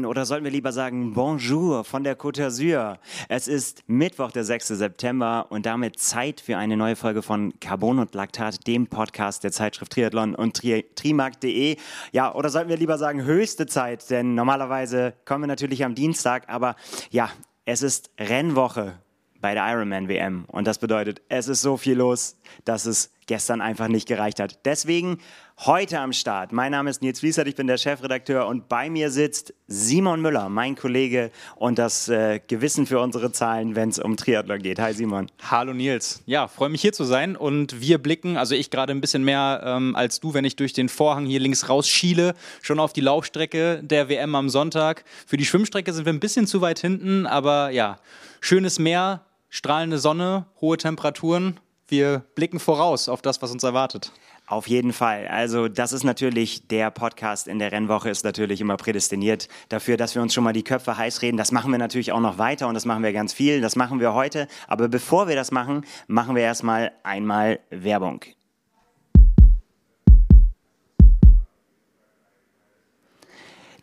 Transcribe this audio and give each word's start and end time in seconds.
Moin 0.00 0.06
oder 0.06 0.24
sollten 0.24 0.44
wir 0.44 0.50
lieber 0.50 0.72
sagen 0.72 1.12
Bonjour 1.12 1.84
von 1.84 2.04
der 2.04 2.18
Côte 2.18 2.40
d'Azur. 2.40 2.96
Es 3.28 3.48
ist 3.48 3.82
Mittwoch, 3.86 4.30
der 4.30 4.44
6. 4.44 4.68
September 4.68 5.46
und 5.50 5.66
damit 5.66 5.98
Zeit 5.98 6.40
für 6.40 6.56
eine 6.56 6.76
neue 6.76 6.96
Folge 6.96 7.20
von 7.20 7.52
Carbon 7.60 7.98
und 7.98 8.14
Laktat, 8.14 8.66
dem 8.66 8.86
Podcast 8.86 9.44
der 9.44 9.52
Zeitschrift 9.52 9.92
Triathlon 9.92 10.34
und 10.34 10.56
Tri 10.56 10.86
Trimark.de. 10.94 11.76
Ja, 12.12 12.34
oder 12.34 12.48
sollten 12.48 12.70
wir 12.70 12.78
lieber 12.78 12.96
sagen 12.96 13.24
höchste 13.24 13.66
Zeit, 13.66 14.08
denn 14.08 14.34
normalerweise 14.34 15.12
kommen 15.26 15.42
wir 15.42 15.48
natürlich 15.48 15.84
am 15.84 15.94
Dienstag, 15.94 16.48
aber 16.48 16.76
ja, 17.10 17.30
es 17.66 17.82
ist 17.82 18.10
Rennwoche 18.18 18.94
bei 19.40 19.52
der 19.54 19.70
Ironman 19.70 20.08
WM 20.08 20.44
und 20.46 20.66
das 20.66 20.78
bedeutet, 20.78 21.20
es 21.28 21.48
ist 21.48 21.60
so 21.60 21.76
viel 21.76 21.96
los, 21.96 22.36
dass 22.64 22.86
es 22.86 23.10
gestern 23.30 23.60
einfach 23.60 23.86
nicht 23.86 24.08
gereicht 24.08 24.40
hat. 24.40 24.58
Deswegen 24.64 25.18
heute 25.60 26.00
am 26.00 26.12
Start. 26.12 26.50
Mein 26.50 26.72
Name 26.72 26.90
ist 26.90 27.00
Nils 27.00 27.22
Wiesert, 27.22 27.46
ich 27.46 27.54
bin 27.54 27.68
der 27.68 27.78
Chefredakteur 27.78 28.48
und 28.48 28.68
bei 28.68 28.90
mir 28.90 29.12
sitzt 29.12 29.54
Simon 29.68 30.20
Müller, 30.20 30.48
mein 30.48 30.74
Kollege 30.74 31.30
und 31.54 31.78
das 31.78 32.08
äh, 32.08 32.40
Gewissen 32.44 32.86
für 32.86 32.98
unsere 32.98 33.30
Zahlen, 33.30 33.76
wenn 33.76 33.90
es 33.90 34.00
um 34.00 34.16
Triathlon 34.16 34.60
geht. 34.60 34.80
Hi 34.80 34.92
Simon. 34.92 35.30
Hallo 35.48 35.72
Nils. 35.72 36.24
Ja, 36.26 36.48
freue 36.48 36.70
mich 36.70 36.80
hier 36.80 36.92
zu 36.92 37.04
sein 37.04 37.36
und 37.36 37.80
wir 37.80 37.98
blicken, 37.98 38.36
also 38.36 38.56
ich 38.56 38.68
gerade 38.68 38.92
ein 38.92 39.00
bisschen 39.00 39.22
mehr 39.22 39.62
ähm, 39.64 39.94
als 39.94 40.18
du, 40.18 40.34
wenn 40.34 40.44
ich 40.44 40.56
durch 40.56 40.72
den 40.72 40.88
Vorhang 40.88 41.24
hier 41.24 41.38
links 41.38 41.68
raus 41.68 41.88
schiele, 41.88 42.34
schon 42.62 42.80
auf 42.80 42.92
die 42.92 43.00
Laufstrecke 43.00 43.80
der 43.84 44.08
WM 44.08 44.34
am 44.34 44.48
Sonntag. 44.48 45.04
Für 45.24 45.36
die 45.36 45.46
Schwimmstrecke 45.46 45.92
sind 45.92 46.04
wir 46.04 46.12
ein 46.12 46.18
bisschen 46.18 46.48
zu 46.48 46.62
weit 46.62 46.80
hinten, 46.80 47.28
aber 47.28 47.70
ja, 47.70 48.00
schönes 48.40 48.80
Meer, 48.80 49.24
strahlende 49.50 50.00
Sonne, 50.00 50.46
hohe 50.60 50.78
Temperaturen 50.78 51.60
wir 51.90 52.24
blicken 52.34 52.58
voraus 52.58 53.08
auf 53.08 53.22
das, 53.22 53.40
was 53.42 53.50
uns 53.50 53.62
erwartet. 53.62 54.12
Auf 54.46 54.66
jeden 54.66 54.92
Fall. 54.92 55.28
Also 55.28 55.68
das 55.68 55.92
ist 55.92 56.02
natürlich, 56.02 56.66
der 56.66 56.90
Podcast 56.90 57.46
in 57.46 57.60
der 57.60 57.70
Rennwoche 57.70 58.10
ist 58.10 58.24
natürlich 58.24 58.60
immer 58.60 58.76
prädestiniert 58.76 59.48
dafür, 59.68 59.96
dass 59.96 60.14
wir 60.16 60.22
uns 60.22 60.34
schon 60.34 60.42
mal 60.42 60.52
die 60.52 60.64
Köpfe 60.64 60.96
heiß 60.96 61.22
reden. 61.22 61.36
Das 61.36 61.52
machen 61.52 61.70
wir 61.70 61.78
natürlich 61.78 62.10
auch 62.10 62.20
noch 62.20 62.38
weiter 62.38 62.66
und 62.66 62.74
das 62.74 62.84
machen 62.84 63.04
wir 63.04 63.12
ganz 63.12 63.32
viel. 63.32 63.60
Das 63.60 63.76
machen 63.76 64.00
wir 64.00 64.12
heute. 64.12 64.48
Aber 64.66 64.88
bevor 64.88 65.28
wir 65.28 65.36
das 65.36 65.52
machen, 65.52 65.84
machen 66.08 66.34
wir 66.34 66.42
erstmal 66.42 66.90
einmal 67.04 67.60
Werbung. 67.70 68.24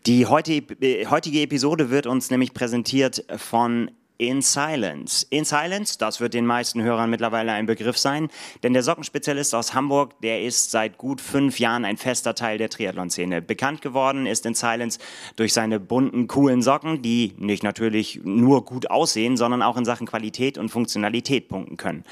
Die 0.05 0.25
heutige 0.25 1.41
Episode 1.41 1.89
wird 1.89 2.07
uns 2.07 2.29
nämlich 2.29 2.53
präsentiert 2.53 3.25
von 3.37 3.91
in 4.17 4.41
Silence. 4.41 5.25
In 5.29 5.45
Silence, 5.45 5.97
das 5.97 6.19
wird 6.19 6.33
den 6.33 6.45
meisten 6.45 6.81
Hörern 6.81 7.09
mittlerweile 7.09 7.51
ein 7.51 7.65
Begriff 7.65 7.97
sein, 7.97 8.29
denn 8.63 8.73
der 8.73 8.83
Sockenspezialist 8.83 9.53
aus 9.53 9.73
Hamburg, 9.73 10.19
der 10.21 10.41
ist 10.41 10.71
seit 10.71 10.97
gut 10.97 11.21
fünf 11.21 11.59
Jahren 11.59 11.85
ein 11.85 11.97
fester 11.97 12.35
Teil 12.35 12.57
der 12.57 12.69
Triathlon-Szene. 12.69 13.41
Bekannt 13.41 13.81
geworden 13.81 14.25
ist 14.25 14.45
In 14.45 14.55
Silence 14.55 14.99
durch 15.35 15.53
seine 15.53 15.79
bunten, 15.79 16.27
coolen 16.27 16.61
Socken, 16.61 17.01
die 17.01 17.33
nicht 17.37 17.63
natürlich 17.63 18.21
nur 18.23 18.65
gut 18.65 18.89
aussehen, 18.89 19.37
sondern 19.37 19.61
auch 19.61 19.77
in 19.77 19.85
Sachen 19.85 20.07
Qualität 20.07 20.57
und 20.57 20.69
Funktionalität 20.69 21.47
punkten 21.47 21.77
können 21.77 22.03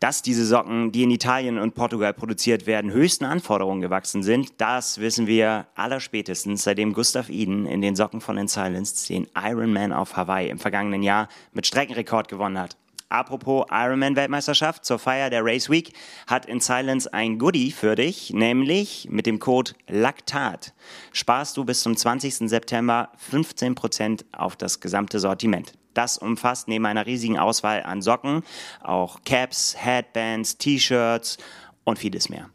dass 0.00 0.22
diese 0.22 0.44
Socken, 0.44 0.92
die 0.92 1.02
in 1.02 1.10
Italien 1.10 1.58
und 1.58 1.74
Portugal 1.74 2.14
produziert 2.14 2.66
werden, 2.66 2.92
höchsten 2.92 3.24
Anforderungen 3.24 3.80
gewachsen 3.80 4.22
sind, 4.22 4.60
das 4.60 4.98
wissen 4.98 5.26
wir 5.26 5.66
allerspätestens, 5.74 6.62
seitdem 6.62 6.92
Gustav 6.92 7.28
Eden 7.28 7.66
in 7.66 7.80
den 7.80 7.96
Socken 7.96 8.20
von 8.20 8.38
In 8.38 8.48
Silence 8.48 9.08
den 9.08 9.26
Ironman 9.36 9.92
auf 9.92 10.16
Hawaii 10.16 10.50
im 10.50 10.58
vergangenen 10.58 11.02
Jahr 11.02 11.28
mit 11.52 11.66
Streckenrekord 11.66 12.28
gewonnen 12.28 12.58
hat. 12.58 12.76
Apropos 13.10 13.64
Ironman-Weltmeisterschaft, 13.70 14.84
zur 14.84 14.98
Feier 14.98 15.30
der 15.30 15.42
Race 15.42 15.70
Week 15.70 15.92
hat 16.26 16.44
In 16.44 16.60
Silence 16.60 17.10
ein 17.12 17.38
Goodie 17.38 17.72
für 17.72 17.94
dich, 17.94 18.34
nämlich 18.34 19.08
mit 19.10 19.24
dem 19.24 19.38
Code 19.38 19.72
LACTAT 19.88 20.74
sparst 21.12 21.56
du 21.56 21.64
bis 21.64 21.80
zum 21.80 21.96
20. 21.96 22.50
September 22.50 23.10
15% 23.30 24.26
auf 24.32 24.56
das 24.56 24.80
gesamte 24.80 25.20
Sortiment. 25.20 25.72
Das 25.94 26.18
umfasst 26.18 26.68
neben 26.68 26.84
einer 26.84 27.06
riesigen 27.06 27.38
Auswahl 27.38 27.82
an 27.82 28.02
Socken 28.02 28.42
auch 28.82 29.20
Caps, 29.24 29.74
Headbands, 29.78 30.58
T-Shirts 30.58 31.38
und 31.84 31.98
vieles 31.98 32.28
mehr. 32.28 32.50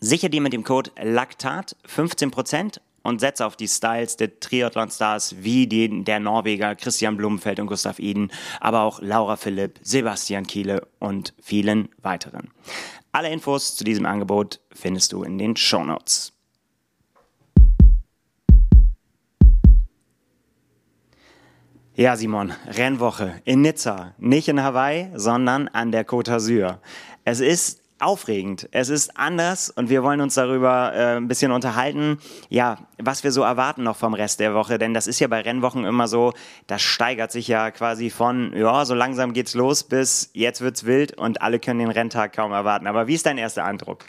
Sicher 0.00 0.28
dir 0.28 0.40
mit 0.40 0.52
dem 0.52 0.64
Code 0.64 0.90
LACTAT 1.00 1.76
15% 1.86 2.80
und 3.02 3.20
setze 3.20 3.46
auf 3.46 3.56
die 3.56 3.68
Styles 3.68 4.16
der 4.16 4.38
Triathlon-Stars 4.40 5.36
wie 5.40 5.66
den 5.66 6.04
der 6.04 6.20
Norweger 6.20 6.74
Christian 6.74 7.16
Blumenfeld 7.16 7.60
und 7.60 7.66
Gustav 7.66 7.98
Eden, 7.98 8.30
aber 8.60 8.82
auch 8.82 9.00
Laura 9.00 9.36
Philipp, 9.36 9.78
Sebastian 9.82 10.46
Kiele 10.46 10.86
und 10.98 11.34
vielen 11.42 11.88
weiteren. 12.02 12.50
Alle 13.12 13.30
Infos 13.30 13.76
zu 13.76 13.84
diesem 13.84 14.06
Angebot 14.06 14.60
findest 14.72 15.12
du 15.12 15.22
in 15.22 15.38
den 15.38 15.56
Show 15.56 15.84
Notes. 15.84 16.32
Ja, 21.94 22.16
Simon, 22.16 22.54
Rennwoche 22.66 23.42
in 23.44 23.60
Nizza, 23.60 24.14
nicht 24.16 24.48
in 24.48 24.62
Hawaii, 24.62 25.10
sondern 25.14 25.68
an 25.68 25.92
der 25.92 26.06
Côte 26.06 26.30
d'Azur. 26.30 26.78
Es 27.24 27.40
ist 27.40 27.81
aufregend, 28.02 28.68
es 28.72 28.88
ist 28.88 29.16
anders 29.16 29.70
und 29.70 29.88
wir 29.88 30.02
wollen 30.02 30.20
uns 30.20 30.34
darüber 30.34 30.92
äh, 30.94 31.16
ein 31.16 31.28
bisschen 31.28 31.52
unterhalten, 31.52 32.18
ja, 32.48 32.78
was 32.98 33.24
wir 33.24 33.32
so 33.32 33.42
erwarten 33.42 33.82
noch 33.82 33.96
vom 33.96 34.14
Rest 34.14 34.40
der 34.40 34.54
Woche, 34.54 34.78
denn 34.78 34.94
das 34.94 35.06
ist 35.06 35.20
ja 35.20 35.28
bei 35.28 35.40
Rennwochen 35.40 35.84
immer 35.84 36.08
so, 36.08 36.32
das 36.66 36.82
steigert 36.82 37.32
sich 37.32 37.48
ja 37.48 37.70
quasi 37.70 38.10
von, 38.10 38.52
ja, 38.56 38.84
so 38.84 38.94
langsam 38.94 39.32
geht's 39.32 39.54
los 39.54 39.84
bis 39.84 40.30
jetzt 40.32 40.60
wird's 40.60 40.84
wild 40.84 41.16
und 41.16 41.42
alle 41.42 41.58
können 41.58 41.78
den 41.78 41.90
Renntag 41.90 42.34
kaum 42.34 42.52
erwarten. 42.52 42.86
Aber 42.86 43.06
wie 43.06 43.14
ist 43.14 43.26
dein 43.26 43.38
erster 43.38 43.64
Eindruck? 43.64 44.04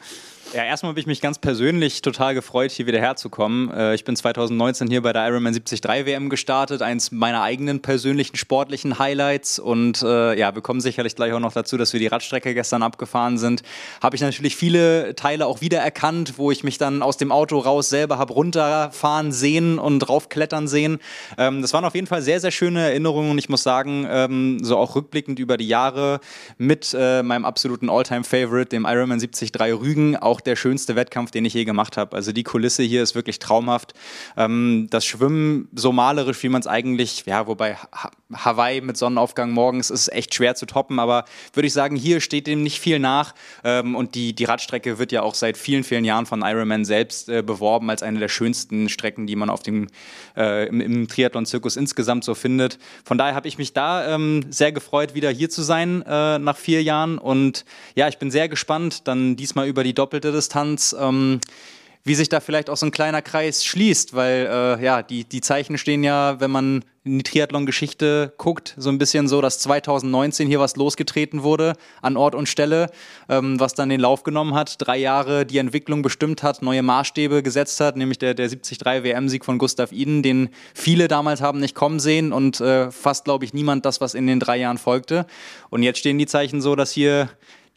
Ja, 0.53 0.63
erstmal 0.63 0.91
habe 0.91 0.99
ich 0.99 1.07
mich 1.07 1.19
ganz 1.19 1.39
persönlich 1.39 2.03
total 2.03 2.35
gefreut, 2.35 2.69
hier 2.69 2.85
wieder 2.85 2.99
herzukommen. 2.99 3.71
Äh, 3.71 3.95
ich 3.95 4.03
bin 4.03 4.15
2019 4.15 4.87
hier 4.87 5.01
bei 5.01 5.11
der 5.11 5.27
Ironman 5.27 5.53
73 5.53 5.83
WM 6.05 6.29
gestartet, 6.29 6.83
eins 6.83 7.11
meiner 7.11 7.41
eigenen 7.41 7.81
persönlichen 7.81 8.35
sportlichen 8.35 8.99
Highlights. 8.99 9.57
Und 9.57 10.03
äh, 10.03 10.37
ja, 10.37 10.53
wir 10.53 10.61
kommen 10.61 10.79
sicherlich 10.79 11.15
gleich 11.15 11.33
auch 11.33 11.39
noch 11.39 11.53
dazu, 11.53 11.75
dass 11.75 11.91
wir 11.93 11.99
die 11.99 12.05
Radstrecke 12.05 12.53
gestern 12.53 12.83
abgefahren 12.83 13.39
sind. 13.39 13.63
Habe 13.99 14.15
ich 14.15 14.21
natürlich 14.21 14.55
viele 14.55 15.15
Teile 15.15 15.47
auch 15.47 15.61
wiedererkannt, 15.61 16.37
wo 16.37 16.51
ich 16.51 16.63
mich 16.63 16.77
dann 16.77 17.01
aus 17.01 17.17
dem 17.17 17.31
Auto 17.31 17.57
raus 17.57 17.89
selber 17.89 18.19
habe 18.19 18.33
runterfahren 18.33 19.31
sehen 19.31 19.79
und 19.79 20.01
draufklettern 20.01 20.67
sehen. 20.67 20.99
Ähm, 21.35 21.63
das 21.63 21.73
waren 21.73 21.83
auf 21.83 21.95
jeden 21.95 22.05
Fall 22.05 22.21
sehr, 22.21 22.39
sehr 22.39 22.51
schöne 22.51 22.81
Erinnerungen 22.81 23.31
und 23.31 23.39
ich 23.39 23.49
muss 23.49 23.63
sagen, 23.63 24.05
ähm, 24.07 24.63
so 24.63 24.77
auch 24.77 24.95
rückblickend 24.95 25.39
über 25.39 25.57
die 25.57 25.67
Jahre 25.67 26.19
mit 26.59 26.95
äh, 26.95 27.23
meinem 27.23 27.45
absoluten 27.45 27.89
Alltime-Favorite, 27.89 28.69
dem 28.69 28.85
Ironman 28.85 29.17
73 29.17 29.51
Rügen, 29.59 30.15
auch 30.15 30.42
der 30.45 30.55
schönste 30.55 30.95
Wettkampf, 30.95 31.31
den 31.31 31.45
ich 31.45 31.53
je 31.53 31.65
gemacht 31.65 31.97
habe. 31.97 32.15
Also 32.15 32.31
die 32.31 32.43
Kulisse 32.43 32.83
hier 32.83 33.03
ist 33.03 33.15
wirklich 33.15 33.39
traumhaft. 33.39 33.93
Ähm, 34.37 34.87
das 34.89 35.05
Schwimmen 35.05 35.69
so 35.73 35.91
malerisch, 35.91 36.41
wie 36.43 36.49
man 36.49 36.61
es 36.61 36.67
eigentlich, 36.67 37.25
ja, 37.25 37.47
wobei 37.47 37.77
Hawaii 38.37 38.81
mit 38.81 38.97
Sonnenaufgang 38.97 39.51
morgens 39.51 39.89
ist 39.89 40.11
echt 40.11 40.33
schwer 40.33 40.55
zu 40.55 40.65
toppen, 40.65 40.99
aber 40.99 41.25
würde 41.53 41.67
ich 41.67 41.73
sagen, 41.73 41.95
hier 41.95 42.21
steht 42.21 42.47
dem 42.47 42.63
nicht 42.63 42.79
viel 42.79 42.99
nach. 42.99 43.33
Ähm, 43.63 43.95
und 43.95 44.15
die, 44.15 44.33
die 44.33 44.45
Radstrecke 44.45 44.99
wird 44.99 45.11
ja 45.11 45.21
auch 45.21 45.35
seit 45.35 45.57
vielen, 45.57 45.83
vielen 45.83 46.05
Jahren 46.05 46.25
von 46.25 46.41
Ironman 46.41 46.85
selbst 46.85 47.29
äh, 47.29 47.41
beworben 47.41 47.89
als 47.89 48.03
eine 48.03 48.19
der 48.19 48.29
schönsten 48.29 48.89
Strecken, 48.89 49.27
die 49.27 49.35
man 49.35 49.49
auf 49.49 49.63
dem, 49.63 49.87
äh, 50.35 50.67
im, 50.67 50.81
im 50.81 51.07
Triathlon-Zirkus 51.07 51.75
insgesamt 51.75 52.23
so 52.23 52.35
findet. 52.35 52.79
Von 53.03 53.17
daher 53.17 53.35
habe 53.35 53.47
ich 53.47 53.57
mich 53.57 53.73
da 53.73 54.13
ähm, 54.13 54.45
sehr 54.49 54.71
gefreut, 54.71 55.15
wieder 55.15 55.29
hier 55.29 55.49
zu 55.49 55.61
sein 55.61 56.01
äh, 56.03 56.39
nach 56.39 56.57
vier 56.57 56.83
Jahren. 56.83 57.17
Und 57.17 57.65
ja, 57.95 58.07
ich 58.07 58.17
bin 58.17 58.31
sehr 58.31 58.49
gespannt, 58.49 59.07
dann 59.07 59.35
diesmal 59.35 59.67
über 59.67 59.83
die 59.83 59.93
doppelte 59.93 60.31
Distanz. 60.31 60.95
Ähm, 60.99 61.39
wie 62.05 62.15
sich 62.15 62.27
da 62.27 62.41
vielleicht 62.41 62.69
auch 62.69 62.77
so 62.77 62.85
ein 62.85 62.91
kleiner 62.91 63.21
Kreis 63.21 63.63
schließt, 63.63 64.13
weil 64.13 64.47
äh, 64.51 64.83
ja, 64.83 65.01
die, 65.01 65.23
die 65.23 65.39
Zeichen 65.39 65.77
stehen 65.77 66.03
ja, 66.03 66.39
wenn 66.41 66.51
man 66.51 66.83
in 67.05 67.17
die 67.17 67.23
Triathlon-Geschichte 67.23 68.33
guckt, 68.37 68.75
so 68.77 68.89
ein 68.89 68.97
bisschen 68.97 69.27
so, 69.27 69.41
dass 69.41 69.59
2019 69.59 70.47
hier 70.47 70.59
was 70.59 70.75
losgetreten 70.75 71.43
wurde 71.43 71.73
an 72.01 72.17
Ort 72.17 72.35
und 72.35 72.47
Stelle, 72.47 72.89
ähm, 73.29 73.59
was 73.59 73.73
dann 73.73 73.89
den 73.89 73.99
Lauf 73.99 74.23
genommen 74.23 74.53
hat, 74.53 74.75
drei 74.79 74.97
Jahre 74.97 75.45
die 75.45 75.57
Entwicklung 75.57 76.01
bestimmt 76.01 76.43
hat, 76.43 76.61
neue 76.61 76.81
Maßstäbe 76.81 77.41
gesetzt 77.41 77.79
hat, 77.79 77.95
nämlich 77.95 78.19
der, 78.19 78.33
der 78.33 78.49
73 78.49 78.79
WM-Sieg 78.81 79.45
von 79.45 79.57
Gustav 79.57 79.91
Iden, 79.91 80.23
den 80.23 80.49
viele 80.73 81.07
damals 81.07 81.41
haben 81.41 81.59
nicht 81.59 81.75
kommen 81.75 81.99
sehen 81.99 82.33
und 82.33 82.59
äh, 82.59 82.91
fast, 82.91 83.25
glaube 83.25 83.45
ich, 83.45 83.53
niemand 83.53 83.85
das, 83.85 84.01
was 84.01 84.13
in 84.13 84.27
den 84.27 84.39
drei 84.39 84.57
Jahren 84.57 84.77
folgte. 84.77 85.25
Und 85.69 85.83
jetzt 85.83 85.99
stehen 85.99 86.17
die 86.17 86.27
Zeichen 86.27 86.61
so, 86.61 86.75
dass 86.75 86.91
hier 86.91 87.29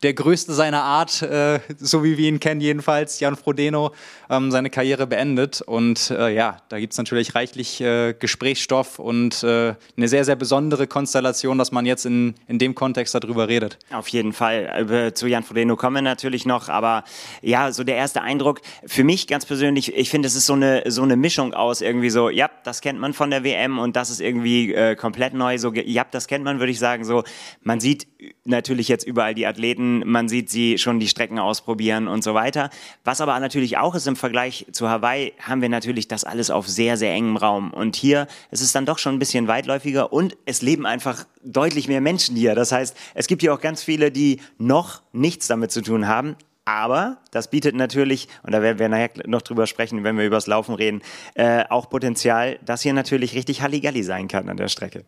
der 0.02 0.14
größte 0.14 0.52
seiner 0.52 0.82
Art, 0.82 1.22
äh, 1.22 1.60
so 1.78 2.04
wie 2.04 2.18
wir 2.18 2.28
ihn 2.28 2.38
kennen 2.38 2.60
jedenfalls, 2.60 3.18
Jan 3.20 3.36
Frodeno, 3.36 3.92
ähm, 4.28 4.50
seine 4.50 4.68
Karriere 4.68 5.06
beendet. 5.06 5.62
Und 5.62 6.10
äh, 6.10 6.34
ja, 6.34 6.58
da 6.68 6.78
gibt 6.78 6.92
es 6.92 6.98
natürlich 6.98 7.34
reichlich 7.34 7.80
äh, 7.80 8.12
Gesprächsstoff 8.12 8.98
und 8.98 9.42
äh, 9.42 9.74
eine 9.96 10.08
sehr, 10.08 10.24
sehr 10.24 10.36
besondere 10.36 10.86
Konstellation, 10.86 11.56
dass 11.56 11.72
man 11.72 11.86
jetzt 11.86 12.04
in, 12.04 12.34
in 12.46 12.58
dem 12.58 12.74
Kontext 12.74 13.14
darüber 13.14 13.48
redet. 13.48 13.78
Auf 13.90 14.08
jeden 14.08 14.32
Fall. 14.32 15.12
Zu 15.14 15.26
Jan 15.26 15.42
Frodeno 15.42 15.76
kommen 15.76 15.96
wir 15.96 16.02
natürlich 16.02 16.44
noch, 16.44 16.68
aber 16.68 17.04
ja, 17.40 17.72
so 17.72 17.84
der 17.84 17.96
erste 17.96 18.22
Eindruck, 18.22 18.60
für 18.86 19.04
mich 19.04 19.26
ganz 19.26 19.46
persönlich, 19.46 19.94
ich 19.96 20.10
finde, 20.10 20.28
es 20.28 20.34
ist 20.34 20.46
so 20.46 20.52
eine, 20.52 20.82
so 20.86 21.02
eine 21.02 21.16
Mischung 21.16 21.54
aus 21.54 21.80
irgendwie 21.80 22.10
so, 22.10 22.28
ja, 22.28 22.50
das 22.64 22.80
kennt 22.80 23.00
man 23.00 23.14
von 23.14 23.30
der 23.30 23.44
WM 23.44 23.78
und 23.78 23.96
das 23.96 24.10
ist 24.10 24.20
irgendwie 24.20 24.74
äh, 24.74 24.94
komplett 24.96 25.34
neu. 25.34 25.58
So, 25.58 25.72
ja, 25.72 26.04
das 26.10 26.26
kennt 26.26 26.44
man, 26.44 26.58
würde 26.58 26.72
ich 26.72 26.78
sagen, 26.78 27.04
so, 27.04 27.24
man 27.62 27.80
sieht 27.80 28.06
natürlich 28.44 28.88
jetzt 28.88 29.06
überall 29.06 29.34
die 29.34 29.46
Athleten, 29.46 29.85
man 30.06 30.28
sieht 30.28 30.50
sie 30.50 30.78
schon 30.78 31.00
die 31.00 31.08
Strecken 31.08 31.38
ausprobieren 31.38 32.08
und 32.08 32.22
so 32.22 32.34
weiter. 32.34 32.70
Was 33.04 33.20
aber 33.20 33.38
natürlich 33.40 33.78
auch 33.78 33.94
ist 33.94 34.06
im 34.06 34.16
Vergleich 34.16 34.66
zu 34.72 34.88
Hawaii, 34.88 35.32
haben 35.40 35.62
wir 35.62 35.68
natürlich 35.68 36.08
das 36.08 36.24
alles 36.24 36.50
auf 36.50 36.68
sehr, 36.68 36.96
sehr 36.96 37.12
engem 37.12 37.36
Raum. 37.36 37.72
Und 37.72 37.96
hier 37.96 38.26
ist 38.50 38.60
es 38.60 38.72
dann 38.72 38.86
doch 38.86 38.98
schon 38.98 39.14
ein 39.14 39.18
bisschen 39.18 39.48
weitläufiger 39.48 40.12
und 40.12 40.36
es 40.44 40.62
leben 40.62 40.86
einfach 40.86 41.26
deutlich 41.44 41.88
mehr 41.88 42.00
Menschen 42.00 42.36
hier. 42.36 42.54
Das 42.54 42.72
heißt, 42.72 42.96
es 43.14 43.26
gibt 43.26 43.42
hier 43.42 43.54
auch 43.54 43.60
ganz 43.60 43.82
viele, 43.82 44.10
die 44.10 44.40
noch 44.58 45.02
nichts 45.12 45.46
damit 45.46 45.70
zu 45.70 45.82
tun 45.82 46.06
haben, 46.06 46.36
aber 46.66 47.18
das 47.30 47.48
bietet 47.48 47.76
natürlich, 47.76 48.26
und 48.42 48.52
da 48.52 48.60
werden 48.60 48.80
wir 48.80 48.88
nachher 48.88 49.10
noch 49.26 49.42
drüber 49.42 49.68
sprechen, 49.68 50.02
wenn 50.02 50.18
wir 50.18 50.26
über 50.26 50.36
das 50.36 50.48
Laufen 50.48 50.74
reden, 50.74 51.00
äh, 51.34 51.64
auch 51.68 51.88
Potenzial, 51.88 52.58
dass 52.64 52.82
hier 52.82 52.92
natürlich 52.92 53.34
richtig 53.34 53.62
Halligalli 53.62 54.02
sein 54.02 54.26
kann 54.26 54.48
an 54.48 54.56
der 54.56 54.66
Strecke. 54.66 55.04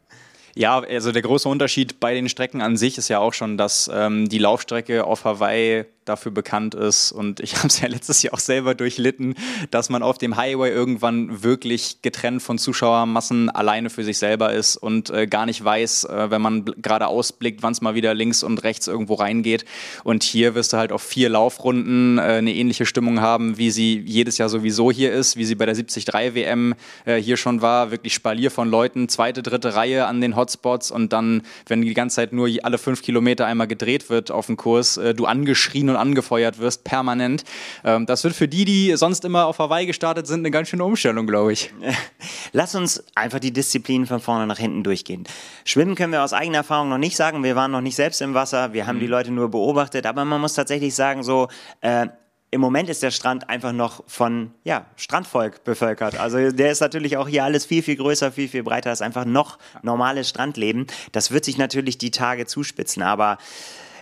Ja, 0.55 0.81
also 0.81 1.13
der 1.13 1.23
große 1.23 1.49
Unterschied 1.49 2.01
bei 2.01 2.15
den 2.15 2.29
Strecken 2.29 2.61
an 2.61 2.77
sich 2.77 2.99
ist 2.99 3.09
ja 3.09 3.19
auch 3.19 3.33
schon, 3.33 3.57
dass 3.57 3.91
ähm, 3.93 4.29
die 4.29 4.39
Laufstrecke 4.39 5.05
auf 5.05 5.25
Hawaii 5.25 5.85
dafür 6.09 6.33
bekannt 6.33 6.75
ist. 6.75 7.13
Und 7.13 7.41
ich 7.41 7.57
habe 7.59 7.69
es 7.69 7.81
ja 7.81 7.89
letztes 7.89 8.23
Jahr 8.23 8.35
auch 8.35 8.39
selber 8.39 8.75
durchlitten, 8.75 9.35
dass 9.71 9.89
man 9.89 10.03
auf 10.03 10.19
dem 10.19 10.37
Highway 10.37 10.71
irgendwann 10.71 11.43
wirklich 11.43 12.03
getrennt 12.03 12.43
von 12.43 12.59
Zuschauermassen 12.59 13.51
alleine 13.51 13.91
für 13.91 14.05
sich 14.05 14.19
selber 14.19 14.53
ist 14.53 14.77
und 14.77 15.11
äh, 15.11 15.27
gar 15.27 15.47
nicht 15.47 15.65
weiß, 15.65 16.05
äh, 16.05 16.31
wenn 16.31 16.43
man 16.43 16.65
gerade 16.65 17.07
ausblickt, 17.07 17.63
wann 17.63 17.73
es 17.73 17.81
mal 17.81 17.95
wieder 17.95 18.15
links 18.15 18.43
und 18.43 18.63
rechts 18.63 18.89
irgendwo 18.89 19.15
reingeht. 19.15 19.65
Und 20.05 20.23
hier 20.23 20.55
wirst 20.55 20.73
du 20.73 20.77
halt 20.77 20.93
auf 20.93 21.03
vier 21.03 21.29
Laufrunden 21.29 22.19
äh, 22.19 22.23
eine 22.23 22.55
ähnliche 22.55 22.87
Stimmung 22.87 23.21
haben, 23.21 23.59
wie 23.59 23.71
sie 23.71 24.03
jedes 24.05 24.39
Jahr 24.39 24.49
sowieso 24.49 24.91
hier 24.93 25.13
ist, 25.13 25.37
wie 25.37 25.45
sie 25.45 25.55
bei 25.55 25.67
der 25.67 25.75
73 25.75 26.07
WM 26.35 26.75
äh, 27.05 27.17
hier 27.17 27.37
schon 27.37 27.63
war. 27.63 27.91
Wirklich 27.91 28.15
Spalier 28.15 28.51
von 28.51 28.69
Leuten, 28.69 29.09
zweite, 29.09 29.43
dritte 29.43 29.75
Reihe 29.75 30.07
an 30.07 30.21
den 30.21 30.37
Hotspots 30.37 30.91
und 30.91 31.13
dann, 31.13 31.43
wenn 31.67 31.83
die 31.83 31.95
ganze 31.95 32.17
Zeit 32.17 32.33
nur 32.33 32.49
alle 32.63 32.79
fünf 32.79 33.03
Kilometer 33.03 33.47
einmal 33.47 33.67
gedreht 33.67 34.11
wird 34.11 34.31
auf 34.31 34.47
dem 34.47 34.57
Kurs, 34.57 34.97
äh, 34.97 35.15
du 35.15 35.27
angeschrien 35.27 35.91
und 35.91 35.97
angefeuert 35.99 36.59
wirst, 36.59 36.85
permanent. 36.85 37.45
Ähm, 37.85 38.07
das 38.07 38.25
wird 38.25 38.35
für 38.35 38.49
die, 38.49 38.65
die 38.65 38.97
sonst 38.97 39.25
immer 39.25 39.47
auf 39.47 39.59
Hawaii 39.59 39.87
gestartet 39.87 40.27
sind, 40.27 40.41
eine 40.41 40.51
ganz 40.51 40.69
schöne 40.69 40.85
Umstellung, 40.85 41.27
glaube 41.27 41.53
ich. 41.53 41.73
Lass 42.53 42.75
uns 42.75 43.05
einfach 43.15 43.39
die 43.39 43.53
Disziplinen 43.53 44.07
von 44.07 44.21
vorne 44.21 44.47
nach 44.47 44.59
hinten 44.59 44.83
durchgehen. 44.85 45.25
Schwimmen 45.65 45.95
können 45.95 46.13
wir 46.13 46.23
aus 46.23 46.33
eigener 46.33 46.59
Erfahrung 46.59 46.89
noch 46.89 46.99
nicht 46.99 47.17
sagen. 47.17 47.43
Wir 47.43 47.57
waren 47.57 47.71
noch 47.71 47.81
nicht 47.81 47.97
selbst 47.97 48.21
im 48.23 48.35
Wasser. 48.35 48.73
Wir 48.73 48.87
haben 48.87 48.97
mhm. 48.97 49.01
die 49.01 49.07
Leute 49.07 49.31
nur 49.31 49.51
beobachtet. 49.51 50.07
Aber 50.07 50.25
man 50.25 50.41
muss 50.41 50.55
tatsächlich 50.55 50.95
sagen, 50.95 51.23
so, 51.23 51.49
äh, 51.81 52.07
im 52.51 52.61
Moment 52.61 52.89
ist 52.89 53.03
der 53.03 53.11
Strand 53.11 53.49
einfach 53.51 53.73
noch 53.73 54.03
von 54.07 54.53
ja, 54.65 54.87
Strandvolk 54.97 55.65
bevölkert. 55.65 56.19
Also 56.19 56.51
der 56.51 56.71
ist 56.71 56.81
natürlich 56.81 57.17
auch 57.17 57.29
hier 57.29 57.45
alles 57.45 57.67
viel, 57.67 57.83
viel 57.83 57.97
größer, 57.97 58.33
viel, 58.33 58.49
viel 58.49 58.63
breiter. 58.63 58.91
Das 58.91 59.01
ist 59.01 59.05
einfach 59.05 59.27
noch 59.27 59.59
normales 59.83 60.31
Strandleben. 60.31 60.87
Das 61.13 61.31
wird 61.31 61.45
sich 61.45 61.59
natürlich 61.59 61.99
die 61.99 62.11
Tage 62.11 62.47
zuspitzen. 62.47 63.03
Aber 63.03 63.37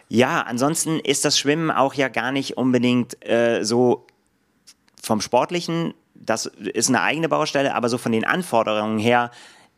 ja, 0.09 0.43
ansonsten 0.43 1.01
ist 1.01 1.25
das 1.25 1.39
Schwimmen 1.39 1.71
auch 1.71 1.95
ja 1.95 2.09
gar 2.09 2.33
nicht 2.33 2.57
unbedingt 2.57 3.25
äh, 3.29 3.65
so 3.65 4.07
vom 5.03 5.21
Sportlichen, 5.21 5.95
das 6.15 6.47
ist 6.47 6.89
eine 6.89 7.03
eigene 7.03 7.29
Baustelle, 7.29 7.75
aber 7.75 7.89
so 7.89 7.99
von 7.99 8.13
den 8.13 8.25
Anforderungen 8.25 8.99
her 8.99 9.31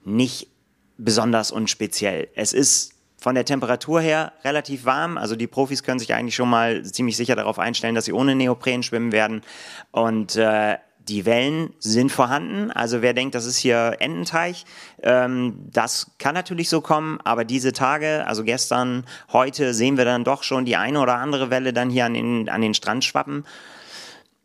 nicht 0.05 0.49
besonders 0.97 1.51
und 1.51 1.71
speziell. 1.71 2.29
Es 2.35 2.53
ist 2.53 2.95
von 3.21 3.35
der 3.35 3.45
Temperatur 3.45 4.01
her 4.01 4.33
relativ 4.45 4.85
warm. 4.85 5.19
Also 5.19 5.35
die 5.35 5.47
Profis 5.47 5.83
können 5.83 5.99
sich 5.99 6.15
eigentlich 6.15 6.37
schon 6.37 6.49
mal 6.49 6.85
ziemlich 6.85 7.17
sicher 7.17 7.37
darauf 7.37 7.59
einstellen, 7.59 7.95
dass 7.95 8.05
sie 8.05 8.13
ohne 8.13 8.35
Neopren 8.35 8.83
schwimmen 8.83 9.13
werden. 9.13 9.43
Und 9.91 10.37
äh, 10.37 10.79
die 11.09 11.25
Wellen 11.27 11.75
sind 11.79 12.13
vorhanden. 12.13 12.71
Also 12.71 13.03
wer 13.03 13.15
denkt, 13.15 13.35
das 13.35 13.47
ist 13.47 13.57
hier 13.57 13.97
Ententeich, 13.99 14.65
ähm, 15.03 15.55
das 15.73 16.13
kann 16.19 16.35
natürlich 16.35 16.69
so 16.69 16.81
kommen. 16.81 17.19
Aber 17.25 17.45
diese 17.45 17.73
Tage, 17.73 18.27
also 18.27 18.45
gestern, 18.45 19.05
heute, 19.33 19.75
sehen 19.75 19.97
wir 19.97 20.05
dann 20.05 20.25
doch 20.25 20.43
schon 20.43 20.65
die 20.65 20.77
eine 20.77 21.01
oder 21.01 21.17
andere 21.17 21.51
Welle 21.51 21.73
dann 21.73 21.91
hier 21.91 22.05
an 22.05 22.15
den, 22.15 22.49
an 22.49 22.61
den 22.61 22.75
Strand 22.75 23.05
schwappen. 23.05 23.45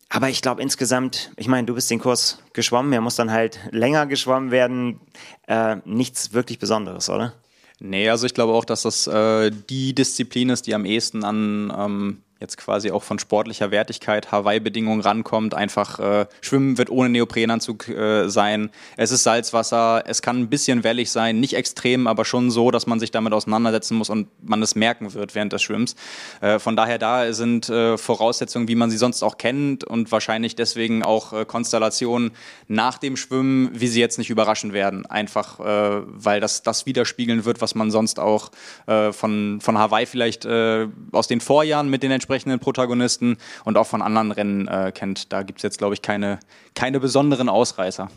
Aber 0.09 0.29
ich 0.29 0.41
glaube 0.41 0.61
insgesamt, 0.61 1.31
ich 1.37 1.47
meine, 1.47 1.65
du 1.65 1.73
bist 1.73 1.89
den 1.89 1.99
Kurs 1.99 2.37
geschwommen, 2.53 2.93
er 2.93 3.01
muss 3.01 3.15
dann 3.15 3.31
halt 3.31 3.59
länger 3.71 4.05
geschwommen 4.05 4.51
werden. 4.51 4.99
Äh, 5.47 5.77
nichts 5.85 6.33
wirklich 6.33 6.59
Besonderes, 6.59 7.09
oder? 7.09 7.33
Nee, 7.79 8.07
also 8.09 8.27
ich 8.27 8.33
glaube 8.33 8.53
auch, 8.53 8.63
dass 8.63 8.83
das 8.83 9.07
äh, 9.07 9.51
die 9.69 9.95
Disziplin 9.95 10.49
ist, 10.49 10.67
die 10.67 10.75
am 10.75 10.85
ehesten 10.85 11.23
an 11.23 11.73
ähm, 11.75 12.21
jetzt 12.43 12.57
quasi 12.57 12.91
auch 12.91 13.03
von 13.03 13.17
sportlicher 13.19 13.71
Wertigkeit, 13.71 14.31
Hawaii-Bedingungen 14.31 15.01
rankommt. 15.01 15.53
Einfach 15.55 15.99
äh, 15.99 16.25
Schwimmen 16.41 16.77
wird 16.77 16.89
ohne 16.89 17.09
Neoprenanzug 17.09 17.87
äh, 17.87 18.29
sein. 18.29 18.69
Es 18.97 19.11
ist 19.11 19.23
Salzwasser, 19.23 20.03
es 20.05 20.21
kann 20.21 20.41
ein 20.41 20.49
bisschen 20.49 20.83
wellig 20.83 21.09
sein, 21.09 21.39
nicht 21.39 21.55
extrem, 21.55 22.05
aber 22.05 22.25
schon 22.25 22.51
so, 22.51 22.69
dass 22.69 22.85
man 22.85 22.99
sich 22.99 23.11
damit 23.11 23.33
auseinandersetzen 23.33 23.95
muss 23.95 24.09
und 24.09 24.27
man 24.47 24.61
es 24.61 24.75
merken 24.75 25.13
wird 25.13 25.35
während 25.35 25.53
des 25.53 25.63
Schwimmens. 25.63 25.95
Äh, 26.41 26.59
von 26.59 26.75
daher 26.75 26.99
da 26.99 27.31
sind 27.33 27.69
äh, 27.69 27.97
Voraussetzungen, 27.97 28.67
wie 28.67 28.75
man 28.75 28.91
sie 28.91 28.97
sonst 28.97 29.23
auch 29.23 29.37
kennt 29.37 29.85
und 29.85 30.11
wahrscheinlich 30.11 30.55
deswegen 30.55 31.01
auch 31.01 31.31
äh, 31.31 31.45
Konstellationen 31.45 32.31
nach 32.67 32.97
dem 32.97 33.15
Schwimmen, 33.15 33.69
wie 33.73 33.87
sie 33.87 34.01
jetzt 34.01 34.17
nicht 34.17 34.29
überraschen 34.29 34.73
werden. 34.73 35.05
Einfach, 35.05 35.61
äh, 35.61 36.01
weil 36.05 36.41
das 36.41 36.61
das 36.61 36.85
widerspiegeln 36.85 37.45
wird, 37.45 37.61
was 37.61 37.73
man 37.73 37.89
sonst 37.89 38.19
auch 38.19 38.51
von, 38.85 39.59
von 39.61 39.77
Hawaii 39.77 40.05
vielleicht 40.05 40.45
aus 40.45 41.27
den 41.27 41.39
Vorjahren 41.39 41.89
mit 41.89 42.03
den 42.03 42.11
entsprechenden 42.11 42.32
entsprechenden 42.33 42.59
Protagonisten 42.59 43.37
und 43.63 43.77
auch 43.77 43.87
von 43.87 44.01
anderen 44.01 44.31
Rennen 44.31 44.67
äh, 44.67 44.91
kennt. 44.93 45.31
Da 45.31 45.43
gibt 45.43 45.59
es 45.59 45.63
jetzt, 45.63 45.77
glaube 45.77 45.93
ich, 45.93 46.01
keine, 46.01 46.39
keine 46.73 46.99
besonderen 46.99 47.47
Ausreißer. 47.47 48.09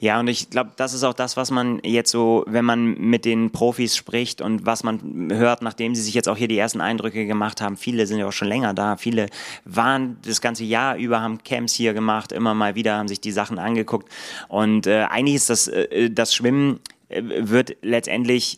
Ja, 0.00 0.20
und 0.20 0.28
ich 0.28 0.50
glaube, 0.50 0.72
das 0.76 0.92
ist 0.92 1.02
auch 1.02 1.14
das, 1.14 1.36
was 1.36 1.50
man 1.50 1.80
jetzt 1.82 2.10
so, 2.10 2.44
wenn 2.46 2.64
man 2.64 2.94
mit 2.94 3.24
den 3.24 3.52
Profis 3.52 3.96
spricht 3.96 4.40
und 4.42 4.66
was 4.66 4.84
man 4.84 5.30
hört, 5.32 5.62
nachdem 5.62 5.94
sie 5.94 6.02
sich 6.02 6.14
jetzt 6.14 6.28
auch 6.28 6.36
hier 6.36 6.48
die 6.48 6.58
ersten 6.58 6.80
Eindrücke 6.80 7.26
gemacht 7.26 7.60
haben. 7.60 7.76
Viele 7.76 8.06
sind 8.06 8.18
ja 8.18 8.26
auch 8.26 8.32
schon 8.32 8.48
länger 8.48 8.74
da. 8.74 8.96
Viele 8.96 9.28
waren 9.64 10.18
das 10.26 10.40
ganze 10.40 10.64
Jahr 10.64 10.96
über, 10.96 11.20
haben 11.20 11.42
Camps 11.42 11.74
hier 11.74 11.94
gemacht, 11.94 12.32
immer 12.32 12.54
mal 12.54 12.74
wieder 12.74 12.96
haben 12.96 13.08
sich 13.08 13.20
die 13.20 13.32
Sachen 13.32 13.58
angeguckt. 13.58 14.10
Und 14.48 14.86
äh, 14.86 15.04
eigentlich 15.04 15.36
ist 15.36 15.48
das, 15.50 15.68
äh, 15.68 16.10
das 16.10 16.34
Schwimmen 16.34 16.80
äh, 17.08 17.22
wird 17.24 17.76
letztendlich 17.82 18.56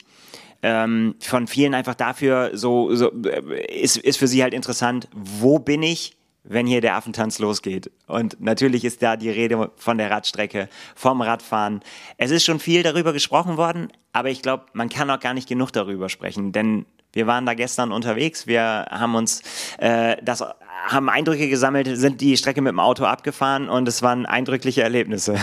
ähm, 0.62 1.14
von 1.20 1.46
vielen 1.46 1.74
einfach 1.74 1.94
dafür 1.94 2.50
so, 2.54 2.94
so 2.94 3.12
äh, 3.24 3.80
ist, 3.80 3.96
ist 3.96 4.18
für 4.18 4.26
sie 4.26 4.42
halt 4.42 4.54
interessant, 4.54 5.08
wo 5.12 5.58
bin 5.58 5.82
ich, 5.82 6.16
wenn 6.44 6.66
hier 6.66 6.80
der 6.80 6.94
Affentanz 6.94 7.38
losgeht. 7.38 7.90
Und 8.06 8.40
natürlich 8.40 8.84
ist 8.84 9.02
da 9.02 9.16
die 9.16 9.30
Rede 9.30 9.70
von 9.76 9.98
der 9.98 10.10
Radstrecke, 10.10 10.68
vom 10.94 11.20
Radfahren. 11.20 11.80
Es 12.18 12.30
ist 12.30 12.44
schon 12.44 12.60
viel 12.60 12.82
darüber 12.82 13.12
gesprochen 13.12 13.56
worden, 13.56 13.88
aber 14.12 14.30
ich 14.30 14.42
glaube, 14.42 14.66
man 14.72 14.88
kann 14.88 15.10
auch 15.10 15.20
gar 15.20 15.34
nicht 15.34 15.48
genug 15.48 15.72
darüber 15.72 16.08
sprechen, 16.08 16.52
denn 16.52 16.86
wir 17.12 17.26
waren 17.26 17.46
da 17.46 17.54
gestern 17.54 17.92
unterwegs, 17.92 18.46
wir 18.46 18.86
haben 18.90 19.14
uns 19.14 19.42
äh, 19.78 20.16
das 20.22 20.44
haben 20.86 21.08
Eindrücke 21.08 21.48
gesammelt, 21.48 21.88
sind 21.96 22.20
die 22.20 22.36
Strecke 22.36 22.60
mit 22.60 22.70
dem 22.70 22.78
Auto 22.78 23.04
abgefahren 23.04 23.68
und 23.68 23.88
es 23.88 24.02
waren 24.02 24.26
eindrückliche 24.26 24.82
Erlebnisse. 24.82 25.36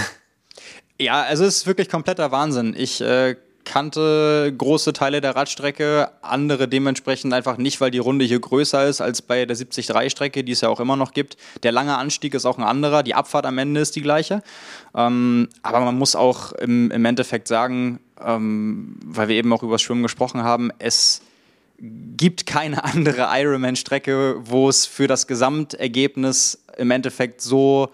Ja, 1.00 1.24
also 1.24 1.44
es 1.44 1.58
ist 1.58 1.68
wirklich 1.68 1.90
kompletter 1.90 2.32
Wahnsinn. 2.32 2.76
Ich 2.78 3.02
äh, 3.02 3.36
kannte 3.66 4.54
große 4.58 4.94
Teile 4.94 5.22
der 5.22 5.36
Radstrecke, 5.36 6.10
andere 6.22 6.68
dementsprechend 6.68 7.34
einfach 7.34 7.58
nicht, 7.58 7.82
weil 7.82 7.92
die 7.92 8.00
Runde 8.00 8.26
hier 8.26 8.40
größer 8.40 8.88
ist 8.88 9.02
als 9.02 9.22
bei 9.22 9.46
der 9.46 9.56
73-Strecke, 9.56 10.44
die 10.44 10.52
es 10.52 10.62
ja 10.62 10.70
auch 10.70 10.80
immer 10.80 10.96
noch 10.96 11.14
gibt. 11.14 11.38
Der 11.64 11.72
lange 11.72 11.98
Anstieg 11.98 12.34
ist 12.34 12.46
auch 12.46 12.58
ein 12.58 12.64
anderer, 12.64 13.04
die 13.04 13.16
Abfahrt 13.16 13.46
am 13.46 13.58
Ende 13.58 13.82
ist 13.82 13.96
die 13.96 14.02
gleiche. 14.02 14.42
Ähm, 14.96 15.50
aber 15.62 15.80
man 15.82 15.98
muss 15.98 16.16
auch 16.16 16.52
im, 16.54 16.92
im 16.92 17.06
Endeffekt 17.06 17.48
sagen, 17.48 18.00
ähm, 18.24 18.98
weil 19.06 19.28
wir 19.28 19.36
eben 19.36 19.52
auch 19.54 19.64
über 19.64 19.74
das 19.74 19.82
Schwimmen 19.82 20.04
gesprochen 20.04 20.44
haben, 20.44 20.72
es 20.80 21.22
gibt 21.80 22.46
keine 22.46 22.84
andere 22.86 23.28
Ironman-Strecke, 23.32 24.38
wo 24.40 24.70
es 24.70 24.86
für 24.86 25.08
das 25.08 25.28
Gesamtergebnis 25.28 26.64
im 26.78 26.92
Endeffekt 26.92 27.42
so 27.42 27.90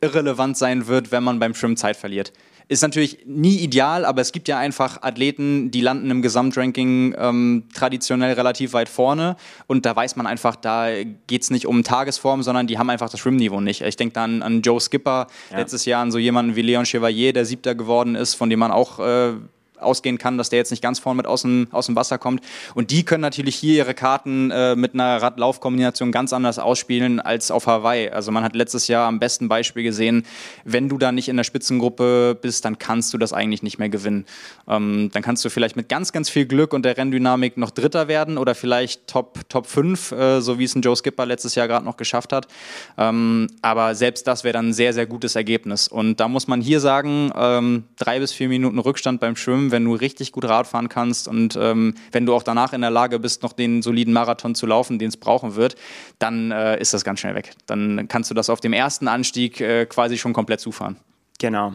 irrelevant 0.00 0.56
sein 0.56 0.86
wird, 0.86 1.10
wenn 1.10 1.24
man 1.24 1.38
beim 1.38 1.54
Schwimmen 1.54 1.76
Zeit 1.76 1.96
verliert. 1.96 2.32
Ist 2.68 2.82
natürlich 2.82 3.24
nie 3.24 3.56
ideal, 3.56 4.04
aber 4.04 4.20
es 4.20 4.30
gibt 4.30 4.46
ja 4.46 4.58
einfach 4.58 5.02
Athleten, 5.02 5.70
die 5.70 5.80
landen 5.80 6.10
im 6.10 6.20
Gesamtranking 6.20 7.14
ähm, 7.16 7.64
traditionell 7.74 8.34
relativ 8.34 8.74
weit 8.74 8.90
vorne 8.90 9.36
und 9.66 9.86
da 9.86 9.96
weiß 9.96 10.16
man 10.16 10.26
einfach, 10.26 10.54
da 10.54 10.88
geht 11.26 11.42
es 11.42 11.50
nicht 11.50 11.66
um 11.66 11.82
Tagesform, 11.82 12.42
sondern 12.42 12.66
die 12.66 12.78
haben 12.78 12.90
einfach 12.90 13.08
das 13.08 13.20
Schwimmniveau 13.20 13.62
nicht. 13.62 13.80
Ich 13.80 13.96
denke 13.96 14.12
da 14.12 14.24
an, 14.24 14.42
an 14.42 14.60
Joe 14.60 14.80
Skipper, 14.80 15.28
ja. 15.50 15.56
letztes 15.56 15.86
Jahr 15.86 16.02
an 16.02 16.10
so 16.10 16.18
jemanden 16.18 16.56
wie 16.56 16.62
Leon 16.62 16.84
Chevalier, 16.84 17.32
der 17.32 17.46
Siebter 17.46 17.74
geworden 17.74 18.14
ist, 18.14 18.34
von 18.34 18.50
dem 18.50 18.58
man 18.58 18.70
auch 18.70 18.98
äh, 18.98 19.32
ausgehen 19.80 20.18
kann, 20.18 20.38
dass 20.38 20.50
der 20.50 20.58
jetzt 20.58 20.70
nicht 20.70 20.82
ganz 20.82 20.98
vorne 20.98 21.16
mit 21.16 21.26
aus 21.26 21.42
dem, 21.42 21.68
aus 21.70 21.86
dem 21.86 21.96
Wasser 21.96 22.18
kommt. 22.18 22.42
Und 22.74 22.90
die 22.90 23.04
können 23.04 23.22
natürlich 23.22 23.56
hier 23.56 23.74
ihre 23.74 23.94
Karten 23.94 24.50
äh, 24.50 24.76
mit 24.76 24.94
einer 24.94 25.20
Radlaufkombination 25.20 26.12
ganz 26.12 26.32
anders 26.32 26.58
ausspielen 26.58 27.20
als 27.20 27.50
auf 27.50 27.66
Hawaii. 27.66 28.10
Also 28.10 28.32
man 28.32 28.44
hat 28.44 28.54
letztes 28.54 28.88
Jahr 28.88 29.06
am 29.08 29.18
besten 29.18 29.48
Beispiel 29.48 29.82
gesehen, 29.82 30.24
wenn 30.64 30.88
du 30.88 30.98
da 30.98 31.12
nicht 31.12 31.28
in 31.28 31.36
der 31.36 31.44
Spitzengruppe 31.44 32.36
bist, 32.40 32.64
dann 32.64 32.78
kannst 32.78 33.12
du 33.14 33.18
das 33.18 33.32
eigentlich 33.32 33.62
nicht 33.62 33.78
mehr 33.78 33.88
gewinnen. 33.88 34.26
Ähm, 34.68 35.10
dann 35.12 35.22
kannst 35.22 35.44
du 35.44 35.50
vielleicht 35.50 35.76
mit 35.76 35.88
ganz, 35.88 36.12
ganz 36.12 36.28
viel 36.30 36.46
Glück 36.46 36.72
und 36.72 36.84
der 36.84 36.96
Renndynamik 36.96 37.56
noch 37.56 37.70
Dritter 37.70 38.08
werden 38.08 38.38
oder 38.38 38.54
vielleicht 38.54 39.06
Top, 39.06 39.48
Top 39.48 39.66
5, 39.66 40.12
äh, 40.12 40.40
so 40.40 40.58
wie 40.58 40.64
es 40.64 40.74
ein 40.74 40.82
Joe 40.82 40.96
Skipper 40.96 41.26
letztes 41.26 41.54
Jahr 41.54 41.68
gerade 41.68 41.84
noch 41.84 41.96
geschafft 41.96 42.32
hat. 42.32 42.48
Ähm, 42.96 43.48
aber 43.62 43.94
selbst 43.94 44.26
das 44.26 44.44
wäre 44.44 44.54
dann 44.54 44.68
ein 44.68 44.72
sehr, 44.72 44.92
sehr 44.92 45.06
gutes 45.06 45.36
Ergebnis. 45.36 45.88
Und 45.88 46.20
da 46.20 46.28
muss 46.28 46.48
man 46.48 46.60
hier 46.60 46.80
sagen, 46.80 47.32
ähm, 47.36 47.84
drei 47.96 48.18
bis 48.18 48.32
vier 48.32 48.48
Minuten 48.48 48.78
Rückstand 48.78 49.20
beim 49.20 49.36
Schwimmen 49.36 49.67
schlimm, 49.68 49.72
wenn 49.72 49.84
du 49.84 49.94
richtig 49.94 50.32
gut 50.32 50.44
Rad 50.44 50.66
fahren 50.66 50.88
kannst 50.88 51.28
und 51.28 51.56
ähm, 51.60 51.94
wenn 52.12 52.26
du 52.26 52.34
auch 52.34 52.42
danach 52.42 52.72
in 52.72 52.80
der 52.80 52.90
Lage 52.90 53.18
bist, 53.18 53.42
noch 53.42 53.52
den 53.52 53.82
soliden 53.82 54.12
Marathon 54.12 54.54
zu 54.54 54.66
laufen, 54.66 54.98
den 54.98 55.08
es 55.08 55.16
brauchen 55.16 55.56
wird, 55.56 55.76
dann 56.18 56.50
äh, 56.50 56.80
ist 56.80 56.94
das 56.94 57.04
ganz 57.04 57.20
schnell 57.20 57.34
weg. 57.34 57.54
Dann 57.66 58.08
kannst 58.08 58.30
du 58.30 58.34
das 58.34 58.50
auf 58.50 58.60
dem 58.60 58.72
ersten 58.72 59.08
Anstieg 59.08 59.60
äh, 59.60 59.86
quasi 59.86 60.18
schon 60.18 60.32
komplett 60.32 60.60
zufahren. 60.60 60.96
Genau. 61.38 61.72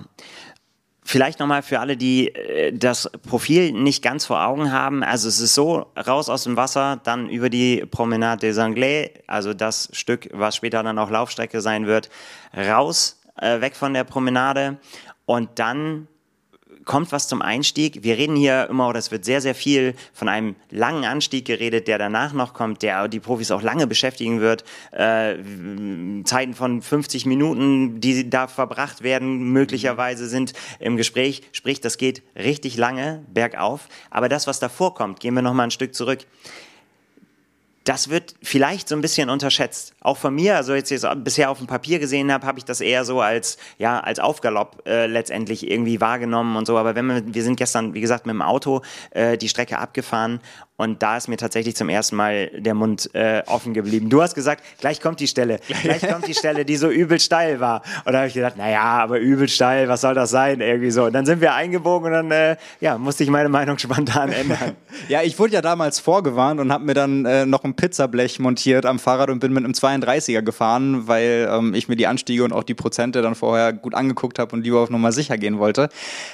Vielleicht 1.05 1.39
nochmal 1.39 1.63
für 1.63 1.79
alle, 1.79 1.97
die 1.97 2.29
äh, 2.29 2.71
das 2.71 3.09
Profil 3.27 3.73
nicht 3.73 4.01
ganz 4.01 4.25
vor 4.25 4.45
Augen 4.45 4.71
haben. 4.71 5.03
Also 5.03 5.27
es 5.27 5.39
ist 5.39 5.53
so, 5.53 5.87
raus 5.95 6.29
aus 6.29 6.43
dem 6.43 6.55
Wasser, 6.55 6.99
dann 7.03 7.29
über 7.29 7.49
die 7.49 7.85
Promenade 7.85 8.47
des 8.47 8.57
Anglais, 8.57 9.11
also 9.27 9.53
das 9.53 9.89
Stück, 9.91 10.29
was 10.33 10.55
später 10.55 10.81
dann 10.83 10.97
auch 10.97 11.09
Laufstrecke 11.09 11.61
sein 11.61 11.87
wird, 11.87 12.09
raus, 12.55 13.21
äh, 13.39 13.59
weg 13.61 13.75
von 13.75 13.93
der 13.93 14.05
Promenade 14.05 14.77
und 15.25 15.49
dann 15.55 16.07
kommt 16.85 17.11
was 17.11 17.27
zum 17.27 17.41
Einstieg. 17.41 18.03
Wir 18.03 18.17
reden 18.17 18.35
hier 18.35 18.67
immer, 18.69 18.87
oder 18.87 18.99
es 18.99 19.11
wird 19.11 19.25
sehr, 19.25 19.41
sehr 19.41 19.55
viel 19.55 19.95
von 20.13 20.29
einem 20.29 20.55
langen 20.69 21.05
Anstieg 21.05 21.45
geredet, 21.45 21.87
der 21.87 21.97
danach 21.97 22.33
noch 22.33 22.53
kommt, 22.53 22.81
der 22.81 23.07
die 23.07 23.19
Profis 23.19 23.51
auch 23.51 23.61
lange 23.61 23.87
beschäftigen 23.87 24.41
wird. 24.41 24.63
Äh, 24.91 25.35
Zeiten 26.23 26.53
von 26.53 26.81
50 26.81 27.25
Minuten, 27.25 28.01
die 28.01 28.29
da 28.29 28.47
verbracht 28.47 29.03
werden, 29.03 29.51
möglicherweise 29.51 30.27
sind 30.27 30.53
im 30.79 30.97
Gespräch. 30.97 31.43
Sprich, 31.51 31.81
das 31.81 31.97
geht 31.97 32.23
richtig 32.35 32.77
lange 32.77 33.23
bergauf. 33.33 33.87
Aber 34.09 34.29
das, 34.29 34.47
was 34.47 34.59
davor 34.59 34.93
kommt, 34.93 35.19
gehen 35.19 35.33
wir 35.33 35.41
noch 35.41 35.53
mal 35.53 35.63
ein 35.63 35.71
Stück 35.71 35.95
zurück 35.95 36.25
das 37.83 38.09
wird 38.09 38.35
vielleicht 38.41 38.87
so 38.87 38.95
ein 38.95 39.01
bisschen 39.01 39.29
unterschätzt. 39.29 39.92
Auch 40.03 40.17
von 40.17 40.35
mir, 40.35 40.57
also 40.57 40.75
jetzt, 40.75 40.89
jetzt 40.91 41.07
bisher 41.23 41.49
auf 41.49 41.57
dem 41.57 41.67
Papier 41.67 41.99
gesehen 41.99 42.31
habe, 42.31 42.45
habe 42.45 42.59
ich 42.59 42.65
das 42.65 42.81
eher 42.81 43.05
so 43.05 43.21
als, 43.21 43.57
ja, 43.77 43.99
als 43.99 44.19
Aufgalopp 44.19 44.83
äh, 44.85 45.07
letztendlich 45.07 45.69
irgendwie 45.69 46.01
wahrgenommen 46.01 46.55
und 46.55 46.67
so. 46.67 46.77
Aber 46.77 46.95
wenn 46.95 47.07
wir, 47.07 47.23
wir 47.33 47.43
sind 47.43 47.55
gestern, 47.55 47.93
wie 47.93 48.01
gesagt, 48.01 48.25
mit 48.25 48.33
dem 48.33 48.41
Auto 48.41 48.81
äh, 49.11 49.37
die 49.37 49.49
Strecke 49.49 49.79
abgefahren 49.79 50.39
und 50.75 51.03
da 51.03 51.17
ist 51.17 51.27
mir 51.27 51.37
tatsächlich 51.37 51.75
zum 51.75 51.87
ersten 51.87 52.15
Mal 52.15 52.47
der 52.47 52.73
Mund 52.73 53.09
äh, 53.13 53.43
offen 53.45 53.75
geblieben. 53.75 54.09
Du 54.09 54.23
hast 54.23 54.33
gesagt, 54.33 54.63
gleich 54.79 54.99
kommt 54.99 55.19
die 55.19 55.27
Stelle, 55.27 55.59
gleich 55.83 56.01
kommt 56.01 56.27
die 56.27 56.33
Stelle, 56.33 56.65
die 56.65 56.77
so 56.77 56.89
übel 56.89 57.19
steil 57.19 57.59
war. 57.59 57.83
Und 58.05 58.13
da 58.13 58.19
habe 58.19 58.27
ich 58.27 58.33
gedacht, 58.33 58.57
naja, 58.57 58.81
aber 58.81 59.19
übel 59.19 59.47
steil, 59.47 59.87
was 59.87 60.01
soll 60.01 60.15
das 60.15 60.31
sein? 60.31 60.61
Irgendwie 60.61 60.89
so. 60.89 61.05
Und 61.05 61.13
dann 61.13 61.27
sind 61.27 61.41
wir 61.41 61.53
eingebogen 61.53 62.07
und 62.07 62.13
dann 62.13 62.31
äh, 62.31 62.57
ja, 62.81 62.97
musste 62.97 63.23
ich 63.23 63.29
meine 63.29 63.49
Meinung 63.49 63.77
spontan 63.77 64.31
ändern. 64.31 64.75
ja, 65.07 65.21
ich 65.21 65.37
wurde 65.37 65.53
ja 65.53 65.61
damals 65.61 65.99
vorgewarnt 65.99 66.59
und 66.59 66.71
habe 66.71 66.83
mir 66.83 66.95
dann 66.95 67.25
äh, 67.25 67.45
noch 67.45 67.63
ein 67.63 67.75
Pizzablech 67.75 68.39
montiert 68.39 68.87
am 68.87 68.97
Fahrrad 68.97 69.29
und 69.29 69.39
bin 69.39 69.53
mit 69.53 69.63
einem 69.63 69.75
32er 70.01 70.41
gefahren, 70.41 71.07
weil 71.07 71.49
ähm, 71.51 71.73
ich 71.73 71.87
mir 71.87 71.95
die 71.95 72.07
Anstiege 72.07 72.43
und 72.43 72.53
auch 72.53 72.63
die 72.63 72.73
Prozente 72.73 73.21
dann 73.21 73.35
vorher 73.35 73.73
gut 73.73 73.93
angeguckt 73.93 74.39
habe 74.39 74.55
und 74.55 74.63
lieber 74.63 74.79
auf 74.79 74.89
Nummer 74.89 75.11
sicher 75.11 75.37
gehen 75.37 75.59
wollte. 75.59 75.89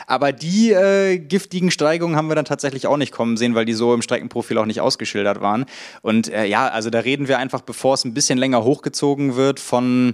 Aber 0.07 0.31
die 0.31 0.71
äh, 0.71 1.17
giftigen 1.17 1.71
Steigungen 1.71 2.15
haben 2.15 2.27
wir 2.27 2.35
dann 2.35 2.45
tatsächlich 2.45 2.87
auch 2.87 2.97
nicht 2.97 3.11
kommen 3.11 3.37
sehen, 3.37 3.55
weil 3.55 3.65
die 3.65 3.73
so 3.73 3.93
im 3.93 4.01
Strecken 4.01 4.29
Profil 4.29 4.57
auch 4.57 4.65
nicht 4.65 4.81
ausgeschildert 4.81 5.41
waren. 5.41 5.65
Und 6.01 6.31
äh, 6.31 6.45
ja, 6.45 6.67
also 6.67 6.89
da 6.89 6.99
reden 6.99 7.27
wir 7.27 7.39
einfach, 7.39 7.61
bevor 7.61 7.95
es 7.95 8.05
ein 8.05 8.13
bisschen 8.13 8.37
länger 8.37 8.63
hochgezogen 8.63 9.35
wird, 9.35 9.59
von 9.59 10.13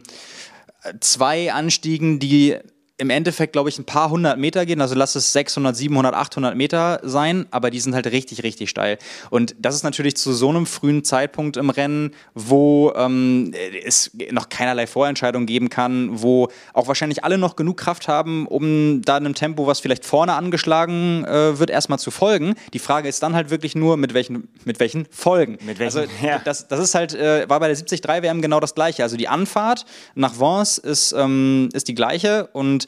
äh, 0.83 0.93
zwei 0.99 1.51
Anstiegen, 1.53 2.19
die 2.19 2.57
im 2.97 3.09
Endeffekt, 3.09 3.53
glaube 3.53 3.67
ich, 3.67 3.77
ein 3.77 3.83
paar 3.83 4.09
hundert 4.09 4.39
Meter 4.39 4.65
gehen. 4.65 4.79
Also 4.79 4.95
lass 4.95 5.15
es 5.15 5.33
600, 5.33 5.75
700, 5.75 6.15
800 6.15 6.55
Meter 6.55 7.01
sein, 7.03 7.45
aber 7.51 7.69
die 7.69 7.81
sind 7.81 7.93
halt 7.93 8.07
richtig, 8.07 8.43
richtig 8.43 8.69
steil. 8.69 8.97
Und 9.29 9.53
das 9.59 9.75
ist 9.75 9.83
natürlich 9.83 10.15
zu 10.15 10.31
so 10.31 10.47
einem 10.47 10.65
frühen 10.65 11.03
Zeitpunkt 11.03 11.57
im 11.57 11.69
Rennen, 11.69 12.11
wo 12.35 12.93
ähm, 12.95 13.53
es 13.83 14.11
noch 14.31 14.47
keinerlei 14.47 14.87
Vorentscheidung 14.87 15.45
geben 15.45 15.69
kann, 15.69 16.21
wo 16.21 16.47
auch 16.73 16.87
wahrscheinlich 16.87 17.25
alle 17.25 17.37
noch 17.37 17.57
genug 17.57 17.77
Kraft 17.77 18.07
haben, 18.07 18.47
um 18.47 19.01
da 19.01 19.17
einem 19.17 19.35
Tempo, 19.35 19.67
was 19.67 19.81
vielleicht 19.81 20.05
vorne 20.05 20.33
angeschlagen 20.33 21.25
äh, 21.25 21.59
wird, 21.59 21.69
erstmal 21.69 21.99
zu 21.99 22.11
folgen. 22.11 22.55
Die 22.73 22.79
Frage 22.79 23.09
ist 23.09 23.21
dann 23.21 23.35
halt 23.35 23.49
wirklich 23.49 23.75
nur, 23.75 23.97
mit 23.97 24.13
welchen, 24.13 24.47
mit 24.63 24.79
welchen 24.79 25.05
Folgen. 25.11 25.57
Mit 25.65 25.79
welchen, 25.79 25.97
also 25.97 26.11
ja. 26.23 26.39
das, 26.39 26.69
das 26.69 26.79
ist 26.79 26.95
halt, 26.95 27.13
äh, 27.13 27.49
war 27.49 27.59
bei 27.59 27.67
der 27.67 27.75
73 27.75 28.23
WM 28.23 28.41
genau 28.41 28.61
das 28.61 28.73
gleiche. 28.73 29.03
Also 29.03 29.17
die 29.17 29.27
Anfahrt 29.27 29.85
nach 30.15 30.39
Vence 30.39 30.77
ist, 30.77 31.11
ähm, 31.11 31.67
ist 31.73 31.89
die 31.89 31.95
gleiche 31.95 32.47
und 32.53 32.84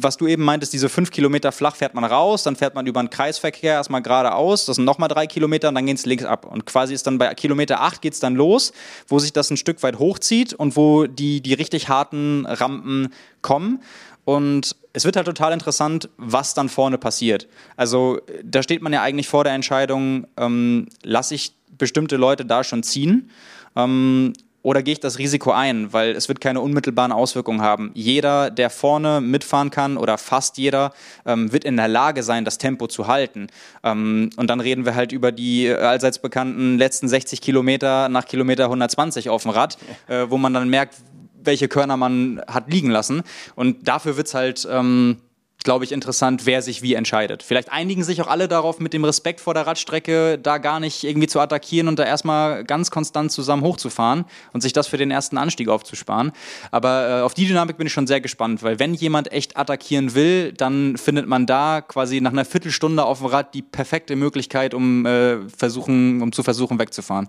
was 0.00 0.16
du 0.16 0.26
eben 0.26 0.44
meintest, 0.44 0.72
diese 0.72 0.88
fünf 0.88 1.10
Kilometer 1.10 1.52
flach 1.52 1.76
fährt 1.76 1.94
man 1.94 2.04
raus, 2.04 2.42
dann 2.42 2.56
fährt 2.56 2.74
man 2.74 2.86
über 2.86 3.00
einen 3.00 3.10
Kreisverkehr 3.10 3.74
erstmal 3.74 4.02
geradeaus, 4.02 4.66
das 4.66 4.76
sind 4.76 4.84
nochmal 4.84 5.08
drei 5.08 5.26
Kilometer 5.26 5.68
und 5.68 5.74
dann 5.74 5.86
geht 5.86 5.98
es 5.98 6.06
links 6.06 6.24
ab. 6.24 6.46
Und 6.46 6.66
quasi 6.66 6.94
ist 6.94 7.06
dann 7.06 7.18
bei 7.18 7.32
Kilometer 7.34 7.80
acht 7.80 8.02
geht 8.02 8.14
es 8.14 8.20
dann 8.20 8.34
los, 8.34 8.72
wo 9.06 9.18
sich 9.18 9.32
das 9.32 9.50
ein 9.50 9.56
Stück 9.56 9.82
weit 9.82 9.98
hochzieht 9.98 10.54
und 10.54 10.76
wo 10.76 11.06
die, 11.06 11.40
die 11.40 11.54
richtig 11.54 11.88
harten 11.88 12.46
Rampen 12.46 13.12
kommen. 13.42 13.82
Und 14.24 14.76
es 14.92 15.04
wird 15.04 15.16
halt 15.16 15.26
total 15.26 15.52
interessant, 15.52 16.10
was 16.18 16.54
dann 16.54 16.68
vorne 16.68 16.98
passiert. 16.98 17.48
Also 17.76 18.20
da 18.44 18.62
steht 18.62 18.82
man 18.82 18.92
ja 18.92 19.02
eigentlich 19.02 19.28
vor 19.28 19.44
der 19.44 19.54
Entscheidung, 19.54 20.26
ähm, 20.36 20.88
lasse 21.02 21.34
ich 21.34 21.54
bestimmte 21.78 22.16
Leute 22.16 22.44
da 22.44 22.64
schon 22.64 22.82
ziehen 22.82 23.30
ähm, 23.76 24.32
oder 24.62 24.82
gehe 24.82 24.92
ich 24.92 25.00
das 25.00 25.18
Risiko 25.18 25.52
ein, 25.52 25.92
weil 25.92 26.10
es 26.10 26.28
wird 26.28 26.40
keine 26.40 26.60
unmittelbaren 26.60 27.12
Auswirkungen 27.12 27.62
haben. 27.62 27.90
Jeder, 27.94 28.50
der 28.50 28.70
vorne 28.70 29.20
mitfahren 29.20 29.70
kann 29.70 29.96
oder 29.96 30.18
fast 30.18 30.58
jeder, 30.58 30.92
ähm, 31.24 31.52
wird 31.52 31.64
in 31.64 31.76
der 31.76 31.88
Lage 31.88 32.22
sein, 32.22 32.44
das 32.44 32.58
Tempo 32.58 32.86
zu 32.86 33.06
halten. 33.06 33.46
Ähm, 33.84 34.30
und 34.36 34.50
dann 34.50 34.60
reden 34.60 34.84
wir 34.84 34.94
halt 34.94 35.12
über 35.12 35.32
die 35.32 35.70
allseits 35.70 36.18
bekannten 36.18 36.76
letzten 36.76 37.08
60 37.08 37.40
Kilometer 37.40 38.08
nach 38.08 38.26
Kilometer 38.26 38.64
120 38.64 39.30
auf 39.30 39.42
dem 39.42 39.52
Rad, 39.52 39.78
äh, 40.08 40.26
wo 40.28 40.38
man 40.38 40.52
dann 40.52 40.68
merkt, 40.68 40.96
welche 41.42 41.68
Körner 41.68 41.96
man 41.96 42.42
hat 42.46 42.70
liegen 42.70 42.90
lassen. 42.90 43.22
Und 43.54 43.86
dafür 43.86 44.16
wird 44.16 44.26
es 44.26 44.34
halt... 44.34 44.68
Ähm, 44.70 45.18
glaube 45.64 45.84
ich, 45.84 45.92
interessant, 45.92 46.46
wer 46.46 46.62
sich 46.62 46.82
wie 46.82 46.94
entscheidet. 46.94 47.42
Vielleicht 47.42 47.72
einigen 47.72 48.04
sich 48.04 48.22
auch 48.22 48.28
alle 48.28 48.46
darauf, 48.48 48.78
mit 48.78 48.92
dem 48.92 49.04
Respekt 49.04 49.40
vor 49.40 49.54
der 49.54 49.66
Radstrecke 49.66 50.38
da 50.38 50.58
gar 50.58 50.78
nicht 50.78 51.04
irgendwie 51.04 51.26
zu 51.26 51.40
attackieren 51.40 51.88
und 51.88 51.98
da 51.98 52.04
erstmal 52.04 52.64
ganz 52.64 52.90
konstant 52.90 53.32
zusammen 53.32 53.62
hochzufahren 53.62 54.24
und 54.52 54.60
sich 54.60 54.72
das 54.72 54.86
für 54.86 54.96
den 54.96 55.10
ersten 55.10 55.36
Anstieg 55.36 55.68
aufzusparen. 55.68 56.32
Aber 56.70 57.08
äh, 57.08 57.22
auf 57.22 57.34
die 57.34 57.46
Dynamik 57.46 57.76
bin 57.76 57.86
ich 57.88 57.92
schon 57.92 58.06
sehr 58.06 58.20
gespannt, 58.20 58.62
weil 58.62 58.78
wenn 58.78 58.94
jemand 58.94 59.32
echt 59.32 59.56
attackieren 59.56 60.14
will, 60.14 60.52
dann 60.52 60.96
findet 60.96 61.26
man 61.26 61.46
da 61.46 61.80
quasi 61.80 62.20
nach 62.20 62.32
einer 62.32 62.44
Viertelstunde 62.44 63.04
auf 63.04 63.18
dem 63.18 63.26
Rad 63.26 63.54
die 63.54 63.62
perfekte 63.62 64.14
Möglichkeit, 64.14 64.74
um, 64.74 65.06
äh, 65.06 65.38
versuchen, 65.48 66.22
um 66.22 66.30
zu 66.32 66.42
versuchen 66.42 66.78
wegzufahren. 66.78 67.28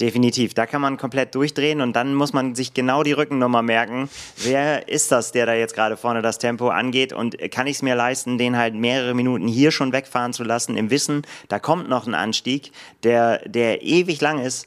Definitiv, 0.00 0.54
da 0.54 0.64
kann 0.64 0.80
man 0.80 0.96
komplett 0.96 1.34
durchdrehen 1.34 1.82
und 1.82 1.94
dann 1.94 2.14
muss 2.14 2.32
man 2.32 2.54
sich 2.54 2.72
genau 2.72 3.02
die 3.02 3.12
Rückennummer 3.12 3.60
merken. 3.60 4.08
Wer 4.38 4.88
ist 4.88 5.12
das, 5.12 5.32
der 5.32 5.44
da 5.44 5.52
jetzt 5.52 5.74
gerade 5.74 5.98
vorne 5.98 6.22
das 6.22 6.38
Tempo 6.38 6.70
angeht 6.70 7.12
und 7.12 7.36
kann 7.50 7.66
ich 7.66 7.76
es 7.76 7.82
mir 7.82 7.94
leisten, 7.94 8.38
den 8.38 8.56
halt 8.56 8.74
mehrere 8.74 9.12
Minuten 9.12 9.46
hier 9.46 9.70
schon 9.70 9.92
wegfahren 9.92 10.32
zu 10.32 10.44
lassen, 10.44 10.78
im 10.78 10.88
Wissen, 10.88 11.22
da 11.48 11.58
kommt 11.58 11.90
noch 11.90 12.06
ein 12.06 12.14
Anstieg, 12.14 12.72
der, 13.02 13.46
der 13.46 13.82
ewig 13.82 14.20
lang 14.22 14.38
ist 14.38 14.66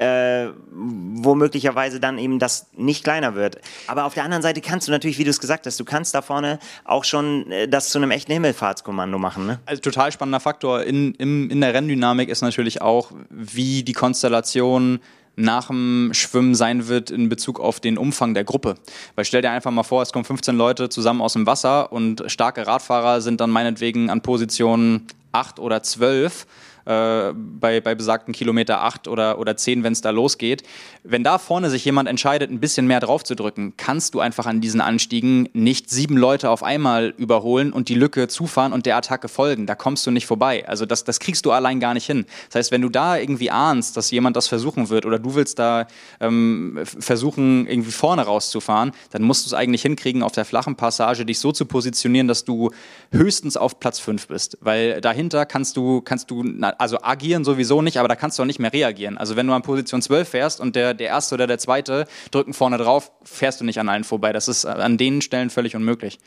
äh, 0.00 0.48
wo 0.72 1.34
möglicherweise 1.34 2.00
dann 2.00 2.16
eben 2.16 2.38
das 2.38 2.68
nicht 2.74 3.04
kleiner 3.04 3.34
wird. 3.34 3.60
Aber 3.86 4.06
auf 4.06 4.14
der 4.14 4.24
anderen 4.24 4.42
Seite 4.42 4.62
kannst 4.62 4.88
du 4.88 4.92
natürlich, 4.92 5.18
wie 5.18 5.24
du 5.24 5.30
es 5.30 5.40
gesagt 5.40 5.66
hast, 5.66 5.78
du 5.78 5.84
kannst 5.84 6.14
da 6.14 6.22
vorne 6.22 6.58
auch 6.84 7.04
schon 7.04 7.52
äh, 7.52 7.68
das 7.68 7.90
zu 7.90 7.98
einem 7.98 8.10
echten 8.10 8.32
Himmelfahrtskommando 8.32 9.18
machen. 9.18 9.46
Ne? 9.46 9.60
Also 9.66 9.82
total 9.82 10.10
spannender 10.10 10.40
Faktor 10.40 10.84
in, 10.84 11.12
in, 11.16 11.50
in 11.50 11.60
der 11.60 11.74
Renndynamik 11.74 12.30
ist 12.30 12.40
natürlich 12.40 12.80
auch, 12.80 13.12
wie 13.28 13.82
die 13.82 13.92
Konstellation 13.92 15.00
nach 15.36 15.66
dem 15.66 16.10
Schwimmen 16.14 16.54
sein 16.54 16.88
wird 16.88 17.10
in 17.10 17.28
Bezug 17.28 17.60
auf 17.60 17.78
den 17.78 17.98
Umfang 17.98 18.32
der 18.32 18.44
Gruppe. 18.44 18.76
Weil 19.16 19.26
stell 19.26 19.42
dir 19.42 19.50
einfach 19.50 19.70
mal 19.70 19.82
vor, 19.82 20.00
es 20.00 20.12
kommen 20.12 20.24
15 20.24 20.56
Leute 20.56 20.88
zusammen 20.88 21.20
aus 21.20 21.34
dem 21.34 21.46
Wasser 21.46 21.92
und 21.92 22.24
starke 22.26 22.66
Radfahrer 22.66 23.20
sind 23.20 23.40
dann 23.42 23.50
meinetwegen 23.50 24.08
an 24.08 24.22
Position 24.22 25.06
8 25.32 25.58
oder 25.58 25.82
12 25.82 26.46
äh, 26.90 27.32
bei, 27.34 27.80
bei 27.80 27.94
besagten 27.94 28.34
Kilometer 28.34 28.82
8 28.82 29.06
oder, 29.06 29.38
oder 29.38 29.56
10, 29.56 29.84
wenn 29.84 29.92
es 29.92 30.00
da 30.00 30.10
losgeht. 30.10 30.64
Wenn 31.04 31.22
da 31.22 31.38
vorne 31.38 31.70
sich 31.70 31.84
jemand 31.84 32.08
entscheidet, 32.08 32.50
ein 32.50 32.58
bisschen 32.58 32.86
mehr 32.88 32.98
drauf 32.98 33.22
zu 33.22 33.36
drücken, 33.36 33.74
kannst 33.76 34.14
du 34.14 34.20
einfach 34.20 34.46
an 34.46 34.60
diesen 34.60 34.80
Anstiegen 34.80 35.48
nicht 35.52 35.88
sieben 35.88 36.16
Leute 36.16 36.50
auf 36.50 36.64
einmal 36.64 37.14
überholen 37.16 37.72
und 37.72 37.88
die 37.88 37.94
Lücke 37.94 38.26
zufahren 38.26 38.72
und 38.72 38.86
der 38.86 38.96
Attacke 38.96 39.28
folgen. 39.28 39.66
Da 39.66 39.76
kommst 39.76 40.04
du 40.06 40.10
nicht 40.10 40.26
vorbei. 40.26 40.66
Also 40.66 40.84
das, 40.84 41.04
das 41.04 41.20
kriegst 41.20 41.46
du 41.46 41.52
allein 41.52 41.78
gar 41.78 41.94
nicht 41.94 42.06
hin. 42.06 42.26
Das 42.48 42.56
heißt, 42.56 42.72
wenn 42.72 42.82
du 42.82 42.88
da 42.88 43.16
irgendwie 43.16 43.52
ahnst, 43.52 43.96
dass 43.96 44.10
jemand 44.10 44.36
das 44.36 44.48
versuchen 44.48 44.88
wird 44.88 45.06
oder 45.06 45.20
du 45.20 45.36
willst 45.36 45.60
da 45.60 45.86
ähm, 46.18 46.80
versuchen, 46.84 47.68
irgendwie 47.68 47.92
vorne 47.92 48.22
rauszufahren, 48.22 48.90
dann 49.10 49.22
musst 49.22 49.46
du 49.46 49.50
es 49.50 49.54
eigentlich 49.54 49.82
hinkriegen, 49.82 50.24
auf 50.24 50.32
der 50.32 50.44
flachen 50.44 50.74
Passage 50.74 51.24
dich 51.24 51.38
so 51.38 51.52
zu 51.52 51.66
positionieren, 51.66 52.26
dass 52.26 52.44
du 52.44 52.70
höchstens 53.12 53.56
auf 53.56 53.78
Platz 53.78 54.00
5 54.00 54.26
bist. 54.26 54.58
Weil 54.60 55.00
dahinter 55.00 55.46
kannst 55.46 55.76
du, 55.76 56.00
kannst 56.00 56.30
du, 56.30 56.42
also 56.80 57.02
agieren 57.02 57.44
sowieso 57.44 57.82
nicht, 57.82 57.98
aber 57.98 58.08
da 58.08 58.16
kannst 58.16 58.38
du 58.38 58.42
auch 58.42 58.46
nicht 58.46 58.58
mehr 58.58 58.72
reagieren. 58.72 59.18
Also 59.18 59.36
wenn 59.36 59.46
du 59.46 59.52
an 59.52 59.60
Position 59.60 60.00
12 60.00 60.28
fährst 60.28 60.60
und 60.60 60.74
der 60.74 60.94
der, 60.94 61.08
erste 61.08 61.34
oder 61.34 61.46
der 61.46 61.58
zweite 61.58 62.06
drücken 62.30 62.54
vorne 62.54 62.78
drauf, 62.78 63.12
fährst 63.22 63.60
du 63.60 63.64
nicht 63.66 63.78
an 63.78 63.90
allen 63.90 64.02
vorbei. 64.02 64.32
Das 64.32 64.48
ist 64.48 64.64
an 64.64 64.96
den 64.96 65.20
Stellen 65.20 65.50
völlig 65.50 65.76
unmöglich. 65.76 66.18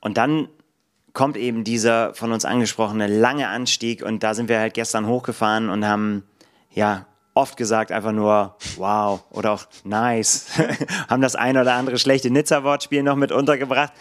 Und 0.00 0.18
dann 0.18 0.48
kommt 1.14 1.38
eben 1.38 1.64
dieser 1.64 2.12
von 2.12 2.30
uns 2.32 2.44
angesprochene 2.44 3.06
lange 3.06 3.48
Anstieg 3.48 4.02
und 4.02 4.22
da 4.22 4.34
sind 4.34 4.50
wir 4.50 4.58
halt 4.58 4.74
gestern 4.74 5.06
hochgefahren 5.06 5.70
und 5.70 5.86
haben 5.86 6.24
ja 6.70 7.06
oft 7.32 7.56
gesagt 7.56 7.90
einfach 7.90 8.12
nur 8.12 8.56
wow 8.76 9.24
oder 9.30 9.52
auch 9.52 9.64
nice. 9.84 10.48
haben 11.08 11.22
das 11.22 11.36
ein 11.36 11.56
oder 11.56 11.72
andere 11.72 11.98
schlechte 11.98 12.30
Nizza-Wortspiel 12.30 13.02
noch 13.02 13.16
mit 13.16 13.32
untergebracht, 13.32 13.92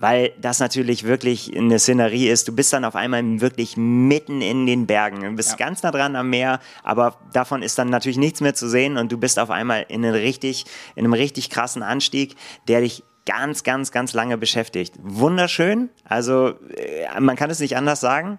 weil 0.00 0.32
das 0.40 0.58
natürlich 0.58 1.04
wirklich 1.04 1.56
eine 1.56 1.78
Szenerie 1.78 2.28
ist. 2.28 2.48
Du 2.48 2.52
bist 2.52 2.72
dann 2.72 2.84
auf 2.84 2.96
einmal 2.96 3.22
wirklich 3.40 3.76
mitten 3.76 4.40
in 4.40 4.66
den 4.66 4.86
Bergen. 4.86 5.20
Du 5.20 5.30
bist 5.32 5.50
ja. 5.50 5.56
ganz 5.56 5.82
nah 5.82 5.90
dran 5.92 6.16
am 6.16 6.30
Meer, 6.30 6.58
aber 6.82 7.18
davon 7.32 7.62
ist 7.62 7.78
dann 7.78 7.90
natürlich 7.90 8.16
nichts 8.18 8.40
mehr 8.40 8.54
zu 8.54 8.68
sehen 8.68 8.96
und 8.96 9.12
du 9.12 9.18
bist 9.18 9.38
auf 9.38 9.50
einmal 9.50 9.84
in, 9.88 10.04
einem 10.04 10.14
richtig, 10.14 10.64
in 10.96 11.04
einem 11.04 11.12
richtig 11.12 11.50
krassen 11.50 11.82
Anstieg, 11.82 12.34
der 12.66 12.80
dich 12.80 13.04
ganz, 13.26 13.62
ganz, 13.62 13.92
ganz 13.92 14.14
lange 14.14 14.38
beschäftigt. 14.38 14.94
Wunderschön. 15.02 15.90
Also 16.04 16.54
äh, 16.76 17.20
man 17.20 17.36
kann 17.36 17.50
es 17.50 17.60
nicht 17.60 17.76
anders 17.76 18.00
sagen. 18.00 18.38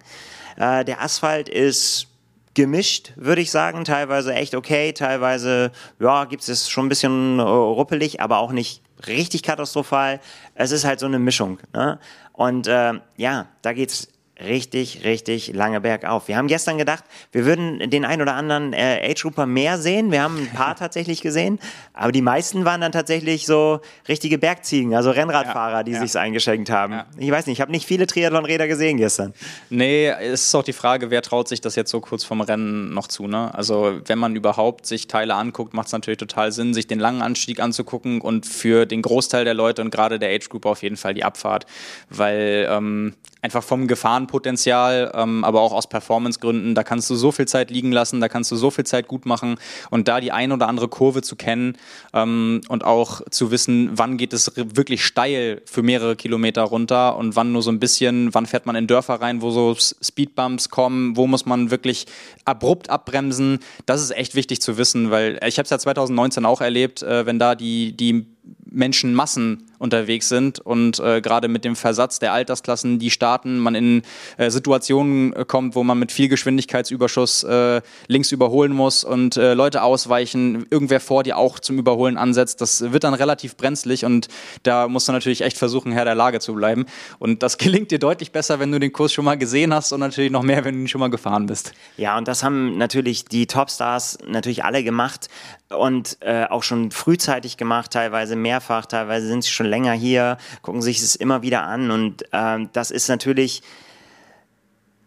Äh, 0.57 0.83
der 0.83 1.01
Asphalt 1.01 1.47
ist 1.47 2.07
gemischt, 2.55 3.13
würde 3.15 3.41
ich 3.41 3.51
sagen. 3.51 3.85
Teilweise 3.85 4.33
echt 4.33 4.55
okay, 4.55 4.93
teilweise, 4.93 5.71
ja, 5.99 6.25
gibt 6.25 6.47
es 6.47 6.69
schon 6.69 6.87
ein 6.87 6.89
bisschen 6.89 7.37
äh, 7.37 7.43
ruppelig, 7.43 8.19
aber 8.19 8.39
auch 8.39 8.51
nicht 8.51 8.81
richtig 9.07 9.43
katastrophal. 9.43 10.19
Es 10.55 10.71
ist 10.71 10.85
halt 10.85 10.99
so 10.99 11.05
eine 11.05 11.19
Mischung. 11.19 11.59
Ne? 11.73 11.99
Und 12.33 12.67
äh, 12.67 12.93
ja, 13.17 13.47
da 13.61 13.73
geht's 13.73 14.07
richtig, 14.45 15.03
richtig 15.03 15.53
lange 15.53 15.81
bergauf. 15.81 16.27
Wir 16.27 16.37
haben 16.37 16.47
gestern 16.47 16.77
gedacht, 16.77 17.03
wir 17.31 17.45
würden 17.45 17.89
den 17.89 18.05
ein 18.05 18.21
oder 18.21 18.35
anderen 18.35 18.73
äh, 18.73 19.09
Age-Trooper 19.09 19.45
mehr 19.45 19.77
sehen. 19.77 20.11
Wir 20.11 20.23
haben 20.23 20.37
ein 20.37 20.49
paar 20.49 20.75
tatsächlich 20.81 21.21
gesehen, 21.21 21.59
aber 21.93 22.11
die 22.11 22.21
meisten 22.21 22.65
waren 22.65 22.81
dann 22.81 22.91
tatsächlich 22.91 23.45
so 23.45 23.79
richtige 24.07 24.37
Bergziegen, 24.37 24.95
also 24.95 25.11
Rennradfahrer, 25.11 25.77
ja, 25.77 25.83
die 25.83 25.91
ja. 25.91 25.99
sich's 25.99 26.15
eingeschenkt 26.15 26.69
haben. 26.69 26.93
Ja. 26.93 27.05
Ich 27.17 27.31
weiß 27.31 27.45
nicht, 27.45 27.57
ich 27.57 27.61
habe 27.61 27.71
nicht 27.71 27.85
viele 27.85 28.07
Triathlon-Räder 28.07 28.67
gesehen 28.67 28.97
gestern. 28.97 29.33
Nee, 29.69 30.07
es 30.09 30.47
ist 30.47 30.55
auch 30.55 30.63
die 30.63 30.73
Frage, 30.73 31.09
wer 31.11 31.21
traut 31.21 31.47
sich 31.47 31.61
das 31.61 31.75
jetzt 31.75 31.91
so 31.91 32.01
kurz 32.01 32.23
vom 32.23 32.41
Rennen 32.41 32.93
noch 32.93 33.07
zu. 33.07 33.27
Ne? 33.27 33.53
Also 33.53 33.99
wenn 34.05 34.19
man 34.19 34.35
überhaupt 34.35 34.85
sich 34.85 35.07
Teile 35.07 35.35
anguckt, 35.35 35.73
macht 35.73 35.87
es 35.87 35.93
natürlich 35.93 36.17
total 36.17 36.51
Sinn, 36.51 36.73
sich 36.73 36.87
den 36.87 36.99
langen 36.99 37.21
Anstieg 37.21 37.59
anzugucken 37.59 38.21
und 38.21 38.45
für 38.45 38.85
den 38.85 39.01
Großteil 39.01 39.45
der 39.45 39.53
Leute 39.53 39.81
und 39.81 39.91
gerade 39.91 40.19
der 40.19 40.29
Age-Group 40.29 40.65
auf 40.65 40.83
jeden 40.83 40.97
Fall 40.97 41.13
die 41.13 41.23
Abfahrt, 41.23 41.65
weil 42.09 42.67
ähm, 42.69 43.13
einfach 43.41 43.63
vom 43.63 43.87
Gefahrenpotenzial, 44.31 45.11
ähm, 45.13 45.43
aber 45.43 45.61
auch 45.61 45.73
aus 45.73 45.87
Performancegründen. 45.87 46.75
Da 46.75 46.83
kannst 46.83 47.09
du 47.09 47.15
so 47.15 47.31
viel 47.31 47.47
Zeit 47.47 47.69
liegen 47.69 47.91
lassen, 47.91 48.21
da 48.21 48.29
kannst 48.29 48.51
du 48.51 48.55
so 48.55 48.71
viel 48.71 48.85
Zeit 48.85 49.07
gut 49.07 49.25
machen 49.25 49.57
und 49.89 50.07
da 50.07 50.19
die 50.19 50.31
ein 50.31 50.51
oder 50.51 50.67
andere 50.67 50.87
Kurve 50.87 51.21
zu 51.21 51.35
kennen 51.35 51.77
ähm, 52.13 52.61
und 52.69 52.83
auch 52.83 53.21
zu 53.29 53.51
wissen, 53.51 53.91
wann 53.93 54.17
geht 54.17 54.33
es 54.33 54.51
wirklich 54.55 55.05
steil 55.05 55.61
für 55.65 55.83
mehrere 55.83 56.15
Kilometer 56.15 56.63
runter 56.63 57.17
und 57.17 57.35
wann 57.35 57.51
nur 57.51 57.61
so 57.61 57.71
ein 57.71 57.79
bisschen, 57.79 58.33
wann 58.33 58.45
fährt 58.45 58.65
man 58.65 58.75
in 58.75 58.87
Dörfer 58.87 59.15
rein, 59.15 59.41
wo 59.41 59.51
so 59.51 59.75
Speedbumps 59.75 60.69
kommen, 60.69 61.17
wo 61.17 61.27
muss 61.27 61.45
man 61.45 61.71
wirklich 61.71 62.05
abrupt 62.45 62.89
abbremsen. 62.89 63.59
Das 63.85 64.01
ist 64.01 64.11
echt 64.11 64.35
wichtig 64.35 64.61
zu 64.61 64.77
wissen, 64.77 65.11
weil 65.11 65.39
ich 65.45 65.57
habe 65.57 65.65
es 65.65 65.69
ja 65.69 65.79
2019 65.79 66.45
auch 66.45 66.61
erlebt, 66.61 67.03
äh, 67.03 67.25
wenn 67.25 67.39
da 67.39 67.55
die, 67.55 67.95
die 67.95 68.25
Menschenmassen 68.65 69.70
unterwegs 69.81 70.29
sind 70.29 70.59
und 70.59 70.99
äh, 70.99 71.21
gerade 71.21 71.47
mit 71.47 71.65
dem 71.65 71.75
Versatz 71.75 72.19
der 72.19 72.33
Altersklassen, 72.33 72.99
die 72.99 73.09
starten, 73.09 73.59
man 73.59 73.75
in 73.75 74.03
äh, 74.37 74.49
Situationen 74.49 75.33
äh, 75.33 75.43
kommt, 75.45 75.75
wo 75.75 75.83
man 75.83 75.97
mit 75.97 76.11
viel 76.11 76.29
Geschwindigkeitsüberschuss 76.29 77.43
äh, 77.43 77.81
links 78.07 78.31
überholen 78.31 78.73
muss 78.73 79.03
und 79.03 79.37
äh, 79.37 79.53
Leute 79.53 79.81
ausweichen, 79.81 80.67
irgendwer 80.69 80.99
vor 80.99 81.23
dir 81.23 81.37
auch 81.37 81.59
zum 81.59 81.79
Überholen 81.79 82.17
ansetzt. 82.17 82.61
Das 82.61 82.91
wird 82.91 83.03
dann 83.03 83.15
relativ 83.15 83.57
brenzlig 83.57 84.05
und 84.05 84.27
da 84.63 84.87
musst 84.87 85.07
du 85.07 85.11
natürlich 85.11 85.41
echt 85.41 85.57
versuchen, 85.57 85.91
Herr 85.91 86.05
der 86.05 86.15
Lage 86.15 86.39
zu 86.39 86.53
bleiben. 86.53 86.85
Und 87.17 87.41
das 87.41 87.57
gelingt 87.57 87.91
dir 87.91 87.99
deutlich 87.99 88.31
besser, 88.31 88.59
wenn 88.59 88.71
du 88.71 88.79
den 88.79 88.93
Kurs 88.93 89.11
schon 89.11 89.25
mal 89.25 89.37
gesehen 89.37 89.73
hast 89.73 89.91
und 89.91 89.99
natürlich 89.99 90.31
noch 90.31 90.43
mehr, 90.43 90.63
wenn 90.63 90.75
du 90.75 90.81
ihn 90.81 90.87
schon 90.87 91.01
mal 91.01 91.09
gefahren 91.09 91.47
bist. 91.47 91.73
Ja, 91.97 92.17
und 92.17 92.27
das 92.27 92.43
haben 92.43 92.77
natürlich 92.77 93.25
die 93.25 93.47
Topstars 93.47 94.19
natürlich 94.27 94.63
alle 94.63 94.83
gemacht 94.83 95.27
und 95.71 96.17
äh, 96.21 96.45
auch 96.45 96.63
schon 96.63 96.91
frühzeitig 96.91 97.57
gemacht, 97.57 97.91
teilweise 97.91 98.35
mehrfach, 98.35 98.85
teilweise 98.85 99.27
sind 99.27 99.43
sie 99.43 99.51
schon 99.51 99.65
länger 99.71 99.93
hier, 99.93 100.37
gucken 100.61 100.83
sich 100.83 101.01
es 101.01 101.15
immer 101.15 101.41
wieder 101.41 101.63
an 101.63 101.89
und 101.89 102.23
äh, 102.31 102.67
das 102.73 102.91
ist 102.91 103.07
natürlich 103.07 103.63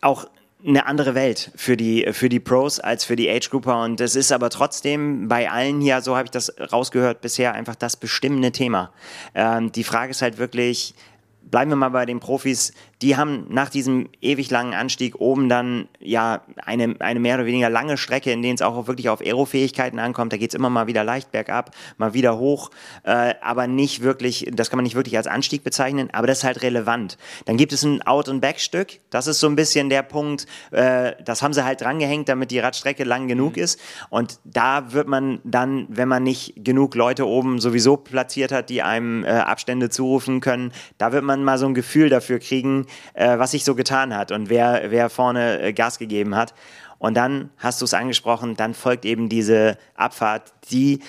auch 0.00 0.26
eine 0.66 0.86
andere 0.86 1.14
Welt 1.14 1.52
für 1.56 1.76
die, 1.76 2.08
für 2.12 2.28
die 2.28 2.40
Pros 2.40 2.80
als 2.80 3.04
für 3.04 3.16
die 3.16 3.30
Age-Grouper 3.30 3.82
und 3.82 4.00
das 4.00 4.16
ist 4.16 4.32
aber 4.32 4.50
trotzdem 4.50 5.28
bei 5.28 5.50
allen 5.50 5.80
hier, 5.80 6.00
so 6.00 6.16
habe 6.16 6.24
ich 6.24 6.30
das 6.30 6.52
rausgehört, 6.72 7.20
bisher 7.20 7.52
einfach 7.52 7.74
das 7.76 7.96
bestimmende 7.96 8.50
Thema. 8.50 8.90
Ähm, 9.34 9.72
die 9.72 9.84
Frage 9.84 10.10
ist 10.10 10.22
halt 10.22 10.38
wirklich, 10.38 10.94
bleiben 11.42 11.70
wir 11.70 11.76
mal 11.76 11.90
bei 11.90 12.06
den 12.06 12.18
Profis, 12.18 12.72
die 13.04 13.16
haben 13.18 13.44
nach 13.50 13.68
diesem 13.68 14.08
ewig 14.22 14.50
langen 14.50 14.72
Anstieg 14.72 15.20
oben 15.20 15.50
dann 15.50 15.88
ja 16.00 16.40
eine, 16.64 16.96
eine 17.00 17.20
mehr 17.20 17.34
oder 17.34 17.44
weniger 17.44 17.68
lange 17.68 17.98
Strecke, 17.98 18.32
in 18.32 18.40
denen 18.40 18.54
es 18.54 18.62
auch 18.62 18.86
wirklich 18.86 19.10
auf 19.10 19.20
Aerofähigkeiten 19.20 19.98
ankommt. 19.98 20.32
Da 20.32 20.38
geht 20.38 20.52
es 20.52 20.54
immer 20.54 20.70
mal 20.70 20.86
wieder 20.86 21.04
leicht 21.04 21.30
bergab, 21.30 21.72
mal 21.98 22.14
wieder 22.14 22.38
hoch, 22.38 22.70
äh, 23.02 23.34
aber 23.42 23.66
nicht 23.66 24.02
wirklich, 24.02 24.50
das 24.50 24.70
kann 24.70 24.78
man 24.78 24.84
nicht 24.84 24.94
wirklich 24.94 25.18
als 25.18 25.26
Anstieg 25.26 25.62
bezeichnen, 25.62 26.08
aber 26.14 26.26
das 26.26 26.38
ist 26.38 26.44
halt 26.44 26.62
relevant. 26.62 27.18
Dann 27.44 27.58
gibt 27.58 27.74
es 27.74 27.82
ein 27.82 28.00
Out- 28.00 28.30
und 28.30 28.40
Back-Stück, 28.40 29.00
das 29.10 29.26
ist 29.26 29.38
so 29.38 29.48
ein 29.48 29.54
bisschen 29.54 29.90
der 29.90 30.02
Punkt, 30.02 30.46
äh, 30.70 31.12
das 31.22 31.42
haben 31.42 31.52
sie 31.52 31.62
halt 31.62 31.82
drangehängt, 31.82 32.30
damit 32.30 32.50
die 32.52 32.58
Radstrecke 32.58 33.04
lang 33.04 33.28
genug 33.28 33.56
mhm. 33.56 33.64
ist. 33.64 33.80
Und 34.08 34.38
da 34.44 34.94
wird 34.94 35.08
man 35.08 35.40
dann, 35.44 35.84
wenn 35.90 36.08
man 36.08 36.22
nicht 36.22 36.54
genug 36.56 36.94
Leute 36.94 37.28
oben 37.28 37.60
sowieso 37.60 37.98
platziert 37.98 38.50
hat, 38.50 38.70
die 38.70 38.80
einem 38.80 39.24
äh, 39.24 39.28
Abstände 39.28 39.90
zurufen 39.90 40.40
können, 40.40 40.72
da 40.96 41.12
wird 41.12 41.22
man 41.22 41.44
mal 41.44 41.58
so 41.58 41.66
ein 41.66 41.74
Gefühl 41.74 42.08
dafür 42.08 42.38
kriegen, 42.38 42.86
äh, 43.14 43.38
was 43.38 43.52
sich 43.52 43.64
so 43.64 43.74
getan 43.74 44.14
hat 44.14 44.32
und 44.32 44.48
wer, 44.48 44.90
wer 44.90 45.10
vorne 45.10 45.60
äh, 45.60 45.72
Gas 45.72 45.98
gegeben 45.98 46.34
hat. 46.34 46.54
Und 46.98 47.14
dann 47.14 47.50
hast 47.58 47.80
du 47.80 47.84
es 47.84 47.94
angesprochen, 47.94 48.56
dann 48.56 48.74
folgt 48.74 49.04
eben 49.04 49.28
diese 49.28 49.76
Abfahrt, 49.94 50.52
die, 50.70 51.00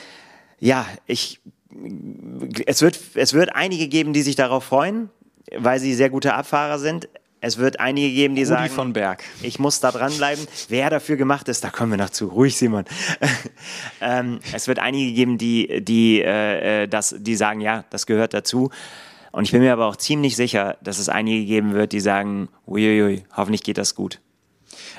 ja, 0.60 0.86
ich, 1.06 1.42
es 2.66 2.82
wird, 2.82 3.00
es 3.16 3.34
wird 3.34 3.56
einige 3.56 3.88
geben, 3.88 4.14
die 4.14 4.22
sich 4.22 4.36
darauf 4.36 4.64
freuen, 4.66 5.10
weil 5.56 5.80
sie 5.80 5.94
sehr 5.94 6.10
gute 6.10 6.34
Abfahrer 6.34 6.80
sind. 6.80 7.08
Es 7.42 7.60
wird 7.60 7.80
einige 7.80 8.12
geben, 8.12 8.34
die 8.34 8.42
Rudi 8.42 8.50
sagen, 8.56 8.74
von 8.74 8.94
Berg. 8.94 9.24
ich 9.44 9.60
muss 9.60 9.80
da 9.80 9.92
dranbleiben. 9.92 10.48
Wer 10.68 10.90
dafür 10.90 11.16
gemacht 11.16 11.48
ist, 11.48 11.64
da 11.64 11.70
kommen 11.70 11.92
wir 11.92 11.98
noch 11.98 12.10
zu. 12.10 12.28
Ruhig, 12.28 12.58
Simon. 12.58 12.86
ähm, 14.02 14.40
es 14.52 14.68
wird 14.68 14.80
einige 14.80 15.14
geben, 15.14 15.38
die, 15.38 15.84
die, 15.84 16.22
äh, 16.22 16.84
äh, 16.84 16.88
das, 16.88 17.16
die 17.20 17.36
sagen, 17.36 17.62
ja, 17.62 17.86
das 17.92 18.08
gehört 18.08 18.34
dazu. 18.34 18.72
Und 19.36 19.44
ich 19.44 19.52
bin 19.52 19.60
mir 19.60 19.74
aber 19.74 19.88
auch 19.88 19.98
ziemlich 19.98 20.38
sicher, 20.38 20.78
dass 20.82 20.98
es 20.98 21.10
einige 21.10 21.46
geben 21.46 21.74
wird, 21.74 21.92
die 21.92 22.00
sagen, 22.00 22.48
uiuiui, 22.66 23.26
hoffentlich 23.36 23.64
geht 23.64 23.78
das 23.78 23.94
gut. 23.94 24.22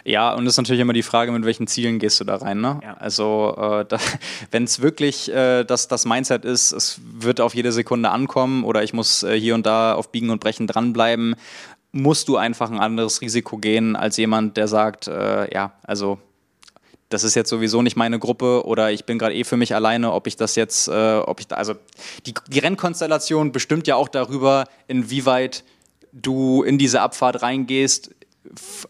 Ja, 0.04 0.34
und 0.34 0.46
es 0.46 0.52
ist 0.52 0.56
natürlich 0.58 0.82
immer 0.82 0.92
die 0.92 1.02
Frage, 1.02 1.32
mit 1.32 1.46
welchen 1.46 1.66
Zielen 1.66 1.98
gehst 1.98 2.20
du 2.20 2.24
da 2.24 2.36
rein. 2.36 2.60
Ne? 2.60 2.78
Ja. 2.82 2.98
Also 2.98 3.56
äh, 3.56 3.86
wenn 4.50 4.64
es 4.64 4.82
wirklich 4.82 5.32
äh, 5.32 5.64
das, 5.64 5.88
das 5.88 6.04
Mindset 6.04 6.44
ist, 6.44 6.72
es 6.72 7.00
wird 7.02 7.40
auf 7.40 7.54
jede 7.54 7.72
Sekunde 7.72 8.10
ankommen 8.10 8.64
oder 8.64 8.82
ich 8.82 8.92
muss 8.92 9.22
äh, 9.22 9.40
hier 9.40 9.54
und 9.54 9.64
da 9.64 9.94
auf 9.94 10.12
Biegen 10.12 10.28
und 10.28 10.38
Brechen 10.38 10.66
dranbleiben, 10.66 11.34
musst 11.92 12.28
du 12.28 12.36
einfach 12.36 12.70
ein 12.70 12.78
anderes 12.78 13.22
Risiko 13.22 13.56
gehen 13.56 13.96
als 13.96 14.18
jemand, 14.18 14.58
der 14.58 14.68
sagt, 14.68 15.08
äh, 15.08 15.50
ja, 15.54 15.72
also 15.82 16.18
das 17.08 17.24
ist 17.24 17.34
jetzt 17.34 17.50
sowieso 17.50 17.82
nicht 17.82 17.96
meine 17.96 18.18
Gruppe 18.18 18.66
oder 18.66 18.90
ich 18.90 19.04
bin 19.04 19.18
gerade 19.18 19.34
eh 19.34 19.44
für 19.44 19.56
mich 19.56 19.74
alleine, 19.74 20.12
ob 20.12 20.26
ich 20.26 20.36
das 20.36 20.56
jetzt, 20.56 20.88
äh, 20.88 21.18
ob 21.18 21.40
ich, 21.40 21.46
da, 21.46 21.56
also 21.56 21.74
die, 22.26 22.34
die 22.48 22.58
Rennkonstellation 22.58 23.52
bestimmt 23.52 23.86
ja 23.86 23.96
auch 23.96 24.08
darüber, 24.08 24.64
inwieweit 24.88 25.64
du 26.12 26.62
in 26.62 26.78
diese 26.78 27.00
Abfahrt 27.00 27.42
reingehst, 27.42 28.10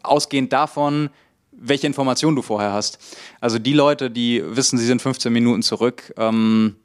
ausgehend 0.03 0.53
davon, 0.53 1.11
welche 1.53 1.87
Informationen 1.87 2.37
du 2.37 2.43
vorher 2.43 2.73
hast. 2.73 2.99
Also 3.41 3.59
die 3.59 3.73
Leute, 3.73 4.11
die 4.11 4.43
wissen, 4.45 4.79
sie 4.79 4.87
sind 4.87 5.03
15 5.03 5.33
Minuten 5.33 5.63
zurück, 5.63 6.13
ähm, 6.17 6.77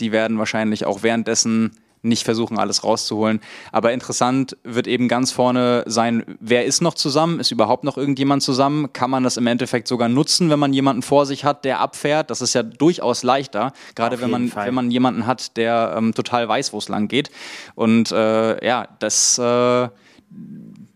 die 0.00 0.12
werden 0.12 0.38
wahrscheinlich 0.38 0.86
auch 0.86 1.02
währenddessen 1.02 1.76
nicht 2.02 2.24
versuchen, 2.24 2.58
alles 2.58 2.84
rauszuholen. 2.84 3.40
Aber 3.72 3.92
interessant 3.92 4.56
wird 4.64 4.86
eben 4.86 5.08
ganz 5.08 5.32
vorne 5.32 5.84
sein, 5.86 6.24
wer 6.40 6.64
ist 6.64 6.80
noch 6.80 6.94
zusammen? 6.94 7.40
Ist 7.40 7.50
überhaupt 7.50 7.84
noch 7.84 7.96
irgendjemand 7.96 8.42
zusammen? 8.42 8.92
Kann 8.92 9.10
man 9.10 9.22
das 9.22 9.36
im 9.36 9.46
Endeffekt 9.46 9.88
sogar 9.88 10.08
nutzen, 10.08 10.50
wenn 10.50 10.58
man 10.58 10.72
jemanden 10.72 11.02
vor 11.02 11.26
sich 11.26 11.44
hat, 11.44 11.64
der 11.64 11.80
abfährt? 11.80 12.30
Das 12.30 12.40
ist 12.40 12.54
ja 12.54 12.62
durchaus 12.62 13.22
leichter, 13.22 13.72
gerade 13.94 14.20
wenn 14.20 14.30
man, 14.30 14.54
wenn 14.54 14.74
man 14.74 14.90
jemanden 14.90 15.26
hat, 15.26 15.56
der 15.56 15.94
ähm, 15.96 16.14
total 16.14 16.48
weiß, 16.48 16.72
wo 16.72 16.78
es 16.78 16.88
lang 16.88 17.08
geht. 17.08 17.30
Und 17.74 18.12
äh, 18.12 18.64
ja, 18.64 18.88
das. 18.98 19.38
Äh, 19.38 19.88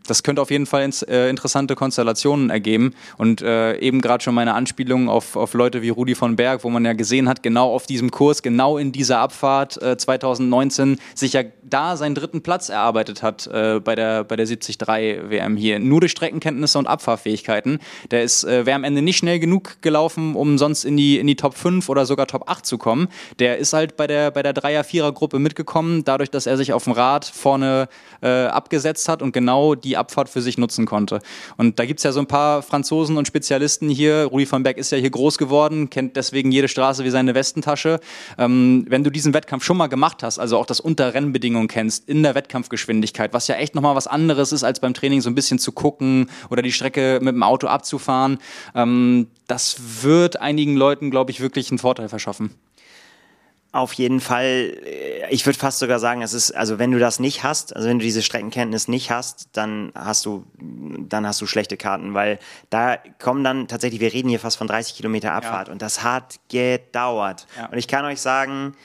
das 0.06 0.22
könnte 0.22 0.42
auf 0.42 0.50
jeden 0.50 0.66
Fall 0.66 0.84
ins, 0.84 1.02
äh, 1.02 1.28
interessante 1.28 1.74
Konstellationen 1.74 2.50
ergeben. 2.50 2.94
Und 3.16 3.42
äh, 3.42 3.78
eben 3.78 4.00
gerade 4.00 4.22
schon 4.22 4.34
meine 4.34 4.54
Anspielung 4.54 5.08
auf, 5.08 5.36
auf 5.36 5.54
Leute 5.54 5.82
wie 5.82 5.88
Rudi 5.88 6.14
von 6.14 6.36
Berg, 6.36 6.64
wo 6.64 6.70
man 6.70 6.84
ja 6.84 6.92
gesehen 6.92 7.28
hat, 7.28 7.42
genau 7.42 7.72
auf 7.72 7.86
diesem 7.86 8.10
Kurs, 8.10 8.42
genau 8.42 8.78
in 8.78 8.92
dieser 8.92 9.18
Abfahrt 9.18 9.80
äh, 9.82 9.96
2019 9.96 10.98
sich 11.14 11.32
ja 11.32 11.42
da 11.74 11.96
seinen 11.96 12.14
dritten 12.14 12.40
Platz 12.40 12.68
erarbeitet 12.68 13.24
hat 13.24 13.48
äh, 13.48 13.80
bei 13.80 13.96
der, 13.96 14.22
bei 14.22 14.36
der 14.36 14.46
73 14.46 14.78
WM 14.80 15.56
hier. 15.56 15.80
Nur 15.80 16.00
durch 16.00 16.12
Streckenkenntnisse 16.12 16.78
und 16.78 16.86
Abfahrfähigkeiten. 16.86 17.80
Der 18.12 18.22
ist, 18.22 18.44
äh, 18.44 18.64
wäre 18.64 18.76
am 18.76 18.84
Ende 18.84 19.02
nicht 19.02 19.16
schnell 19.16 19.40
genug 19.40 19.82
gelaufen, 19.82 20.36
um 20.36 20.56
sonst 20.56 20.84
in 20.84 20.96
die, 20.96 21.18
in 21.18 21.26
die 21.26 21.34
Top 21.34 21.54
5 21.54 21.88
oder 21.88 22.06
sogar 22.06 22.28
Top 22.28 22.48
8 22.48 22.64
zu 22.64 22.78
kommen. 22.78 23.08
Der 23.40 23.58
ist 23.58 23.72
halt 23.72 23.96
bei 23.96 24.06
der, 24.06 24.30
bei 24.30 24.44
der 24.44 24.52
Dreier-Vierer-Gruppe 24.52 25.40
mitgekommen, 25.40 26.04
dadurch, 26.04 26.30
dass 26.30 26.46
er 26.46 26.56
sich 26.56 26.72
auf 26.72 26.84
dem 26.84 26.92
Rad 26.92 27.24
vorne 27.24 27.88
äh, 28.22 28.44
abgesetzt 28.46 29.08
hat 29.08 29.20
und 29.20 29.32
genau 29.32 29.74
die 29.74 29.96
Abfahrt 29.96 30.28
für 30.28 30.42
sich 30.42 30.58
nutzen 30.58 30.86
konnte. 30.86 31.18
Und 31.56 31.80
da 31.80 31.86
gibt 31.86 31.98
es 31.98 32.04
ja 32.04 32.12
so 32.12 32.20
ein 32.20 32.28
paar 32.28 32.62
Franzosen 32.62 33.16
und 33.16 33.26
Spezialisten 33.26 33.88
hier. 33.88 34.26
Rudi 34.26 34.50
van 34.50 34.62
Beck 34.62 34.78
ist 34.78 34.92
ja 34.92 34.98
hier 34.98 35.10
groß 35.10 35.38
geworden, 35.38 35.90
kennt 35.90 36.14
deswegen 36.14 36.52
jede 36.52 36.68
Straße 36.68 37.02
wie 37.02 37.10
seine 37.10 37.34
Westentasche. 37.34 37.98
Ähm, 38.38 38.84
wenn 38.88 39.02
du 39.02 39.10
diesen 39.10 39.34
Wettkampf 39.34 39.64
schon 39.64 39.76
mal 39.76 39.88
gemacht 39.88 40.22
hast, 40.22 40.38
also 40.38 40.56
auch 40.56 40.66
das 40.66 40.78
unter 40.78 41.14
Rennbedingungen 41.14 41.63
kennst, 41.68 42.08
in 42.08 42.22
der 42.22 42.34
Wettkampfgeschwindigkeit, 42.34 43.32
was 43.32 43.48
ja 43.48 43.56
echt 43.56 43.74
nochmal 43.74 43.94
was 43.94 44.06
anderes 44.06 44.52
ist, 44.52 44.64
als 44.64 44.80
beim 44.80 44.94
Training 44.94 45.20
so 45.20 45.30
ein 45.30 45.34
bisschen 45.34 45.58
zu 45.58 45.72
gucken 45.72 46.30
oder 46.50 46.62
die 46.62 46.72
Strecke 46.72 47.18
mit 47.22 47.34
dem 47.34 47.42
Auto 47.42 47.66
abzufahren, 47.66 48.38
ähm, 48.74 49.28
das 49.46 50.02
wird 50.02 50.40
einigen 50.40 50.76
Leuten, 50.76 51.10
glaube 51.10 51.30
ich, 51.30 51.40
wirklich 51.40 51.70
einen 51.70 51.78
Vorteil 51.78 52.08
verschaffen. 52.08 52.50
Auf 53.74 53.92
jeden 53.94 54.20
Fall, 54.20 54.78
ich 55.30 55.44
würde 55.46 55.58
fast 55.58 55.80
sogar 55.80 55.98
sagen, 55.98 56.22
es 56.22 56.32
ist, 56.32 56.52
also 56.52 56.78
wenn 56.78 56.92
du 56.92 57.00
das 57.00 57.18
nicht 57.18 57.42
hast, 57.42 57.74
also 57.74 57.88
wenn 57.88 57.98
du 57.98 58.04
diese 58.04 58.22
Streckenkenntnis 58.22 58.86
nicht 58.86 59.10
hast, 59.10 59.48
dann 59.54 59.90
hast 59.96 60.26
du, 60.26 60.44
dann 60.60 61.26
hast 61.26 61.40
du 61.40 61.46
schlechte 61.46 61.76
Karten, 61.76 62.14
weil 62.14 62.38
da 62.70 62.98
kommen 63.18 63.42
dann 63.42 63.66
tatsächlich, 63.66 64.00
wir 64.00 64.12
reden 64.12 64.28
hier 64.28 64.38
fast 64.38 64.58
von 64.58 64.68
30 64.68 64.94
Kilometer 64.94 65.32
Abfahrt 65.32 65.66
ja. 65.66 65.72
und 65.72 65.82
das 65.82 66.04
hat 66.04 66.36
gedauert. 66.48 67.48
Ja. 67.58 67.66
Und 67.66 67.76
ich 67.76 67.88
kann 67.88 68.04
euch 68.04 68.20
sagen, 68.20 68.76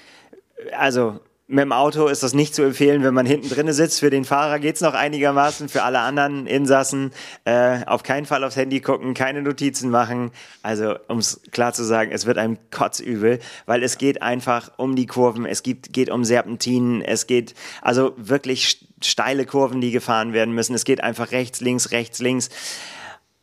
also 0.75 1.19
mit 1.51 1.63
dem 1.63 1.71
Auto 1.71 2.05
ist 2.05 2.21
das 2.21 2.35
nicht 2.35 2.53
zu 2.53 2.61
empfehlen, 2.61 3.03
wenn 3.03 3.15
man 3.15 3.25
hinten 3.25 3.49
drinne 3.49 3.73
sitzt. 3.73 4.01
Für 4.01 4.11
den 4.11 4.23
Fahrer 4.23 4.59
geht's 4.59 4.81
noch 4.81 4.93
einigermaßen. 4.93 5.67
Für 5.67 5.81
alle 5.81 5.99
anderen 5.99 6.45
Insassen 6.45 7.11
äh, 7.43 7.83
auf 7.87 8.03
keinen 8.03 8.27
Fall 8.27 8.43
aufs 8.43 8.55
Handy 8.55 8.81
gucken, 8.81 9.15
keine 9.15 9.41
Notizen 9.41 9.89
machen. 9.89 10.29
Also, 10.61 10.95
um 11.07 11.17
es 11.17 11.41
klar 11.49 11.73
zu 11.73 11.83
sagen, 11.83 12.11
es 12.11 12.27
wird 12.27 12.37
einem 12.37 12.59
kotzübel, 12.69 13.39
weil 13.65 13.81
es 13.81 13.97
geht 13.97 14.21
einfach 14.21 14.71
um 14.77 14.95
die 14.95 15.07
Kurven. 15.07 15.47
Es 15.47 15.63
gibt, 15.63 15.91
geht 15.91 16.11
um 16.11 16.23
Serpentinen. 16.23 17.01
Es 17.01 17.25
geht 17.25 17.55
also 17.81 18.13
wirklich 18.15 18.85
steile 19.03 19.47
Kurven, 19.47 19.81
die 19.81 19.89
gefahren 19.89 20.33
werden 20.33 20.53
müssen. 20.53 20.75
Es 20.75 20.85
geht 20.85 21.01
einfach 21.01 21.31
rechts, 21.31 21.61
links, 21.61 21.89
rechts, 21.89 22.19
links. 22.19 22.49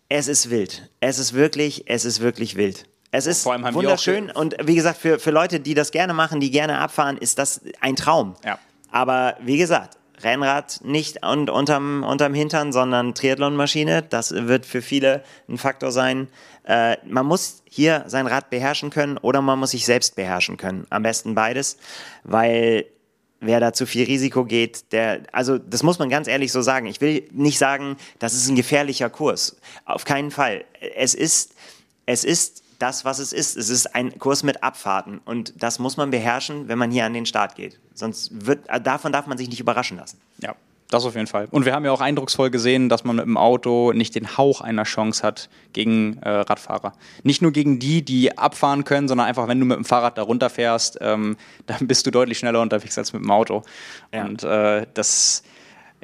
Es 0.08 0.28
ist 0.28 0.48
wild. 0.48 0.90
Es 1.00 1.18
ist 1.18 1.34
wirklich, 1.34 1.90
es 1.90 2.04
ist 2.04 2.20
wirklich 2.20 2.54
wild. 2.54 2.86
Es 3.10 3.26
ist 3.26 3.46
wunderschön 3.46 4.30
und 4.30 4.56
wie 4.62 4.74
gesagt, 4.74 4.98
für, 4.98 5.18
für 5.18 5.30
Leute, 5.30 5.60
die 5.60 5.74
das 5.74 5.90
gerne 5.90 6.12
machen, 6.12 6.40
die 6.40 6.50
gerne 6.50 6.78
abfahren, 6.78 7.16
ist 7.16 7.38
das 7.38 7.60
ein 7.80 7.96
Traum. 7.96 8.34
Ja. 8.44 8.58
Aber 8.90 9.36
wie 9.40 9.58
gesagt, 9.58 9.96
Rennrad 10.22 10.80
nicht 10.82 11.24
und 11.24 11.50
unterm, 11.50 12.02
unterm 12.02 12.34
Hintern, 12.34 12.72
sondern 12.72 13.14
Triathlonmaschine. 13.14 14.02
Das 14.02 14.32
wird 14.32 14.66
für 14.66 14.82
viele 14.82 15.22
ein 15.48 15.58
Faktor 15.58 15.92
sein. 15.92 16.28
Äh, 16.64 16.96
man 17.06 17.26
muss 17.26 17.62
hier 17.68 18.04
sein 18.06 18.26
Rad 18.26 18.50
beherrschen 18.50 18.90
können 18.90 19.18
oder 19.18 19.42
man 19.42 19.58
muss 19.58 19.72
sich 19.72 19.84
selbst 19.84 20.16
beherrschen 20.16 20.56
können. 20.56 20.86
Am 20.90 21.02
besten 21.02 21.34
beides, 21.34 21.76
weil 22.24 22.86
wer 23.40 23.60
da 23.60 23.72
zu 23.72 23.86
viel 23.86 24.04
Risiko 24.04 24.44
geht, 24.44 24.92
der, 24.92 25.22
also 25.32 25.58
das 25.58 25.82
muss 25.82 25.98
man 25.98 26.08
ganz 26.08 26.26
ehrlich 26.26 26.50
so 26.52 26.62
sagen. 26.62 26.86
Ich 26.86 27.00
will 27.00 27.28
nicht 27.32 27.58
sagen, 27.58 27.96
das 28.18 28.34
ist 28.34 28.48
ein 28.48 28.56
gefährlicher 28.56 29.10
Kurs. 29.10 29.56
Auf 29.84 30.04
keinen 30.04 30.30
Fall. 30.30 30.64
Es 30.96 31.14
ist, 31.14 31.54
es 32.06 32.24
ist 32.24 32.62
das, 32.78 33.04
was 33.04 33.18
es 33.18 33.32
ist. 33.32 33.56
Es 33.56 33.70
ist 33.70 33.94
ein 33.94 34.18
Kurs 34.18 34.42
mit 34.42 34.62
Abfahrten 34.62 35.20
und 35.24 35.54
das 35.62 35.78
muss 35.78 35.96
man 35.96 36.10
beherrschen, 36.10 36.68
wenn 36.68 36.78
man 36.78 36.90
hier 36.90 37.04
an 37.04 37.14
den 37.14 37.26
Start 37.26 37.54
geht. 37.54 37.78
Sonst 37.94 38.46
wird, 38.46 38.68
äh, 38.68 38.80
davon 38.80 39.12
darf 39.12 39.26
man 39.26 39.38
sich 39.38 39.48
nicht 39.48 39.60
überraschen 39.60 39.96
lassen. 39.96 40.18
Ja. 40.38 40.54
Das 40.88 41.04
auf 41.04 41.16
jeden 41.16 41.26
Fall. 41.26 41.48
Und 41.50 41.64
wir 41.64 41.74
haben 41.74 41.84
ja 41.84 41.90
auch 41.90 42.00
eindrucksvoll 42.00 42.50
gesehen, 42.50 42.88
dass 42.88 43.02
man 43.02 43.16
mit 43.16 43.24
dem 43.24 43.36
Auto 43.36 43.92
nicht 43.92 44.14
den 44.14 44.36
Hauch 44.36 44.60
einer 44.60 44.84
Chance 44.84 45.24
hat 45.24 45.48
gegen 45.72 46.18
äh, 46.18 46.28
Radfahrer. 46.28 46.92
Nicht 47.24 47.42
nur 47.42 47.50
gegen 47.50 47.80
die, 47.80 48.02
die 48.02 48.38
abfahren 48.38 48.84
können, 48.84 49.08
sondern 49.08 49.26
einfach, 49.26 49.48
wenn 49.48 49.58
du 49.58 49.66
mit 49.66 49.76
dem 49.76 49.84
Fahrrad 49.84 50.16
da 50.16 50.22
runterfährst, 50.22 50.98
ähm, 51.00 51.36
dann 51.66 51.88
bist 51.88 52.06
du 52.06 52.12
deutlich 52.12 52.38
schneller 52.38 52.60
unterwegs 52.60 52.96
als 52.98 53.12
mit 53.12 53.22
dem 53.22 53.30
Auto. 53.30 53.62
Ja. 54.14 54.24
Und 54.26 54.44
äh, 54.44 54.86
das 54.94 55.42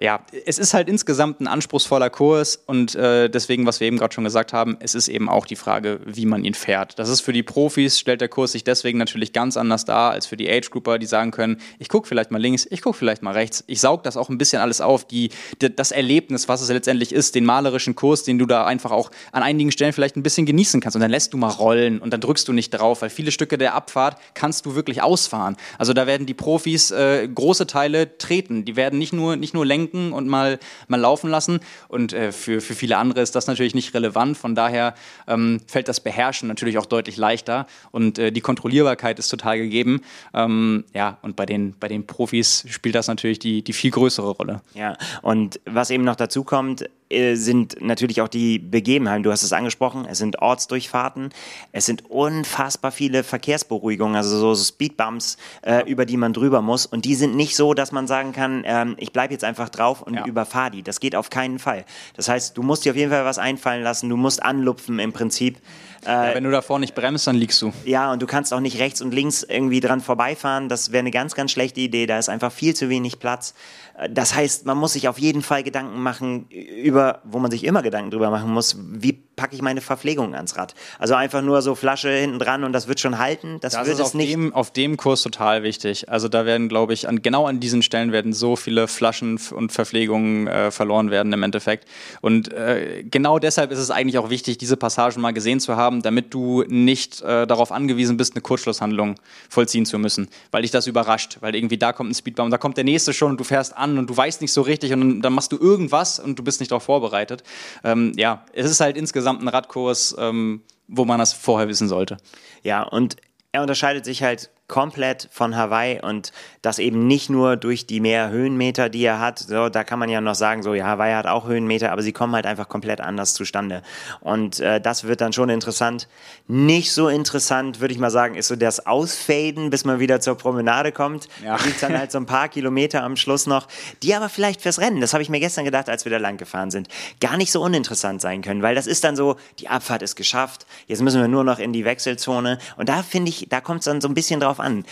ja, 0.02 0.20
es 0.46 0.58
ist 0.58 0.74
halt 0.74 0.88
insgesamt 0.88 1.40
ein 1.40 1.46
anspruchsvoller 1.46 2.10
Kurs 2.10 2.60
und 2.66 2.96
äh, 2.96 3.30
deswegen, 3.30 3.66
was 3.66 3.78
wir 3.78 3.86
eben 3.86 3.98
gerade 3.98 4.12
schon 4.12 4.24
gesagt 4.24 4.52
haben, 4.52 4.76
es 4.80 4.96
ist 4.96 5.06
eben 5.06 5.28
auch 5.28 5.46
die 5.46 5.54
Frage, 5.54 6.00
wie 6.04 6.26
man 6.26 6.44
ihn 6.44 6.54
fährt. 6.54 6.98
Das 6.98 7.08
ist 7.08 7.20
für 7.20 7.32
die 7.32 7.44
Profis, 7.44 8.00
stellt 8.00 8.20
der 8.20 8.28
Kurs 8.28 8.50
sich 8.50 8.64
deswegen 8.64 8.98
natürlich 8.98 9.32
ganz 9.32 9.56
anders 9.56 9.84
dar 9.84 10.10
als 10.10 10.26
für 10.26 10.36
die 10.36 10.50
Age-Grouper, 10.50 10.98
die 10.98 11.06
sagen 11.06 11.30
können, 11.30 11.58
ich 11.78 11.88
gucke 11.88 12.08
vielleicht 12.08 12.32
mal 12.32 12.42
links, 12.42 12.66
ich 12.68 12.82
gucke 12.82 12.98
vielleicht 12.98 13.22
mal 13.22 13.30
rechts. 13.30 13.62
Ich 13.68 13.80
saug 13.80 14.02
das 14.02 14.16
auch 14.16 14.28
ein 14.28 14.38
bisschen 14.38 14.60
alles 14.60 14.80
auf, 14.80 15.04
die, 15.04 15.30
die, 15.60 15.74
das 15.74 15.92
Erlebnis, 15.92 16.48
was 16.48 16.62
es 16.62 16.68
letztendlich 16.68 17.12
ist, 17.12 17.36
den 17.36 17.44
malerischen 17.44 17.94
Kurs, 17.94 18.24
den 18.24 18.40
du 18.40 18.46
da 18.46 18.66
einfach 18.66 18.90
auch 18.90 19.12
an 19.30 19.44
einigen 19.44 19.70
Stellen 19.70 19.92
vielleicht 19.92 20.16
ein 20.16 20.24
bisschen 20.24 20.46
genießen 20.46 20.80
kannst. 20.80 20.96
Und 20.96 21.02
dann 21.02 21.12
lässt 21.12 21.32
du 21.32 21.36
mal 21.36 21.50
rollen 21.50 22.00
und 22.00 22.12
dann 22.12 22.20
drückst 22.20 22.48
du 22.48 22.52
nicht 22.52 22.70
drauf, 22.70 23.02
weil 23.02 23.10
viele 23.10 23.30
Stücke 23.30 23.56
der 23.56 23.74
Abfahrt 23.74 24.16
kannst 24.34 24.66
du 24.66 24.74
wirklich 24.74 25.00
ausfahren. 25.00 25.56
Also 25.78 25.92
da 25.92 26.08
werden 26.08 26.26
die 26.26 26.34
Profis 26.34 26.90
äh, 26.90 27.28
große 27.32 27.68
Teile 27.68 28.18
treten. 28.18 28.64
Die 28.64 28.74
werden 28.74 28.98
nicht 28.98 29.12
nur, 29.12 29.36
nicht 29.36 29.54
nur 29.54 29.64
lenken, 29.64 29.91
lenken 29.92 30.12
und 30.12 30.28
mal, 30.28 30.58
mal 30.88 31.00
laufen 31.00 31.30
lassen. 31.30 31.60
Und 31.88 32.12
äh, 32.12 32.32
für, 32.32 32.60
für 32.60 32.74
viele 32.74 32.96
andere 32.96 33.20
ist 33.20 33.34
das 33.34 33.46
natürlich 33.46 33.74
nicht 33.74 33.94
relevant. 33.94 34.36
Von 34.36 34.54
daher 34.54 34.94
ähm, 35.26 35.60
fällt 35.66 35.88
das 35.88 36.00
Beherrschen 36.00 36.48
natürlich 36.48 36.78
auch 36.78 36.86
deutlich 36.86 37.16
leichter 37.16 37.66
und 37.90 38.18
äh, 38.18 38.32
die 38.32 38.40
Kontrollierbarkeit 38.40 39.18
ist 39.18 39.28
total 39.28 39.58
gegeben. 39.58 40.00
Ähm, 40.34 40.84
ja, 40.94 41.18
und 41.22 41.36
bei 41.36 41.46
den, 41.46 41.74
bei 41.78 41.88
den 41.88 42.06
Profis 42.06 42.64
spielt 42.68 42.94
das 42.94 43.08
natürlich 43.08 43.38
die, 43.38 43.62
die 43.62 43.72
viel 43.72 43.90
größere 43.90 44.30
Rolle. 44.30 44.62
Ja, 44.74 44.96
und 45.22 45.60
was 45.64 45.90
eben 45.90 46.04
noch 46.04 46.16
dazu 46.16 46.44
kommt, 46.44 46.88
äh, 47.12 47.34
sind 47.34 47.80
natürlich 47.80 48.20
auch 48.20 48.28
die 48.28 48.58
Begebenheiten. 48.58 49.22
Du 49.22 49.30
hast 49.30 49.42
es 49.42 49.52
angesprochen, 49.52 50.06
es 50.08 50.18
sind 50.18 50.40
Ortsdurchfahrten, 50.40 51.30
es 51.72 51.86
sind 51.86 52.10
unfassbar 52.10 52.90
viele 52.90 53.22
Verkehrsberuhigungen, 53.22 54.16
also 54.16 54.38
so 54.38 54.54
Speedbumps, 54.54 55.36
äh, 55.62 55.88
über 55.90 56.06
die 56.06 56.16
man 56.16 56.32
drüber 56.32 56.62
muss. 56.62 56.86
Und 56.86 57.04
die 57.04 57.14
sind 57.14 57.36
nicht 57.36 57.56
so, 57.56 57.74
dass 57.74 57.92
man 57.92 58.06
sagen 58.06 58.32
kann, 58.32 58.62
ähm, 58.66 58.96
ich 58.98 59.12
bleibe 59.12 59.32
jetzt 59.32 59.44
einfach 59.44 59.68
drauf 59.68 60.02
und 60.02 60.14
ja. 60.14 60.26
überfahre 60.26 60.70
die. 60.70 60.82
Das 60.82 61.00
geht 61.00 61.14
auf 61.14 61.30
keinen 61.30 61.58
Fall. 61.58 61.84
Das 62.16 62.28
heißt, 62.28 62.56
du 62.56 62.62
musst 62.62 62.84
dir 62.84 62.92
auf 62.92 62.96
jeden 62.96 63.10
Fall 63.10 63.24
was 63.24 63.38
einfallen 63.38 63.82
lassen, 63.82 64.08
du 64.08 64.16
musst 64.16 64.42
anlupfen 64.42 64.98
im 64.98 65.12
Prinzip. 65.12 65.58
Ja, 66.04 66.34
wenn 66.34 66.42
du 66.42 66.50
davor 66.50 66.78
nicht 66.80 66.94
bremst, 66.94 67.26
dann 67.28 67.36
liegst 67.36 67.62
du. 67.62 67.72
Ja, 67.84 68.12
und 68.12 68.20
du 68.20 68.26
kannst 68.26 68.52
auch 68.52 68.60
nicht 68.60 68.80
rechts 68.80 69.00
und 69.00 69.14
links 69.14 69.44
irgendwie 69.44 69.80
dran 69.80 70.00
vorbeifahren. 70.00 70.68
Das 70.68 70.90
wäre 70.90 71.00
eine 71.00 71.12
ganz, 71.12 71.34
ganz 71.34 71.52
schlechte 71.52 71.80
Idee. 71.80 72.06
Da 72.06 72.18
ist 72.18 72.28
einfach 72.28 72.50
viel 72.50 72.74
zu 72.74 72.88
wenig 72.88 73.20
Platz. 73.20 73.54
Äh, 73.96 74.10
das 74.10 74.34
heißt, 74.34 74.66
man 74.66 74.78
muss 74.78 74.94
sich 74.94 75.08
auf 75.08 75.18
jeden 75.18 75.42
Fall 75.42 75.62
Gedanken 75.62 76.00
machen 76.00 76.48
über, 76.48 77.01
wo 77.24 77.38
man 77.38 77.50
sich 77.50 77.64
immer 77.64 77.82
Gedanken 77.82 78.10
drüber 78.10 78.30
machen 78.30 78.52
muss, 78.52 78.76
wie 78.78 79.24
packe 79.42 79.56
ich 79.56 79.62
meine 79.62 79.80
Verpflegung 79.80 80.36
ans 80.36 80.56
Rad. 80.56 80.72
Also 81.00 81.16
einfach 81.16 81.42
nur 81.42 81.62
so 81.62 81.74
Flasche 81.74 82.10
hinten 82.10 82.38
dran 82.38 82.62
und 82.62 82.72
das 82.72 82.86
wird 82.86 83.00
schon 83.00 83.18
halten. 83.18 83.58
Das, 83.60 83.72
das 83.72 83.88
wird 83.88 83.98
ist 83.98 84.04
auf 84.04 84.14
nicht. 84.14 84.32
Dem, 84.32 84.54
auf 84.54 84.70
dem 84.70 84.96
Kurs 84.96 85.20
total 85.22 85.64
wichtig. 85.64 86.08
Also 86.08 86.28
da 86.28 86.46
werden, 86.46 86.68
glaube 86.68 86.92
ich, 86.92 87.08
an, 87.08 87.22
genau 87.22 87.48
an 87.48 87.58
diesen 87.58 87.82
Stellen 87.82 88.12
werden 88.12 88.32
so 88.34 88.54
viele 88.54 88.86
Flaschen 88.86 89.40
und 89.50 89.72
Verpflegungen 89.72 90.46
äh, 90.46 90.70
verloren 90.70 91.10
werden 91.10 91.32
im 91.32 91.42
Endeffekt. 91.42 91.88
Und 92.20 92.52
äh, 92.52 93.02
genau 93.02 93.40
deshalb 93.40 93.72
ist 93.72 93.80
es 93.80 93.90
eigentlich 93.90 94.16
auch 94.18 94.30
wichtig, 94.30 94.58
diese 94.58 94.76
Passagen 94.76 95.20
mal 95.20 95.32
gesehen 95.32 95.58
zu 95.58 95.74
haben, 95.74 96.02
damit 96.02 96.32
du 96.32 96.62
nicht 96.68 97.20
äh, 97.22 97.44
darauf 97.44 97.72
angewiesen 97.72 98.16
bist, 98.16 98.34
eine 98.34 98.42
Kurzschlusshandlung 98.42 99.16
vollziehen 99.48 99.86
zu 99.86 99.98
müssen, 99.98 100.28
weil 100.52 100.62
dich 100.62 100.70
das 100.70 100.86
überrascht, 100.86 101.38
weil 101.40 101.56
irgendwie 101.56 101.78
da 101.78 101.92
kommt 101.92 102.10
ein 102.10 102.14
Speedbaum, 102.14 102.52
da 102.52 102.58
kommt 102.58 102.76
der 102.76 102.84
nächste 102.84 103.12
schon 103.12 103.32
und 103.32 103.40
du 103.40 103.44
fährst 103.44 103.76
an 103.76 103.98
und 103.98 104.08
du 104.08 104.16
weißt 104.16 104.40
nicht 104.40 104.52
so 104.52 104.62
richtig 104.62 104.92
und 104.92 105.20
dann 105.20 105.32
machst 105.32 105.50
du 105.50 105.58
irgendwas 105.58 106.20
und 106.20 106.38
du 106.38 106.44
bist 106.44 106.60
nicht 106.60 106.70
darauf 106.70 106.84
vorbereitet. 106.84 107.42
Ähm, 107.82 108.12
ja, 108.14 108.44
es 108.52 108.70
ist 108.70 108.80
halt 108.80 108.96
insgesamt 108.96 109.31
insgesamt 109.32 109.42
ein 109.42 109.48
Radkurs, 109.48 110.14
ähm, 110.18 110.62
wo 110.88 111.04
man 111.04 111.18
das 111.18 111.32
vorher 111.32 111.68
wissen 111.68 111.88
sollte. 111.88 112.16
Ja, 112.62 112.82
und 112.82 113.16
er 113.52 113.62
unterscheidet 113.62 114.04
sich 114.04 114.22
halt 114.22 114.50
komplett 114.72 115.28
von 115.30 115.54
Hawaii 115.54 116.00
und 116.00 116.32
das 116.62 116.78
eben 116.78 117.06
nicht 117.06 117.28
nur 117.28 117.58
durch 117.58 117.84
die 117.84 118.00
mehr 118.00 118.30
Höhenmeter, 118.30 118.88
die 118.88 119.04
er 119.04 119.20
hat. 119.20 119.38
So, 119.38 119.68
da 119.68 119.84
kann 119.84 119.98
man 119.98 120.08
ja 120.08 120.22
noch 120.22 120.34
sagen, 120.34 120.62
so 120.62 120.72
ja, 120.72 120.86
Hawaii 120.86 121.12
hat 121.12 121.26
auch 121.26 121.46
Höhenmeter, 121.46 121.92
aber 121.92 122.00
sie 122.00 122.12
kommen 122.12 122.34
halt 122.34 122.46
einfach 122.46 122.70
komplett 122.70 123.02
anders 123.02 123.34
zustande. 123.34 123.82
Und 124.20 124.60
äh, 124.60 124.80
das 124.80 125.04
wird 125.04 125.20
dann 125.20 125.34
schon 125.34 125.50
interessant. 125.50 126.08
Nicht 126.46 126.92
so 126.92 127.10
interessant, 127.10 127.80
würde 127.80 127.92
ich 127.92 128.00
mal 128.00 128.10
sagen, 128.10 128.34
ist 128.34 128.48
so 128.48 128.56
das 128.56 128.86
Ausfaden, 128.86 129.68
bis 129.68 129.84
man 129.84 130.00
wieder 130.00 130.22
zur 130.22 130.38
Promenade 130.38 130.90
kommt. 130.90 131.28
Ja. 131.44 131.58
Da 131.58 131.64
gibt 131.64 131.82
dann 131.82 131.98
halt 131.98 132.10
so 132.10 132.16
ein 132.16 132.24
paar 132.24 132.48
Kilometer 132.48 133.02
am 133.02 133.16
Schluss 133.16 133.46
noch, 133.46 133.68
die 134.02 134.14
aber 134.14 134.30
vielleicht 134.30 134.62
fürs 134.62 134.78
Rennen, 134.78 135.02
das 135.02 135.12
habe 135.12 135.22
ich 135.22 135.28
mir 135.28 135.40
gestern 135.40 135.66
gedacht, 135.66 135.90
als 135.90 136.06
wir 136.06 136.12
da 136.12 136.16
lang 136.16 136.38
gefahren 136.38 136.70
sind, 136.70 136.88
gar 137.20 137.36
nicht 137.36 137.52
so 137.52 137.60
uninteressant 137.60 138.22
sein 138.22 138.40
können, 138.40 138.62
weil 138.62 138.74
das 138.74 138.86
ist 138.86 139.04
dann 139.04 139.16
so, 139.16 139.36
die 139.58 139.68
Abfahrt 139.68 140.00
ist 140.00 140.16
geschafft, 140.16 140.64
jetzt 140.86 141.02
müssen 141.02 141.20
wir 141.20 141.28
nur 141.28 141.44
noch 141.44 141.58
in 141.58 141.74
die 141.74 141.84
Wechselzone 141.84 142.58
und 142.78 142.88
da 142.88 143.02
finde 143.02 143.28
ich, 143.28 143.48
da 143.50 143.60
kommt 143.60 143.80
es 143.80 143.84
dann 143.84 144.00
so 144.00 144.08
ein 144.08 144.14
bisschen 144.14 144.40
drauf 144.40 144.61
an. 144.62 144.84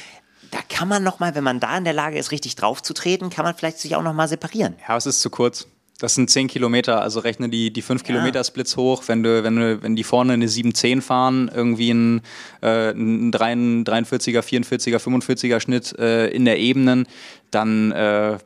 Da 0.51 0.59
kann 0.69 0.89
man 0.89 1.03
noch 1.03 1.21
mal, 1.21 1.35
wenn 1.35 1.45
man 1.45 1.61
da 1.61 1.77
in 1.79 1.85
der 1.85 1.93
Lage 1.93 2.19
ist, 2.19 2.33
richtig 2.33 2.57
drauf 2.57 2.83
zu 2.83 2.93
treten, 2.93 3.31
kann 3.31 3.45
man 3.45 3.55
vielleicht 3.55 3.79
sich 3.79 3.95
auch 3.95 4.03
noch 4.03 4.13
mal 4.13 4.29
separieren. 4.29 4.75
Ja, 4.89 4.97
es 4.97 5.07
ist 5.07 5.21
zu 5.21 5.31
kurz. 5.31 5.67
Das 6.01 6.15
sind 6.15 6.31
10 6.31 6.49
Kilometer, 6.49 7.03
also 7.03 7.21
rechne 7.21 7.51
die, 7.51 7.73
die 7.73 7.83
5 7.83 8.01
ja. 8.01 8.07
Kilometer 8.07 8.43
Splits 8.43 8.77
hoch. 8.77 9.03
Wenn 9.07 9.23
du, 9.23 9.45
wenn 9.45 9.57
du, 9.57 9.83
wenn 9.83 9.97
die 9.97 10.05
vorne 10.05 10.33
eine 10.33 10.47
7-10 10.47 11.03
fahren, 11.03 11.51
irgendwie 11.55 11.91
ein, 11.91 12.23
äh, 12.63 12.91
ein 12.91 13.31
43er, 13.33 14.41
44er, 14.41 14.97
45er 14.97 15.61
Schnitt 15.61 15.97
äh, 15.99 16.29
in 16.29 16.47
der 16.47 16.59
Ebenen, 16.59 17.07
dann 17.51 17.93
äh, 17.93 18.39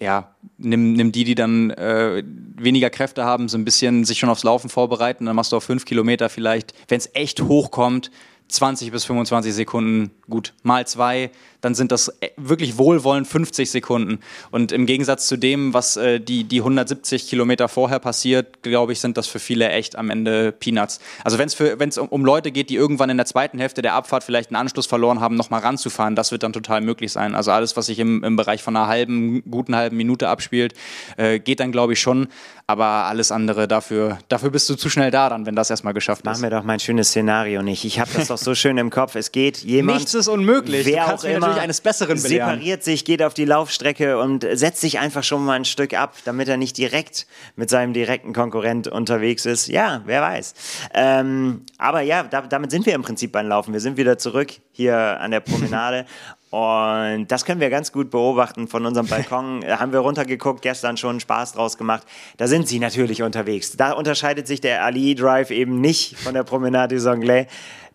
ja, 0.00 0.34
nimm, 0.56 0.92
nimm 0.94 1.12
die, 1.12 1.24
die 1.24 1.34
dann 1.34 1.70
äh, 1.70 2.22
weniger 2.56 2.88
Kräfte 2.88 3.24
haben, 3.24 3.48
so 3.48 3.58
ein 3.58 3.64
bisschen 3.64 4.04
sich 4.04 4.18
schon 4.18 4.28
aufs 4.28 4.44
Laufen 4.44 4.70
vorbereiten, 4.70 5.26
dann 5.26 5.36
machst 5.36 5.52
du 5.52 5.56
auf 5.56 5.64
5 5.64 5.84
Kilometer 5.84 6.28
vielleicht, 6.28 6.72
wenn 6.88 6.98
es 6.98 7.10
echt 7.14 7.42
hoch 7.42 7.70
kommt, 7.70 8.10
20 8.48 8.90
bis 8.92 9.04
25 9.04 9.54
Sekunden 9.54 10.10
gut. 10.28 10.54
Mal 10.62 10.86
zwei, 10.86 11.30
dann 11.60 11.74
sind 11.74 11.92
das 11.92 12.08
äh, 12.20 12.30
wirklich 12.36 12.78
wohlwollend 12.78 13.26
50 13.26 13.70
Sekunden. 13.70 14.20
Und 14.50 14.72
im 14.72 14.86
Gegensatz 14.86 15.26
zu 15.26 15.36
dem, 15.36 15.74
was 15.74 15.96
äh, 15.96 16.20
die, 16.20 16.44
die 16.44 16.58
170 16.58 17.28
Kilometer 17.28 17.68
vorher 17.68 17.98
passiert, 17.98 18.62
glaube 18.62 18.92
ich, 18.92 19.00
sind 19.00 19.16
das 19.16 19.26
für 19.26 19.38
viele 19.38 19.68
echt 19.70 19.96
am 19.96 20.10
Ende 20.10 20.52
Peanuts. 20.52 21.00
Also 21.24 21.38
wenn 21.38 21.48
es 21.88 21.98
um, 21.98 22.08
um 22.08 22.24
Leute 22.24 22.52
geht, 22.52 22.70
die 22.70 22.76
irgendwann 22.76 23.10
in 23.10 23.16
der 23.16 23.26
zweiten 23.26 23.58
Hälfte 23.58 23.82
der 23.82 23.94
Abfahrt 23.94 24.24
vielleicht 24.24 24.50
einen 24.50 24.56
Anschluss 24.56 24.86
verloren 24.86 25.20
haben, 25.20 25.34
nochmal 25.34 25.60
ranzufahren, 25.60 26.14
das 26.14 26.32
wird 26.32 26.42
dann 26.42 26.52
total 26.52 26.80
möglich 26.80 27.12
sein. 27.12 27.34
Also 27.34 27.50
alles, 27.50 27.76
was 27.76 27.86
sich 27.86 27.98
im, 27.98 28.24
im 28.24 28.36
Bereich 28.36 28.62
von 28.62 28.76
einer 28.76 28.86
halben, 28.86 29.42
guten 29.50 29.74
halben 29.76 29.96
Minute 29.96 30.28
abspielt, 30.28 30.74
äh, 31.16 31.38
geht 31.38 31.60
dann, 31.60 31.72
glaube 31.72 31.94
ich, 31.94 32.00
schon. 32.00 32.28
Aber 32.70 32.84
alles 32.84 33.32
andere, 33.32 33.66
dafür, 33.66 34.18
dafür 34.28 34.50
bist 34.50 34.68
du 34.68 34.74
zu 34.74 34.90
schnell 34.90 35.10
da 35.10 35.30
dann, 35.30 35.46
wenn 35.46 35.56
das 35.56 35.70
erstmal 35.70 35.94
geschafft 35.94 36.26
Mach 36.26 36.32
ist. 36.32 36.40
Mach 36.42 36.50
mir 36.50 36.54
doch 36.54 36.64
mein 36.64 36.78
schönes 36.78 37.08
Szenario 37.08 37.62
nicht. 37.62 37.86
Ich 37.86 37.98
habe 37.98 38.10
das 38.14 38.28
doch 38.28 38.36
so 38.36 38.54
schön 38.54 38.76
im 38.76 38.90
Kopf. 38.90 39.14
Es 39.14 39.32
geht 39.32 39.56
jemand. 39.64 39.96
Nichts 39.96 40.12
ist 40.12 40.28
unmöglich. 40.28 40.84
Wer 40.84 41.14
auch 41.14 41.24
immer 41.24 41.38
natürlich 41.38 41.62
eines 41.62 41.80
Besseren 41.80 42.20
belehren. 42.20 42.50
separiert 42.50 42.84
sich, 42.84 43.06
geht 43.06 43.22
auf 43.22 43.32
die 43.32 43.46
Laufstrecke 43.46 44.18
und 44.18 44.46
setzt 44.52 44.82
sich 44.82 44.98
einfach 44.98 45.24
schon 45.24 45.46
mal 45.46 45.54
ein 45.54 45.64
Stück 45.64 45.94
ab, 45.94 46.14
damit 46.26 46.48
er 46.48 46.58
nicht 46.58 46.76
direkt 46.76 47.26
mit 47.56 47.70
seinem 47.70 47.94
direkten 47.94 48.34
Konkurrent 48.34 48.86
unterwegs 48.86 49.46
ist. 49.46 49.68
Ja, 49.68 50.02
wer 50.04 50.20
weiß. 50.20 50.52
Ähm, 50.92 51.62
aber 51.78 52.02
ja, 52.02 52.24
da, 52.24 52.42
damit 52.42 52.70
sind 52.70 52.84
wir 52.84 52.94
im 52.94 53.00
Prinzip 53.00 53.32
beim 53.32 53.48
Laufen. 53.48 53.72
Wir 53.72 53.80
sind 53.80 53.96
wieder 53.96 54.18
zurück 54.18 54.52
hier 54.72 55.18
an 55.20 55.30
der 55.30 55.40
Promenade 55.40 56.04
Und 56.50 57.26
das 57.28 57.44
können 57.44 57.60
wir 57.60 57.70
ganz 57.70 57.92
gut 57.92 58.10
beobachten 58.10 58.68
von 58.68 58.86
unserem 58.86 59.06
Balkon. 59.08 59.64
haben 59.66 59.92
wir 59.92 60.00
runtergeguckt, 60.00 60.62
gestern 60.62 60.96
schon 60.96 61.20
Spaß 61.20 61.52
draus 61.52 61.76
gemacht. 61.76 62.06
Da 62.36 62.46
sind 62.46 62.68
sie 62.68 62.78
natürlich 62.78 63.22
unterwegs. 63.22 63.76
Da 63.76 63.92
unterscheidet 63.92 64.46
sich 64.46 64.60
der 64.60 64.84
Ali 64.84 65.14
Drive 65.14 65.50
eben 65.50 65.80
nicht 65.80 66.16
von 66.16 66.34
der 66.34 66.44
Promenade 66.44 66.96
du 66.96 67.10
Anglais 67.10 67.46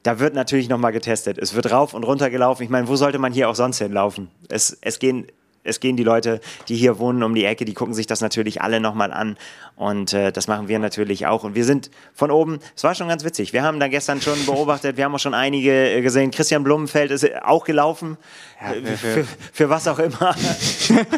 da 0.03 0.19
wird 0.19 0.35
natürlich 0.35 0.69
nochmal 0.69 0.91
getestet. 0.91 1.37
Es 1.37 1.55
wird 1.55 1.71
rauf 1.71 1.93
und 1.93 2.03
runter 2.03 2.29
gelaufen. 2.29 2.61
Ich 2.63 2.69
meine, 2.69 2.87
wo 2.87 2.95
sollte 2.95 3.19
man 3.19 3.31
hier 3.31 3.49
auch 3.49 3.55
sonst 3.55 3.77
hinlaufen? 3.77 4.29
Es, 4.49 4.77
es 4.81 4.99
gehen 4.99 5.27
es 5.63 5.79
gehen 5.79 5.95
die 5.95 6.03
Leute, 6.03 6.41
die 6.67 6.75
hier 6.75 6.99
wohnen, 6.99 7.23
um 7.23 7.33
die 7.33 7.45
Ecke, 7.45 7.65
die 7.65 7.73
gucken 7.73 7.93
sich 7.93 8.07
das 8.07 8.21
natürlich 8.21 8.61
alle 8.61 8.79
nochmal 8.79 9.13
an. 9.13 9.37
Und 9.75 10.13
äh, 10.13 10.31
das 10.31 10.47
machen 10.47 10.67
wir 10.67 10.77
natürlich 10.79 11.25
auch. 11.25 11.43
Und 11.43 11.55
wir 11.55 11.65
sind 11.65 11.89
von 12.13 12.31
oben, 12.31 12.59
es 12.75 12.83
war 12.83 12.93
schon 12.95 13.07
ganz 13.07 13.23
witzig. 13.23 13.53
Wir 13.53 13.63
haben 13.63 13.79
da 13.79 13.87
gestern 13.87 14.21
schon 14.21 14.37
beobachtet, 14.45 14.97
wir 14.97 15.05
haben 15.05 15.15
auch 15.15 15.19
schon 15.19 15.33
einige 15.33 15.71
äh, 15.71 16.01
gesehen. 16.01 16.31
Christian 16.31 16.63
Blumenfeld 16.63 17.11
ist 17.11 17.25
auch 17.43 17.63
gelaufen, 17.63 18.17
ja, 18.61 18.73
für, 18.73 18.97
für, 18.97 19.27
für, 19.51 19.69
was 19.69 19.87
auch 19.87 19.99
immer. 19.99 20.35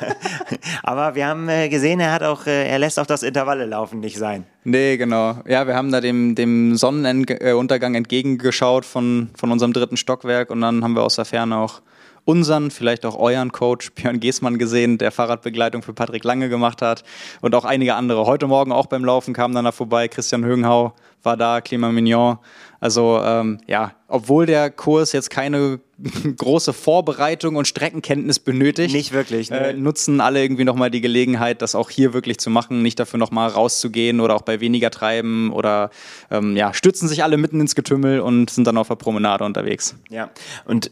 Aber 0.83 1.15
wir 1.15 1.27
haben 1.27 1.49
äh, 1.49 1.69
gesehen, 1.69 1.99
er 1.99 2.11
hat 2.11 2.23
auch, 2.23 2.45
äh, 2.45 2.69
er 2.69 2.79
lässt 2.79 2.99
auch 2.99 3.05
das 3.05 3.23
Intervalle 3.23 3.65
laufen 3.65 3.99
nicht 3.99 4.17
sein. 4.17 4.45
Nee, 4.63 4.97
genau. 4.97 5.37
Ja, 5.47 5.67
wir 5.67 5.75
haben 5.75 5.91
da 5.91 6.01
dem, 6.01 6.35
dem 6.35 6.75
Sonnenuntergang 6.75 7.95
entgegengeschaut 7.95 8.85
von, 8.85 9.29
von 9.35 9.51
unserem 9.51 9.73
dritten 9.73 9.97
Stockwerk 9.97 10.49
und 10.49 10.61
dann 10.61 10.83
haben 10.83 10.95
wir 10.95 11.03
aus 11.03 11.15
der 11.15 11.25
Ferne 11.25 11.57
auch 11.57 11.81
unseren, 12.25 12.71
vielleicht 12.71 13.05
auch 13.05 13.17
euren 13.17 13.51
Coach 13.51 13.91
Björn 13.93 14.19
Geßmann 14.19 14.57
gesehen, 14.57 14.97
der 14.97 15.11
Fahrradbegleitung 15.11 15.83
für 15.83 15.93
Patrick 15.93 16.23
Lange 16.23 16.49
gemacht 16.49 16.81
hat 16.81 17.03
und 17.41 17.55
auch 17.55 17.65
einige 17.65 17.95
andere. 17.95 18.25
Heute 18.25 18.47
Morgen 18.47 18.71
auch 18.71 18.87
beim 18.87 19.05
Laufen 19.05 19.33
kamen 19.33 19.53
dann 19.53 19.65
da 19.65 19.71
vorbei. 19.71 20.07
Christian 20.07 20.43
Högenhau 20.43 20.93
war 21.23 21.37
da, 21.37 21.57
Clément 21.57 21.93
Mignon. 21.93 22.37
Also 22.85 23.19
ähm, 23.23 23.57
ja, 23.65 23.93
obwohl 24.07 24.45
der 24.45 24.69
Kurs 24.69 25.11
jetzt 25.11 25.31
keine 25.31 25.79
große 26.37 26.71
Vorbereitung 26.71 27.55
und 27.55 27.67
Streckenkenntnis 27.67 28.37
benötigt. 28.37 28.93
Nicht 28.93 29.11
wirklich. 29.11 29.49
Ne? 29.49 29.69
Äh, 29.69 29.73
nutzen 29.73 30.21
alle 30.21 30.43
irgendwie 30.43 30.65
nochmal 30.65 30.91
die 30.91 31.01
Gelegenheit, 31.01 31.63
das 31.63 31.73
auch 31.73 31.89
hier 31.89 32.13
wirklich 32.13 32.37
zu 32.37 32.51
machen, 32.51 32.83
nicht 32.83 32.99
dafür 32.99 33.17
nochmal 33.17 33.49
rauszugehen 33.49 34.19
oder 34.19 34.35
auch 34.35 34.43
bei 34.43 34.59
weniger 34.59 34.91
treiben 34.91 35.51
oder 35.51 35.89
ähm, 36.29 36.55
ja, 36.55 36.73
stützen 36.75 37.07
sich 37.07 37.23
alle 37.23 37.37
mitten 37.37 37.59
ins 37.59 37.73
Getümmel 37.73 38.19
und 38.19 38.51
sind 38.51 38.67
dann 38.67 38.77
auf 38.77 38.89
der 38.89 38.95
Promenade 38.95 39.43
unterwegs. 39.43 39.95
Ja, 40.09 40.29
und 40.65 40.91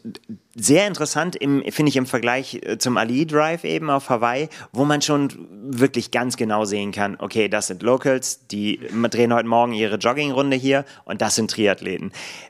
sehr 0.56 0.86
interessant, 0.86 1.38
finde 1.40 1.88
ich, 1.88 1.96
im 1.96 2.06
Vergleich 2.06 2.60
äh, 2.62 2.78
zum 2.78 2.96
Ali 2.96 3.26
Drive 3.26 3.64
eben 3.64 3.90
auf 3.90 4.08
Hawaii, 4.08 4.48
wo 4.72 4.84
man 4.84 5.02
schon 5.02 5.28
wirklich 5.66 6.10
ganz 6.10 6.36
genau 6.36 6.64
sehen 6.64 6.92
kann, 6.92 7.16
okay, 7.20 7.48
das 7.48 7.68
sind 7.68 7.82
Locals, 7.82 8.46
die 8.48 8.80
drehen 9.10 9.34
heute 9.34 9.48
Morgen 9.48 9.72
ihre 9.72 9.96
Joggingrunde 9.96 10.56
hier 10.56 10.84
und 11.04 11.20
das 11.20 11.34
sind 11.34 11.50
Triathleten 11.50 11.83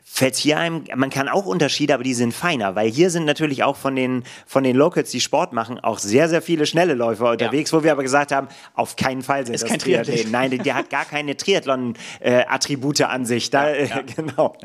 fällt 0.05 0.37
hier 0.37 0.59
einem, 0.59 0.85
man 0.95 1.11
kann 1.11 1.29
auch 1.29 1.45
Unterschiede, 1.45 1.93
aber 1.93 2.05
die 2.05 2.15
sind 2.15 2.33
feiner, 2.33 2.77
weil 2.77 2.89
hier 2.89 3.11
sind 3.11 3.25
natürlich 3.25 3.65
auch 3.65 3.77
von 3.77 3.97
den, 3.97 4.23
von 4.47 4.63
den 4.63 4.77
Locals, 4.77 5.11
die 5.11 5.21
Sport 5.21 5.53
machen, 5.53 5.81
auch 5.81 5.99
sehr, 5.99 6.29
sehr 6.29 6.41
viele 6.41 6.67
schnelle 6.67 6.95
Läufer 6.95 7.33
unterwegs, 7.33 7.73
ja. 7.73 7.79
wo 7.79 7.83
wir 7.83 7.91
aber 7.91 8.03
gesagt 8.03 8.31
haben, 8.31 8.49
auf 8.75 8.95
keinen 8.95 9.23
Fall 9.23 9.45
sind 9.45 9.55
ist 9.55 9.63
das 9.63 9.71
kein 9.71 9.81
Triathleten. 9.81 10.31
Nein, 10.31 10.57
der 10.59 10.75
hat 10.75 10.89
gar 10.89 11.05
keine 11.05 11.37
Triathlon-Attribute 11.37 13.01
äh, 13.01 13.05
an 13.05 13.27
sich. 13.27 13.51
Da, 13.51 13.75
ja, 13.75 13.85
ja. 13.85 14.03
genau. 14.17 14.57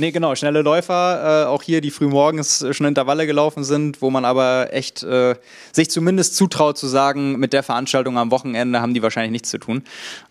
Nee, 0.00 0.12
genau, 0.12 0.34
schnelle 0.34 0.62
Läufer, 0.62 1.42
äh, 1.42 1.46
auch 1.46 1.62
hier, 1.62 1.82
die 1.82 1.90
frühmorgens 1.90 2.64
schon 2.70 2.86
Intervalle 2.86 3.26
gelaufen 3.26 3.64
sind, 3.64 4.00
wo 4.00 4.08
man 4.08 4.24
aber 4.24 4.72
echt 4.72 5.02
äh, 5.02 5.34
sich 5.72 5.90
zumindest 5.90 6.36
zutraut 6.36 6.78
zu 6.78 6.86
sagen, 6.86 7.38
mit 7.38 7.52
der 7.52 7.62
Veranstaltung 7.62 8.16
am 8.16 8.30
Wochenende 8.30 8.80
haben 8.80 8.94
die 8.94 9.02
wahrscheinlich 9.02 9.30
nichts 9.32 9.50
zu 9.50 9.58
tun. 9.58 9.82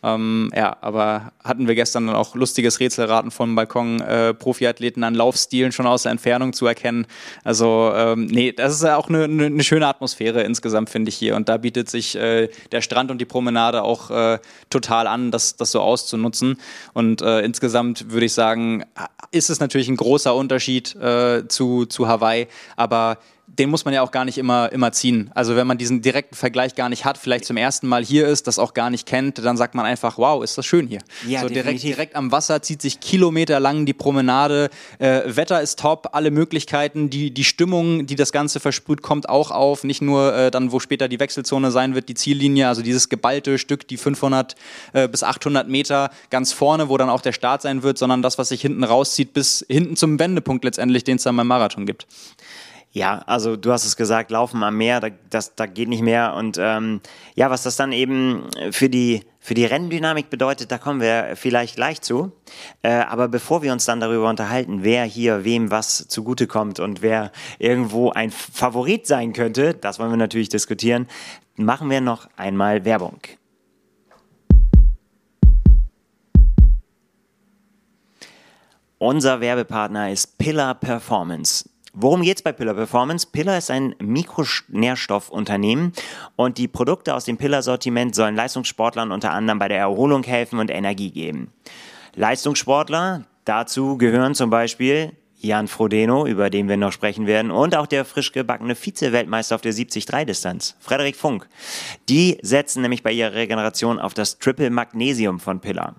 Ähm, 0.01 0.51
ja, 0.55 0.75
aber 0.81 1.33
hatten 1.43 1.67
wir 1.67 1.75
gestern 1.75 2.07
dann 2.07 2.15
auch 2.15 2.33
lustiges 2.33 2.79
Rätselraten 2.79 3.29
vom 3.29 3.53
Balkon, 3.53 4.01
äh, 4.01 4.33
Profiathleten 4.33 5.03
an 5.03 5.13
Laufstilen 5.13 5.71
schon 5.71 5.85
aus 5.85 6.01
der 6.01 6.13
Entfernung 6.13 6.53
zu 6.53 6.65
erkennen. 6.65 7.05
Also, 7.43 7.91
ähm, 7.93 8.25
nee, 8.25 8.51
das 8.51 8.73
ist 8.73 8.81
ja 8.81 8.97
auch 8.97 9.07
eine, 9.07 9.25
eine 9.25 9.63
schöne 9.63 9.85
Atmosphäre 9.85 10.41
insgesamt, 10.41 10.89
finde 10.89 11.09
ich 11.09 11.15
hier. 11.15 11.35
Und 11.35 11.47
da 11.47 11.57
bietet 11.57 11.91
sich 11.91 12.15
äh, 12.15 12.49
der 12.71 12.81
Strand 12.81 13.11
und 13.11 13.19
die 13.19 13.25
Promenade 13.25 13.83
auch 13.83 14.09
äh, 14.09 14.39
total 14.71 15.05
an, 15.05 15.29
das, 15.29 15.57
das 15.57 15.69
so 15.69 15.79
auszunutzen. 15.79 16.57
Und 16.93 17.21
äh, 17.21 17.41
insgesamt 17.41 18.11
würde 18.11 18.25
ich 18.25 18.33
sagen, 18.33 18.83
ist 19.29 19.51
es 19.51 19.58
natürlich 19.59 19.87
ein 19.87 19.97
großer 19.97 20.35
Unterschied 20.35 20.95
äh, 20.95 21.47
zu, 21.47 21.85
zu 21.85 22.07
Hawaii, 22.07 22.47
aber 22.75 23.17
den 23.59 23.69
muss 23.69 23.83
man 23.83 23.93
ja 23.93 24.01
auch 24.01 24.11
gar 24.11 24.23
nicht 24.23 24.37
immer, 24.37 24.71
immer 24.71 24.93
ziehen. 24.93 25.29
Also 25.35 25.57
wenn 25.57 25.67
man 25.67 25.77
diesen 25.77 26.01
direkten 26.01 26.35
Vergleich 26.35 26.75
gar 26.75 26.87
nicht 26.87 27.03
hat, 27.03 27.17
vielleicht 27.17 27.43
zum 27.43 27.57
ersten 27.57 27.87
Mal 27.87 28.05
hier 28.05 28.25
ist, 28.25 28.47
das 28.47 28.57
auch 28.57 28.73
gar 28.73 28.89
nicht 28.89 29.05
kennt, 29.05 29.37
dann 29.37 29.57
sagt 29.57 29.75
man 29.75 29.85
einfach, 29.85 30.17
wow, 30.17 30.41
ist 30.41 30.57
das 30.57 30.65
schön 30.65 30.87
hier. 30.87 31.01
Ja, 31.27 31.41
so 31.41 31.49
direkt, 31.49 31.83
direkt 31.83 32.15
am 32.15 32.31
Wasser 32.31 32.61
zieht 32.61 32.81
sich 32.81 33.01
kilometerlang 33.01 33.85
die 33.85 33.93
Promenade, 33.93 34.69
äh, 34.97 35.21
Wetter 35.25 35.61
ist 35.61 35.79
top, 35.79 36.09
alle 36.13 36.31
Möglichkeiten, 36.31 37.09
die, 37.09 37.31
die 37.31 37.43
Stimmung, 37.43 38.05
die 38.05 38.15
das 38.15 38.31
Ganze 38.31 38.61
versprüht, 38.61 39.01
kommt 39.01 39.27
auch 39.27 39.51
auf. 39.51 39.83
Nicht 39.83 40.01
nur 40.01 40.33
äh, 40.33 40.51
dann, 40.51 40.71
wo 40.71 40.79
später 40.79 41.09
die 41.09 41.19
Wechselzone 41.19 41.71
sein 41.71 41.95
wird, 41.95 42.07
die 42.07 42.13
Ziellinie, 42.15 42.69
also 42.69 42.81
dieses 42.81 43.09
geballte 43.09 43.57
Stück, 43.57 43.87
die 43.87 43.97
500 43.97 44.55
äh, 44.93 45.09
bis 45.09 45.23
800 45.23 45.67
Meter 45.67 46.11
ganz 46.29 46.53
vorne, 46.53 46.87
wo 46.87 46.97
dann 46.97 47.09
auch 47.09 47.21
der 47.21 47.33
Start 47.33 47.61
sein 47.61 47.83
wird, 47.83 47.97
sondern 47.97 48.21
das, 48.21 48.37
was 48.37 48.49
sich 48.49 48.61
hinten 48.61 48.85
rauszieht, 48.85 49.33
bis 49.33 49.65
hinten 49.67 49.97
zum 49.97 50.17
Wendepunkt 50.17 50.63
letztendlich, 50.63 51.03
den 51.03 51.17
es 51.17 51.23
dann 51.23 51.35
beim 51.35 51.47
Marathon 51.47 51.85
gibt. 51.85 52.07
Ja, 52.91 53.19
also 53.27 53.55
du 53.55 53.71
hast 53.71 53.85
es 53.85 53.95
gesagt, 53.95 54.31
Laufen 54.31 54.63
am 54.63 54.75
Meer, 54.75 54.99
da, 54.99 55.09
das, 55.29 55.53
da 55.53 55.67
geht 55.67 55.89
nicht 55.89 56.01
mehr. 56.01 56.33
Und 56.33 56.57
ähm, 56.59 57.01
ja, 57.35 57.51
was 57.51 57.61
das 57.61 57.75
dann 57.75 57.91
eben 57.91 58.45
für 58.71 58.89
die, 58.89 59.23
für 59.39 59.53
die 59.53 59.65
Renndynamik 59.65 60.31
bedeutet, 60.31 60.71
da 60.71 60.79
kommen 60.79 60.99
wir 60.99 61.35
vielleicht 61.35 61.75
gleich 61.75 62.01
zu. 62.01 62.31
Äh, 62.81 62.89
aber 62.89 63.27
bevor 63.27 63.61
wir 63.61 63.73
uns 63.73 63.85
dann 63.85 63.99
darüber 63.99 64.27
unterhalten, 64.27 64.79
wer 64.81 65.03
hier 65.03 65.45
wem 65.45 65.69
was 65.69 66.07
zugutekommt 66.07 66.79
und 66.79 67.03
wer 67.03 67.31
irgendwo 67.59 68.09
ein 68.09 68.31
Favorit 68.31 69.05
sein 69.05 69.33
könnte, 69.33 69.75
das 69.75 69.99
wollen 69.99 70.09
wir 70.09 70.17
natürlich 70.17 70.49
diskutieren, 70.49 71.07
machen 71.57 71.91
wir 71.91 72.01
noch 72.01 72.27
einmal 72.37 72.85
Werbung. 72.85 73.19
Unser 78.97 79.39
Werbepartner 79.41 80.11
ist 80.11 80.39
Pillar 80.39 80.73
Performance. 80.75 81.68
Worum 81.93 82.21
geht 82.21 82.37
es 82.37 82.43
bei 82.43 82.51
Pillar 82.51 82.75
Performance? 82.75 83.27
Pillar 83.31 83.57
ist 83.57 83.71
ein 83.71 83.95
Mikronährstoffunternehmen 83.99 85.93
und 86.35 86.59
die 86.59 86.67
Produkte 86.67 87.15
aus 87.15 87.25
dem 87.25 87.37
Pillar-Sortiment 87.37 88.13
sollen 88.13 88.35
Leistungssportlern 88.35 89.11
unter 89.11 89.31
anderem 89.31 89.57
bei 89.57 89.67
der 89.67 89.79
Erholung 89.79 90.23
helfen 90.23 90.59
und 90.59 90.69
Energie 90.69 91.09
geben. 91.09 91.51
Leistungssportler, 92.15 93.25
dazu 93.45 93.97
gehören 93.97 94.35
zum 94.35 94.51
Beispiel 94.51 95.13
Jan 95.41 95.67
Frodeno, 95.67 96.27
über 96.27 96.49
den 96.49 96.67
wir 96.67 96.77
noch 96.77 96.91
sprechen 96.91 97.25
werden, 97.25 97.49
und 97.49 97.75
auch 97.75 97.87
der 97.87 98.03
frisch 98.05 98.33
gebackene 98.33 98.75
Vize-Weltmeister 98.75 99.55
auf 99.55 99.61
der 99.61 99.73
70-3-Distanz, 99.73 100.75
Frederik 100.79 101.15
Funk. 101.15 101.47
Die 102.09 102.37
setzen 102.41 102.81
nämlich 102.81 103.03
bei 103.03 103.13
ihrer 103.13 103.33
Regeneration 103.33 103.99
auf 103.99 104.13
das 104.13 104.37
Triple 104.37 104.69
Magnesium 104.69 105.39
von 105.39 105.61
Pillar. 105.61 105.95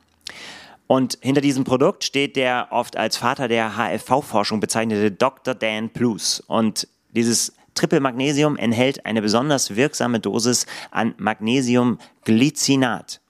Und 0.90 1.18
hinter 1.20 1.40
diesem 1.40 1.62
Produkt 1.62 2.02
steht 2.02 2.34
der 2.34 2.66
oft 2.72 2.96
als 2.96 3.16
Vater 3.16 3.46
der 3.46 3.76
HFV-Forschung 3.76 4.58
bezeichnete 4.58 5.12
Dr. 5.12 5.54
Dan 5.54 5.90
Plus. 5.90 6.40
Und 6.40 6.88
dieses 7.10 7.54
Triple 7.76 8.00
Magnesium 8.00 8.56
enthält 8.56 9.06
eine 9.06 9.22
besonders 9.22 9.76
wirksame 9.76 10.18
Dosis 10.18 10.66
an 10.90 11.14
Magnesiumglycinat. 11.16 13.20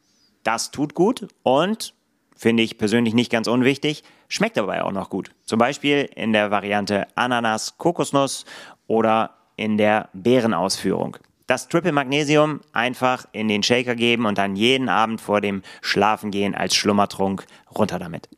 Das 0.42 0.70
tut 0.70 0.94
gut 0.94 1.28
und 1.42 1.92
finde 2.34 2.62
ich 2.62 2.78
persönlich 2.78 3.12
nicht 3.12 3.30
ganz 3.30 3.46
unwichtig, 3.46 4.04
schmeckt 4.28 4.56
dabei 4.56 4.82
auch 4.82 4.92
noch 4.92 5.10
gut. 5.10 5.30
Zum 5.44 5.58
Beispiel 5.58 6.08
in 6.16 6.32
der 6.32 6.50
Variante 6.50 7.08
Ananas, 7.14 7.76
Kokosnuss 7.76 8.46
oder 8.86 9.36
in 9.56 9.76
der 9.76 10.08
Beerenausführung. 10.14 11.18
Das 11.50 11.66
Triple 11.66 11.90
Magnesium 11.90 12.60
einfach 12.72 13.26
in 13.32 13.48
den 13.48 13.64
Shaker 13.64 13.96
geben 13.96 14.24
und 14.24 14.38
dann 14.38 14.54
jeden 14.54 14.88
Abend 14.88 15.20
vor 15.20 15.40
dem 15.40 15.62
Schlafengehen 15.82 16.54
als 16.54 16.76
Schlummertrunk 16.76 17.44
runter 17.76 17.98
damit. 17.98 18.28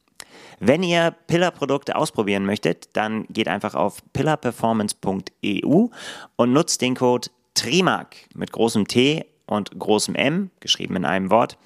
Wenn 0.61 0.83
ihr 0.83 1.14
Pillar-Produkte 1.27 1.94
ausprobieren 1.94 2.46
möchtet, 2.46 2.96
dann 2.96 3.27
geht 3.29 3.48
einfach 3.48 3.75
auf 3.75 4.03
pillarperformance.eu 4.14 5.88
und 6.37 6.53
nutzt 6.55 6.81
den 6.81 6.94
Code 6.94 7.29
TRIMAG 7.53 8.16
mit 8.35 8.51
großem 8.51 8.88
T 8.88 9.27
und 9.44 9.79
großem 9.79 10.14
M, 10.14 10.51
geschrieben 10.61 10.96
in 10.96 11.05
einem 11.05 11.31
Wort, 11.31 11.59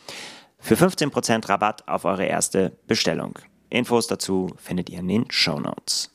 für 0.59 0.75
15% 0.75 1.49
Rabatt 1.49 1.87
auf 1.87 2.07
eure 2.07 2.25
erste 2.25 2.77
Bestellung. 2.89 3.39
Infos 3.71 4.09
dazu 4.09 4.49
findet 4.57 4.91
ihr 4.91 4.99
in 4.99 5.07
den 5.07 5.31
Show 5.31 5.61
Notes. 5.61 6.11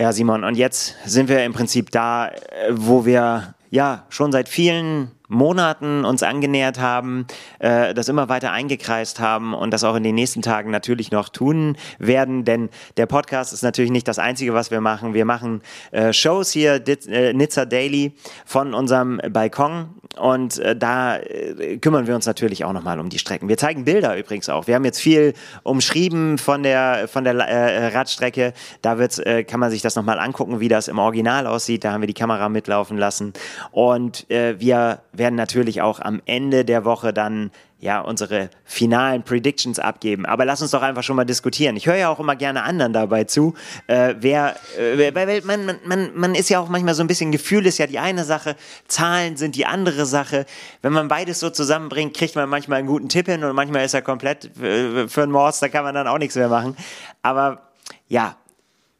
Ja, 0.00 0.12
Simon, 0.12 0.44
und 0.44 0.56
jetzt 0.56 0.94
sind 1.06 1.28
wir 1.28 1.44
im 1.44 1.52
Prinzip 1.52 1.90
da, 1.90 2.28
äh, 2.28 2.70
wo 2.70 3.04
wir 3.04 3.54
ja 3.70 4.06
schon 4.10 4.30
seit 4.30 4.48
vielen 4.48 5.10
Monaten 5.28 6.04
uns 6.04 6.22
angenähert 6.22 6.80
haben, 6.80 7.26
äh, 7.58 7.94
das 7.94 8.08
immer 8.08 8.28
weiter 8.28 8.50
eingekreist 8.52 9.20
haben 9.20 9.54
und 9.54 9.72
das 9.72 9.84
auch 9.84 9.94
in 9.94 10.02
den 10.02 10.14
nächsten 10.14 10.42
Tagen 10.42 10.70
natürlich 10.70 11.10
noch 11.10 11.28
tun 11.28 11.76
werden, 11.98 12.44
denn 12.44 12.70
der 12.96 13.06
Podcast 13.06 13.52
ist 13.52 13.62
natürlich 13.62 13.90
nicht 13.90 14.08
das 14.08 14.18
Einzige, 14.18 14.54
was 14.54 14.70
wir 14.70 14.80
machen. 14.80 15.14
Wir 15.14 15.24
machen 15.24 15.62
äh, 15.90 16.12
Shows 16.12 16.50
hier, 16.50 16.82
äh, 16.86 17.32
Nizza 17.32 17.66
Daily 17.66 18.14
von 18.46 18.74
unserem 18.74 19.20
Balkon 19.30 19.90
und 20.18 20.58
äh, 20.58 20.74
da 20.74 21.18
äh, 21.18 21.78
kümmern 21.78 22.06
wir 22.06 22.14
uns 22.14 22.26
natürlich 22.26 22.64
auch 22.64 22.72
nochmal 22.72 22.98
um 22.98 23.08
die 23.08 23.18
Strecken. 23.18 23.48
Wir 23.48 23.58
zeigen 23.58 23.84
Bilder 23.84 24.16
übrigens 24.16 24.48
auch. 24.48 24.66
Wir 24.66 24.74
haben 24.74 24.84
jetzt 24.84 25.00
viel 25.00 25.34
umschrieben 25.62 26.38
von 26.38 26.62
der, 26.62 27.08
von 27.08 27.24
der 27.24 27.34
äh, 27.34 27.88
Radstrecke. 27.88 28.52
Da 28.82 28.98
wird's, 28.98 29.18
äh, 29.18 29.44
kann 29.44 29.60
man 29.60 29.70
sich 29.70 29.82
das 29.82 29.94
nochmal 29.96 30.18
angucken, 30.18 30.60
wie 30.60 30.68
das 30.68 30.88
im 30.88 30.98
Original 30.98 31.46
aussieht. 31.46 31.84
Da 31.84 31.92
haben 31.92 32.00
wir 32.00 32.06
die 32.06 32.14
Kamera 32.14 32.48
mitlaufen 32.48 32.96
lassen 32.96 33.32
und 33.70 34.28
äh, 34.30 34.58
wir 34.58 35.02
werden 35.18 35.34
natürlich 35.34 35.82
auch 35.82 36.00
am 36.00 36.22
Ende 36.24 36.64
der 36.64 36.84
Woche 36.84 37.12
dann 37.12 37.50
ja 37.80 38.00
unsere 38.00 38.50
finalen 38.64 39.22
Predictions 39.22 39.78
abgeben. 39.78 40.26
Aber 40.26 40.44
lass 40.44 40.60
uns 40.62 40.72
doch 40.72 40.82
einfach 40.82 41.02
schon 41.02 41.16
mal 41.16 41.24
diskutieren. 41.24 41.76
Ich 41.76 41.86
höre 41.86 41.96
ja 41.96 42.08
auch 42.08 42.18
immer 42.18 42.34
gerne 42.34 42.64
anderen 42.64 42.92
dabei 42.92 43.24
zu. 43.24 43.54
Äh, 43.86 44.16
wer, 44.18 44.56
äh, 44.78 45.14
weil 45.14 45.42
man, 45.42 45.78
man, 45.84 46.10
man 46.14 46.34
ist 46.34 46.48
ja 46.50 46.58
auch 46.58 46.68
manchmal 46.68 46.94
so 46.94 47.02
ein 47.02 47.06
bisschen 47.06 47.30
Gefühl 47.30 47.66
ist 47.66 47.78
ja 47.78 47.86
die 47.86 47.98
eine 47.98 48.24
Sache, 48.24 48.56
Zahlen 48.88 49.36
sind 49.36 49.54
die 49.54 49.66
andere 49.66 50.06
Sache. 50.06 50.44
Wenn 50.82 50.92
man 50.92 51.08
beides 51.08 51.38
so 51.38 51.50
zusammenbringt, 51.50 52.14
kriegt 52.14 52.34
man 52.34 52.48
manchmal 52.48 52.80
einen 52.80 52.88
guten 52.88 53.08
Tipp 53.08 53.26
hin 53.26 53.44
und 53.44 53.54
manchmal 53.54 53.84
ist 53.84 53.94
er 53.94 54.02
komplett 54.02 54.56
äh, 54.60 55.06
für 55.08 55.22
einen 55.22 55.32
Mords, 55.32 55.60
da 55.60 55.68
kann 55.68 55.84
man 55.84 55.94
dann 55.94 56.08
auch 56.08 56.18
nichts 56.18 56.34
mehr 56.34 56.48
machen. 56.48 56.76
Aber 57.22 57.62
ja, 58.08 58.36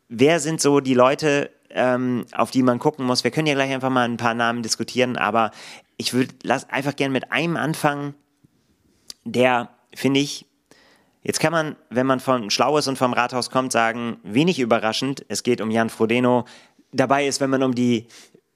wer 0.09 0.39
sind 0.39 0.61
so 0.61 0.81
die 0.81 0.95
Leute, 0.95 1.51
ähm, 1.71 2.27
auf 2.33 2.51
die 2.53 2.63
man 2.63 2.79
gucken 2.79 3.05
muss? 3.05 3.25
Wir 3.25 3.31
können 3.33 3.47
ja 3.47 3.55
gleich 3.55 3.73
einfach 3.73 3.91
mal 3.91 4.09
ein 4.09 4.17
paar 4.17 4.35
Namen 4.35 4.63
diskutieren, 4.63 5.17
aber 5.17 5.51
ich 5.99 6.15
würde 6.15 6.35
einfach 6.69 6.97
gerne 6.97 7.13
mit 7.13 7.31
einem 7.31 7.57
anfangen, 7.57 8.15
der, 9.25 9.69
finde 9.95 10.21
ich, 10.21 10.47
jetzt 11.23 11.41
kann 11.41 11.53
man, 11.53 11.77
wenn 11.91 12.07
man 12.07 12.21
von 12.21 12.51
Schlau 12.51 12.79
ist 12.79 12.87
und 12.87 12.97
vom 12.97 13.13
Rathaus 13.13 13.51
kommt, 13.51 13.73
sagen, 13.73 14.19
wenig 14.23 14.61
überraschend, 14.61 15.27
es 15.29 15.43
geht 15.43 15.61
um 15.61 15.71
Jan 15.71 15.91
Frodeno. 15.91 16.47
Dabei 16.93 17.27
ist, 17.27 17.41
wenn 17.41 17.51
man 17.51 17.63
um 17.63 17.75
die 17.75 18.07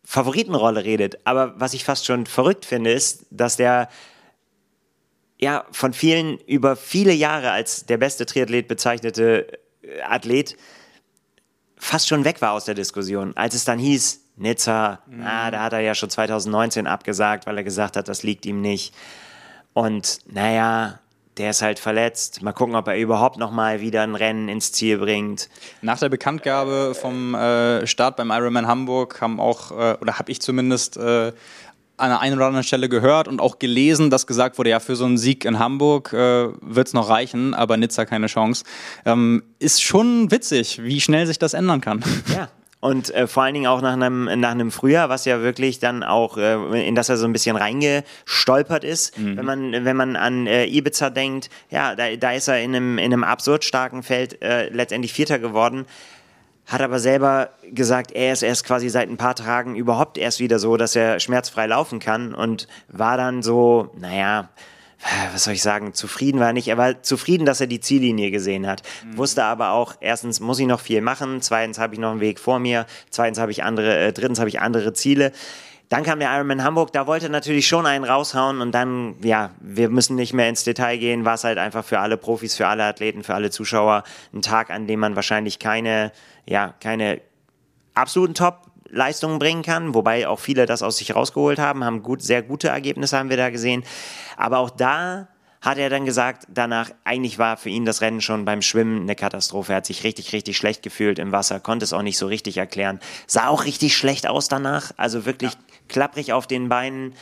Favoritenrolle 0.05 0.85
redet. 0.85 1.18
Aber 1.26 1.61
was 1.61 1.74
ich 1.74 1.85
fast 1.85 2.07
schon 2.07 2.26
verrückt 2.26 2.64
finde, 2.64 2.92
ist, 2.92 3.26
dass 3.31 3.57
der 3.57 3.88
ja 5.38 5.66
von 5.72 5.92
vielen 5.92 6.38
über 6.38 6.76
viele 6.76 7.12
Jahre 7.12 7.50
als 7.50 7.85
der 7.87 7.98
beste 7.98 8.24
Triathlet 8.24 8.68
bezeichnete 8.68 9.59
Athlet 10.05 10.57
fast 11.76 12.09
schon 12.09 12.24
weg 12.24 12.40
war 12.40 12.52
aus 12.52 12.64
der 12.64 12.74
Diskussion. 12.74 13.37
Als 13.37 13.55
es 13.55 13.64
dann 13.64 13.81
hieß, 13.81 14.21
Nizza, 14.42 14.98
mhm. 15.07 15.22
ah, 15.24 15.50
da 15.50 15.62
hat 15.62 15.72
er 15.72 15.81
ja 15.81 15.94
schon 15.94 16.11
2019 16.11 16.87
abgesagt, 16.87 17.46
weil 17.46 17.57
er 17.57 17.64
gesagt 17.64 17.96
hat, 17.96 18.09
das 18.09 18.22
liegt 18.22 18.44
ihm 18.44 18.61
nicht. 18.61 18.94
Und 19.72 20.18
naja, 20.26 20.98
der 21.38 21.50
ist 21.50 21.62
halt 21.62 21.78
verletzt. 21.78 22.42
Mal 22.42 22.52
gucken, 22.52 22.74
ob 22.74 22.87
er 22.88 22.98
überhaupt 22.98 23.38
noch 23.38 23.50
mal 23.50 23.81
wieder 23.81 24.02
ein 24.02 24.14
Rennen 24.14 24.48
ins 24.48 24.72
Ziel 24.72 24.98
bringt. 24.98 25.48
Nach 25.81 25.98
der 25.98 26.11
Bekanntgabe 26.11 26.94
vom 26.94 27.35
äh, 27.35 27.87
Start 27.87 28.16
beim 28.16 28.31
Ironman 28.31 28.66
Hamburg 28.66 29.20
haben 29.20 29.40
auch, 29.40 29.70
äh, 29.70 29.96
oder 30.00 30.18
habe 30.18 30.31
ich 30.31 30.42
zumindest 30.42 30.98
äh, 30.98 31.33
an 31.96 32.09
der 32.09 32.20
einen 32.20 32.37
oder 32.37 32.46
anderen 32.46 32.64
Stelle 32.64 32.88
gehört 32.88 33.28
und 33.28 33.40
auch 33.40 33.59
gelesen, 33.59 34.11
dass 34.11 34.26
gesagt 34.26 34.59
wurde, 34.59 34.70
ja, 34.70 34.81
für 34.81 34.96
so 34.96 35.05
einen 35.05 35.18
Sieg 35.18 35.44
in 35.44 35.59
Hamburg 35.59 36.12
äh, 36.12 36.48
wird 36.61 36.88
es 36.88 36.94
noch 36.94 37.09
reichen, 37.09 37.55
aber 37.55 37.76
Nizza 37.76 38.05
keine 38.05 38.26
Chance. 38.26 38.64
Ähm, 39.05 39.42
ist 39.59 39.83
schon 39.83 40.31
witzig, 40.31 40.83
wie 40.83 41.00
schnell 41.00 41.26
sich 41.26 41.38
das 41.38 41.55
ändern 41.55 41.81
kann. 41.81 42.02
Ja, 42.35 42.48
und 42.83 43.14
äh, 43.14 43.29
vor 43.29 43.45
allen 43.45 43.55
Dingen 43.55 43.68
auch 43.68 43.81
nach 43.81 43.92
einem, 43.92 44.25
nach 44.40 44.51
einem 44.51 44.73
Frühjahr, 44.73 45.09
was 45.09 45.25
ja 45.25 45.40
wirklich 45.40 45.79
dann 45.79 46.03
auch, 46.03 46.37
äh, 46.37 46.85
in 46.85 46.97
das 46.97 47.09
er 47.09 47.16
so 47.16 47.27
ein 47.27 47.33
bisschen 47.33 47.55
reingestolpert 47.55 48.83
ist. 48.83 49.16
Mhm. 49.16 49.37
Wenn 49.37 49.45
man, 49.45 49.85
wenn 49.85 49.97
man 49.97 50.16
an 50.16 50.49
äh, 50.49 50.66
Ibiza 50.66 51.11
denkt, 51.11 51.49
ja, 51.71 51.95
da, 51.95 52.16
da 52.16 52.33
ist 52.33 52.49
er 52.49 52.61
in 52.61 52.75
einem, 52.75 52.99
in 52.99 53.12
einem 53.12 53.23
absurd 53.23 53.64
starken 53.64 54.03
Feld 54.03 54.42
äh, 54.42 54.68
letztendlich 54.71 55.12
Vierter 55.12 55.38
geworden. 55.38 55.87
Hat 56.66 56.81
aber 56.81 56.99
selber 56.99 57.51
gesagt, 57.71 58.11
er 58.11 58.33
ist 58.33 58.42
erst 58.42 58.64
quasi 58.64 58.88
seit 58.88 59.09
ein 59.09 59.16
paar 59.16 59.37
Tagen 59.37 59.77
überhaupt 59.77 60.18
erst 60.18 60.40
wieder 60.40 60.59
so, 60.59 60.77
dass 60.77 60.97
er 60.97 61.21
schmerzfrei 61.21 61.66
laufen 61.68 62.01
kann 62.01 62.35
und 62.35 62.66
war 62.88 63.16
dann 63.16 63.45
so, 63.45 63.92
naja, 63.97 64.49
was 65.32 65.44
soll 65.44 65.54
ich 65.54 65.62
sagen, 65.62 65.94
zufrieden 65.94 66.40
war 66.40 66.52
nicht. 66.52 66.68
Er 66.68 66.78
war 66.78 67.02
zufrieden, 67.02 67.44
dass 67.44 67.60
er 67.60 67.66
die 67.66 67.80
Ziellinie 67.80 68.30
gesehen 68.30 68.66
hat. 68.66 68.82
Mhm. 69.04 69.18
Wusste 69.18 69.44
aber 69.44 69.70
auch, 69.70 69.94
erstens 70.00 70.40
muss 70.40 70.58
ich 70.58 70.66
noch 70.66 70.80
viel 70.80 71.00
machen, 71.00 71.42
zweitens 71.42 71.78
habe 71.78 71.94
ich 71.94 72.00
noch 72.00 72.12
einen 72.12 72.20
Weg 72.20 72.38
vor 72.38 72.58
mir, 72.58 72.86
zweitens 73.10 73.38
habe 73.38 73.50
ich 73.50 73.64
andere, 73.64 73.98
äh, 73.98 74.12
drittens 74.12 74.38
habe 74.38 74.48
ich 74.48 74.60
andere 74.60 74.92
Ziele. 74.92 75.32
Dann 75.88 76.04
kam 76.04 76.20
der 76.20 76.34
Ironman 76.34 76.64
Hamburg, 76.64 76.92
da 76.92 77.06
wollte 77.06 77.26
er 77.26 77.30
natürlich 77.30 77.66
schon 77.66 77.84
einen 77.84 78.04
raushauen 78.04 78.62
und 78.62 78.72
dann, 78.72 79.16
ja, 79.22 79.50
wir 79.60 79.90
müssen 79.90 80.16
nicht 80.16 80.32
mehr 80.32 80.48
ins 80.48 80.64
Detail 80.64 80.96
gehen, 80.96 81.26
war 81.26 81.34
es 81.34 81.44
halt 81.44 81.58
einfach 81.58 81.84
für 81.84 81.98
alle 81.98 82.16
Profis, 82.16 82.56
für 82.56 82.66
alle 82.66 82.84
Athleten, 82.84 83.22
für 83.22 83.34
alle 83.34 83.50
Zuschauer 83.50 84.04
ein 84.32 84.40
Tag, 84.40 84.70
an 84.70 84.86
dem 84.86 85.00
man 85.00 85.16
wahrscheinlich 85.16 85.58
keine, 85.58 86.10
ja, 86.46 86.74
keine 86.80 87.20
absoluten 87.92 88.32
Top 88.32 88.71
Leistungen 88.92 89.38
bringen 89.38 89.62
kann, 89.62 89.94
wobei 89.94 90.28
auch 90.28 90.38
viele 90.38 90.66
das 90.66 90.83
aus 90.83 90.98
sich 90.98 91.14
rausgeholt 91.14 91.59
haben, 91.59 91.83
haben 91.83 92.02
gut, 92.02 92.22
sehr 92.22 92.42
gute 92.42 92.68
Ergebnisse 92.68 93.18
haben 93.18 93.31
wir 93.31 93.37
da 93.38 93.50
gesehen. 93.50 93.83
Aber 94.37 94.59
auch 94.59 94.70
da 94.70 95.28
hat 95.62 95.78
er 95.78 95.88
dann 95.88 96.05
gesagt, 96.05 96.46
danach, 96.48 96.90
eigentlich 97.05 97.38
war 97.38 97.57
für 97.57 97.70
ihn 97.70 97.85
das 97.85 98.02
Rennen 98.02 98.20
schon 98.20 98.44
beim 98.44 98.62
Schwimmen 98.62 99.02
eine 99.02 99.14
Katastrophe. 99.14 99.72
Er 99.72 99.76
hat 99.76 99.87
sich 99.87 100.05
richtig, 100.05 100.33
richtig 100.33 100.57
schlecht 100.57 100.83
gefühlt 100.83 101.18
im 101.18 101.33
Wasser, 101.33 101.61
konnte 101.61 101.85
es 101.85 101.92
auch 101.92 102.02
nicht 102.02 102.18
so 102.18 102.26
richtig 102.26 102.59
erklären. 102.59 103.00
Sah 103.26 103.48
auch 103.48 103.64
richtig 103.64 103.96
schlecht 103.96 104.26
aus 104.26 104.48
danach, 104.48 104.90
also 104.96 105.24
wirklich 105.24 105.52
ja. 105.52 105.59
klapprig 105.88 106.33
auf 106.33 106.46
den 106.46 106.68
Beinen 106.68 107.14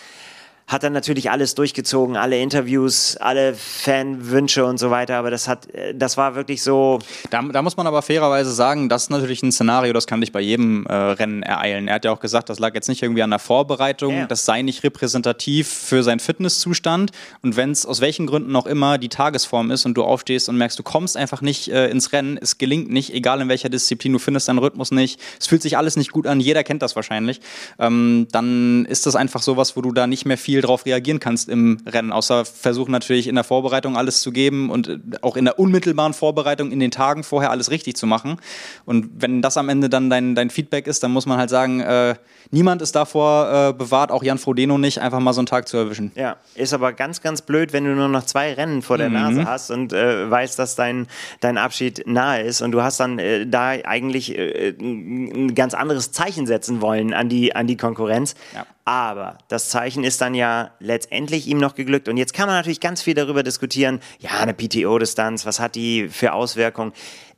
hat 0.70 0.84
dann 0.84 0.92
natürlich 0.92 1.32
alles 1.32 1.56
durchgezogen, 1.56 2.16
alle 2.16 2.38
Interviews, 2.38 3.16
alle 3.16 3.54
Fanwünsche 3.54 4.64
und 4.64 4.78
so 4.78 4.92
weiter, 4.92 5.16
aber 5.16 5.28
das 5.28 5.48
hat, 5.48 5.66
das 5.96 6.16
war 6.16 6.36
wirklich 6.36 6.62
so. 6.62 7.00
Da, 7.30 7.42
da 7.42 7.60
muss 7.60 7.76
man 7.76 7.88
aber 7.88 8.02
fairerweise 8.02 8.52
sagen, 8.52 8.88
das 8.88 9.04
ist 9.04 9.10
natürlich 9.10 9.42
ein 9.42 9.50
Szenario, 9.50 9.92
das 9.92 10.06
kann 10.06 10.20
dich 10.20 10.30
bei 10.30 10.40
jedem 10.40 10.86
äh, 10.86 10.94
Rennen 10.94 11.42
ereilen. 11.42 11.88
Er 11.88 11.96
hat 11.96 12.04
ja 12.04 12.12
auch 12.12 12.20
gesagt, 12.20 12.50
das 12.50 12.60
lag 12.60 12.72
jetzt 12.74 12.88
nicht 12.88 13.02
irgendwie 13.02 13.24
an 13.24 13.30
der 13.30 13.40
Vorbereitung, 13.40 14.14
ja. 14.16 14.26
das 14.26 14.44
sei 14.44 14.62
nicht 14.62 14.84
repräsentativ 14.84 15.66
für 15.66 16.04
seinen 16.04 16.20
Fitnesszustand 16.20 17.10
und 17.42 17.56
wenn 17.56 17.72
es 17.72 17.84
aus 17.84 18.00
welchen 18.00 18.28
Gründen 18.28 18.54
auch 18.54 18.66
immer 18.66 18.96
die 18.98 19.08
Tagesform 19.08 19.72
ist 19.72 19.86
und 19.86 19.94
du 19.94 20.04
aufstehst 20.04 20.48
und 20.48 20.56
merkst, 20.56 20.78
du 20.78 20.84
kommst 20.84 21.16
einfach 21.16 21.40
nicht 21.40 21.66
äh, 21.66 21.88
ins 21.88 22.12
Rennen, 22.12 22.38
es 22.40 22.58
gelingt 22.58 22.92
nicht, 22.92 23.12
egal 23.12 23.40
in 23.40 23.48
welcher 23.48 23.70
Disziplin, 23.70 24.12
du 24.12 24.20
findest 24.20 24.46
deinen 24.46 24.58
Rhythmus 24.58 24.92
nicht, 24.92 25.20
es 25.40 25.48
fühlt 25.48 25.62
sich 25.62 25.76
alles 25.76 25.96
nicht 25.96 26.12
gut 26.12 26.28
an, 26.28 26.38
jeder 26.38 26.62
kennt 26.62 26.80
das 26.80 26.94
wahrscheinlich, 26.94 27.40
ähm, 27.80 28.28
dann 28.30 28.84
ist 28.84 29.06
das 29.06 29.16
einfach 29.16 29.42
sowas, 29.42 29.76
wo 29.76 29.80
du 29.80 29.90
da 29.90 30.06
nicht 30.06 30.26
mehr 30.26 30.38
viel 30.38 30.59
viel 30.60 30.66
darauf 30.66 30.84
reagieren 30.84 31.20
kannst 31.20 31.48
im 31.48 31.78
Rennen, 31.86 32.12
außer 32.12 32.44
versuchen 32.44 32.92
natürlich 32.92 33.28
in 33.28 33.34
der 33.34 33.44
Vorbereitung 33.44 33.96
alles 33.96 34.20
zu 34.20 34.30
geben 34.30 34.70
und 34.70 34.88
äh, 34.88 34.98
auch 35.22 35.36
in 35.36 35.46
der 35.46 35.58
unmittelbaren 35.58 36.12
Vorbereitung 36.12 36.70
in 36.70 36.80
den 36.80 36.90
Tagen 36.90 37.24
vorher 37.24 37.50
alles 37.50 37.70
richtig 37.70 37.96
zu 37.96 38.06
machen. 38.06 38.36
Und 38.84 39.08
wenn 39.18 39.40
das 39.42 39.56
am 39.56 39.68
Ende 39.68 39.88
dann 39.88 40.10
dein, 40.10 40.34
dein 40.34 40.50
Feedback 40.50 40.86
ist, 40.86 41.02
dann 41.02 41.12
muss 41.12 41.26
man 41.26 41.38
halt 41.38 41.50
sagen, 41.50 41.80
äh, 41.80 42.14
niemand 42.50 42.82
ist 42.82 42.94
davor 42.94 43.70
äh, 43.70 43.72
bewahrt, 43.72 44.10
auch 44.10 44.22
Jan 44.22 44.38
Frodeno 44.38 44.76
nicht, 44.76 44.98
einfach 44.98 45.20
mal 45.20 45.32
so 45.32 45.40
einen 45.40 45.46
Tag 45.46 45.68
zu 45.68 45.76
erwischen. 45.76 46.12
Ja, 46.14 46.36
ist 46.54 46.74
aber 46.74 46.92
ganz, 46.92 47.22
ganz 47.22 47.42
blöd, 47.42 47.72
wenn 47.72 47.84
du 47.84 47.94
nur 47.94 48.08
noch 48.08 48.26
zwei 48.26 48.52
Rennen 48.52 48.82
vor 48.82 48.98
der 48.98 49.08
mhm. 49.08 49.14
Nase 49.14 49.44
hast 49.46 49.70
und 49.70 49.92
äh, 49.92 50.30
weißt, 50.30 50.58
dass 50.58 50.76
dein, 50.76 51.06
dein 51.40 51.56
Abschied 51.56 52.06
nahe 52.06 52.42
ist 52.42 52.60
und 52.60 52.72
du 52.72 52.82
hast 52.82 53.00
dann 53.00 53.18
äh, 53.18 53.46
da 53.46 53.70
eigentlich 53.70 54.36
äh, 54.36 54.74
ein 54.78 55.54
ganz 55.54 55.74
anderes 55.74 56.12
Zeichen 56.12 56.46
setzen 56.46 56.80
wollen 56.82 57.14
an 57.14 57.28
die, 57.28 57.54
an 57.54 57.66
die 57.66 57.76
Konkurrenz. 57.76 58.34
Ja. 58.54 58.66
Aber 58.90 59.38
das 59.46 59.68
Zeichen 59.68 60.02
ist 60.02 60.20
dann 60.20 60.34
ja 60.34 60.72
letztendlich 60.80 61.46
ihm 61.46 61.58
noch 61.58 61.76
geglückt. 61.76 62.08
Und 62.08 62.16
jetzt 62.16 62.34
kann 62.34 62.48
man 62.48 62.56
natürlich 62.56 62.80
ganz 62.80 63.00
viel 63.00 63.14
darüber 63.14 63.44
diskutieren. 63.44 64.00
Ja, 64.18 64.40
eine 64.40 64.52
PTO-Distanz, 64.52 65.46
was 65.46 65.60
hat 65.60 65.76
die 65.76 66.08
für 66.08 66.32
Auswirkungen? 66.32 66.92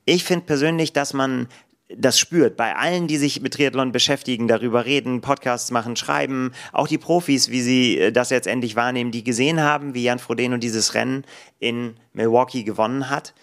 Ich 0.07 0.24
finde 0.24 0.47
persönlich, 0.47 0.95
dass 0.95 1.12
man 1.12 1.49
das 1.95 2.18
spürt. 2.18 2.57
Bei 2.57 2.74
allen, 2.74 3.07
die 3.07 3.18
sich 3.18 3.43
mit 3.43 3.53
Triathlon 3.53 3.93
beschäftigen, 3.93 4.49
darüber 4.49 4.87
reden, 4.87 5.20
Podcasts 5.20 5.70
machen, 5.70 5.95
schreiben, 5.95 6.53
auch 6.72 6.89
die 6.89 6.97
Profis, 6.97 7.51
wie 7.51 7.61
sie 7.61 7.99
äh, 7.99 8.12
das 8.12 8.31
jetzt 8.31 8.47
endlich 8.47 8.74
wahrnehmen, 8.74 9.11
die 9.11 9.22
gesehen 9.22 9.61
haben, 9.61 9.93
wie 9.93 10.05
Jan 10.05 10.20
Frodeno 10.20 10.57
dieses 10.57 10.95
Rennen 10.95 11.26
in 11.59 11.97
Milwaukee 12.14 12.62
gewonnen 12.62 13.11
hat, 13.11 13.35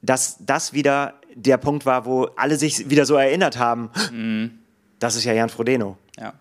dass 0.00 0.38
das 0.40 0.72
wieder 0.72 1.20
der 1.34 1.58
Punkt 1.58 1.84
war, 1.84 2.06
wo 2.06 2.30
alle 2.36 2.56
sich 2.56 2.88
wieder 2.88 3.04
so 3.04 3.16
erinnert 3.16 3.58
haben. 3.58 3.90
Mhm. 4.10 4.52
Das 5.00 5.16
ist 5.16 5.24
ja 5.24 5.34
Jan 5.34 5.50
Frodeno. 5.50 5.98
Ja. 6.18 6.32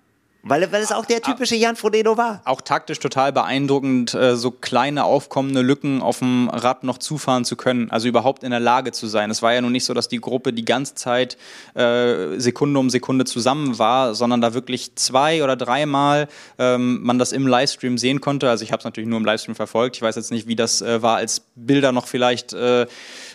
Weil, 0.44 0.72
weil 0.72 0.82
es 0.82 0.92
auch 0.92 1.06
der 1.06 1.22
typische 1.22 1.56
Jan 1.56 1.76
Frodeno 1.76 2.18
war. 2.18 2.42
Auch 2.46 2.62
taktisch 2.62 3.00
total 3.00 3.32
beeindruckend, 3.32 4.16
äh, 4.16 4.36
so 4.36 4.50
kleine 4.50 5.04
aufkommende 5.04 5.62
Lücken 5.62 6.02
auf 6.02 6.20
dem 6.20 6.50
Rad 6.50 6.84
noch 6.84 6.98
zufahren 6.98 7.46
zu 7.46 7.56
können, 7.56 7.92
also 7.92 8.08
überhaupt 8.08 8.44
in 8.44 8.50
der 8.50 8.60
Lage 8.60 8.92
zu 8.92 9.06
sein. 9.06 9.30
Es 9.30 9.44
war 9.44 9.54
ja 9.54 9.62
nun 9.62 9.72
nicht 9.72 9.86
so, 9.86 9.94
dass 9.94 10.08
die 10.08 10.20
Gruppe 10.20 10.52
die 10.52 10.66
ganze 10.66 10.96
Zeit 10.96 11.38
äh, 11.76 12.40
Sekunde 12.40 12.80
um 12.80 12.90
Sekunde 12.90 13.26
zusammen 13.26 13.78
war, 13.78 14.16
sondern 14.16 14.42
da 14.42 14.56
wirklich 14.56 14.96
zwei 14.96 15.44
oder 15.44 15.56
dreimal 15.56 16.28
ähm, 16.58 17.04
man 17.04 17.20
das 17.20 17.34
im 17.34 17.46
Livestream 17.46 18.00
sehen 18.00 18.20
konnte. 18.20 18.50
Also 18.50 18.64
ich 18.64 18.72
habe 18.72 18.80
es 18.80 18.86
natürlich 18.86 19.10
nur 19.10 19.20
im 19.20 19.26
Livestream 19.26 19.56
verfolgt. 19.56 19.98
Ich 19.98 20.02
weiß 20.02 20.16
jetzt 20.16 20.32
nicht, 20.32 20.48
wie 20.48 20.56
das 20.56 20.82
äh, 20.82 21.04
war, 21.04 21.18
als 21.18 21.44
Bilder 21.56 21.92
noch 21.92 22.08
vielleicht 22.08 22.54
äh, 22.54 22.88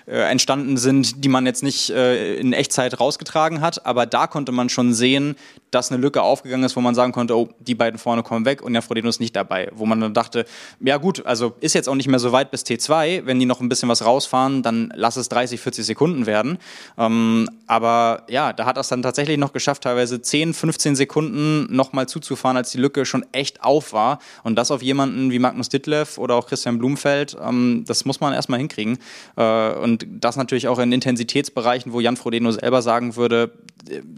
äh, 0.06 0.18
entstanden 0.30 0.76
sind, 0.76 1.24
die 1.24 1.28
man 1.28 1.46
jetzt 1.46 1.62
nicht 1.62 1.90
äh, 1.90 2.36
in 2.36 2.52
Echtzeit 2.52 3.00
rausgetragen 3.00 3.60
hat. 3.60 3.84
Aber 3.86 4.06
da 4.06 4.26
konnte 4.26 4.52
man 4.52 4.68
schon 4.68 4.94
sehen, 4.94 5.36
dass 5.70 5.90
eine 5.90 6.00
Lücke 6.00 6.22
aufgegangen 6.22 6.64
ist, 6.64 6.76
wo 6.76 6.80
man 6.80 6.94
sagen 6.94 7.12
konnte, 7.12 7.36
oh, 7.36 7.48
die 7.58 7.74
beiden 7.74 7.98
vorne 7.98 8.22
kommen 8.22 8.44
weg 8.44 8.62
und 8.62 8.72
Jan 8.74 8.82
Frodeno 8.82 9.08
ist 9.08 9.20
nicht 9.20 9.34
dabei. 9.34 9.68
Wo 9.74 9.84
man 9.84 10.00
dann 10.00 10.14
dachte, 10.14 10.46
ja 10.80 10.96
gut, 10.96 11.26
also 11.26 11.54
ist 11.60 11.74
jetzt 11.74 11.88
auch 11.88 11.94
nicht 11.94 12.08
mehr 12.08 12.18
so 12.18 12.32
weit 12.32 12.50
bis 12.50 12.62
T2, 12.62 13.26
wenn 13.26 13.38
die 13.38 13.46
noch 13.46 13.60
ein 13.60 13.68
bisschen 13.68 13.88
was 13.88 14.04
rausfahren, 14.04 14.62
dann 14.62 14.92
lass 14.94 15.16
es 15.16 15.28
30, 15.28 15.60
40 15.60 15.84
Sekunden 15.84 16.26
werden. 16.26 16.58
Ähm, 16.96 17.48
aber 17.66 18.22
ja, 18.28 18.52
da 18.52 18.64
hat 18.64 18.78
es 18.78 18.88
dann 18.88 19.02
tatsächlich 19.02 19.38
noch 19.38 19.52
geschafft, 19.52 19.82
teilweise 19.82 20.22
10, 20.22 20.54
15 20.54 20.96
Sekunden 20.96 21.74
nochmal 21.74 22.08
zuzufahren, 22.08 22.56
als 22.56 22.70
die 22.70 22.78
Lücke 22.78 23.04
schon 23.04 23.26
echt 23.32 23.62
auf 23.62 23.92
war. 23.92 24.20
Und 24.44 24.56
das 24.56 24.70
auf 24.70 24.82
jemanden 24.82 25.30
wie 25.30 25.38
Magnus 25.38 25.68
Ditlev 25.68 26.18
oder 26.18 26.36
auch 26.36 26.46
Christian 26.46 26.78
Blumfeld, 26.78 27.36
ähm, 27.42 27.84
das 27.86 28.04
muss 28.04 28.20
man 28.20 28.32
erstmal 28.32 28.60
hinkriegen. 28.60 28.98
Äh, 29.36 29.72
und 29.72 29.95
das 29.98 30.36
natürlich 30.36 30.68
auch 30.68 30.78
in 30.78 30.92
Intensitätsbereichen, 30.92 31.92
wo 31.92 32.00
Jan 32.00 32.16
Frodeno 32.16 32.50
selber 32.50 32.82
sagen 32.82 33.16
würde, 33.16 33.52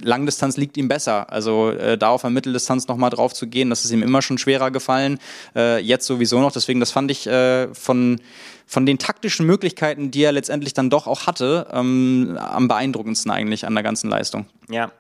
Langdistanz 0.03 0.57
liegt 0.57 0.77
ihm 0.77 0.89
besser. 0.89 1.31
Also 1.33 1.71
äh, 1.71 1.99
da 1.99 2.09
auf 2.09 2.23
der 2.23 2.31
Mitteldistanz 2.31 2.89
nochmal 2.89 3.11
drauf 3.11 3.35
zu 3.35 3.47
gehen, 3.47 3.71
das 3.71 3.85
ist 3.85 3.91
ihm 3.91 4.03
immer 4.03 4.23
schon 4.23 4.39
schwerer 4.39 4.71
gefallen. 4.71 5.19
Äh, 5.55 5.81
jetzt 5.81 6.07
sowieso 6.07 6.41
noch. 6.41 6.53
Deswegen, 6.53 6.81
das 6.81 6.91
fand 6.91 7.11
ich 7.11 7.27
äh, 7.27 7.73
von, 7.75 8.21
von 8.67 8.87
den 8.87 8.99
taktischen 8.99 9.47
Möglichkeiten, 9.47 10.11
die 10.11 10.23
er 10.23 10.33
letztendlich 10.33 10.75
dann 10.75 10.91
doch 10.91 11.07
auch 11.07 11.27
hatte, 11.27 11.67
ähm, 11.73 12.39
am 12.41 12.69
beeindruckendsten 12.69 13.31
eigentlich 13.31 13.67
an 13.67 13.75
der 13.75 13.83
ganzen 13.83 14.09
Leistung. 14.09 14.47
Ja, 14.71 14.91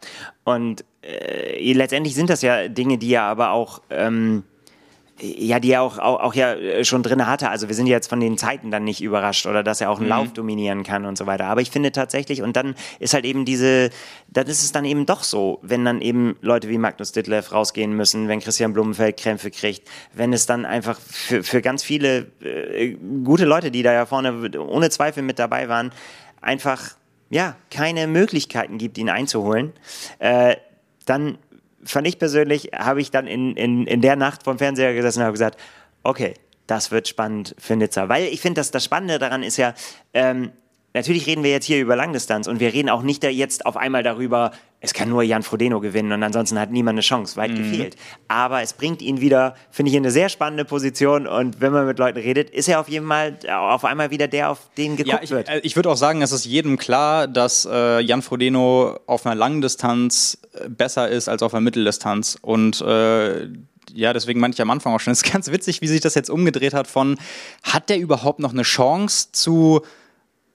und 0.44 0.84
äh, 1.02 1.72
letztendlich 1.72 2.14
sind 2.14 2.30
das 2.30 2.42
ja 2.42 2.68
Dinge, 2.68 2.98
die 2.98 3.12
er 3.12 3.22
aber 3.22 3.50
auch. 3.52 3.82
Ähm 3.90 4.44
ja, 5.20 5.58
die 5.58 5.72
er 5.72 5.82
auch, 5.82 5.98
auch, 5.98 6.20
auch 6.20 6.34
ja 6.34 6.54
äh, 6.54 6.84
schon 6.84 7.02
drin 7.02 7.26
hatte. 7.26 7.50
Also 7.50 7.68
wir 7.68 7.74
sind 7.74 7.86
jetzt 7.86 8.08
von 8.08 8.20
den 8.20 8.38
Zeiten 8.38 8.70
dann 8.70 8.84
nicht 8.84 9.02
überrascht 9.02 9.46
oder 9.46 9.62
dass 9.62 9.80
er 9.80 9.90
auch 9.90 9.96
einen 9.96 10.06
mhm. 10.06 10.10
Lauf 10.10 10.32
dominieren 10.32 10.84
kann 10.84 11.04
und 11.04 11.18
so 11.18 11.26
weiter. 11.26 11.46
Aber 11.46 11.60
ich 11.60 11.70
finde 11.70 11.92
tatsächlich, 11.92 12.42
und 12.42 12.56
dann 12.56 12.74
ist 13.00 13.14
halt 13.14 13.24
eben 13.24 13.44
diese, 13.44 13.90
dann 14.28 14.46
ist 14.46 14.62
es 14.62 14.72
dann 14.72 14.84
eben 14.84 15.06
doch 15.06 15.24
so, 15.24 15.58
wenn 15.62 15.84
dann 15.84 16.00
eben 16.00 16.36
Leute 16.40 16.68
wie 16.68 16.78
Magnus 16.78 17.12
Ditlev 17.12 17.52
rausgehen 17.52 17.92
müssen, 17.92 18.28
wenn 18.28 18.40
Christian 18.40 18.72
Blumenfeld 18.72 19.18
Krämpfe 19.18 19.50
kriegt, 19.50 19.88
wenn 20.14 20.32
es 20.32 20.46
dann 20.46 20.64
einfach 20.64 20.98
für, 21.00 21.42
für 21.42 21.62
ganz 21.62 21.82
viele 21.82 22.26
äh, 22.40 22.96
gute 23.24 23.44
Leute, 23.44 23.70
die 23.70 23.82
da 23.82 23.92
ja 23.92 24.06
vorne 24.06 24.50
ohne 24.58 24.90
Zweifel 24.90 25.22
mit 25.22 25.38
dabei 25.38 25.68
waren, 25.68 25.92
einfach 26.40 26.92
ja 27.30 27.56
keine 27.70 28.06
Möglichkeiten 28.06 28.78
gibt, 28.78 28.98
ihn 28.98 29.10
einzuholen, 29.10 29.72
äh, 30.18 30.56
dann 31.04 31.38
fand 31.91 32.07
ich 32.07 32.18
persönlich, 32.18 32.70
habe 32.76 33.01
ich 33.01 33.11
dann 33.11 33.26
in, 33.26 33.57
in, 33.57 33.86
in 33.86 34.01
der 34.01 34.16
Nacht 34.16 34.43
vom 34.45 34.59
Fernseher 34.59 34.95
gesessen 34.95 35.20
und 35.20 35.24
habe 35.24 35.32
gesagt, 35.32 35.59
okay, 36.03 36.34
das 36.66 36.91
wird 36.91 37.09
spannend 37.09 37.55
für 37.59 37.76
Nizza. 37.76 38.09
Weil 38.09 38.24
ich 38.24 38.41
finde, 38.41 38.61
dass 38.61 38.70
das 38.70 38.84
Spannende 38.84 39.18
daran 39.18 39.43
ist 39.43 39.57
ja, 39.57 39.74
ähm, 40.14 40.53
natürlich 40.95 41.26
reden 41.26 41.43
wir 41.43 41.51
jetzt 41.51 41.64
hier 41.64 41.80
über 41.80 41.97
Langdistanz 41.97 42.47
und 42.47 42.61
wir 42.61 42.72
reden 42.72 42.91
auch 42.91 43.03
nicht 43.03 43.24
da 43.24 43.28
jetzt 43.28 43.66
auf 43.66 43.76
einmal 43.76 44.03
darüber, 44.03 44.53
es 44.80 44.94
kann 44.94 45.08
nur 45.08 45.22
Jan 45.22 45.42
Frodeno 45.42 45.80
gewinnen 45.80 46.12
und 46.12 46.22
ansonsten 46.22 46.58
hat 46.58 46.70
niemand 46.70 46.94
eine 46.94 47.00
Chance, 47.00 47.36
weit 47.36 47.50
mhm. 47.50 47.56
gefehlt. 47.56 47.96
Aber 48.28 48.62
es 48.62 48.72
bringt 48.72 49.02
ihn 49.02 49.20
wieder, 49.20 49.54
finde 49.70 49.90
ich, 49.90 49.96
in 49.96 50.04
eine 50.04 50.12
sehr 50.12 50.28
spannende 50.28 50.64
Position 50.64 51.26
und 51.26 51.60
wenn 51.60 51.72
man 51.72 51.86
mit 51.86 51.98
Leuten 51.98 52.18
redet, 52.18 52.50
ist 52.50 52.68
er 52.68 52.80
auf 52.80 52.88
jeden 52.88 53.08
Fall 53.08 53.38
auf 53.50 53.84
einmal 53.84 54.10
wieder 54.10 54.28
der, 54.28 54.50
auf 54.50 54.70
den 54.76 54.96
geguckt 54.96 55.14
ja, 55.14 55.22
ich, 55.22 55.30
wird. 55.30 55.48
Äh, 55.48 55.60
ich 55.64 55.74
würde 55.74 55.90
auch 55.90 55.96
sagen, 55.96 56.22
es 56.22 56.30
ist 56.30 56.44
jedem 56.44 56.78
klar, 56.78 57.26
dass 57.26 57.68
äh, 57.70 58.00
Jan 58.00 58.22
Frodeno 58.22 59.00
auf 59.06 59.26
einer 59.26 59.34
Langdistanz 59.34 60.38
äh, 60.52 60.68
besser 60.68 61.08
ist 61.08 61.28
als 61.28 61.42
auf 61.42 61.54
einer 61.54 61.60
Mitteldistanz 61.60 62.38
und 62.40 62.80
äh, 62.80 63.48
ja, 63.94 64.12
deswegen 64.12 64.38
meinte 64.38 64.56
ich 64.56 64.62
am 64.62 64.70
Anfang 64.70 64.94
auch 64.94 65.00
schon, 65.00 65.12
es 65.12 65.22
ist 65.22 65.32
ganz 65.32 65.50
witzig, 65.50 65.80
wie 65.80 65.88
sich 65.88 66.00
das 66.00 66.14
jetzt 66.14 66.30
umgedreht 66.30 66.74
hat 66.74 66.86
von, 66.86 67.18
hat 67.62 67.88
der 67.88 67.98
überhaupt 67.98 68.38
noch 68.38 68.52
eine 68.52 68.62
Chance 68.62 69.28
zu 69.32 69.82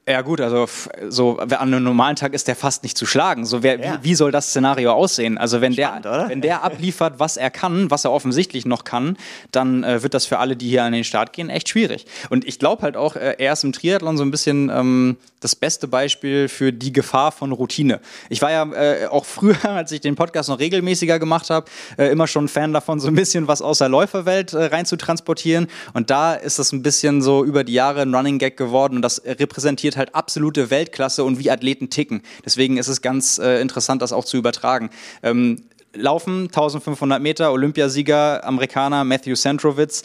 ja 0.07 0.21
gut, 0.21 0.41
also 0.41 0.67
so 1.07 1.37
an 1.37 1.51
einem 1.51 1.83
normalen 1.83 2.15
Tag 2.15 2.33
ist 2.33 2.47
der 2.49 2.55
fast 2.55 2.83
nicht 2.83 2.97
zu 2.97 3.05
schlagen. 3.05 3.45
So 3.45 3.63
wer, 3.63 3.79
ja. 3.79 3.99
wie, 4.01 4.09
wie, 4.09 4.15
soll 4.15 4.31
das 4.31 4.49
Szenario 4.49 4.91
aussehen? 4.91 5.37
Also 5.37 5.61
wenn 5.61 5.73
Spannend, 5.73 6.05
der 6.05 6.11
oder? 6.11 6.29
wenn 6.29 6.41
der 6.41 6.63
abliefert, 6.63 7.19
was 7.19 7.37
er 7.37 7.49
kann, 7.49 7.89
was 7.89 8.03
er 8.03 8.11
offensichtlich 8.11 8.65
noch 8.65 8.83
kann, 8.83 9.17
dann 9.51 9.83
äh, 9.83 10.03
wird 10.03 10.13
das 10.13 10.25
für 10.25 10.39
alle, 10.39 10.57
die 10.57 10.67
hier 10.67 10.83
an 10.83 10.91
den 10.91 11.05
Start 11.05 11.31
gehen, 11.31 11.49
echt 11.49 11.69
schwierig. 11.69 12.05
Und 12.29 12.45
ich 12.45 12.59
glaube 12.59 12.81
halt 12.81 12.97
auch, 12.97 13.15
äh, 13.15 13.35
er 13.37 13.53
ist 13.53 13.63
im 13.63 13.71
Triathlon 13.71 14.17
so 14.17 14.23
ein 14.23 14.31
bisschen 14.31 14.69
ähm, 14.69 15.17
das 15.43 15.55
beste 15.55 15.87
Beispiel 15.87 16.47
für 16.47 16.71
die 16.71 16.93
Gefahr 16.93 17.31
von 17.31 17.51
Routine. 17.51 17.99
Ich 18.29 18.41
war 18.41 18.51
ja 18.51 18.71
äh, 18.73 19.07
auch 19.07 19.25
früher, 19.25 19.65
als 19.69 19.91
ich 19.91 20.01
den 20.01 20.15
Podcast 20.15 20.49
noch 20.49 20.59
regelmäßiger 20.59 21.19
gemacht 21.19 21.49
habe, 21.49 21.69
äh, 21.97 22.07
immer 22.07 22.27
schon 22.27 22.47
Fan 22.47 22.73
davon, 22.73 22.99
so 22.99 23.07
ein 23.07 23.15
bisschen 23.15 23.47
was 23.47 23.61
aus 23.61 23.79
der 23.79 23.89
Läuferwelt 23.89 24.53
äh, 24.53 24.65
rein 24.65 24.85
zu 24.85 24.95
transportieren. 24.95 25.67
Und 25.93 26.09
da 26.09 26.33
ist 26.33 26.59
es 26.59 26.71
ein 26.71 26.83
bisschen 26.83 27.21
so 27.21 27.43
über 27.43 27.63
die 27.63 27.73
Jahre 27.73 28.01
ein 28.01 28.13
Running 28.13 28.39
Gag 28.39 28.57
geworden 28.57 28.97
und 28.97 29.01
das 29.01 29.21
repräsentiert 29.23 29.73
repräsentiert 29.73 29.97
halt 29.97 30.15
absolute 30.15 30.69
Weltklasse 30.69 31.23
und 31.23 31.39
wie 31.39 31.51
Athleten 31.51 31.89
ticken. 31.89 32.21
Deswegen 32.45 32.77
ist 32.77 32.87
es 32.87 33.01
ganz 33.01 33.37
äh, 33.37 33.61
interessant, 33.61 34.01
das 34.01 34.13
auch 34.13 34.25
zu 34.25 34.37
übertragen. 34.37 34.89
Ähm, 35.21 35.63
Laufen 35.95 36.47
1500 36.47 37.21
Meter, 37.21 37.51
Olympiasieger, 37.51 38.43
Amerikaner 38.43 39.03
Matthew 39.03 39.35
Centrowitz, 39.35 40.03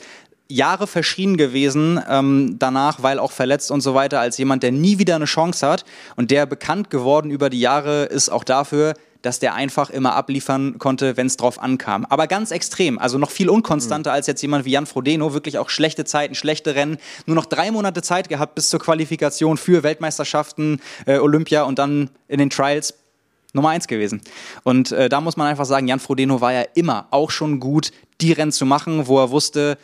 Jahre 0.50 0.86
verschrien 0.86 1.36
gewesen 1.36 2.00
ähm, 2.08 2.56
danach, 2.58 3.02
weil 3.02 3.18
auch 3.18 3.32
verletzt 3.32 3.70
und 3.70 3.82
so 3.82 3.94
weiter, 3.94 4.20
als 4.20 4.38
jemand, 4.38 4.62
der 4.62 4.72
nie 4.72 4.98
wieder 4.98 5.16
eine 5.16 5.26
Chance 5.26 5.66
hat 5.66 5.84
und 6.16 6.30
der 6.30 6.46
bekannt 6.46 6.88
geworden 6.88 7.30
über 7.30 7.50
die 7.50 7.60
Jahre 7.60 8.04
ist 8.04 8.30
auch 8.30 8.44
dafür, 8.44 8.94
dass 9.20 9.40
der 9.40 9.54
einfach 9.54 9.90
immer 9.90 10.14
abliefern 10.14 10.78
konnte, 10.78 11.16
wenn 11.16 11.26
es 11.26 11.36
drauf 11.36 11.60
ankam. 11.60 12.06
Aber 12.08 12.26
ganz 12.28 12.50
extrem, 12.50 12.98
also 12.98 13.18
noch 13.18 13.30
viel 13.30 13.50
unkonstanter 13.50 14.10
mhm. 14.10 14.14
als 14.14 14.26
jetzt 14.26 14.40
jemand 14.40 14.64
wie 14.64 14.70
Jan 14.70 14.86
Frodeno, 14.86 15.34
wirklich 15.34 15.58
auch 15.58 15.68
schlechte 15.68 16.04
Zeiten, 16.04 16.34
schlechte 16.34 16.74
Rennen, 16.74 16.98
nur 17.26 17.34
noch 17.34 17.46
drei 17.46 17.70
Monate 17.70 18.00
Zeit 18.00 18.28
gehabt 18.28 18.54
bis 18.54 18.70
zur 18.70 18.80
Qualifikation 18.80 19.58
für 19.58 19.82
Weltmeisterschaften, 19.82 20.80
äh, 21.04 21.18
Olympia 21.18 21.64
und 21.64 21.78
dann 21.78 22.10
in 22.28 22.38
den 22.38 22.48
Trials 22.48 22.94
Nummer 23.54 23.70
eins 23.70 23.88
gewesen. 23.88 24.20
Und 24.62 24.92
äh, 24.92 25.08
da 25.08 25.20
muss 25.20 25.36
man 25.36 25.46
einfach 25.46 25.64
sagen, 25.64 25.88
Jan 25.88 26.00
Frodeno 26.00 26.40
war 26.40 26.52
ja 26.52 26.64
immer 26.74 27.08
auch 27.10 27.30
schon 27.30 27.60
gut, 27.60 27.92
die 28.20 28.32
Rennen 28.32 28.52
zu 28.52 28.66
machen, 28.66 29.06
wo 29.06 29.18
er 29.18 29.30
wusste, 29.30 29.78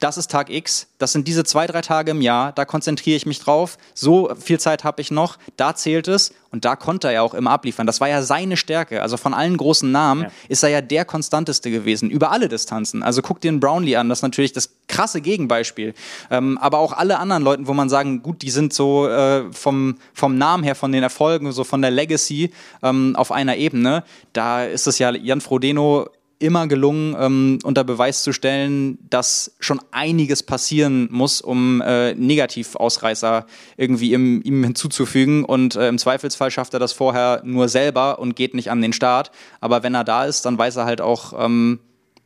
das 0.00 0.16
ist 0.16 0.30
Tag 0.30 0.50
X, 0.50 0.88
das 0.98 1.12
sind 1.12 1.28
diese 1.28 1.44
zwei, 1.44 1.66
drei 1.66 1.82
Tage 1.82 2.10
im 2.10 2.22
Jahr, 2.22 2.52
da 2.52 2.64
konzentriere 2.64 3.16
ich 3.16 3.26
mich 3.26 3.40
drauf, 3.40 3.76
so 3.94 4.34
viel 4.34 4.58
Zeit 4.58 4.82
habe 4.82 5.00
ich 5.02 5.10
noch, 5.10 5.38
da 5.56 5.74
zählt 5.74 6.08
es 6.08 6.32
und 6.50 6.64
da 6.64 6.74
konnte 6.74 7.08
er 7.08 7.14
ja 7.14 7.22
auch 7.22 7.34
immer 7.34 7.50
abliefern. 7.50 7.86
Das 7.86 8.00
war 8.00 8.08
ja 8.08 8.22
seine 8.22 8.56
Stärke. 8.56 9.02
Also 9.02 9.16
von 9.16 9.34
allen 9.34 9.56
großen 9.56 9.90
Namen 9.90 10.22
ja. 10.22 10.30
ist 10.48 10.62
er 10.62 10.70
ja 10.70 10.80
der 10.80 11.04
konstanteste 11.04 11.70
gewesen, 11.70 12.10
über 12.10 12.32
alle 12.32 12.48
Distanzen. 12.48 13.02
Also 13.02 13.22
guck 13.22 13.40
dir 13.40 13.50
einen 13.50 13.60
Brownlee 13.60 13.96
an, 13.96 14.08
das 14.08 14.18
ist 14.18 14.22
natürlich 14.22 14.52
das 14.52 14.70
krasse 14.88 15.20
Gegenbeispiel. 15.20 15.94
Ähm, 16.30 16.58
aber 16.58 16.78
auch 16.78 16.92
alle 16.92 17.18
anderen 17.18 17.42
Leuten, 17.42 17.66
wo 17.66 17.74
man 17.74 17.88
sagen, 17.88 18.22
gut, 18.22 18.42
die 18.42 18.50
sind 18.50 18.72
so 18.72 19.06
äh, 19.06 19.52
vom, 19.52 19.96
vom 20.12 20.38
Namen 20.38 20.64
her, 20.64 20.74
von 20.74 20.92
den 20.92 21.02
Erfolgen, 21.02 21.52
so 21.52 21.62
von 21.62 21.82
der 21.82 21.90
Legacy 21.90 22.52
ähm, 22.82 23.14
auf 23.16 23.30
einer 23.30 23.56
Ebene, 23.56 24.02
da 24.32 24.64
ist 24.64 24.86
es 24.86 24.98
ja 24.98 25.10
Jan 25.10 25.40
Frodeno 25.40 26.08
immer 26.40 26.66
gelungen, 26.66 27.14
ähm, 27.20 27.58
unter 27.62 27.84
Beweis 27.84 28.24
zu 28.24 28.32
stellen, 28.32 28.98
dass 29.08 29.54
schon 29.60 29.80
einiges 29.92 30.42
passieren 30.42 31.06
muss, 31.10 31.40
um 31.40 31.82
äh, 31.82 32.14
Negativausreißer 32.14 33.46
irgendwie 33.76 34.14
im, 34.14 34.42
ihm 34.42 34.64
hinzuzufügen. 34.64 35.44
Und 35.44 35.76
äh, 35.76 35.88
im 35.88 35.98
Zweifelsfall 35.98 36.50
schafft 36.50 36.72
er 36.72 36.80
das 36.80 36.92
vorher 36.92 37.42
nur 37.44 37.68
selber 37.68 38.18
und 38.18 38.36
geht 38.36 38.54
nicht 38.54 38.70
an 38.70 38.80
den 38.80 38.94
Start. 38.94 39.30
Aber 39.60 39.82
wenn 39.82 39.94
er 39.94 40.02
da 40.02 40.24
ist, 40.24 40.46
dann 40.46 40.56
weiß 40.56 40.76
er 40.76 40.86
halt 40.86 41.02
auch, 41.02 41.34
ähm, 41.36 41.78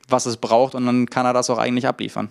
was 0.09 0.27
es 0.27 0.37
braucht 0.37 0.75
und 0.75 0.87
dann 0.87 1.11
kann 1.11 1.27
er 1.27 1.33
das 1.33 1.51
auch 1.51 1.59
eigentlich 1.59 1.89
abliefern. 1.89 2.29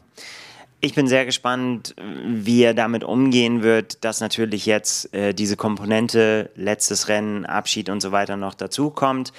Ich 0.80 0.96
bin 0.96 1.08
sehr 1.08 1.26
gespannt, 1.26 1.96
wie 2.28 2.64
er 2.64 2.74
damit 2.74 3.04
umgehen 3.04 3.62
wird, 3.64 4.04
dass 4.06 4.22
natürlich 4.22 4.66
jetzt 4.66 5.14
äh, 5.14 5.34
diese 5.34 5.58
Komponente, 5.58 6.50
letztes 6.56 7.08
Rennen, 7.08 7.46
Abschied 7.46 7.90
und 7.90 8.02
so 8.02 8.12
weiter 8.12 8.38
noch 8.38 8.54
dazukommt 8.54 9.34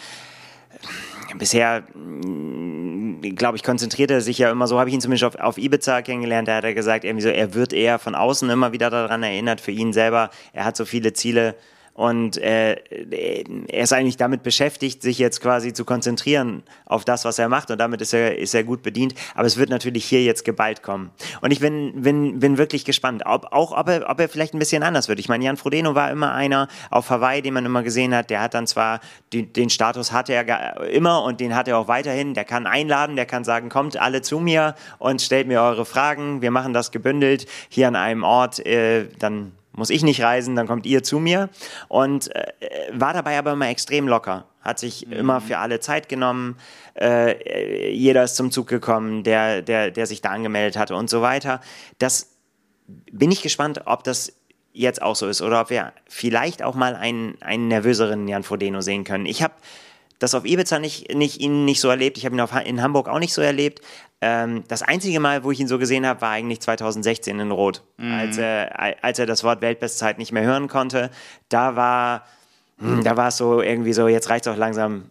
bisher 1.38 1.84
glaube 3.32 3.56
ich, 3.56 3.62
konzentriert 3.62 4.10
er 4.10 4.20
sich 4.20 4.38
ja 4.38 4.50
immer, 4.50 4.66
so 4.66 4.78
habe 4.78 4.88
ich 4.88 4.94
ihn 4.94 5.00
zumindest 5.00 5.24
auf, 5.24 5.36
auf 5.36 5.58
Ibiza 5.58 6.02
kennengelernt, 6.02 6.48
da 6.48 6.56
hat 6.56 6.64
er 6.64 6.74
gesagt, 6.74 7.04
irgendwie 7.04 7.22
so, 7.22 7.28
er 7.28 7.54
wird 7.54 7.72
eher 7.72 7.98
von 7.98 8.14
außen 8.14 8.48
immer 8.50 8.72
wieder 8.72 8.90
daran 8.90 9.22
erinnert, 9.22 9.60
für 9.60 9.70
ihn 9.70 9.92
selber, 9.92 10.30
er 10.52 10.64
hat 10.64 10.76
so 10.76 10.84
viele 10.84 11.12
Ziele, 11.12 11.54
und 11.94 12.38
äh, 12.38 12.74
er 13.68 13.82
ist 13.84 13.92
eigentlich 13.92 14.16
damit 14.16 14.42
beschäftigt, 14.42 15.00
sich 15.00 15.18
jetzt 15.18 15.40
quasi 15.40 15.72
zu 15.72 15.84
konzentrieren 15.84 16.64
auf 16.86 17.04
das, 17.04 17.24
was 17.24 17.38
er 17.38 17.48
macht. 17.48 17.70
Und 17.70 17.78
damit 17.78 18.00
ist 18.00 18.12
er, 18.12 18.36
ist 18.36 18.52
er 18.52 18.64
gut 18.64 18.82
bedient. 18.82 19.14
Aber 19.36 19.46
es 19.46 19.56
wird 19.56 19.70
natürlich 19.70 20.04
hier 20.04 20.24
jetzt 20.24 20.44
geballt 20.44 20.82
kommen. 20.82 21.12
Und 21.40 21.52
ich 21.52 21.60
bin, 21.60 22.02
bin, 22.02 22.40
bin 22.40 22.58
wirklich 22.58 22.84
gespannt, 22.84 23.22
ob, 23.24 23.52
auch 23.52 23.70
ob 23.70 23.88
er, 23.88 24.10
ob 24.10 24.18
er 24.18 24.28
vielleicht 24.28 24.54
ein 24.54 24.58
bisschen 24.58 24.82
anders 24.82 25.08
wird. 25.08 25.20
Ich 25.20 25.28
meine, 25.28 25.44
Jan 25.44 25.56
Frodeno 25.56 25.94
war 25.94 26.10
immer 26.10 26.32
einer 26.32 26.66
auf 26.90 27.10
Hawaii, 27.10 27.42
den 27.42 27.54
man 27.54 27.64
immer 27.64 27.84
gesehen 27.84 28.12
hat. 28.12 28.28
Der 28.28 28.40
hat 28.40 28.54
dann 28.54 28.66
zwar 28.66 28.98
die, 29.32 29.46
den 29.46 29.70
Status 29.70 30.10
hatte 30.10 30.32
er 30.32 30.80
immer 30.90 31.22
und 31.22 31.38
den 31.38 31.54
hat 31.54 31.68
er 31.68 31.78
auch 31.78 31.86
weiterhin. 31.86 32.34
Der 32.34 32.44
kann 32.44 32.66
einladen, 32.66 33.14
der 33.14 33.26
kann 33.26 33.44
sagen, 33.44 33.68
kommt 33.68 33.96
alle 33.96 34.20
zu 34.20 34.40
mir 34.40 34.74
und 34.98 35.22
stellt 35.22 35.46
mir 35.46 35.62
eure 35.62 35.84
Fragen. 35.84 36.42
Wir 36.42 36.50
machen 36.50 36.72
das 36.72 36.90
gebündelt 36.90 37.46
hier 37.68 37.86
an 37.86 37.94
einem 37.94 38.24
Ort. 38.24 38.58
Äh, 38.66 39.06
dann 39.20 39.52
muss 39.74 39.90
ich 39.90 40.02
nicht 40.02 40.22
reisen, 40.22 40.56
dann 40.56 40.66
kommt 40.66 40.86
ihr 40.86 41.02
zu 41.02 41.18
mir. 41.18 41.50
Und 41.88 42.34
äh, 42.34 42.52
war 42.92 43.12
dabei 43.12 43.38
aber 43.38 43.52
immer 43.52 43.68
extrem 43.68 44.08
locker. 44.08 44.46
Hat 44.60 44.78
sich 44.78 45.06
mhm. 45.06 45.12
immer 45.12 45.40
für 45.40 45.58
alle 45.58 45.80
Zeit 45.80 46.08
genommen. 46.08 46.56
Äh, 46.98 47.90
jeder 47.92 48.24
ist 48.24 48.36
zum 48.36 48.50
Zug 48.50 48.68
gekommen, 48.68 49.24
der, 49.24 49.62
der, 49.62 49.90
der 49.90 50.06
sich 50.06 50.22
da 50.22 50.30
angemeldet 50.30 50.78
hatte 50.78 50.94
und 50.94 51.10
so 51.10 51.22
weiter. 51.22 51.60
Das 51.98 52.30
bin 52.86 53.30
ich 53.30 53.42
gespannt, 53.42 53.82
ob 53.86 54.04
das 54.04 54.32
jetzt 54.72 55.02
auch 55.02 55.16
so 55.16 55.28
ist 55.28 55.40
oder 55.40 55.60
ob 55.60 55.70
wir 55.70 55.92
vielleicht 56.08 56.62
auch 56.62 56.74
mal 56.74 56.96
einen, 56.96 57.40
einen 57.40 57.68
nervöseren 57.68 58.26
Jan 58.26 58.42
Frodeno 58.42 58.80
sehen 58.80 59.04
können. 59.04 59.26
Ich 59.26 59.42
habe 59.42 59.54
das 60.18 60.34
auf 60.34 60.44
Ibiza 60.44 60.78
nicht, 60.78 61.14
nicht, 61.14 61.40
ihn 61.40 61.64
nicht 61.64 61.80
so 61.80 61.88
erlebt. 61.88 62.18
Ich 62.18 62.24
habe 62.24 62.34
ihn 62.34 62.40
auf, 62.40 62.52
in 62.64 62.82
Hamburg 62.82 63.08
auch 63.08 63.18
nicht 63.18 63.32
so 63.32 63.42
erlebt. 63.42 63.80
Ähm, 64.20 64.64
das 64.68 64.82
einzige 64.82 65.20
Mal, 65.20 65.44
wo 65.44 65.50
ich 65.50 65.60
ihn 65.60 65.68
so 65.68 65.78
gesehen 65.78 66.06
habe, 66.06 66.20
war 66.22 66.30
eigentlich 66.30 66.60
2016 66.60 67.38
in 67.38 67.50
Rot, 67.50 67.82
mhm. 67.98 68.12
als, 68.12 68.38
er, 68.38 69.04
als 69.04 69.18
er 69.18 69.26
das 69.26 69.44
Wort 69.44 69.60
Weltbestzeit 69.60 70.18
nicht 70.18 70.32
mehr 70.32 70.44
hören 70.44 70.68
konnte. 70.68 71.10
Da 71.48 71.76
war, 71.76 72.24
hm, 72.78 73.04
da 73.04 73.16
war 73.16 73.28
es 73.28 73.36
so 73.36 73.60
irgendwie 73.60 73.92
so, 73.92 74.08
jetzt 74.08 74.30
reicht 74.30 74.46
es 74.46 74.52
auch 74.52 74.56
langsam, 74.56 75.10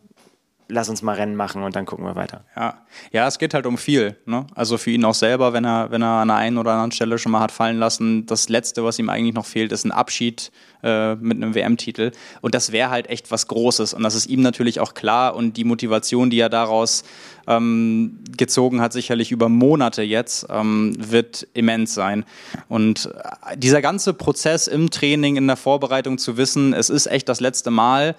lass 0.73 0.89
uns 0.89 1.01
mal 1.01 1.15
Rennen 1.15 1.35
machen 1.35 1.63
und 1.63 1.75
dann 1.75 1.85
gucken 1.85 2.05
wir 2.05 2.15
weiter. 2.15 2.43
Ja, 2.55 2.81
ja 3.11 3.27
es 3.27 3.37
geht 3.37 3.53
halt 3.53 3.65
um 3.65 3.77
viel. 3.77 4.17
Ne? 4.25 4.45
Also 4.55 4.77
für 4.77 4.91
ihn 4.91 5.05
auch 5.05 5.13
selber, 5.13 5.53
wenn 5.53 5.65
er, 5.65 5.91
wenn 5.91 6.01
er 6.01 6.21
an 6.21 6.27
der 6.27 6.37
einen 6.37 6.57
oder 6.57 6.71
anderen 6.71 6.91
Stelle 6.91 7.17
schon 7.17 7.31
mal 7.31 7.39
hat 7.39 7.51
fallen 7.51 7.77
lassen, 7.77 8.25
das 8.25 8.49
Letzte, 8.49 8.83
was 8.83 8.99
ihm 8.99 9.09
eigentlich 9.09 9.35
noch 9.35 9.45
fehlt, 9.45 9.71
ist 9.71 9.85
ein 9.85 9.91
Abschied 9.91 10.51
äh, 10.83 11.15
mit 11.15 11.37
einem 11.37 11.55
WM-Titel. 11.55 12.11
Und 12.41 12.55
das 12.55 12.71
wäre 12.71 12.89
halt 12.89 13.09
echt 13.09 13.31
was 13.31 13.47
Großes. 13.47 13.93
Und 13.93 14.03
das 14.03 14.15
ist 14.15 14.25
ihm 14.25 14.41
natürlich 14.41 14.79
auch 14.79 14.93
klar. 14.93 15.35
Und 15.35 15.57
die 15.57 15.63
Motivation, 15.63 16.29
die 16.29 16.39
er 16.39 16.49
daraus 16.49 17.03
ähm, 17.47 18.19
gezogen 18.35 18.81
hat, 18.81 18.93
sicherlich 18.93 19.31
über 19.31 19.49
Monate 19.49 20.01
jetzt, 20.01 20.47
ähm, 20.49 20.95
wird 20.97 21.47
immens 21.53 21.93
sein. 21.93 22.25
Und 22.67 23.13
äh, 23.45 23.57
dieser 23.57 23.81
ganze 23.81 24.13
Prozess 24.13 24.67
im 24.67 24.89
Training, 24.89 25.35
in 25.35 25.47
der 25.47 25.57
Vorbereitung 25.57 26.17
zu 26.17 26.37
wissen, 26.37 26.73
es 26.73 26.89
ist 26.89 27.05
echt 27.05 27.29
das 27.29 27.39
letzte 27.39 27.71
Mal, 27.71 28.15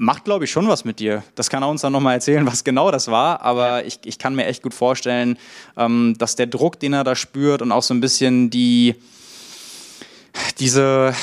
macht, 0.00 0.24
glaube 0.24 0.46
ich, 0.46 0.50
schon 0.50 0.66
was 0.66 0.86
mit 0.86 0.98
dir. 0.98 1.22
Das 1.34 1.50
kann 1.50 1.62
er 1.62 1.68
uns 1.68 1.82
dann 1.82 1.92
nochmal 1.92 2.14
erzählen, 2.14 2.46
was 2.46 2.64
genau 2.64 2.90
das 2.90 3.08
war. 3.08 3.42
Aber 3.42 3.84
ich, 3.84 3.98
ich 4.06 4.18
kann 4.18 4.34
mir 4.34 4.46
echt 4.46 4.62
gut 4.62 4.72
vorstellen, 4.72 5.38
ähm, 5.76 6.14
dass 6.16 6.36
der 6.36 6.46
Druck, 6.46 6.80
den 6.80 6.94
er 6.94 7.04
da 7.04 7.14
spürt 7.14 7.60
und 7.60 7.70
auch 7.70 7.82
so 7.82 7.92
ein 7.92 8.00
bisschen 8.00 8.48
die, 8.48 8.94
diese, 10.58 11.14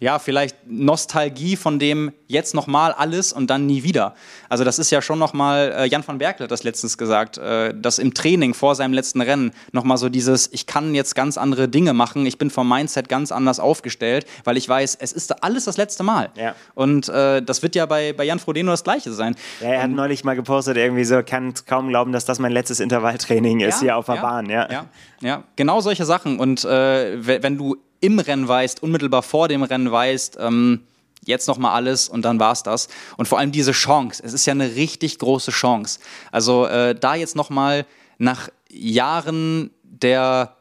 ja, 0.00 0.18
vielleicht 0.18 0.56
Nostalgie 0.66 1.56
von 1.56 1.78
dem 1.78 2.12
jetzt 2.28 2.54
nochmal 2.54 2.92
alles 2.92 3.32
und 3.32 3.48
dann 3.48 3.66
nie 3.66 3.82
wieder. 3.82 4.14
Also 4.48 4.62
das 4.62 4.78
ist 4.78 4.90
ja 4.90 5.02
schon 5.02 5.18
nochmal, 5.18 5.74
äh, 5.76 5.86
Jan 5.86 6.06
van 6.06 6.18
Berkel 6.18 6.44
hat 6.44 6.50
das 6.50 6.62
letztens 6.62 6.98
gesagt, 6.98 7.38
äh, 7.38 7.74
dass 7.74 7.98
im 7.98 8.14
Training 8.14 8.54
vor 8.54 8.74
seinem 8.74 8.92
letzten 8.92 9.20
Rennen 9.20 9.52
nochmal 9.72 9.96
so 9.96 10.08
dieses, 10.08 10.52
ich 10.52 10.66
kann 10.66 10.94
jetzt 10.94 11.14
ganz 11.14 11.36
andere 11.36 11.68
Dinge 11.68 11.94
machen, 11.94 12.26
ich 12.26 12.38
bin 12.38 12.50
vom 12.50 12.68
Mindset 12.68 13.08
ganz 13.08 13.32
anders 13.32 13.58
aufgestellt, 13.58 14.26
weil 14.44 14.56
ich 14.56 14.68
weiß, 14.68 14.96
es 15.00 15.12
ist 15.12 15.42
alles 15.42 15.64
das 15.64 15.76
letzte 15.76 16.02
Mal. 16.02 16.30
Ja. 16.36 16.54
Und 16.74 17.08
äh, 17.08 17.42
das 17.42 17.62
wird 17.62 17.74
ja 17.74 17.86
bei, 17.86 18.12
bei 18.12 18.24
Jan 18.24 18.38
Frodeno 18.38 18.70
das 18.70 18.84
Gleiche 18.84 19.12
sein. 19.12 19.34
Ja, 19.60 19.68
er 19.68 19.82
hat 19.82 19.88
und, 19.88 19.96
neulich 19.96 20.22
mal 20.22 20.36
gepostet, 20.36 20.76
irgendwie 20.76 21.04
so, 21.04 21.22
kann 21.24 21.54
kaum 21.66 21.88
glauben, 21.88 22.12
dass 22.12 22.24
das 22.24 22.38
mein 22.38 22.52
letztes 22.52 22.78
Intervalltraining 22.78 23.60
ist 23.60 23.76
ja, 23.76 23.80
hier 23.80 23.96
auf 23.96 24.06
der 24.06 24.16
Bahn. 24.16 24.48
Ja. 24.48 24.70
ja, 24.70 24.86
ja, 25.20 25.44
genau 25.56 25.80
solche 25.80 26.04
Sachen. 26.04 26.38
Und 26.38 26.64
äh, 26.64 27.42
wenn 27.42 27.56
du 27.56 27.76
im 28.00 28.18
Rennen 28.18 28.46
weißt, 28.46 28.82
unmittelbar 28.82 29.22
vor 29.22 29.48
dem 29.48 29.62
Rennen 29.62 29.90
weißt, 29.90 30.38
ähm, 30.40 30.82
jetzt 31.24 31.48
noch 31.48 31.58
mal 31.58 31.72
alles 31.74 32.08
und 32.08 32.22
dann 32.22 32.40
war's 32.40 32.62
das. 32.62 32.88
Und 33.16 33.28
vor 33.28 33.38
allem 33.38 33.52
diese 33.52 33.72
Chance, 33.72 34.22
es 34.24 34.32
ist 34.32 34.46
ja 34.46 34.52
eine 34.52 34.74
richtig 34.74 35.18
große 35.18 35.50
Chance. 35.50 36.00
Also 36.32 36.66
äh, 36.66 36.94
da 36.94 37.14
jetzt 37.14 37.36
noch 37.36 37.50
mal 37.50 37.86
nach 38.18 38.48
Jahren 38.70 39.70
der 39.82 40.57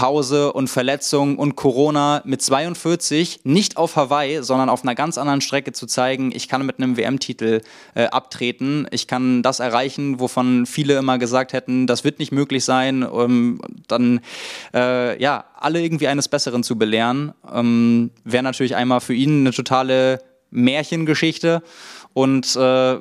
Pause 0.00 0.54
und 0.54 0.68
Verletzung 0.68 1.36
und 1.36 1.56
Corona 1.56 2.22
mit 2.24 2.40
42 2.40 3.40
nicht 3.44 3.76
auf 3.76 3.96
Hawaii, 3.96 4.42
sondern 4.42 4.70
auf 4.70 4.82
einer 4.82 4.94
ganz 4.94 5.18
anderen 5.18 5.42
Strecke 5.42 5.72
zu 5.72 5.86
zeigen, 5.86 6.32
ich 6.34 6.48
kann 6.48 6.64
mit 6.64 6.78
einem 6.78 6.96
WM-Titel 6.96 7.60
äh, 7.94 8.06
abtreten, 8.06 8.86
ich 8.92 9.06
kann 9.06 9.42
das 9.42 9.60
erreichen, 9.60 10.18
wovon 10.18 10.64
viele 10.64 10.96
immer 10.96 11.18
gesagt 11.18 11.52
hätten, 11.52 11.86
das 11.86 12.02
wird 12.02 12.18
nicht 12.18 12.32
möglich 12.32 12.64
sein, 12.64 13.02
um 13.02 13.60
dann 13.88 14.22
äh, 14.72 15.22
ja 15.22 15.44
alle 15.54 15.82
irgendwie 15.82 16.08
eines 16.08 16.28
Besseren 16.28 16.62
zu 16.62 16.78
belehren, 16.78 17.34
ähm, 17.52 18.10
wäre 18.24 18.42
natürlich 18.42 18.76
einmal 18.76 19.02
für 19.02 19.12
ihn 19.12 19.40
eine 19.40 19.52
totale 19.52 20.22
Märchengeschichte 20.50 21.62
und 22.14 22.56
äh, 22.56 23.00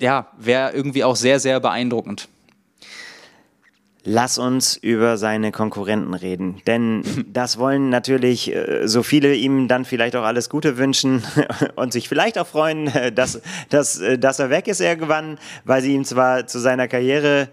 ja 0.00 0.26
wäre 0.36 0.72
irgendwie 0.72 1.04
auch 1.04 1.14
sehr 1.14 1.38
sehr 1.38 1.60
beeindruckend. 1.60 2.26
Lass 4.04 4.38
uns 4.38 4.76
über 4.76 5.18
seine 5.18 5.52
Konkurrenten 5.52 6.14
reden, 6.14 6.62
denn 6.66 7.02
das 7.32 7.58
wollen 7.58 7.90
natürlich 7.90 8.54
äh, 8.54 8.88
so 8.88 9.02
viele 9.02 9.34
ihm 9.34 9.68
dann 9.68 9.84
vielleicht 9.84 10.16
auch 10.16 10.24
alles 10.24 10.48
Gute 10.48 10.78
wünschen 10.78 11.22
und 11.76 11.92
sich 11.92 12.08
vielleicht 12.08 12.38
auch 12.38 12.46
freuen, 12.46 12.86
äh, 12.88 13.12
dass, 13.12 13.42
dass, 13.68 14.00
äh, 14.00 14.18
dass 14.18 14.38
er 14.38 14.48
weg 14.48 14.68
ist 14.68 14.80
irgendwann, 14.80 15.38
weil 15.64 15.82
sie 15.82 15.94
ihm 15.94 16.04
zwar 16.04 16.46
zu 16.46 16.58
seiner 16.58 16.88
Karriere 16.88 17.48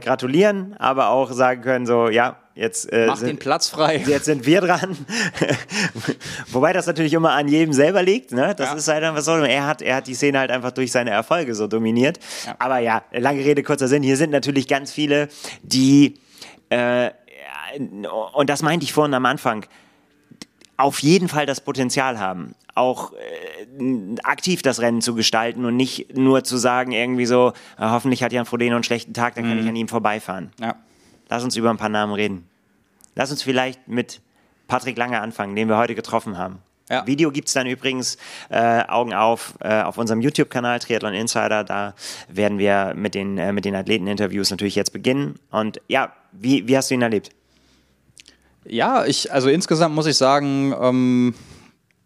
gratulieren, 0.00 0.74
aber 0.80 1.10
auch 1.10 1.30
sagen 1.30 1.62
können 1.62 1.86
so, 1.86 2.08
ja, 2.08 2.36
Jetzt, 2.58 2.92
äh, 2.92 3.06
Mach 3.06 3.16
sind, 3.16 3.28
den 3.28 3.38
Platz 3.38 3.68
frei. 3.68 3.98
Jetzt 4.06 4.24
sind 4.24 4.44
wir 4.44 4.60
dran. 4.60 4.96
Wobei 6.50 6.72
das 6.72 6.88
natürlich 6.88 7.12
immer 7.12 7.30
an 7.30 7.46
jedem 7.46 7.72
selber 7.72 8.02
liegt. 8.02 8.32
Ne? 8.32 8.52
Das 8.56 8.70
ja. 8.70 8.74
ist 8.74 8.88
halt 8.88 9.04
einfach 9.04 9.22
so. 9.22 9.30
Er 9.36 9.64
hat, 9.64 9.80
er 9.80 9.94
hat 9.94 10.08
die 10.08 10.14
Szene 10.14 10.40
halt 10.40 10.50
einfach 10.50 10.72
durch 10.72 10.90
seine 10.90 11.10
Erfolge 11.10 11.54
so 11.54 11.68
dominiert. 11.68 12.18
Ja. 12.44 12.56
Aber 12.58 12.80
ja, 12.80 13.04
lange 13.12 13.44
Rede, 13.44 13.62
kurzer 13.62 13.86
Sinn. 13.86 14.02
Hier 14.02 14.16
sind 14.16 14.30
natürlich 14.30 14.66
ganz 14.66 14.90
viele, 14.90 15.28
die, 15.62 16.14
äh, 16.70 17.10
und 18.34 18.50
das 18.50 18.62
meinte 18.62 18.82
ich 18.82 18.92
vorhin 18.92 19.14
am 19.14 19.26
Anfang, 19.26 19.64
auf 20.76 21.00
jeden 21.00 21.28
Fall 21.28 21.46
das 21.46 21.60
Potenzial 21.60 22.18
haben, 22.18 22.56
auch 22.74 23.12
äh, 23.12 24.16
aktiv 24.24 24.62
das 24.62 24.80
Rennen 24.80 25.00
zu 25.00 25.14
gestalten 25.14 25.64
und 25.64 25.76
nicht 25.76 26.16
nur 26.16 26.42
zu 26.42 26.56
sagen, 26.56 26.90
irgendwie 26.90 27.26
so, 27.26 27.52
äh, 27.78 27.82
hoffentlich 27.82 28.24
hat 28.24 28.32
Jan 28.32 28.46
Frodeno 28.46 28.74
einen 28.74 28.84
schlechten 28.84 29.14
Tag, 29.14 29.36
dann 29.36 29.44
kann 29.44 29.54
mhm. 29.54 29.62
ich 29.62 29.68
an 29.68 29.76
ihm 29.76 29.88
vorbeifahren. 29.88 30.50
Ja. 30.60 30.74
Lass 31.28 31.44
uns 31.44 31.56
über 31.56 31.70
ein 31.70 31.76
paar 31.76 31.88
Namen 31.88 32.12
reden. 32.12 32.48
Lass 33.14 33.30
uns 33.30 33.42
vielleicht 33.42 33.88
mit 33.88 34.20
Patrick 34.66 34.96
Lange 34.96 35.20
anfangen, 35.20 35.56
den 35.56 35.68
wir 35.68 35.76
heute 35.76 35.94
getroffen 35.94 36.38
haben. 36.38 36.60
Ja. 36.90 37.06
Video 37.06 37.30
gibt 37.30 37.48
es 37.48 37.54
dann 37.54 37.66
übrigens 37.66 38.16
äh, 38.48 38.82
Augen 38.86 39.12
auf 39.12 39.54
äh, 39.60 39.82
auf 39.82 39.98
unserem 39.98 40.22
YouTube-Kanal 40.22 40.78
Triathlon 40.78 41.12
Insider. 41.12 41.64
Da 41.64 41.94
werden 42.28 42.58
wir 42.58 42.94
mit 42.96 43.14
den, 43.14 43.36
äh, 43.36 43.52
mit 43.52 43.64
den 43.64 43.74
Athleteninterviews 43.74 44.50
natürlich 44.50 44.74
jetzt 44.74 44.92
beginnen. 44.92 45.38
Und 45.50 45.80
ja, 45.88 46.12
wie, 46.32 46.66
wie 46.66 46.76
hast 46.76 46.90
du 46.90 46.94
ihn 46.94 47.02
erlebt? 47.02 47.30
Ja, 48.64 49.04
ich, 49.04 49.32
also 49.32 49.48
insgesamt 49.48 49.94
muss 49.94 50.06
ich 50.06 50.16
sagen, 50.16 50.74
ähm, 50.80 51.34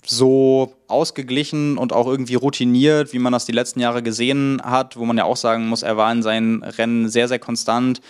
so 0.05 0.75
ausgeglichen 0.89 1.79
und 1.79 1.93
auch 1.93 2.09
irgendwie 2.09 2.35
routiniert, 2.35 3.13
wie 3.13 3.19
man 3.21 3.33
das 3.33 3.47
die 3.47 3.53
letzten 3.53 3.81
Jahre 3.81 4.03
gesehen 4.03 4.61
hat, 4.65 4.97
wo 4.97 5.05
man 5.05 5.17
ja 5.17 5.25
auch 5.25 5.37
sagen 5.37 5.69
muss, 5.69 5.83
er 5.83 5.97
war 5.97 6.11
in 6.11 6.23
seinen 6.23 6.63
Rennen 6.63 7.09
sehr, 7.09 7.29
sehr 7.29 7.39
konstant. 7.39 8.01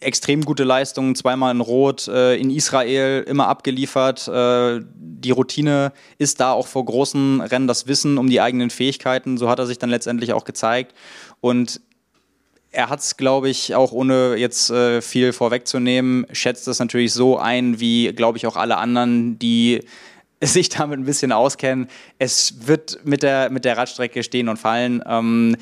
Extrem 0.00 0.44
gute 0.44 0.64
Leistungen, 0.64 1.14
zweimal 1.14 1.54
in 1.54 1.60
Rot, 1.60 2.08
äh, 2.08 2.36
in 2.36 2.50
Israel 2.50 3.22
immer 3.26 3.48
abgeliefert. 3.48 4.28
Äh, 4.28 4.80
die 4.94 5.30
Routine 5.30 5.92
ist 6.18 6.40
da 6.40 6.52
auch 6.52 6.66
vor 6.66 6.84
großen 6.84 7.40
Rennen 7.40 7.66
das 7.66 7.86
Wissen 7.86 8.18
um 8.18 8.28
die 8.28 8.40
eigenen 8.40 8.70
Fähigkeiten. 8.70 9.38
So 9.38 9.48
hat 9.48 9.58
er 9.58 9.66
sich 9.66 9.78
dann 9.78 9.90
letztendlich 9.90 10.32
auch 10.32 10.44
gezeigt. 10.44 10.94
Und 11.40 11.80
er 12.74 12.90
hat 12.90 13.00
es, 13.00 13.16
glaube 13.16 13.48
ich, 13.48 13.74
auch 13.74 13.92
ohne 13.92 14.34
jetzt 14.36 14.70
äh, 14.70 15.00
viel 15.00 15.32
vorwegzunehmen, 15.32 16.26
schätzt 16.32 16.68
es 16.68 16.78
natürlich 16.78 17.12
so 17.12 17.38
ein, 17.38 17.80
wie, 17.80 18.12
glaube 18.12 18.36
ich, 18.38 18.46
auch 18.46 18.56
alle 18.56 18.76
anderen, 18.76 19.38
die 19.38 19.80
sich 20.42 20.68
damit 20.68 20.98
ein 20.98 21.04
bisschen 21.04 21.32
auskennen. 21.32 21.88
Es 22.18 22.66
wird 22.66 22.98
mit 23.04 23.22
der, 23.22 23.50
mit 23.50 23.64
der 23.64 23.76
Radstrecke 23.76 24.22
stehen 24.22 24.48
und 24.48 24.58
fallen. 24.58 25.02
Ähm, 25.06 25.56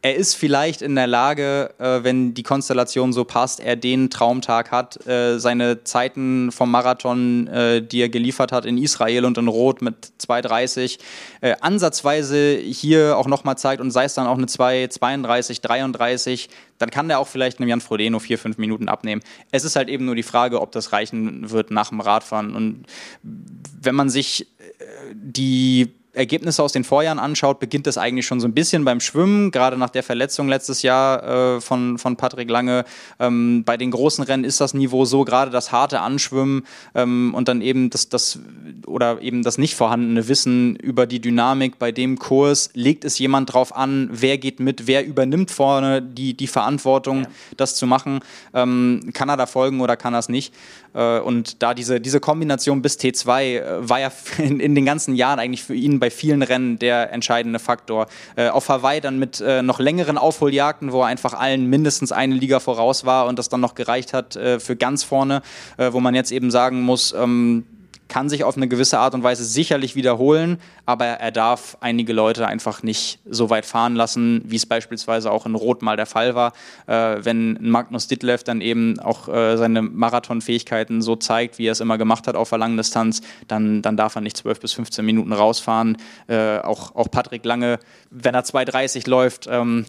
er 0.00 0.14
ist 0.14 0.34
vielleicht 0.34 0.80
in 0.80 0.94
der 0.94 1.08
Lage, 1.08 1.74
äh, 1.78 2.04
wenn 2.04 2.32
die 2.32 2.44
Konstellation 2.44 3.12
so 3.12 3.24
passt, 3.24 3.58
er 3.58 3.74
den 3.74 4.10
Traumtag 4.10 4.70
hat, 4.70 5.04
äh, 5.08 5.38
seine 5.40 5.82
Zeiten 5.82 6.52
vom 6.52 6.70
Marathon, 6.70 7.48
äh, 7.48 7.82
die 7.82 8.00
er 8.02 8.08
geliefert 8.08 8.52
hat 8.52 8.64
in 8.64 8.78
Israel 8.78 9.24
und 9.24 9.38
in 9.38 9.48
Rot 9.48 9.82
mit 9.82 10.12
2,30, 10.18 10.98
äh, 11.40 11.56
ansatzweise 11.60 12.56
hier 12.56 13.18
auch 13.18 13.26
nochmal 13.26 13.58
zeigt 13.58 13.80
und 13.80 13.90
sei 13.90 14.04
es 14.04 14.14
dann 14.14 14.28
auch 14.28 14.36
eine 14.36 14.46
2,32, 14.46 15.62
33, 15.62 16.48
dann 16.78 16.90
kann 16.90 17.08
der 17.08 17.18
auch 17.18 17.26
vielleicht 17.26 17.58
einem 17.58 17.68
Jan 17.68 17.80
Frodeno 17.80 18.20
vier, 18.20 18.38
fünf 18.38 18.56
Minuten 18.56 18.88
abnehmen. 18.88 19.20
Es 19.50 19.64
ist 19.64 19.74
halt 19.74 19.88
eben 19.88 20.04
nur 20.04 20.14
die 20.14 20.22
Frage, 20.22 20.60
ob 20.60 20.70
das 20.70 20.92
reichen 20.92 21.50
wird 21.50 21.72
nach 21.72 21.88
dem 21.88 22.00
Radfahren. 22.00 22.54
Und 22.54 22.84
wenn 23.22 23.96
man 23.96 24.10
sich 24.10 24.42
äh, 24.42 24.84
die 25.12 25.92
Ergebnisse 26.18 26.62
aus 26.62 26.72
den 26.72 26.84
Vorjahren 26.84 27.18
anschaut, 27.18 27.60
beginnt 27.60 27.86
das 27.86 27.96
eigentlich 27.96 28.26
schon 28.26 28.40
so 28.40 28.48
ein 28.48 28.52
bisschen 28.52 28.84
beim 28.84 29.00
Schwimmen, 29.00 29.50
gerade 29.50 29.78
nach 29.78 29.90
der 29.90 30.02
Verletzung 30.02 30.48
letztes 30.48 30.82
Jahr 30.82 31.56
äh, 31.56 31.60
von, 31.60 31.96
von 31.96 32.16
Patrick 32.16 32.50
Lange. 32.50 32.84
Ähm, 33.20 33.62
bei 33.64 33.76
den 33.76 33.90
großen 33.92 34.24
Rennen 34.24 34.44
ist 34.44 34.60
das 34.60 34.74
Niveau 34.74 35.04
so, 35.04 35.24
gerade 35.24 35.50
das 35.50 35.70
harte 35.70 36.00
Anschwimmen 36.00 36.66
ähm, 36.94 37.32
und 37.34 37.48
dann 37.48 37.62
eben 37.62 37.88
das, 37.90 38.08
das 38.08 38.40
oder 38.86 39.22
eben 39.22 39.42
das 39.42 39.58
nicht 39.58 39.76
vorhandene 39.76 40.28
Wissen 40.28 40.76
über 40.76 41.06
die 41.06 41.20
Dynamik 41.20 41.78
bei 41.78 41.92
dem 41.92 42.18
Kurs. 42.18 42.70
Legt 42.74 43.04
es 43.04 43.18
jemand 43.18 43.52
drauf 43.52 43.74
an, 43.74 44.08
wer 44.12 44.38
geht 44.38 44.58
mit, 44.60 44.86
wer 44.86 45.06
übernimmt 45.06 45.50
vorne 45.50 46.02
die, 46.02 46.34
die 46.34 46.48
Verantwortung, 46.48 47.22
ja. 47.22 47.28
das 47.56 47.76
zu 47.76 47.86
machen? 47.86 48.20
Ähm, 48.54 49.10
kann 49.12 49.28
er 49.28 49.36
da 49.36 49.46
folgen 49.46 49.80
oder 49.80 49.96
kann 49.96 50.14
er 50.14 50.18
es 50.18 50.28
nicht? 50.28 50.52
Äh, 50.94 51.20
und 51.20 51.62
da 51.62 51.74
diese, 51.74 52.00
diese 52.00 52.20
Kombination 52.20 52.82
bis 52.82 52.98
T2 52.98 53.42
äh, 53.42 53.88
war 53.88 54.00
ja 54.00 54.10
in, 54.38 54.60
in, 54.60 54.74
den 54.74 54.84
ganzen 54.84 55.14
Jahren 55.14 55.38
eigentlich 55.38 55.62
für 55.62 55.74
ihn 55.74 56.00
bei 56.00 56.07
vielen 56.10 56.42
Rennen 56.42 56.78
der 56.78 57.12
entscheidende 57.12 57.58
Faktor. 57.58 58.06
Äh, 58.36 58.48
auf 58.48 58.68
Hawaii 58.68 59.00
dann 59.00 59.18
mit 59.18 59.42
noch 59.62 59.78
längeren 59.78 60.18
Aufholjagden, 60.18 60.92
wo 60.92 61.02
er 61.02 61.06
einfach 61.06 61.34
allen 61.34 61.66
mindestens 61.66 62.12
eine 62.12 62.34
Liga 62.34 62.60
voraus 62.60 63.04
war 63.04 63.26
und 63.26 63.38
das 63.38 63.48
dann 63.48 63.60
noch 63.60 63.74
gereicht 63.74 64.12
hat 64.12 64.34
für 64.34 64.76
ganz 64.76 65.04
vorne, 65.04 65.42
wo 65.76 66.00
man 66.00 66.14
jetzt 66.14 66.32
eben 66.32 66.50
sagen 66.50 66.82
muss, 66.82 67.12
ähm, 67.12 67.64
kann 68.08 68.28
sich 68.28 68.44
auf 68.44 68.56
eine 68.56 68.68
gewisse 68.68 68.98
Art 68.98 69.14
und 69.14 69.22
Weise 69.22 69.44
sicherlich 69.44 69.94
wiederholen, 69.94 70.58
aber 70.86 71.04
er 71.06 71.30
darf 71.30 71.76
einige 71.80 72.12
Leute 72.12 72.46
einfach 72.46 72.82
nicht 72.82 73.20
so 73.28 73.50
weit 73.50 73.66
fahren 73.66 73.94
lassen, 73.94 74.42
wie 74.46 74.56
es 74.56 74.66
beispielsweise 74.66 75.30
auch 75.30 75.46
in 75.46 75.54
Rot 75.54 75.82
mal 75.82 75.96
der 75.96 76.06
Fall 76.06 76.34
war. 76.34 76.52
Äh, 76.86 77.24
wenn 77.24 77.58
Magnus 77.60 78.08
Ditlev 78.08 78.42
dann 78.44 78.60
eben 78.60 78.98
auch 78.98 79.28
äh, 79.28 79.56
seine 79.56 79.82
Marathonfähigkeiten 79.82 81.02
so 81.02 81.16
zeigt, 81.16 81.58
wie 81.58 81.66
er 81.66 81.72
es 81.72 81.80
immer 81.80 81.98
gemacht 81.98 82.26
hat 82.26 82.36
auf 82.36 82.48
der 82.48 82.58
langen 82.58 82.76
Distanz, 82.76 83.20
dann, 83.46 83.82
dann 83.82 83.96
darf 83.96 84.14
er 84.14 84.22
nicht 84.22 84.36
12 84.36 84.60
bis 84.60 84.72
15 84.72 85.04
Minuten 85.04 85.32
rausfahren. 85.32 85.96
Äh, 86.26 86.58
auch, 86.58 86.94
auch 86.94 87.10
Patrick 87.10 87.44
Lange, 87.44 87.78
wenn 88.10 88.34
er 88.34 88.44
2,30 88.44 89.08
läuft, 89.08 89.46
ähm, 89.50 89.86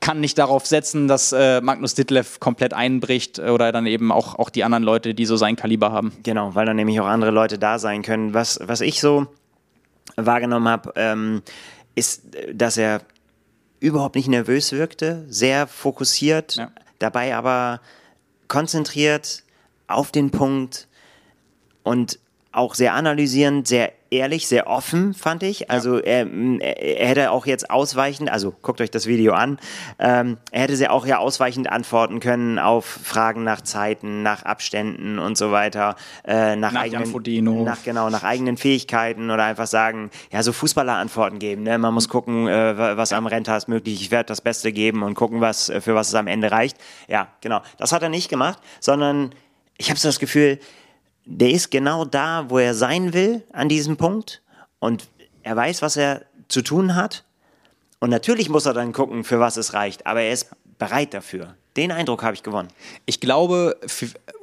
kann 0.00 0.20
nicht 0.20 0.38
darauf 0.38 0.66
setzen, 0.66 1.08
dass 1.08 1.32
äh, 1.32 1.60
Magnus 1.60 1.94
Ditlev 1.94 2.40
komplett 2.40 2.74
einbricht 2.74 3.38
oder 3.38 3.72
dann 3.72 3.86
eben 3.86 4.12
auch, 4.12 4.38
auch 4.38 4.50
die 4.50 4.64
anderen 4.64 4.84
Leute, 4.84 5.14
die 5.14 5.26
so 5.26 5.36
sein 5.36 5.56
Kaliber 5.56 5.92
haben. 5.92 6.12
Genau, 6.22 6.54
weil 6.54 6.66
dann 6.66 6.76
nämlich 6.76 7.00
auch 7.00 7.06
andere 7.06 7.30
Leute 7.30 7.58
da 7.58 7.78
sein 7.78 8.02
können. 8.02 8.34
Was, 8.34 8.60
was 8.62 8.80
ich 8.80 9.00
so 9.00 9.26
wahrgenommen 10.16 10.68
habe, 10.68 10.92
ähm, 10.96 11.42
ist, 11.94 12.22
dass 12.52 12.76
er 12.76 13.02
überhaupt 13.80 14.14
nicht 14.14 14.28
nervös 14.28 14.72
wirkte, 14.72 15.24
sehr 15.28 15.66
fokussiert, 15.66 16.56
ja. 16.56 16.70
dabei 16.98 17.34
aber 17.34 17.80
konzentriert 18.48 19.42
auf 19.88 20.12
den 20.12 20.30
Punkt 20.30 20.88
und 21.82 22.18
auch 22.52 22.74
sehr 22.74 22.94
analysierend, 22.94 23.66
sehr 23.66 23.92
ehrlich, 24.12 24.46
sehr 24.46 24.66
offen, 24.66 25.14
fand 25.14 25.42
ich. 25.42 25.70
Also 25.70 25.98
er, 25.98 26.26
er, 26.60 27.08
hätte 27.08 27.30
auch 27.30 27.46
jetzt 27.46 27.70
ausweichend, 27.70 28.30
also 28.30 28.52
guckt 28.62 28.80
euch 28.80 28.90
das 28.90 29.06
Video 29.06 29.32
an, 29.32 29.58
ähm, 29.98 30.36
er 30.50 30.62
hätte 30.62 30.76
sehr 30.76 30.92
auch 30.92 31.06
ja 31.06 31.18
ausweichend 31.18 31.70
antworten 31.70 32.20
können 32.20 32.58
auf 32.58 32.84
Fragen 32.84 33.42
nach 33.42 33.62
Zeiten, 33.62 34.22
nach 34.22 34.42
Abständen 34.42 35.18
und 35.18 35.38
so 35.38 35.50
weiter, 35.50 35.96
äh, 36.24 36.56
nach, 36.56 36.72
nach 36.72 36.82
eigenen, 36.82 37.64
nach, 37.64 37.82
genau, 37.82 38.10
nach 38.10 38.22
eigenen 38.22 38.58
Fähigkeiten 38.58 39.30
oder 39.30 39.44
einfach 39.44 39.66
sagen, 39.66 40.10
ja, 40.30 40.42
so 40.42 40.52
Fußballer 40.52 40.94
Antworten 40.94 41.38
geben. 41.38 41.62
Ne? 41.62 41.78
Man 41.78 41.94
muss 41.94 42.08
gucken, 42.08 42.48
äh, 42.48 42.96
was 42.96 43.12
am 43.12 43.26
Renntag 43.26 43.66
möglich. 43.66 44.00
Ich 44.00 44.10
werde 44.10 44.28
das 44.28 44.40
Beste 44.40 44.72
geben 44.72 45.02
und 45.02 45.14
gucken, 45.14 45.40
was 45.40 45.68
äh, 45.68 45.80
für 45.80 45.94
was 45.94 46.08
es 46.08 46.14
am 46.14 46.26
Ende 46.26 46.50
reicht. 46.50 46.76
Ja, 47.08 47.28
genau. 47.40 47.60
Das 47.78 47.92
hat 47.92 48.02
er 48.02 48.08
nicht 48.08 48.28
gemacht, 48.28 48.58
sondern 48.80 49.34
ich 49.78 49.90
habe 49.90 49.98
so 49.98 50.08
das 50.08 50.18
Gefühl, 50.18 50.58
der 51.24 51.50
ist 51.50 51.70
genau 51.70 52.04
da, 52.04 52.46
wo 52.48 52.58
er 52.58 52.74
sein 52.74 53.12
will 53.12 53.42
an 53.52 53.68
diesem 53.68 53.96
Punkt 53.96 54.42
und 54.78 55.08
er 55.42 55.56
weiß, 55.56 55.82
was 55.82 55.96
er 55.96 56.22
zu 56.48 56.62
tun 56.62 56.94
hat. 56.94 57.24
Und 58.00 58.10
natürlich 58.10 58.48
muss 58.48 58.66
er 58.66 58.74
dann 58.74 58.92
gucken, 58.92 59.24
für 59.24 59.38
was 59.38 59.56
es 59.56 59.74
reicht, 59.74 60.06
aber 60.06 60.22
er 60.22 60.32
ist 60.32 60.50
bereit 60.78 61.14
dafür. 61.14 61.54
Den 61.76 61.92
Eindruck 61.92 62.22
habe 62.22 62.34
ich 62.34 62.42
gewonnen. 62.42 62.68
Ich 63.06 63.20
glaube, 63.20 63.76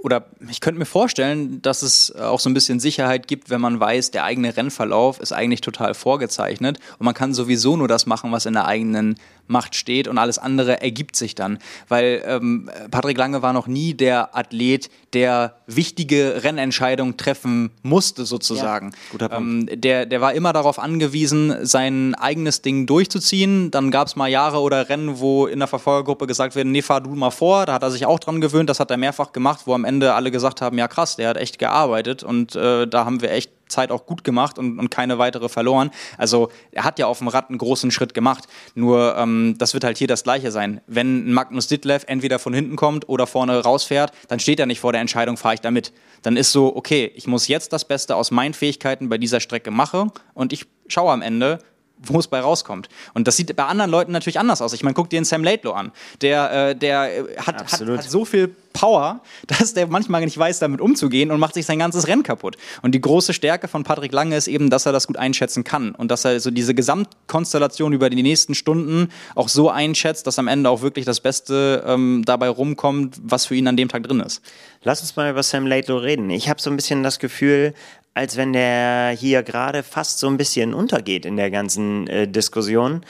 oder 0.02 0.26
ich 0.50 0.62
könnte 0.62 0.80
mir 0.80 0.86
vorstellen, 0.86 1.62
dass 1.62 1.82
es 1.82 2.16
auch 2.16 2.40
so 2.40 2.50
ein 2.50 2.54
bisschen 2.54 2.80
Sicherheit 2.80 3.28
gibt, 3.28 3.50
wenn 3.50 3.62
man 3.62 3.80
weiß, 3.80 4.12
der 4.12 4.24
eigene 4.24 4.56
Rennverlauf 4.56 5.20
ist 5.20 5.34
eigentlich 5.34 5.62
total 5.62 5.94
vorgezeichnet 5.94 6.80
und 7.00 7.06
man 7.06 7.14
kann 7.14 7.34
sowieso 7.34 7.76
nur 7.76 7.88
das 7.88 8.06
machen, 8.06 8.32
was 8.32 8.46
in 8.46 8.54
der 8.54 8.66
eigenen 8.66 9.16
Macht 9.50 9.76
steht 9.76 10.08
und 10.08 10.18
alles 10.20 10.38
andere 10.38 10.82
ergibt 10.82 11.16
sich 11.16 11.34
dann. 11.34 11.58
Weil 11.88 12.24
ähm, 12.26 12.70
Patrick 12.92 13.18
Lange 13.18 13.42
war 13.42 13.52
noch 13.52 13.66
nie 13.66 13.96
der 13.96 14.38
Athlet, 14.38 14.92
der 15.14 15.56
wichtige 15.66 16.44
Rennentscheidungen 16.44 17.18
treffen 17.18 17.72
musste, 17.82 18.26
sozusagen. 18.26 18.92
Ja. 19.20 19.32
Ähm, 19.32 19.68
der, 19.72 20.06
der 20.06 20.22
war 20.22 20.34
immer 20.34 20.54
darauf 20.54 20.78
angewiesen, 20.78 21.66
sein 21.66 22.14
eigenes 22.14 22.62
Ding 22.62 22.86
durchzuziehen. 22.86 23.72
Dann 23.72 23.90
gab 23.90 24.08
es 24.08 24.16
mal 24.16 24.28
Jahre 24.28 24.60
oder 24.60 24.88
Rennen, 24.88 25.20
wo 25.20 25.48
in 25.48 25.58
der 25.58 25.68
Verfolgergruppe 25.68 26.28
gesagt 26.28 26.56
wird, 26.56 26.68
nee, 26.68 26.84
fahr 26.84 27.02
du 27.02 27.16
mal 27.16 27.32
vor. 27.32 27.66
Da 27.66 27.74
hat 27.74 27.82
er 27.82 27.90
sich 27.90 28.06
auch 28.06 28.20
dran 28.20 28.42
gewöhnt, 28.42 28.70
das 28.70 28.80
hat 28.80 28.92
er 28.92 28.98
mehrfach 28.98 29.32
gemacht, 29.32 29.62
wo 29.66 29.74
am 29.74 29.84
Ende 29.90 30.14
alle 30.14 30.30
gesagt 30.30 30.62
haben, 30.62 30.78
ja 30.78 30.88
krass, 30.88 31.16
der 31.16 31.30
hat 31.30 31.38
echt 31.38 31.58
gearbeitet 31.58 32.22
und 32.24 32.56
äh, 32.56 32.88
da 32.88 33.06
haben 33.06 33.22
wir 33.22 33.32
echt 33.32 33.52
Zeit 33.68 33.92
auch 33.92 34.06
gut 34.06 34.24
gemacht 34.24 34.60
und, 34.60 34.80
und 34.80 34.92
keine 34.92 35.18
weitere 35.18 35.50
verloren. 35.50 35.92
Also 36.18 36.50
er 36.72 36.84
hat 36.84 37.00
ja 37.00 37.08
auf 37.08 37.20
dem 37.20 37.28
Rad 37.28 37.50
einen 37.50 37.58
großen 37.58 37.92
Schritt 37.92 38.14
gemacht. 38.14 38.46
Nur 38.76 39.16
ähm, 39.18 39.56
das 39.58 39.74
wird 39.74 39.84
halt 39.84 39.98
hier 39.98 40.08
das 40.08 40.24
Gleiche 40.24 40.52
sein. 40.52 40.82
Wenn 40.88 41.32
Magnus 41.32 41.68
Ditlev 41.68 42.04
entweder 42.08 42.40
von 42.40 42.54
hinten 42.54 42.76
kommt 42.76 43.08
oder 43.10 43.28
vorne 43.28 43.60
rausfährt, 43.60 44.12
dann 44.28 44.40
steht 44.40 44.60
er 44.60 44.66
nicht 44.66 44.80
vor 44.80 44.92
der 44.92 45.02
Entscheidung, 45.02 45.38
fahre 45.38 45.56
ich 45.56 45.62
damit. 45.62 45.94
Dann 46.22 46.36
ist 46.38 46.52
so, 46.52 46.76
okay, 46.76 47.12
ich 47.16 47.28
muss 47.28 47.48
jetzt 47.48 47.74
das 47.74 47.86
Beste 47.86 48.16
aus 48.16 48.32
meinen 48.32 48.54
Fähigkeiten 48.54 49.10
bei 49.10 49.18
dieser 49.18 49.40
Strecke 49.40 49.72
machen 49.72 50.12
und 50.34 50.54
ich 50.54 50.66
schaue 50.88 51.12
am 51.12 51.22
Ende, 51.22 51.60
wo 52.00 52.20
es 52.20 52.28
bei 52.28 52.40
rauskommt. 52.40 52.90
Und 53.14 53.28
das 53.28 53.38
sieht 53.38 53.56
bei 53.56 53.66
anderen 53.66 53.92
Leuten 53.92 54.12
natürlich 54.12 54.40
anders 54.40 54.62
aus. 54.62 54.74
Ich 54.74 54.84
meine, 54.84 54.94
guck 54.94 55.10
dir 55.10 55.20
den 55.20 55.26
Sam 55.26 55.44
Laidlow 55.44 55.74
an. 55.74 55.92
Der, 56.22 56.70
äh, 56.70 56.76
der 56.76 57.26
hat, 57.38 57.72
hat, 57.72 57.82
hat, 57.82 58.04
so 58.04 58.26
viel 58.26 58.56
Power, 58.74 59.22
dass 59.48 59.74
der 59.74 59.88
manchmal 59.88 60.24
nicht 60.24 60.38
weiß, 60.38 60.60
damit 60.60 60.82
umzugehen 60.82 61.32
und 61.32 61.40
macht 61.40 61.54
sich 61.54 61.66
sein 61.66 61.80
ganzes 61.80 62.08
Rennen 62.08 62.24
kaputt. 62.24 62.58
Und 62.82 62.96
die 62.96 63.02
große 63.02 63.34
Stärke 63.34 63.68
von 63.68 63.84
Patrick 63.84 64.14
Lange 64.14 64.36
ist 64.36 64.48
eben, 64.48 64.70
dass 64.70 64.86
er 64.86 64.92
das 64.92 65.08
gut 65.08 65.18
einschätzen 65.18 65.64
kann 65.64 65.94
und 65.96 66.10
dass 66.10 66.26
er 66.26 66.40
so 66.40 66.52
diese 66.52 66.74
Gesamtkonstellation 66.74 67.94
über 67.94 68.10
die 68.10 68.24
nächsten 68.24 68.56
Stunden 68.56 69.10
auch 69.36 69.50
so 69.50 69.70
einschätzt, 69.70 70.28
dass 70.28 70.40
am 70.40 70.48
Ende 70.48 70.70
auch 70.70 70.82
wirklich 70.82 71.06
das 71.06 71.20
Beste 71.20 71.84
ähm, 71.86 72.24
dabei 72.26 72.50
rumkommt, 72.50 73.18
was 73.24 73.46
für 73.46 73.56
ihn 73.56 73.68
an 73.68 73.78
dem 73.78 73.90
Tag 73.90 74.04
drin 74.04 74.22
ist. 74.22 74.42
Lass 74.84 75.02
uns 75.02 75.16
mal 75.18 75.30
über 75.30 75.44
Sam 75.44 75.68
Laidlow 75.68 75.98
reden. 75.98 76.30
Ich 76.30 76.48
habe 76.48 76.62
so 76.62 76.70
ein 76.70 76.78
bisschen 76.78 77.04
das 77.04 77.20
Gefühl, 77.20 77.74
als 78.20 78.36
wenn 78.36 78.52
der 78.52 79.16
hier 79.18 79.44
gerade 79.44 79.82
fast 79.82 80.20
so 80.20 80.28
ein 80.28 80.36
bisschen 80.36 80.74
untergeht 80.74 81.26
in 81.26 81.38
der 81.38 81.50
ganzen 81.50 82.06
äh, 82.08 82.28
Diskussion, 82.28 83.06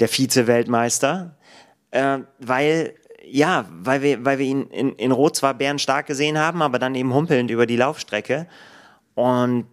der 0.00 0.08
Vize-Weltmeister, 0.08 1.34
äh, 1.92 2.18
weil 2.38 2.92
ja, 3.24 3.64
weil 3.70 4.02
wir, 4.02 4.22
weil 4.22 4.38
wir 4.38 4.44
ihn 4.44 4.66
in, 4.66 4.92
in 4.96 5.12
Rot 5.12 5.36
zwar 5.36 5.54
bärenstark 5.54 6.06
gesehen 6.06 6.36
haben, 6.36 6.60
aber 6.60 6.78
dann 6.78 6.94
eben 6.94 7.14
humpelnd 7.14 7.50
über 7.50 7.64
die 7.64 7.76
Laufstrecke 7.76 8.48
und 9.14 9.64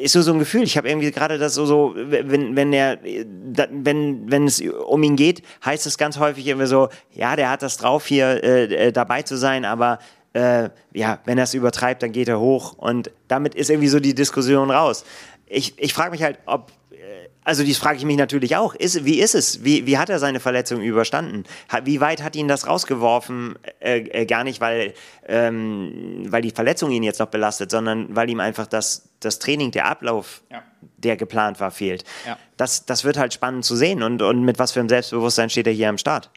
ist 0.00 0.12
so 0.12 0.22
so 0.22 0.32
ein 0.32 0.38
Gefühl. 0.38 0.62
Ich 0.62 0.78
habe 0.78 0.88
irgendwie 0.88 1.10
gerade 1.10 1.36
das 1.36 1.54
so 1.54 1.66
so, 1.66 1.94
wenn 1.94 2.56
wenn 2.56 2.72
er 2.72 2.98
wenn 3.02 4.30
wenn 4.30 4.46
es 4.46 4.62
um 4.62 5.02
ihn 5.02 5.16
geht, 5.16 5.42
heißt 5.66 5.86
es 5.86 5.98
ganz 5.98 6.18
häufig 6.18 6.46
irgendwie 6.46 6.66
so, 6.66 6.88
ja, 7.12 7.36
der 7.36 7.50
hat 7.50 7.60
das 7.60 7.76
drauf 7.76 8.06
hier 8.06 8.42
äh, 8.42 8.86
äh 8.86 8.92
dabei 8.92 9.20
zu 9.20 9.36
sein, 9.36 9.66
aber 9.66 9.98
äh, 10.32 10.70
ja, 10.92 11.18
wenn 11.24 11.38
er 11.38 11.44
es 11.44 11.54
übertreibt, 11.54 12.02
dann 12.02 12.12
geht 12.12 12.28
er 12.28 12.40
hoch 12.40 12.74
und 12.74 13.10
damit 13.28 13.54
ist 13.54 13.70
irgendwie 13.70 13.88
so 13.88 14.00
die 14.00 14.14
Diskussion 14.14 14.70
raus. 14.70 15.04
Ich, 15.46 15.78
ich 15.78 15.92
frage 15.92 16.12
mich 16.12 16.22
halt, 16.22 16.38
ob, 16.46 16.72
äh, 16.90 17.28
also 17.44 17.64
dies 17.64 17.78
frage 17.78 17.98
ich 17.98 18.04
mich 18.04 18.16
natürlich 18.16 18.56
auch, 18.56 18.74
ist, 18.74 19.04
wie 19.04 19.20
ist 19.20 19.34
es? 19.34 19.64
Wie, 19.64 19.86
wie 19.86 19.98
hat 19.98 20.08
er 20.08 20.18
seine 20.18 20.40
Verletzung 20.40 20.80
überstanden? 20.80 21.44
Wie 21.84 22.00
weit 22.00 22.22
hat 22.22 22.34
ihn 22.34 22.48
das 22.48 22.66
rausgeworfen? 22.66 23.58
Äh, 23.80 24.00
äh, 24.00 24.26
gar 24.26 24.44
nicht, 24.44 24.60
weil, 24.60 24.94
ähm, 25.26 26.24
weil 26.28 26.42
die 26.42 26.50
Verletzung 26.50 26.90
ihn 26.90 27.02
jetzt 27.02 27.20
noch 27.20 27.28
belastet, 27.28 27.70
sondern 27.70 28.14
weil 28.16 28.30
ihm 28.30 28.40
einfach 28.40 28.66
das, 28.66 29.10
das 29.20 29.38
Training, 29.38 29.70
der 29.70 29.86
Ablauf, 29.86 30.42
ja. 30.50 30.62
der 30.96 31.16
geplant 31.16 31.60
war, 31.60 31.70
fehlt. 31.70 32.04
Ja. 32.26 32.38
Das, 32.56 32.86
das 32.86 33.04
wird 33.04 33.18
halt 33.18 33.34
spannend 33.34 33.66
zu 33.66 33.76
sehen 33.76 34.02
und, 34.02 34.22
und 34.22 34.44
mit 34.44 34.58
was 34.58 34.72
für 34.72 34.80
einem 34.80 34.88
Selbstbewusstsein 34.88 35.50
steht 35.50 35.66
er 35.66 35.72
hier 35.74 35.90
am 35.90 35.98
Start 35.98 36.30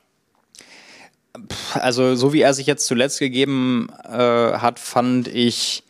also 1.73 2.15
so 2.15 2.33
wie 2.33 2.41
er 2.41 2.53
sich 2.53 2.67
jetzt 2.67 2.85
zuletzt 2.85 3.19
gegeben 3.19 3.87
äh, 4.03 4.17
hat, 4.17 4.79
fand 4.79 5.27
ich, 5.27 5.83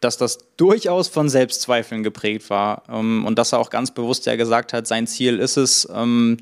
dass 0.00 0.16
das 0.16 0.38
durchaus 0.56 1.08
von 1.08 1.28
Selbstzweifeln 1.28 2.02
geprägt 2.02 2.50
war. 2.50 2.82
Ähm, 2.88 3.24
und 3.24 3.38
dass 3.38 3.52
er 3.52 3.58
auch 3.58 3.70
ganz 3.70 3.90
bewusst 3.90 4.26
ja 4.26 4.36
gesagt 4.36 4.72
hat, 4.72 4.86
sein 4.86 5.06
Ziel 5.06 5.38
ist 5.38 5.56
es, 5.56 5.88
ähm, 5.92 6.38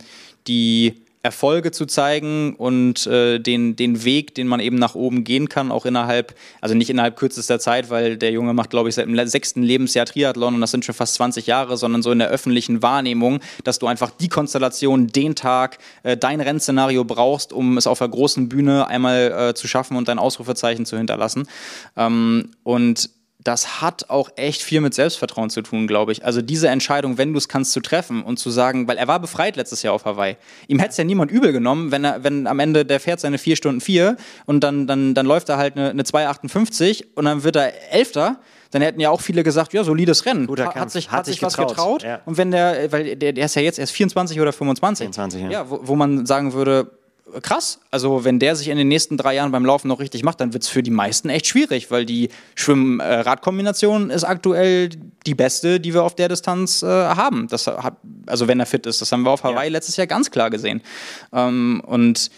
die 0.46 1.03
Erfolge 1.24 1.72
zu 1.72 1.86
zeigen 1.86 2.54
und 2.54 3.06
äh, 3.06 3.38
den, 3.38 3.76
den 3.76 4.04
Weg, 4.04 4.34
den 4.34 4.46
man 4.46 4.60
eben 4.60 4.76
nach 4.76 4.94
oben 4.94 5.24
gehen 5.24 5.48
kann, 5.48 5.72
auch 5.72 5.86
innerhalb, 5.86 6.34
also 6.60 6.74
nicht 6.74 6.90
innerhalb 6.90 7.16
kürzester 7.16 7.58
Zeit, 7.58 7.88
weil 7.88 8.18
der 8.18 8.30
Junge 8.30 8.52
macht, 8.52 8.68
glaube 8.68 8.90
ich, 8.90 8.94
seit 8.94 9.06
dem 9.06 9.26
sechsten 9.26 9.62
Lebensjahr 9.62 10.04
Triathlon 10.04 10.54
und 10.54 10.60
das 10.60 10.70
sind 10.70 10.84
schon 10.84 10.94
fast 10.94 11.14
20 11.14 11.46
Jahre, 11.46 11.78
sondern 11.78 12.02
so 12.02 12.12
in 12.12 12.18
der 12.18 12.28
öffentlichen 12.28 12.82
Wahrnehmung, 12.82 13.40
dass 13.64 13.78
du 13.78 13.86
einfach 13.86 14.10
die 14.10 14.28
Konstellation, 14.28 15.06
den 15.06 15.34
Tag, 15.34 15.78
äh, 16.02 16.14
dein 16.14 16.42
Rennszenario 16.42 17.04
brauchst, 17.04 17.54
um 17.54 17.78
es 17.78 17.86
auf 17.86 18.00
der 18.00 18.08
großen 18.08 18.50
Bühne 18.50 18.86
einmal 18.86 19.32
äh, 19.32 19.54
zu 19.54 19.66
schaffen 19.66 19.96
und 19.96 20.08
dein 20.08 20.18
Ausrufezeichen 20.18 20.84
zu 20.84 20.98
hinterlassen. 20.98 21.48
Ähm, 21.96 22.50
und 22.64 23.08
das 23.44 23.82
hat 23.82 24.08
auch 24.08 24.30
echt 24.36 24.62
viel 24.62 24.80
mit 24.80 24.94
Selbstvertrauen 24.94 25.50
zu 25.50 25.60
tun, 25.60 25.86
glaube 25.86 26.12
ich. 26.12 26.24
Also 26.24 26.40
diese 26.40 26.68
Entscheidung, 26.68 27.18
wenn 27.18 27.32
du 27.32 27.38
es 27.38 27.48
kannst, 27.48 27.72
zu 27.72 27.80
treffen 27.80 28.22
und 28.22 28.38
zu 28.38 28.50
sagen, 28.50 28.88
weil 28.88 28.96
er 28.96 29.06
war 29.06 29.20
befreit 29.20 29.56
letztes 29.56 29.82
Jahr 29.82 29.92
auf 29.92 30.06
Hawaii. 30.06 30.36
Ihm 30.66 30.78
hätte 30.78 30.92
es 30.92 30.96
ja 30.96 31.04
niemand 31.04 31.30
übel 31.30 31.52
genommen, 31.52 31.92
wenn 31.92 32.04
er, 32.04 32.24
wenn 32.24 32.46
am 32.46 32.58
Ende 32.58 32.86
der 32.86 33.00
fährt 33.00 33.20
seine 33.20 33.36
4 33.36 33.56
Stunden 33.56 33.80
4 33.82 34.16
und 34.46 34.64
dann, 34.64 34.86
dann, 34.86 35.14
dann 35.14 35.26
läuft 35.26 35.50
er 35.50 35.58
halt 35.58 35.76
eine, 35.76 35.90
eine 35.90 36.02
2,58 36.02 37.04
und 37.14 37.26
dann 37.26 37.44
wird 37.44 37.56
er 37.56 37.92
Elfter 37.92 38.40
dann 38.70 38.82
hätten 38.82 38.98
ja 38.98 39.10
auch 39.10 39.20
viele 39.20 39.44
gesagt, 39.44 39.72
ja, 39.72 39.84
solides 39.84 40.26
Rennen. 40.26 40.48
Guter 40.48 40.64
Kampf. 40.64 40.76
Hat 40.76 40.90
sich, 40.90 41.06
hat 41.12 41.18
hat 41.18 41.26
sich 41.26 41.38
getraut. 41.38 41.60
was 41.60 41.68
getraut. 41.68 42.02
Ja. 42.02 42.20
Und 42.24 42.38
wenn 42.38 42.50
der, 42.50 42.90
weil 42.90 43.14
der, 43.14 43.32
der 43.32 43.44
ist 43.44 43.54
ja 43.54 43.62
jetzt 43.62 43.78
erst 43.78 43.92
24 43.92 44.40
oder 44.40 44.52
25. 44.52 45.04
24, 45.04 45.42
ja. 45.42 45.50
ja 45.50 45.70
wo, 45.70 45.78
wo 45.84 45.94
man 45.94 46.26
sagen 46.26 46.54
würde, 46.54 46.90
krass. 47.42 47.80
Also 47.90 48.24
wenn 48.24 48.38
der 48.38 48.54
sich 48.56 48.68
in 48.68 48.76
den 48.76 48.88
nächsten 48.88 49.16
drei 49.16 49.34
Jahren 49.34 49.50
beim 49.52 49.64
Laufen 49.64 49.88
noch 49.88 49.98
richtig 50.00 50.22
macht, 50.22 50.40
dann 50.40 50.52
wird 50.52 50.62
es 50.62 50.68
für 50.68 50.82
die 50.82 50.90
meisten 50.90 51.28
echt 51.30 51.46
schwierig, 51.46 51.90
weil 51.90 52.04
die 52.06 52.28
Schwimm-Rad-Kombination 52.54 54.10
ist 54.10 54.24
aktuell 54.24 54.90
die 55.26 55.34
beste, 55.34 55.80
die 55.80 55.94
wir 55.94 56.02
auf 56.02 56.14
der 56.14 56.28
Distanz 56.28 56.82
äh, 56.82 56.86
haben. 56.86 57.48
Das 57.48 57.66
hat, 57.66 57.96
also 58.26 58.48
wenn 58.48 58.60
er 58.60 58.66
fit 58.66 58.86
ist, 58.86 59.00
das 59.00 59.10
haben 59.12 59.22
wir 59.22 59.30
auf 59.30 59.42
Hawaii 59.42 59.66
Ja. 59.68 59.72
letztes 59.72 59.96
Jahr 59.96 60.06
ganz 60.06 60.30
klar 60.30 60.50
gesehen. 60.50 60.82
Ähm, 61.32 61.82
und 61.86 62.30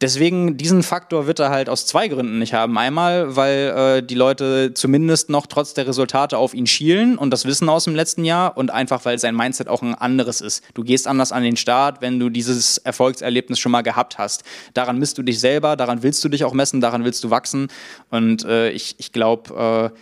Deswegen, 0.00 0.56
diesen 0.56 0.84
Faktor 0.84 1.26
wird 1.26 1.40
er 1.40 1.50
halt 1.50 1.68
aus 1.68 1.84
zwei 1.84 2.06
Gründen 2.06 2.38
nicht 2.38 2.54
haben. 2.54 2.78
Einmal, 2.78 3.34
weil 3.34 3.98
äh, 3.98 4.02
die 4.02 4.14
Leute 4.14 4.72
zumindest 4.72 5.28
noch 5.28 5.46
trotz 5.46 5.74
der 5.74 5.88
Resultate 5.88 6.38
auf 6.38 6.54
ihn 6.54 6.68
schielen 6.68 7.18
und 7.18 7.32
das 7.32 7.46
wissen 7.46 7.68
aus 7.68 7.82
dem 7.82 7.96
letzten 7.96 8.24
Jahr 8.24 8.56
und 8.56 8.70
einfach, 8.70 9.04
weil 9.04 9.18
sein 9.18 9.34
Mindset 9.34 9.66
auch 9.66 9.82
ein 9.82 9.96
anderes 9.96 10.40
ist. 10.40 10.62
Du 10.74 10.84
gehst 10.84 11.08
anders 11.08 11.32
an 11.32 11.42
den 11.42 11.56
Start, 11.56 12.00
wenn 12.00 12.20
du 12.20 12.30
dieses 12.30 12.78
Erfolgserlebnis 12.78 13.58
schon 13.58 13.72
mal 13.72 13.82
gehabt 13.82 14.18
hast. 14.18 14.44
Daran 14.72 15.00
misst 15.00 15.18
du 15.18 15.24
dich 15.24 15.40
selber, 15.40 15.74
daran 15.74 16.04
willst 16.04 16.22
du 16.22 16.28
dich 16.28 16.44
auch 16.44 16.52
messen, 16.52 16.80
daran 16.80 17.04
willst 17.04 17.24
du 17.24 17.30
wachsen 17.30 17.66
und 18.10 18.44
äh, 18.44 18.70
ich, 18.70 18.94
ich 18.98 19.10
glaube, 19.10 19.92
äh, 19.94 19.98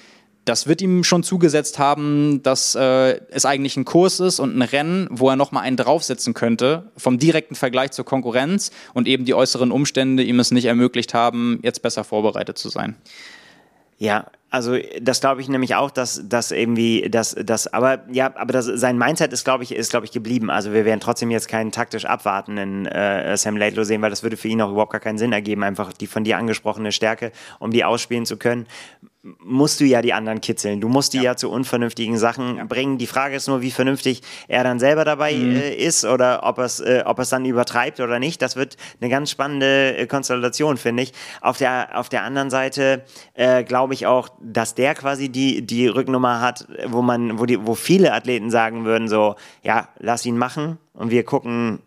das 0.47 0.69
wird 0.69 0.81
ihm 0.81 1.05
schon 1.05 1.25
zugesetzt 1.25 1.79
haben, 1.79 2.41
dass 2.43 2.77
äh, 2.77 3.21
es 3.31 3.45
eigentlich 3.45 3.77
ein 3.77 3.85
Kurs 3.85 4.21
ist 4.21 4.39
und 4.39 4.57
ein 4.57 4.63
Rennen, 4.63 5.09
wo 5.11 5.29
er 5.29 5.37
nochmal 5.37 5.65
einen 5.65 5.77
draufsetzen 5.77 6.35
könnte, 6.35 6.91
vom 6.97 7.19
direkten 7.19 7.57
Vergleich 7.57 7.91
zur 7.91 8.05
Konkurrenz 8.05 8.71
und 8.95 9.09
eben 9.09 9.25
die 9.25 9.35
äußeren 9.35 9.73
Umstände 9.73 10.23
ihm 10.23 10.39
es 10.39 10.53
nicht 10.53 10.67
ermöglicht 10.67 11.15
haben, 11.15 11.59
jetzt 11.63 11.83
besser 11.83 12.05
vorbereitet 12.05 12.59
zu 12.59 12.69
sein. 12.69 12.97
Ja, 13.99 14.27
also 14.51 14.77
das 15.01 15.21
glaube 15.21 15.41
ich 15.41 15.49
nämlich 15.49 15.75
auch, 15.75 15.91
dass 15.91 16.23
dass 16.29 16.53
irgendwie 16.53 17.09
das 17.11 17.35
das 17.45 17.67
aber 17.73 18.05
ja, 18.13 18.33
aber 18.37 18.53
das, 18.53 18.67
sein 18.67 18.99
Mindset 18.99 19.33
ist 19.33 19.45
glaube 19.45 19.65
ich 19.65 19.75
ist 19.75 19.91
glaube 19.91 20.07
ich 20.07 20.13
geblieben. 20.13 20.51
Also 20.51 20.73
wir 20.73 20.85
werden 20.85 21.01
trotzdem 21.01 21.31
jetzt 21.31 21.49
keinen 21.49 21.73
taktisch 21.73 22.05
abwartenden 22.05 22.87
äh, 22.87 23.37
Sam 23.37 23.57
Laidlow 23.57 23.85
sehen, 23.85 24.03
weil 24.03 24.11
das 24.11 24.23
würde 24.23 24.37
für 24.37 24.49
ihn 24.49 24.63
auch 24.63 24.71
überhaupt 24.71 24.93
gar 24.93 25.01
keinen 25.01 25.19
Sinn 25.19 25.33
ergeben, 25.33 25.65
einfach 25.65 25.93
die 25.93 26.07
von 26.07 26.25
dir 26.25 26.37
angesprochene 26.37 26.93
Stärke, 26.93 27.33
um 27.59 27.73
die 27.73 27.85
ausspielen 27.85 28.27
zu 28.27 28.37
können 28.37 28.67
musst 29.43 29.81
du 29.81 29.85
ja 29.85 30.03
die 30.03 30.13
anderen 30.13 30.41
kitzeln. 30.41 30.81
Du 30.81 30.89
musst 30.89 31.13
die 31.13 31.19
ja, 31.19 31.25
ja 31.25 31.37
zu 31.37 31.51
unvernünftigen 31.51 32.19
Sachen 32.19 32.57
ja. 32.57 32.65
bringen. 32.65 32.99
Die 32.99 33.07
Frage 33.07 33.37
ist 33.37 33.49
nur, 33.49 33.63
wie 33.63 33.71
vernünftig 33.71 34.23
er 34.49 34.65
dann 34.65 34.79
selber 34.79 35.05
dabei 35.05 35.35
mhm. 35.35 35.57
äh, 35.57 35.75
ist 35.75 36.05
oder 36.05 36.45
ob 36.45 36.59
es 36.59 36.81
äh, 36.81 37.03
ob 37.05 37.19
es 37.19 37.31
dann 37.31 37.45
übertreibt 37.45 38.01
oder 38.01 38.19
nicht. 38.19 38.41
Das 38.43 38.57
wird 38.57 38.77
eine 39.01 39.11
ganz 39.11 39.31
spannende 39.31 39.97
äh, 39.97 40.07
Konstellation, 40.07 40.77
finde 40.77 41.03
ich. 41.05 41.13
Auf 41.41 41.59
der 41.59 41.91
auf 41.95 42.09
der 42.09 42.23
anderen 42.23 42.51
Seite 42.51 43.05
äh, 43.35 43.65
glaube 43.65 43.95
ich 43.95 44.07
auch, 44.07 44.29
dass 44.41 44.75
der 44.75 44.95
quasi 44.95 45.29
die 45.29 45.67
die 45.67 45.87
Rücknummer 45.89 46.41
hat, 46.41 46.67
wo 46.87 47.03
man 47.03 47.39
wo 47.39 47.47
die 47.47 47.67
wo 47.67 47.75
viele 47.75 48.13
Athleten 48.13 48.51
sagen 48.51 48.85
würden 48.85 49.09
so, 49.09 49.37
ja, 49.63 49.89
lass 49.99 50.27
ihn 50.27 50.39
machen 50.39 50.79
und 50.93 51.11
wir 51.11 51.25
gucken 51.25 51.81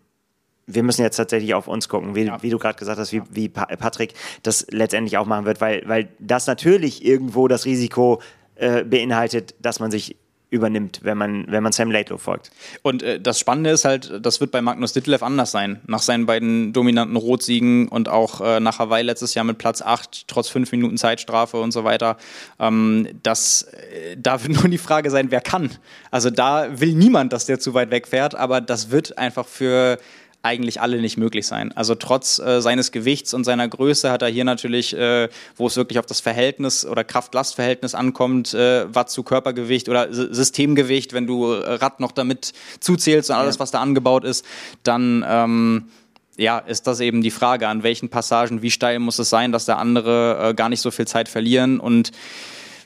wir 0.74 0.82
müssen 0.82 1.02
jetzt 1.02 1.16
tatsächlich 1.16 1.54
auf 1.54 1.68
uns 1.68 1.88
gucken, 1.88 2.14
wie, 2.14 2.24
ja. 2.24 2.42
wie 2.42 2.50
du 2.50 2.58
gerade 2.58 2.78
gesagt 2.78 2.98
hast, 2.98 3.12
wie, 3.12 3.22
wie 3.30 3.48
Patrick 3.48 4.14
das 4.42 4.66
letztendlich 4.70 5.18
auch 5.18 5.26
machen 5.26 5.44
wird, 5.44 5.60
weil, 5.60 5.82
weil 5.86 6.08
das 6.18 6.46
natürlich 6.46 7.04
irgendwo 7.04 7.48
das 7.48 7.64
Risiko 7.64 8.20
äh, 8.56 8.84
beinhaltet, 8.84 9.54
dass 9.60 9.80
man 9.80 9.90
sich 9.90 10.16
übernimmt, 10.50 11.00
wenn 11.02 11.16
man, 11.16 11.46
wenn 11.48 11.62
man 11.62 11.72
Sam 11.72 11.90
Laidlow 11.90 12.18
folgt. 12.18 12.50
Und 12.82 13.02
äh, 13.02 13.20
das 13.20 13.38
Spannende 13.38 13.70
ist 13.70 13.84
halt, 13.84 14.12
das 14.20 14.40
wird 14.40 14.50
bei 14.50 14.60
Magnus 14.60 14.92
Ditlev 14.92 15.22
anders 15.22 15.52
sein. 15.52 15.80
Nach 15.86 16.02
seinen 16.02 16.26
beiden 16.26 16.72
dominanten 16.72 17.16
Rotsiegen 17.16 17.88
und 17.88 18.08
auch 18.08 18.40
äh, 18.40 18.60
nach 18.60 18.78
Hawaii 18.78 19.02
letztes 19.02 19.34
Jahr 19.34 19.44
mit 19.44 19.58
Platz 19.58 19.80
8, 19.80 20.26
trotz 20.26 20.48
fünf 20.48 20.72
Minuten 20.72 20.98
Zeitstrafe 20.98 21.60
und 21.60 21.72
so 21.72 21.84
weiter. 21.84 22.16
Ähm, 22.58 23.08
das, 23.22 23.62
äh, 23.62 24.16
da 24.18 24.42
wird 24.42 24.52
nur 24.60 24.68
die 24.68 24.78
Frage 24.78 25.10
sein, 25.10 25.30
wer 25.30 25.40
kann. 25.40 25.70
Also 26.10 26.30
da 26.30 26.80
will 26.80 26.94
niemand, 26.94 27.32
dass 27.32 27.46
der 27.46 27.60
zu 27.60 27.72
weit 27.74 27.90
wegfährt, 27.90 28.34
aber 28.34 28.60
das 28.60 28.90
wird 28.90 29.18
einfach 29.18 29.46
für 29.46 29.98
eigentlich 30.42 30.80
alle 30.80 31.00
nicht 31.00 31.16
möglich 31.16 31.46
sein. 31.46 31.72
Also 31.76 31.94
trotz 31.94 32.38
äh, 32.38 32.60
seines 32.62 32.92
Gewichts 32.92 33.34
und 33.34 33.44
seiner 33.44 33.68
Größe 33.68 34.10
hat 34.10 34.22
er 34.22 34.28
hier 34.28 34.44
natürlich, 34.44 34.96
äh, 34.96 35.28
wo 35.56 35.66
es 35.66 35.76
wirklich 35.76 35.98
auf 35.98 36.06
das 36.06 36.20
Verhältnis 36.20 36.86
oder 36.86 37.04
Kraft-Last-Verhältnis 37.04 37.94
ankommt, 37.94 38.54
äh, 38.54 38.92
Watt 38.94 39.10
zu 39.10 39.22
Körpergewicht 39.22 39.88
oder 39.88 40.08
S 40.08 40.16
Systemgewicht, 40.16 41.12
wenn 41.12 41.26
du 41.26 41.52
Rad 41.52 42.00
noch 42.00 42.12
damit 42.12 42.52
zuzählst 42.80 43.30
und 43.30 43.36
alles, 43.36 43.56
ja. 43.56 43.60
was 43.60 43.70
da 43.70 43.80
angebaut 43.80 44.24
ist, 44.24 44.44
dann 44.82 45.24
ähm, 45.28 45.88
ja, 46.36 46.58
ist 46.58 46.86
das 46.86 47.00
eben 47.00 47.20
die 47.20 47.30
Frage, 47.30 47.68
an 47.68 47.82
welchen 47.82 48.08
Passagen, 48.08 48.62
wie 48.62 48.70
steil 48.70 48.98
muss 48.98 49.18
es 49.18 49.28
sein, 49.28 49.52
dass 49.52 49.66
der 49.66 49.78
andere 49.78 50.50
äh, 50.50 50.54
gar 50.54 50.70
nicht 50.70 50.80
so 50.80 50.90
viel 50.90 51.06
Zeit 51.06 51.28
verlieren 51.28 51.80
und 51.80 52.12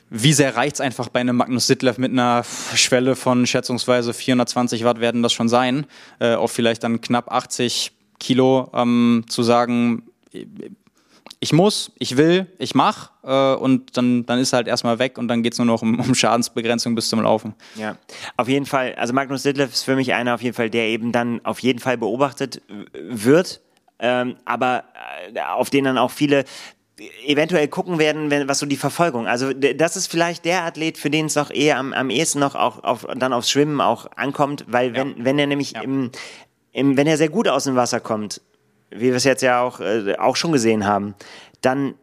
wie 0.09 0.33
sehr 0.33 0.55
reicht 0.55 0.75
es 0.75 0.81
einfach 0.81 1.09
bei 1.09 1.19
einem 1.19 1.35
Magnus 1.35 1.67
Sittlev 1.67 1.97
mit 1.97 2.11
einer 2.11 2.43
Schwelle 2.43 3.15
von 3.15 3.47
schätzungsweise 3.47 4.13
420 4.13 4.83
Watt 4.83 4.99
werden 4.99 5.23
das 5.23 5.33
schon 5.33 5.49
sein, 5.49 5.85
äh, 6.19 6.35
auf 6.35 6.51
vielleicht 6.51 6.83
dann 6.83 7.01
knapp 7.01 7.31
80 7.31 7.91
Kilo 8.19 8.69
ähm, 8.73 9.25
zu 9.27 9.43
sagen, 9.43 10.03
ich 11.39 11.53
muss, 11.53 11.91
ich 11.99 12.17
will, 12.17 12.47
ich 12.59 12.75
mach 12.75 13.11
äh, 13.23 13.55
und 13.55 13.97
dann, 13.97 14.25
dann 14.25 14.39
ist 14.39 14.53
halt 14.53 14.67
erstmal 14.67 14.99
weg 14.99 15.17
und 15.17 15.27
dann 15.27 15.43
geht 15.43 15.53
es 15.53 15.59
nur 15.59 15.65
noch 15.65 15.81
um, 15.81 15.99
um, 15.99 16.15
Schadensbegrenzung 16.15 16.95
bis 16.95 17.09
zum 17.09 17.21
Laufen. 17.21 17.53
Ja, 17.75 17.97
auf 18.37 18.47
jeden 18.47 18.65
Fall, 18.65 18.95
also 18.95 19.13
Magnus 19.13 19.43
Sittlev 19.43 19.71
ist 19.71 19.83
für 19.83 19.95
mich 19.95 20.13
einer 20.13 20.35
auf 20.35 20.41
jeden 20.41 20.55
Fall, 20.55 20.69
der 20.69 20.87
eben 20.87 21.11
dann 21.11 21.43
auf 21.45 21.59
jeden 21.59 21.79
Fall 21.79 21.97
beobachtet 21.97 22.61
wird, 22.93 23.61
ähm, 23.99 24.37
aber 24.45 24.85
äh, 25.33 25.39
auf 25.41 25.69
den 25.69 25.85
dann 25.85 25.97
auch 25.97 26.11
viele 26.11 26.45
eventuell 27.25 27.67
gucken 27.67 27.99
werden, 27.99 28.29
wenn, 28.29 28.47
was 28.47 28.59
so 28.59 28.65
die 28.65 28.77
Verfolgung. 28.77 29.27
Also 29.27 29.51
das 29.53 29.97
ist 29.97 30.07
vielleicht 30.07 30.45
der 30.45 30.63
Athlet, 30.63 30.97
für 30.97 31.09
den 31.09 31.25
es 31.25 31.35
noch 31.35 31.51
eher 31.51 31.77
am, 31.77 31.93
am 31.93 32.09
ehesten 32.09 32.39
noch 32.39 32.55
auch 32.55 32.83
auf, 32.83 33.05
dann 33.15 33.33
aufs 33.33 33.49
Schwimmen 33.49 33.81
auch 33.81 34.07
ankommt, 34.15 34.65
weil 34.67 34.93
wenn, 34.93 35.09
ja. 35.09 35.15
wenn 35.17 35.39
er 35.39 35.47
nämlich 35.47 35.71
ja. 35.71 35.81
im, 35.81 36.11
im, 36.71 36.95
wenn 36.95 37.07
er 37.07 37.17
sehr 37.17 37.29
gut 37.29 37.47
aus 37.47 37.65
dem 37.65 37.75
Wasser 37.75 37.99
kommt, 37.99 38.41
wie 38.91 39.07
wir 39.07 39.15
es 39.15 39.25
jetzt 39.25 39.41
ja 39.41 39.61
auch, 39.61 39.81
äh, 39.81 40.15
auch 40.17 40.37
schon 40.37 40.53
gesehen 40.53 40.85
haben, 40.85 41.15
dann 41.61 41.95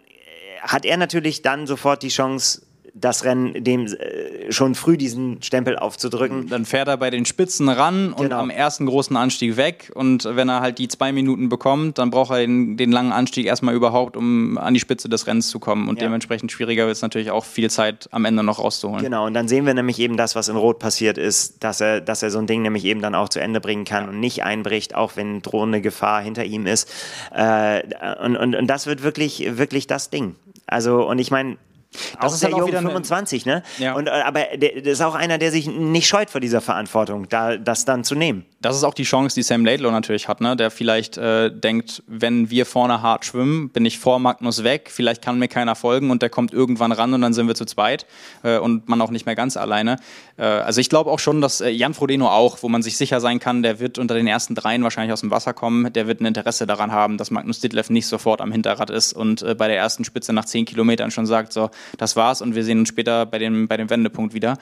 hat 0.60 0.84
er 0.84 0.96
natürlich 0.96 1.42
dann 1.42 1.66
sofort 1.66 2.02
die 2.02 2.08
Chance, 2.08 2.62
das 2.94 3.24
Rennen 3.24 3.64
dem 3.64 3.86
äh, 3.86 4.52
schon 4.52 4.74
früh 4.74 4.96
diesen 4.96 5.42
Stempel 5.42 5.78
aufzudrücken. 5.78 6.48
Dann 6.48 6.66
fährt 6.66 6.88
er 6.88 6.98
bei 6.98 7.10
den 7.10 7.24
Spitzen 7.24 7.68
ran 7.68 8.12
und 8.12 8.24
genau. 8.24 8.38
am 8.38 8.50
ersten 8.50 8.86
großen 8.86 9.16
Anstieg 9.16 9.56
weg. 9.56 9.90
Und 9.94 10.24
wenn 10.24 10.48
er 10.48 10.60
halt 10.60 10.78
die 10.78 10.88
zwei 10.88 11.12
Minuten 11.12 11.48
bekommt, 11.48 11.98
dann 11.98 12.10
braucht 12.10 12.32
er 12.32 12.38
den, 12.38 12.76
den 12.76 12.92
langen 12.92 13.12
Anstieg 13.12 13.46
erstmal 13.46 13.74
überhaupt, 13.74 14.16
um 14.16 14.58
an 14.58 14.74
die 14.74 14.80
Spitze 14.80 15.08
des 15.08 15.26
Rennens 15.26 15.48
zu 15.48 15.58
kommen. 15.58 15.88
Und 15.88 16.00
ja. 16.00 16.06
dementsprechend 16.06 16.52
schwieriger 16.52 16.86
wird 16.86 16.96
es 16.96 17.02
natürlich 17.02 17.30
auch 17.30 17.46
viel 17.46 17.70
Zeit 17.70 18.08
am 18.12 18.26
Ende 18.26 18.42
noch 18.42 18.58
rauszuholen. 18.58 19.02
Genau, 19.02 19.26
und 19.26 19.34
dann 19.34 19.48
sehen 19.48 19.64
wir 19.64 19.72
nämlich 19.72 19.98
eben 19.98 20.18
das, 20.18 20.36
was 20.36 20.48
in 20.48 20.56
Rot 20.56 20.78
passiert 20.78 21.16
ist, 21.16 21.64
dass 21.64 21.80
er, 21.80 22.02
dass 22.02 22.22
er 22.22 22.30
so 22.30 22.38
ein 22.38 22.46
Ding 22.46 22.60
nämlich 22.60 22.84
eben 22.84 23.00
dann 23.00 23.14
auch 23.14 23.30
zu 23.30 23.40
Ende 23.40 23.60
bringen 23.60 23.84
kann 23.84 24.08
und 24.08 24.20
nicht 24.20 24.44
einbricht, 24.44 24.94
auch 24.94 25.16
wenn 25.16 25.40
drohende 25.40 25.80
Gefahr 25.80 26.20
hinter 26.20 26.44
ihm 26.44 26.66
ist. 26.66 26.92
Äh, 27.34 27.82
und, 28.22 28.36
und, 28.36 28.54
und 28.54 28.66
das 28.66 28.86
wird 28.86 29.02
wirklich, 29.02 29.56
wirklich 29.56 29.86
das 29.86 30.10
Ding. 30.10 30.34
Also, 30.66 31.08
und 31.08 31.18
ich 31.18 31.30
meine, 31.30 31.56
das 31.92 32.32
auch 32.32 32.34
ist 32.34 32.44
halt 32.44 32.54
auch 32.54 32.66
wieder 32.66 32.80
25, 32.80 33.46
ne? 33.46 33.62
Ja. 33.78 33.94
Und, 33.94 34.08
aber 34.08 34.44
der, 34.56 34.80
das 34.82 34.94
ist 34.94 35.00
auch 35.02 35.14
einer, 35.14 35.38
der 35.38 35.50
sich 35.50 35.66
nicht 35.66 36.06
scheut 36.06 36.30
vor 36.30 36.40
dieser 36.40 36.60
Verantwortung, 36.60 37.28
da, 37.28 37.56
das 37.56 37.84
dann 37.84 38.04
zu 38.04 38.14
nehmen. 38.14 38.44
Das 38.62 38.76
ist 38.76 38.84
auch 38.84 38.94
die 38.94 39.02
Chance, 39.02 39.34
die 39.34 39.42
Sam 39.42 39.64
Laidlow 39.64 39.90
natürlich 39.90 40.28
hat, 40.28 40.40
ne? 40.40 40.54
Der 40.54 40.70
vielleicht 40.70 41.18
äh, 41.18 41.50
denkt, 41.50 42.02
wenn 42.06 42.48
wir 42.48 42.64
vorne 42.64 43.02
hart 43.02 43.24
schwimmen, 43.24 43.70
bin 43.70 43.84
ich 43.84 43.98
vor 43.98 44.20
Magnus 44.20 44.62
weg, 44.62 44.88
vielleicht 44.92 45.20
kann 45.20 45.38
mir 45.40 45.48
keiner 45.48 45.74
folgen 45.74 46.12
und 46.12 46.22
der 46.22 46.30
kommt 46.30 46.54
irgendwann 46.54 46.92
ran 46.92 47.12
und 47.12 47.22
dann 47.22 47.32
sind 47.32 47.48
wir 47.48 47.56
zu 47.56 47.64
zweit 47.64 48.06
äh, 48.44 48.58
und 48.58 48.88
man 48.88 49.00
auch 49.00 49.10
nicht 49.10 49.26
mehr 49.26 49.34
ganz 49.34 49.56
alleine. 49.56 49.96
Äh, 50.36 50.44
also 50.44 50.80
ich 50.80 50.88
glaube 50.88 51.10
auch 51.10 51.18
schon, 51.18 51.40
dass 51.40 51.60
äh, 51.60 51.70
Jan 51.70 51.92
Frodeno 51.92 52.28
auch, 52.28 52.62
wo 52.62 52.68
man 52.68 52.82
sich 52.82 52.96
sicher 52.96 53.20
sein 53.20 53.40
kann, 53.40 53.64
der 53.64 53.80
wird 53.80 53.98
unter 53.98 54.14
den 54.14 54.28
ersten 54.28 54.54
dreien 54.54 54.84
wahrscheinlich 54.84 55.12
aus 55.12 55.20
dem 55.20 55.32
Wasser 55.32 55.54
kommen, 55.54 55.92
der 55.92 56.06
wird 56.06 56.20
ein 56.20 56.26
Interesse 56.26 56.64
daran 56.64 56.92
haben, 56.92 57.18
dass 57.18 57.32
Magnus 57.32 57.58
Ditlev 57.58 57.90
nicht 57.90 58.06
sofort 58.06 58.40
am 58.40 58.52
Hinterrad 58.52 58.90
ist 58.90 59.12
und 59.12 59.42
äh, 59.42 59.56
bei 59.56 59.66
der 59.66 59.76
ersten 59.76 60.04
Spitze 60.04 60.32
nach 60.32 60.44
zehn 60.44 60.66
Kilometern 60.66 61.10
schon 61.10 61.26
sagt, 61.26 61.52
so, 61.52 61.70
das 61.98 62.14
war's 62.14 62.40
und 62.40 62.54
wir 62.54 62.62
sehen 62.62 62.78
uns 62.78 62.88
später 62.88 63.26
bei 63.26 63.38
dem, 63.38 63.66
bei 63.66 63.76
dem 63.76 63.90
Wendepunkt 63.90 64.34
wieder. 64.34 64.56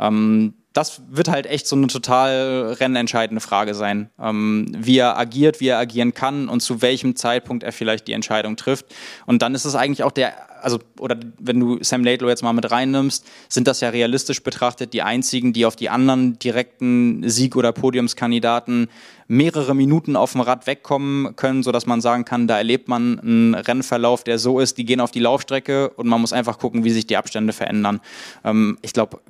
Ähm, 0.00 0.54
das 0.74 1.02
wird 1.08 1.28
halt 1.28 1.46
echt 1.46 1.68
so 1.68 1.76
eine 1.76 1.86
total 1.86 2.76
rennentscheidende 2.80 3.40
Frage 3.40 3.74
sein, 3.74 4.10
ähm, 4.20 4.66
wie 4.76 4.98
er 4.98 5.16
agiert, 5.16 5.60
wie 5.60 5.68
er 5.68 5.78
agieren 5.78 6.14
kann 6.14 6.48
und 6.48 6.60
zu 6.60 6.82
welchem 6.82 7.14
Zeitpunkt 7.14 7.62
er 7.62 7.72
vielleicht 7.72 8.08
die 8.08 8.12
Entscheidung 8.12 8.56
trifft. 8.56 8.86
Und 9.24 9.40
dann 9.40 9.54
ist 9.54 9.64
es 9.64 9.76
eigentlich 9.76 10.02
auch 10.02 10.10
der, 10.10 10.34
also, 10.62 10.80
oder 10.98 11.16
wenn 11.38 11.60
du 11.60 11.78
Sam 11.80 12.02
Laidlow 12.02 12.28
jetzt 12.28 12.42
mal 12.42 12.52
mit 12.52 12.68
reinnimmst, 12.68 13.24
sind 13.48 13.68
das 13.68 13.80
ja 13.82 13.90
realistisch 13.90 14.42
betrachtet 14.42 14.92
die 14.94 15.02
einzigen, 15.02 15.52
die 15.52 15.64
auf 15.64 15.76
die 15.76 15.90
anderen 15.90 16.40
direkten 16.40 17.28
Sieg- 17.28 17.54
oder 17.54 17.70
Podiumskandidaten 17.70 18.88
mehrere 19.28 19.76
Minuten 19.76 20.16
auf 20.16 20.32
dem 20.32 20.40
Rad 20.40 20.66
wegkommen 20.66 21.36
können, 21.36 21.62
sodass 21.62 21.86
man 21.86 22.00
sagen 22.00 22.24
kann, 22.24 22.48
da 22.48 22.58
erlebt 22.58 22.88
man 22.88 23.20
einen 23.20 23.54
Rennverlauf, 23.54 24.24
der 24.24 24.40
so 24.40 24.58
ist, 24.58 24.76
die 24.76 24.84
gehen 24.84 25.00
auf 25.00 25.12
die 25.12 25.20
Laufstrecke 25.20 25.90
und 25.90 26.08
man 26.08 26.20
muss 26.20 26.32
einfach 26.32 26.58
gucken, 26.58 26.82
wie 26.82 26.90
sich 26.90 27.06
die 27.06 27.16
Abstände 27.16 27.52
verändern. 27.52 28.00
Ähm, 28.42 28.76
ich 28.82 28.92
glaube, 28.92 29.20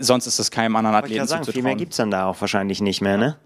sonst 0.00 0.26
ist 0.26 0.38
es 0.38 0.50
keinem 0.50 0.76
anderen 0.76 0.96
Athleten 0.96 1.24
ich 1.24 1.30
sagen, 1.30 1.44
Viel 1.44 1.62
mehr 1.62 1.74
gibt 1.74 1.92
es 1.92 1.96
dann 1.96 2.10
da 2.10 2.26
auch 2.26 2.40
wahrscheinlich 2.40 2.80
nicht 2.80 3.00
mehr, 3.00 3.16
ne? 3.16 3.36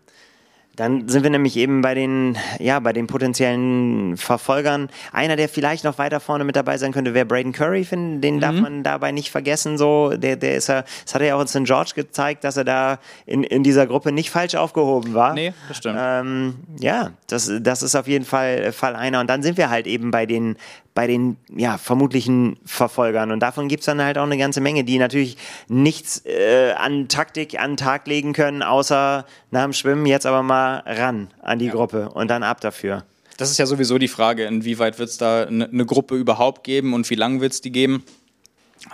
Dann 0.76 1.08
sind 1.08 1.22
wir 1.22 1.30
nämlich 1.30 1.56
eben 1.56 1.80
bei 1.80 1.94
den, 1.94 2.36
ja, 2.58 2.78
bei 2.80 2.92
den 2.92 3.06
potenziellen 3.06 4.18
Verfolgern. 4.18 4.90
Einer, 5.10 5.34
der 5.36 5.48
vielleicht 5.48 5.84
noch 5.84 5.96
weiter 5.96 6.20
vorne 6.20 6.44
mit 6.44 6.54
dabei 6.54 6.76
sein 6.76 6.92
könnte, 6.92 7.14
wäre 7.14 7.24
Braden 7.24 7.52
Curry. 7.52 7.82
Den 7.90 8.20
mhm. 8.20 8.40
darf 8.40 8.54
man 8.54 8.82
dabei 8.82 9.10
nicht 9.10 9.30
vergessen. 9.30 9.78
So, 9.78 10.10
der, 10.14 10.36
der 10.36 10.56
ist 10.56 10.68
ja, 10.68 10.84
das 11.04 11.14
hat 11.14 11.22
er 11.22 11.28
ja 11.28 11.36
auch 11.36 11.40
in 11.40 11.46
St. 11.46 11.64
George 11.64 11.92
gezeigt, 11.94 12.44
dass 12.44 12.58
er 12.58 12.64
da 12.64 12.98
in, 13.24 13.42
in 13.42 13.62
dieser 13.62 13.86
Gruppe 13.86 14.12
nicht 14.12 14.28
falsch 14.28 14.54
aufgehoben 14.54 15.14
war. 15.14 15.32
Nee, 15.32 15.54
das 15.68 15.78
stimmt. 15.78 15.96
Ähm, 15.98 16.56
ja, 16.78 17.12
das, 17.26 17.50
das 17.60 17.82
ist 17.82 17.96
auf 17.96 18.06
jeden 18.06 18.26
Fall, 18.26 18.70
Fall 18.72 18.96
einer. 18.96 19.20
Und 19.20 19.30
dann 19.30 19.42
sind 19.42 19.56
wir 19.56 19.70
halt 19.70 19.86
eben 19.86 20.10
bei 20.10 20.26
den, 20.26 20.56
bei 20.96 21.06
den 21.06 21.36
ja, 21.54 21.76
vermutlichen 21.76 22.56
Verfolgern. 22.64 23.30
Und 23.30 23.40
davon 23.40 23.68
gibt 23.68 23.82
es 23.82 23.86
dann 23.86 24.02
halt 24.02 24.16
auch 24.16 24.24
eine 24.24 24.38
ganze 24.38 24.62
Menge, 24.62 24.82
die 24.82 24.98
natürlich 24.98 25.36
nichts 25.68 26.24
äh, 26.24 26.72
an 26.72 27.08
Taktik 27.08 27.60
an 27.60 27.72
den 27.72 27.76
Tag 27.76 28.06
legen 28.06 28.32
können, 28.32 28.62
außer 28.62 29.26
nach 29.50 29.62
dem 29.62 29.74
Schwimmen 29.74 30.06
jetzt 30.06 30.24
aber 30.24 30.42
mal 30.42 30.82
ran 30.86 31.28
an 31.42 31.58
die 31.58 31.66
ja. 31.66 31.72
Gruppe 31.72 32.08
und 32.08 32.28
dann 32.28 32.42
ab 32.42 32.62
dafür. 32.62 33.04
Das 33.36 33.50
ist 33.50 33.58
ja 33.58 33.66
sowieso 33.66 33.98
die 33.98 34.08
Frage, 34.08 34.44
inwieweit 34.44 34.98
wird 34.98 35.10
es 35.10 35.18
da 35.18 35.44
eine 35.44 35.68
ne 35.70 35.84
Gruppe 35.84 36.16
überhaupt 36.16 36.64
geben 36.64 36.94
und 36.94 37.08
wie 37.10 37.14
lange 37.14 37.42
wird 37.42 37.52
es 37.52 37.60
die 37.60 37.72
geben? 37.72 38.02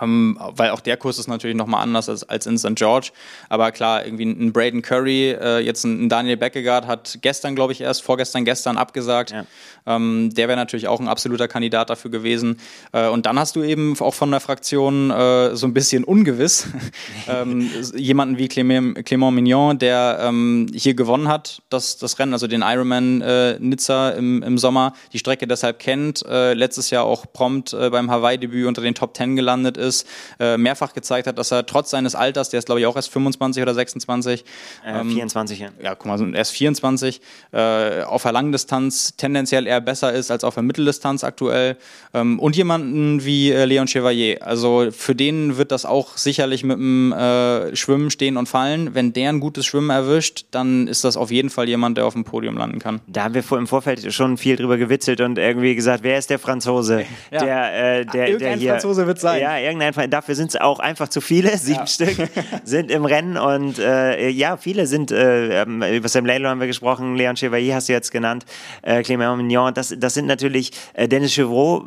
Ähm, 0.01 0.39
weil 0.41 0.71
auch 0.71 0.81
der 0.81 0.97
Kurs 0.97 1.19
ist 1.19 1.29
natürlich 1.29 1.57
nochmal 1.57 1.83
anders 1.83 2.09
als, 2.09 2.25
als 2.25 2.47
in 2.47 2.59
St. 2.59 2.75
George. 2.75 3.11
Aber 3.49 3.73
klar, 3.73 4.05
irgendwie 4.05 4.25
ein 4.25 4.53
Braden 4.53 4.83
Curry, 4.83 5.31
äh, 5.31 5.59
jetzt 5.59 5.85
ein, 5.85 6.09
Daniel 6.09 6.37
Beckegaard 6.37 6.87
hat 6.87 7.19
gestern, 7.21 7.55
glaube 7.55 7.73
ich, 7.73 7.81
erst, 7.81 8.03
vorgestern, 8.03 8.45
gestern 8.45 8.79
abgesagt. 8.79 9.33
Ja. 9.33 9.45
Ähm, 9.87 10.31
der 10.33 10.49
wäre 10.49 10.57
natürlich 10.57 10.89
auch 10.89 11.01
ein 11.01 11.09
absoluter 11.09 11.49
Kandidat 11.49 11.91
dafür 11.91 12.11
gewesen. 12.11 12.59
Äh, 12.93 13.09
und 13.09 13.27
dann 13.27 13.39
hast 13.39 13.57
du 13.57 13.63
eben 13.63 13.99
auch 14.01 14.15
von 14.15 14.31
der 14.31 14.41
Fraktion 14.41 15.11
äh, 15.11 15.57
so 15.57 15.67
ein 15.67 15.75
bisschen 15.75 16.05
ungewiss 16.05 16.69
ähm, 17.29 17.71
jemanden 17.97 18.39
wie 18.39 18.47
Clément, 18.47 18.99
Clément 19.03 19.33
Mignon, 19.33 19.79
der 19.79 20.33
hier 20.73 20.95
gewonnen 20.95 21.29
hat, 21.29 21.63
das, 21.69 21.99
das 21.99 22.19
Rennen, 22.19 22.33
also 22.33 22.47
den 22.47 22.63
Ironman 22.63 23.21
äh, 23.23 23.59
Nizza 23.59 24.11
im, 24.11 24.43
im 24.43 24.59
Sommer, 24.59 24.95
die 25.13 25.19
Strecke 25.19 25.47
deshalb 25.47 25.79
kennt, 25.79 26.25
äh, 26.27 26.55
letztes 26.55 26.91
Jahr 26.91 27.05
auch 27.05 27.27
prompt 27.33 27.73
äh, 27.73 27.91
beim 27.91 28.11
Hawaii-Debüt 28.11 28.67
unter 28.67 28.83
den 28.83 28.95
Top 28.95 29.15
Ten 29.15 29.37
gelandet 29.37 29.72
ist, 29.77 30.07
äh, 30.39 30.57
mehrfach 30.57 30.93
gezeigt 30.93 31.27
hat, 31.27 31.39
dass 31.39 31.51
er 31.51 31.67
trotz 31.67 31.91
seines 31.91 32.15
Alters, 32.15 32.51
der 32.51 32.59
ist 32.59 32.67
glaube 32.67 32.81
ich 32.81 32.87
auch 32.87 32.97
erst 32.97 33.11
25 33.11 33.63
oder 33.63 33.75
26, 33.75 34.45
ähm, 34.87 35.11
24, 35.11 35.59
ja. 35.59 35.69
Ja, 35.83 35.95
guck 35.95 36.07
mal, 36.07 36.35
er 36.35 36.41
ist 36.41 36.51
24, 36.51 37.21
auf 37.53 38.23
der 38.23 38.33
Langdistanz 38.33 39.15
tendenziell 39.17 39.67
eher 39.67 39.81
besser 39.81 40.13
ist 40.13 40.31
als 40.31 40.45
auf 40.45 40.55
der 40.55 40.63
Mitteldistanz 40.63 41.25
aktuell. 41.25 41.77
Ähm, 42.15 42.39
und 42.39 42.57
jemanden 42.57 43.25
wie 43.25 43.51
äh, 43.51 43.65
Leon 43.65 43.87
Chevalier. 43.87 44.39
Also 44.47 44.89
für 44.91 45.15
den 45.15 45.57
wird 45.57 45.73
das 45.73 45.85
auch 45.85 46.17
sicherlich 46.17 46.65
mit 46.65 46.77
dem 46.77 47.13
äh, 47.13 47.75
Schwimmen 47.77 48.11
stehen 48.11 48.37
und 48.37 48.49
fallen. 48.49 48.95
Wenn 48.95 49.13
der 49.13 49.31
ein 49.31 49.41
gutes 49.41 49.67
Schwimmen 49.67 49.91
erwischt, 49.91 50.47
dann 50.51 50.89
ist 50.89 51.05
das 51.05 51.17
auf 51.17 51.31
jeden 51.31 51.51
Fall 51.51 51.69
jemand, 51.69 51.99
der 51.99 52.07
auf 52.07 52.15
dem 52.15 52.25
Podium 52.25 52.57
landen 52.57 52.79
kann. 52.79 53.01
Da 53.07 53.25
haben 53.25 53.35
wir 53.35 53.43
vor, 53.43 53.59
im 53.59 53.67
Vorfeld 53.67 54.13
schon 54.13 54.37
viel 54.37 54.57
drüber 54.57 54.77
gewitzelt 54.77 55.21
und 55.21 55.39
irgendwie 55.39 55.75
gesagt, 55.75 56.03
wer 56.03 56.19
ist 56.19 56.31
der 56.31 56.39
Franzose? 56.39 57.05
Ja. 57.31 57.45
Der, 57.45 58.01
äh, 58.01 58.07
der, 58.07 58.27
irgendein 58.29 58.39
der 58.39 58.57
hier, 58.59 58.71
Franzose 58.73 59.07
wird 59.07 59.19
sein. 59.19 59.41
Ja, 59.41 59.59
irgendein 59.63 60.11
Dafür 60.11 60.35
sind 60.35 60.51
es 60.51 60.61
auch 60.61 60.79
einfach 60.79 61.09
zu 61.09 61.21
viele. 61.21 61.57
Sieben 61.59 61.81
ja. 61.81 61.87
Stück 61.87 62.17
sind 62.65 62.91
im 62.91 63.05
Rennen 63.05 63.37
und 63.37 63.79
äh, 63.79 64.29
ja, 64.29 64.57
viele 64.57 64.87
sind, 64.87 65.11
äh, 65.11 65.63
ähm, 65.63 65.83
über 65.83 66.09
Sam 66.09 66.27
Laidlaw 66.27 66.51
haben 66.51 66.61
wir 66.61 66.67
gesprochen, 66.67 67.17
Leon 67.17 67.37
Chevalier 67.37 67.75
hast 67.75 67.89
du 67.89 67.93
jetzt 67.93 68.11
genannt, 68.13 68.45
äh, 68.83 68.99
Clément 69.01 69.37
Mignon, 69.37 69.75
das, 69.75 69.95
das 69.97 70.15
sind 70.15 70.27
natürlich 70.27 70.73
äh, 70.95 71.09
Dennis 71.09 71.33
Chevreau, 71.33 71.85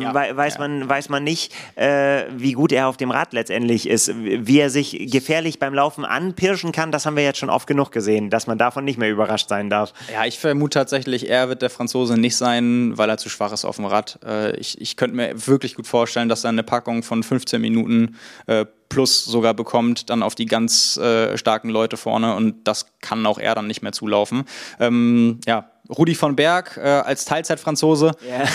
ja, 0.00 0.14
weiß, 0.14 0.54
ja. 0.54 0.60
Man, 0.60 0.88
weiß 0.88 1.08
man 1.08 1.24
nicht, 1.24 1.52
äh, 1.76 2.24
wie 2.36 2.52
gut 2.52 2.72
er 2.72 2.88
auf 2.88 2.96
dem 2.96 3.10
Rad 3.10 3.32
letztendlich 3.32 3.88
ist. 3.88 4.12
Wie 4.14 4.58
er 4.58 4.70
sich 4.70 5.10
gefährlich 5.10 5.58
beim 5.58 5.74
Laufen 5.74 6.04
anpirschen 6.04 6.72
kann, 6.72 6.92
das 6.92 7.06
haben 7.06 7.16
wir 7.16 7.24
jetzt 7.24 7.38
schon 7.38 7.50
oft 7.50 7.66
genug 7.66 7.92
gesehen, 7.92 8.30
dass 8.30 8.46
man 8.46 8.58
davon 8.58 8.84
nicht 8.84 8.98
mehr 8.98 9.10
überrascht 9.10 9.48
sein 9.48 9.70
darf. 9.70 9.92
Ja, 10.12 10.24
ich 10.24 10.38
vermute 10.38 10.78
tatsächlich, 10.78 11.28
er 11.30 11.48
wird 11.48 11.62
der 11.62 11.70
Franzose 11.70 12.18
nicht 12.18 12.36
sein, 12.36 12.96
weil 12.96 13.08
er 13.08 13.16
zu 13.16 13.28
schwach 13.28 13.52
ist 13.52 13.64
auf 13.64 13.76
dem 13.76 13.86
Rad. 13.86 14.18
Äh, 14.24 14.56
ich, 14.56 14.80
ich 14.80 14.96
könnte 14.96 15.16
mir 15.16 15.46
wirklich 15.46 15.74
gut 15.74 15.86
vorstellen, 15.86 16.28
dass 16.28 16.44
er 16.44 16.50
eine 16.50 16.62
Packung 16.62 16.93
von 17.02 17.22
15 17.22 17.60
Minuten 17.60 18.16
äh, 18.46 18.64
plus 18.88 19.24
sogar 19.24 19.54
bekommt, 19.54 20.10
dann 20.10 20.22
auf 20.22 20.34
die 20.34 20.46
ganz 20.46 20.96
äh, 20.96 21.36
starken 21.36 21.68
Leute 21.68 21.96
vorne 21.96 22.34
und 22.36 22.68
das 22.68 22.86
kann 23.00 23.26
auch 23.26 23.38
er 23.38 23.54
dann 23.54 23.66
nicht 23.66 23.82
mehr 23.82 23.92
zulaufen. 23.92 24.44
Ähm, 24.78 25.40
ja, 25.46 25.70
Rudi 25.90 26.14
von 26.14 26.34
Berg 26.34 26.78
äh, 26.78 26.88
als 26.88 27.26
Teilzeitfranzose 27.26 28.12
yeah. 28.26 28.48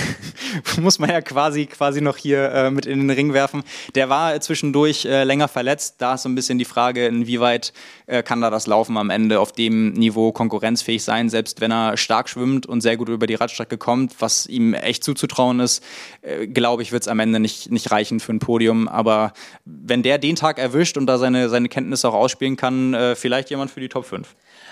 muss 0.82 0.98
man 0.98 1.12
ja 1.12 1.22
quasi 1.22 1.68
quasi 1.68 2.02
noch 2.02 2.18
hier 2.18 2.52
äh, 2.52 2.72
mit 2.72 2.88
in 2.88 3.00
den 3.00 3.10
Ring 3.12 3.34
werfen. 3.34 3.64
Der 3.94 4.10
war 4.10 4.40
zwischendurch 4.42 5.06
äh, 5.06 5.24
länger 5.24 5.48
verletzt. 5.48 5.96
Da 6.00 6.16
ist 6.16 6.24
so 6.24 6.30
ein 6.30 6.34
bisschen 6.34 6.58
die 6.58 6.66
Frage, 6.66 7.06
inwieweit 7.06 7.72
äh, 8.08 8.24
kann 8.24 8.42
da 8.42 8.50
das 8.50 8.66
Laufen 8.66 8.98
am 8.98 9.12
Ende 9.12 9.40
auf 9.40 9.52
dem 9.52 9.94
Niveau 9.94 10.32
konkurrenzfähig 10.32 11.04
sein, 11.04 11.30
selbst 11.30 11.62
wenn 11.62 11.72
er 11.72 11.98
stark 11.98 12.30
schwimmt 12.30 12.66
und 12.66 12.82
sehr 12.82 12.98
gut 12.98 13.10
über 13.10 13.28
die 13.28 13.36
Radstrecke 13.36 13.78
kommt, 13.78 14.16
was 14.20 14.48
ihm 14.48 14.74
echt 14.74 15.04
zuzutrauen 15.04 15.60
ist. 15.60 15.84
Äh, 16.24 16.48
Glaube 16.48 16.82
ich, 16.82 16.92
wird 16.92 17.04
es 17.04 17.08
am 17.08 17.20
Ende 17.20 17.40
nicht 17.40 17.70
nicht 17.72 17.92
reichen 17.92 18.20
für 18.20 18.34
ein 18.34 18.40
Podium. 18.40 18.88
Aber 18.88 19.34
wenn 19.66 20.02
der 20.02 20.18
den 20.18 20.36
Tag 20.36 20.58
erwischt 20.58 20.98
und 20.98 21.06
da 21.06 21.20
seine 21.20 21.48
seine 21.50 21.70
Kenntnisse 21.70 22.10
auch 22.10 22.16
ausspielen 22.16 22.58
kann, 22.58 22.96
äh, 22.96 23.16
vielleicht 23.16 23.52
jemand 23.52 23.70
für 23.70 23.82
die 23.82 23.90
Top 23.90 24.06
5. 24.06 24.28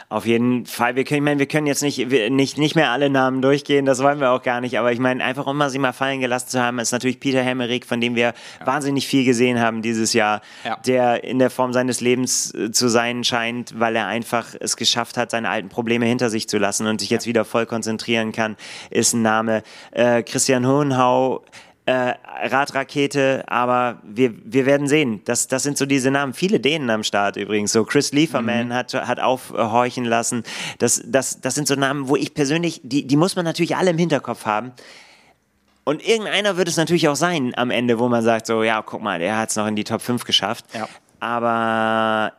Auf 0.09 0.25
jeden 0.25 0.65
Fall. 0.65 0.95
Wir 0.95 1.03
können, 1.03 1.17
ich 1.17 1.23
meine, 1.25 1.39
wir 1.39 1.47
können 1.47 1.67
jetzt 1.67 1.83
nicht, 1.83 2.09
nicht, 2.29 2.57
nicht 2.57 2.75
mehr 2.75 2.91
alle 2.91 3.09
Namen 3.09 3.41
durchgehen, 3.41 3.85
das 3.85 4.01
wollen 4.01 4.21
wir 4.21 4.31
auch 4.31 4.41
gar 4.41 4.61
nicht. 4.61 4.79
Aber 4.79 4.93
ich 4.93 4.99
meine, 4.99 5.21
einfach 5.21 5.47
um 5.47 5.57
mal 5.57 5.69
sie 5.69 5.79
mal 5.79 5.91
fallen 5.91 6.21
gelassen 6.21 6.47
zu 6.47 6.61
haben, 6.61 6.79
ist 6.79 6.93
natürlich 6.93 7.19
Peter 7.19 7.43
Hemmerich, 7.43 7.83
von 7.83 7.99
dem 7.99 8.15
wir 8.15 8.27
ja. 8.27 8.65
wahnsinnig 8.65 9.05
viel 9.05 9.25
gesehen 9.25 9.59
haben 9.59 9.81
dieses 9.81 10.13
Jahr, 10.13 10.41
ja. 10.63 10.77
der 10.85 11.25
in 11.25 11.39
der 11.39 11.49
Form 11.49 11.73
seines 11.73 11.99
Lebens 11.99 12.53
äh, 12.53 12.71
zu 12.71 12.87
sein 12.87 13.25
scheint, 13.25 13.77
weil 13.77 13.97
er 13.97 14.07
einfach 14.07 14.55
es 14.57 14.77
geschafft 14.77 15.17
hat, 15.17 15.31
seine 15.31 15.49
alten 15.49 15.67
Probleme 15.67 16.05
hinter 16.05 16.29
sich 16.29 16.47
zu 16.47 16.57
lassen 16.57 16.87
und 16.87 17.01
sich 17.01 17.09
jetzt 17.09 17.27
wieder 17.27 17.43
voll 17.43 17.65
konzentrieren 17.65 18.31
kann, 18.31 18.55
ist 18.89 19.11
ein 19.11 19.23
Name. 19.23 19.61
Äh, 19.91 20.23
Christian 20.23 20.65
Hohenhau, 20.65 21.43
äh, 21.87 22.15
Radrakete, 22.43 23.45
aber 23.47 24.01
wir, 24.03 24.33
wir 24.43 24.65
werden 24.65 24.89
sehen. 24.89 25.21
Das, 25.23 25.47
das 25.47 25.63
sind 25.63 25.77
so 25.77 25.85
diese 25.85 26.11
Namen. 26.11 26.33
Viele 26.33 26.59
Dänen 26.59 26.89
am 26.89 27.01
Start 27.03 27.37
übrigens. 27.37 27.71
So 27.71 27.85
Chris 27.85 28.11
Lieferman 28.11 28.67
mhm. 28.67 28.73
hat, 28.73 28.93
hat 28.93 29.21
aufhorchen 29.21 30.03
lassen. 30.03 30.43
Das, 30.79 31.01
das, 31.05 31.39
das 31.39 31.55
sind 31.55 31.65
so 31.65 31.75
Namen, 31.75 32.09
wo 32.09 32.17
ich 32.17 32.33
persönlich, 32.33 32.81
die, 32.83 33.07
die 33.07 33.15
muss 33.15 33.37
man 33.37 33.45
natürlich 33.45 33.77
alle 33.77 33.91
im 33.91 33.97
Hinterkopf 33.97 34.45
haben. 34.45 34.73
Und 35.85 36.05
irgendeiner 36.05 36.57
wird 36.57 36.67
es 36.67 36.75
natürlich 36.75 37.07
auch 37.07 37.15
sein 37.15 37.53
am 37.55 37.71
Ende, 37.71 37.99
wo 37.99 38.09
man 38.09 38.21
sagt, 38.21 38.47
so, 38.47 38.63
ja, 38.63 38.81
guck 38.81 39.01
mal, 39.01 39.19
der 39.19 39.37
hat 39.37 39.49
es 39.49 39.55
noch 39.55 39.65
in 39.65 39.77
die 39.77 39.85
Top 39.85 40.01
5 40.01 40.25
geschafft. 40.25 40.65
Ja. 40.73 40.89
Aber 41.21 42.33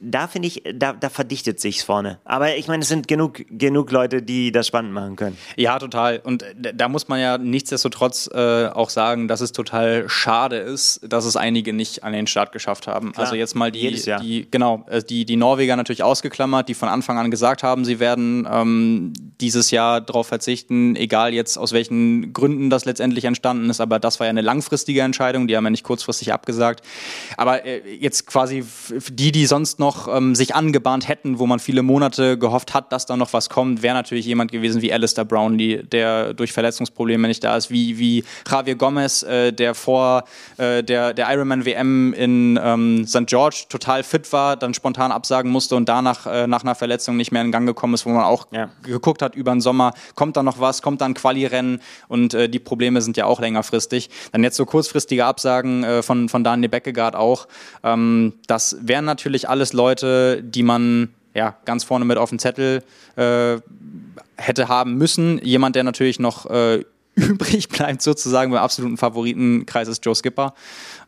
da 0.00 0.28
finde 0.28 0.48
ich, 0.48 0.62
da, 0.74 0.92
da 0.92 1.08
verdichtet 1.08 1.60
sich's 1.60 1.82
vorne. 1.82 2.18
Aber 2.24 2.56
ich 2.56 2.68
meine, 2.68 2.82
es 2.82 2.88
sind 2.88 3.08
genug, 3.08 3.44
genug 3.50 3.90
Leute, 3.90 4.22
die 4.22 4.52
das 4.52 4.66
spannend 4.66 4.92
machen 4.92 5.16
können. 5.16 5.38
Ja, 5.56 5.78
total. 5.78 6.20
Und 6.22 6.44
da 6.54 6.88
muss 6.88 7.08
man 7.08 7.20
ja 7.20 7.38
nichtsdestotrotz 7.38 8.28
äh, 8.32 8.66
auch 8.66 8.90
sagen, 8.90 9.28
dass 9.28 9.40
es 9.40 9.52
total 9.52 10.08
schade 10.08 10.56
ist, 10.56 11.00
dass 11.08 11.24
es 11.24 11.36
einige 11.36 11.72
nicht 11.72 12.04
an 12.04 12.12
den 12.12 12.26
Start 12.26 12.52
geschafft 12.52 12.86
haben. 12.86 13.12
Klar, 13.12 13.24
also 13.24 13.36
jetzt 13.36 13.54
mal 13.54 13.72
die, 13.72 14.02
die 14.22 14.46
genau, 14.50 14.84
äh, 14.88 15.02
die, 15.02 15.24
die 15.24 15.36
Norweger 15.36 15.76
natürlich 15.76 16.02
ausgeklammert, 16.02 16.68
die 16.68 16.74
von 16.74 16.88
Anfang 16.88 17.18
an 17.18 17.30
gesagt 17.30 17.62
haben, 17.62 17.84
sie 17.84 17.98
werden 17.98 18.46
ähm, 18.50 19.12
dieses 19.40 19.70
Jahr 19.70 20.00
darauf 20.00 20.26
verzichten, 20.26 20.96
egal 20.96 21.32
jetzt 21.32 21.56
aus 21.56 21.72
welchen 21.72 22.32
Gründen 22.32 22.70
das 22.70 22.84
letztendlich 22.84 23.24
entstanden 23.24 23.70
ist, 23.70 23.80
aber 23.80 23.98
das 23.98 24.20
war 24.20 24.26
ja 24.26 24.30
eine 24.30 24.42
langfristige 24.42 25.00
Entscheidung, 25.00 25.46
die 25.46 25.56
haben 25.56 25.64
ja 25.64 25.70
nicht 25.70 25.84
kurzfristig 25.84 26.32
abgesagt. 26.32 26.84
Aber 27.36 27.64
äh, 27.64 27.80
jetzt 27.98 28.26
quasi 28.26 28.64
die, 29.10 29.32
die 29.32 29.46
sonst 29.46 29.78
noch 29.78 29.85
noch 29.86 30.08
ähm, 30.08 30.34
sich 30.34 30.54
angebahnt 30.54 31.06
hätten, 31.06 31.38
wo 31.38 31.46
man 31.46 31.60
viele 31.60 31.82
Monate 31.82 32.36
gehofft 32.38 32.74
hat, 32.74 32.90
dass 32.90 33.06
da 33.06 33.16
noch 33.16 33.32
was 33.32 33.48
kommt, 33.48 33.82
wäre 33.82 33.94
natürlich 33.94 34.26
jemand 34.26 34.50
gewesen 34.50 34.82
wie 34.82 34.92
Alistair 34.92 35.24
Brownlee, 35.24 35.82
der 35.84 36.34
durch 36.34 36.52
Verletzungsprobleme 36.52 37.28
nicht 37.28 37.44
da 37.44 37.56
ist, 37.56 37.70
wie, 37.70 37.96
wie 37.98 38.24
Javier 38.50 38.74
Gomez, 38.74 39.22
äh, 39.22 39.52
der 39.52 39.74
vor 39.74 40.24
äh, 40.56 40.82
der, 40.82 41.14
der 41.14 41.32
Ironman 41.32 41.64
WM 41.64 42.12
in 42.14 42.58
ähm, 42.60 43.06
St. 43.06 43.26
George 43.26 43.66
total 43.68 44.02
fit 44.02 44.32
war, 44.32 44.56
dann 44.56 44.74
spontan 44.74 45.12
absagen 45.12 45.52
musste 45.52 45.76
und 45.76 45.88
danach 45.88 46.26
äh, 46.26 46.48
nach 46.48 46.64
einer 46.64 46.74
Verletzung 46.74 47.16
nicht 47.16 47.30
mehr 47.30 47.42
in 47.42 47.52
Gang 47.52 47.66
gekommen 47.66 47.94
ist, 47.94 48.06
wo 48.06 48.10
man 48.10 48.24
auch 48.24 48.48
ja. 48.50 48.68
geguckt 48.82 49.22
hat 49.22 49.36
über 49.36 49.52
den 49.52 49.60
Sommer, 49.60 49.92
kommt 50.16 50.36
da 50.36 50.42
noch 50.42 50.58
was, 50.58 50.82
kommt 50.82 51.00
da 51.00 51.04
ein 51.04 51.14
Quali-Rennen 51.14 51.80
und 52.08 52.34
äh, 52.34 52.48
die 52.48 52.58
Probleme 52.58 53.00
sind 53.02 53.16
ja 53.16 53.26
auch 53.26 53.40
längerfristig. 53.40 54.10
Dann 54.32 54.42
jetzt 54.42 54.56
so 54.56 54.66
kurzfristige 54.66 55.24
Absagen 55.24 55.84
äh, 55.84 56.02
von, 56.02 56.28
von 56.28 56.42
Daniel 56.42 56.70
Beckegaard 56.70 57.14
auch. 57.14 57.46
Ähm, 57.84 58.32
das 58.48 58.76
wären 58.80 59.04
natürlich 59.04 59.48
alles 59.48 59.72
Leute, 59.76 60.42
die 60.42 60.62
man 60.62 61.10
ja, 61.34 61.54
ganz 61.66 61.84
vorne 61.84 62.04
mit 62.04 62.16
auf 62.16 62.30
dem 62.30 62.38
Zettel 62.38 62.82
äh, 63.16 63.58
hätte 64.36 64.68
haben 64.68 64.94
müssen. 64.94 65.38
Jemand, 65.44 65.76
der 65.76 65.84
natürlich 65.84 66.18
noch 66.18 66.46
äh, 66.50 66.82
übrig 67.14 67.68
bleibt, 67.68 68.02
sozusagen 68.02 68.50
beim 68.50 68.62
absoluten 68.62 68.96
Favoritenkreis 68.96 69.88
ist 69.88 70.04
Joe 70.04 70.14
Skipper 70.14 70.54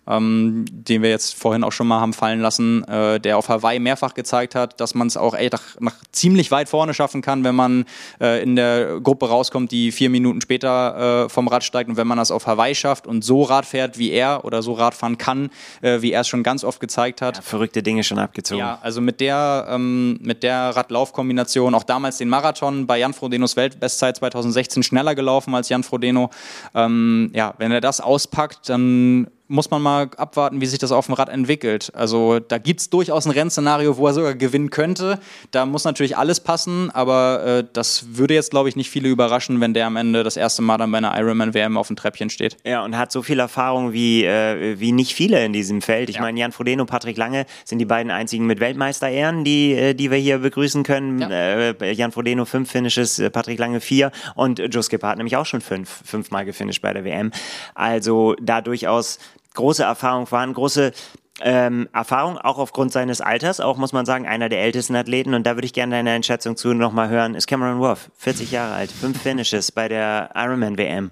ähm, 0.08 0.64
den 0.70 1.02
wir 1.02 1.10
jetzt 1.10 1.34
vorhin 1.34 1.62
auch 1.64 1.72
schon 1.72 1.86
mal 1.86 2.00
haben 2.00 2.12
fallen 2.12 2.40
lassen, 2.40 2.84
äh, 2.84 3.20
der 3.20 3.36
auf 3.36 3.48
Hawaii 3.48 3.78
mehrfach 3.78 4.14
gezeigt 4.14 4.54
hat, 4.54 4.80
dass 4.80 4.94
man 4.94 5.06
es 5.06 5.16
auch 5.16 5.34
ey, 5.34 5.50
nach, 5.52 5.62
nach, 5.80 5.94
ziemlich 6.12 6.50
weit 6.50 6.68
vorne 6.68 6.94
schaffen 6.94 7.20
kann, 7.20 7.44
wenn 7.44 7.54
man 7.54 7.84
äh, 8.20 8.42
in 8.42 8.56
der 8.56 9.00
Gruppe 9.00 9.28
rauskommt, 9.28 9.70
die 9.70 9.92
vier 9.92 10.10
Minuten 10.10 10.40
später 10.40 11.24
äh, 11.24 11.28
vom 11.28 11.48
Rad 11.48 11.64
steigt 11.64 11.90
und 11.90 11.96
wenn 11.96 12.06
man 12.06 12.18
das 12.18 12.30
auf 12.30 12.46
Hawaii 12.46 12.74
schafft 12.74 13.06
und 13.06 13.22
so 13.24 13.42
Rad 13.42 13.66
fährt 13.66 13.98
wie 13.98 14.10
er 14.10 14.44
oder 14.44 14.62
so 14.62 14.72
Rad 14.72 14.94
fahren 14.94 15.18
kann, 15.18 15.50
äh, 15.82 16.00
wie 16.00 16.12
er 16.12 16.22
es 16.22 16.28
schon 16.28 16.42
ganz 16.42 16.64
oft 16.64 16.80
gezeigt 16.80 17.20
hat. 17.20 17.36
Ja, 17.36 17.42
verrückte 17.42 17.82
Dinge 17.82 18.02
schon 18.02 18.18
abgezogen. 18.18 18.60
Ja, 18.60 18.78
also 18.82 19.00
mit 19.00 19.20
der, 19.20 19.66
ähm, 19.70 20.18
mit 20.22 20.42
der 20.42 20.70
Radlaufkombination, 20.76 21.74
auch 21.74 21.84
damals 21.84 22.18
den 22.18 22.28
Marathon 22.28 22.86
bei 22.86 22.98
Jan 22.98 23.12
Frodenos 23.12 23.56
Weltbestzeit 23.56 24.16
2016 24.16 24.82
schneller 24.82 25.14
gelaufen 25.14 25.54
als 25.54 25.68
Jan 25.68 25.82
Frodeno. 25.82 26.30
Ähm, 26.74 27.30
ja, 27.34 27.54
wenn 27.58 27.72
er 27.72 27.80
das 27.80 28.00
auspackt, 28.00 28.68
dann 28.68 29.28
muss 29.48 29.70
man 29.70 29.80
mal 29.80 30.10
abwarten, 30.16 30.60
wie 30.60 30.66
sich 30.66 30.78
das 30.78 30.92
auf 30.92 31.06
dem 31.06 31.14
Rad 31.14 31.30
entwickelt. 31.30 31.90
Also 31.94 32.38
da 32.38 32.58
gibt 32.58 32.80
es 32.80 32.90
durchaus 32.90 33.26
ein 33.26 33.32
Rennszenario, 33.32 33.96
wo 33.96 34.06
er 34.06 34.12
sogar 34.12 34.34
gewinnen 34.34 34.68
könnte. 34.68 35.18
Da 35.50 35.64
muss 35.64 35.84
natürlich 35.84 36.16
alles 36.16 36.40
passen, 36.40 36.90
aber 36.90 37.44
äh, 37.44 37.64
das 37.72 38.16
würde 38.16 38.34
jetzt, 38.34 38.50
glaube 38.50 38.68
ich, 38.68 38.76
nicht 38.76 38.90
viele 38.90 39.08
überraschen, 39.08 39.60
wenn 39.60 39.72
der 39.72 39.86
am 39.86 39.96
Ende 39.96 40.22
das 40.22 40.36
erste 40.36 40.60
Mal 40.60 40.76
dann 40.76 40.92
bei 40.92 40.98
einer 40.98 41.18
Ironman-WM 41.18 41.78
auf 41.78 41.86
dem 41.86 41.96
Treppchen 41.96 42.28
steht. 42.28 42.58
Ja, 42.64 42.84
und 42.84 42.96
hat 42.96 43.10
so 43.10 43.22
viel 43.22 43.38
Erfahrung 43.38 43.92
wie, 43.94 44.24
äh, 44.24 44.78
wie 44.78 44.92
nicht 44.92 45.14
viele 45.14 45.42
in 45.44 45.54
diesem 45.54 45.80
Feld. 45.80 46.10
Ich 46.10 46.16
ja. 46.16 46.22
meine, 46.22 46.38
Jan 46.38 46.52
Frodeno 46.52 46.82
und 46.82 46.90
Patrick 46.90 47.16
Lange 47.16 47.46
sind 47.64 47.78
die 47.78 47.86
beiden 47.86 48.12
einzigen 48.12 48.46
mit 48.46 48.60
Weltmeister-Ehren, 48.60 49.44
die, 49.44 49.72
äh, 49.72 49.94
die 49.94 50.10
wir 50.10 50.18
hier 50.18 50.38
begrüßen 50.38 50.82
können. 50.82 51.20
Ja. 51.20 51.28
Äh, 51.30 51.92
Jan 51.92 52.12
Frodeno 52.12 52.44
fünf 52.44 52.70
Finishes, 52.70 53.18
äh, 53.18 53.30
Patrick 53.30 53.58
Lange 53.58 53.80
vier 53.80 54.12
und 54.34 54.58
Joe 54.58 54.82
Skipper 54.82 55.08
hat 55.08 55.16
nämlich 55.16 55.36
auch 55.36 55.46
schon 55.46 55.62
fünf, 55.62 56.02
fünfmal 56.04 56.44
gefinisht 56.44 56.82
bei 56.82 56.92
der 56.92 57.04
WM. 57.04 57.30
Also 57.74 58.34
da 58.40 58.60
durchaus 58.60 59.18
große 59.54 59.82
Erfahrung 59.82 60.26
vorhanden, 60.26 60.54
große 60.54 60.92
ähm, 61.40 61.88
Erfahrung, 61.92 62.38
auch 62.38 62.58
aufgrund 62.58 62.92
seines 62.92 63.20
Alters, 63.20 63.60
auch 63.60 63.76
muss 63.76 63.92
man 63.92 64.06
sagen, 64.06 64.26
einer 64.26 64.48
der 64.48 64.62
ältesten 64.62 64.96
Athleten. 64.96 65.34
Und 65.34 65.46
da 65.46 65.56
würde 65.56 65.66
ich 65.66 65.72
gerne 65.72 65.96
deine 65.96 66.10
Einschätzung 66.10 66.56
zu 66.56 66.74
nochmal 66.74 67.08
hören. 67.08 67.34
Ist 67.34 67.46
Cameron 67.46 67.78
Wolf, 67.78 68.10
40 68.18 68.50
Jahre 68.50 68.74
alt, 68.74 68.90
fünf 68.90 69.20
Finishes 69.22 69.72
bei 69.72 69.88
der 69.88 70.30
Ironman 70.34 70.78
WM. 70.78 71.10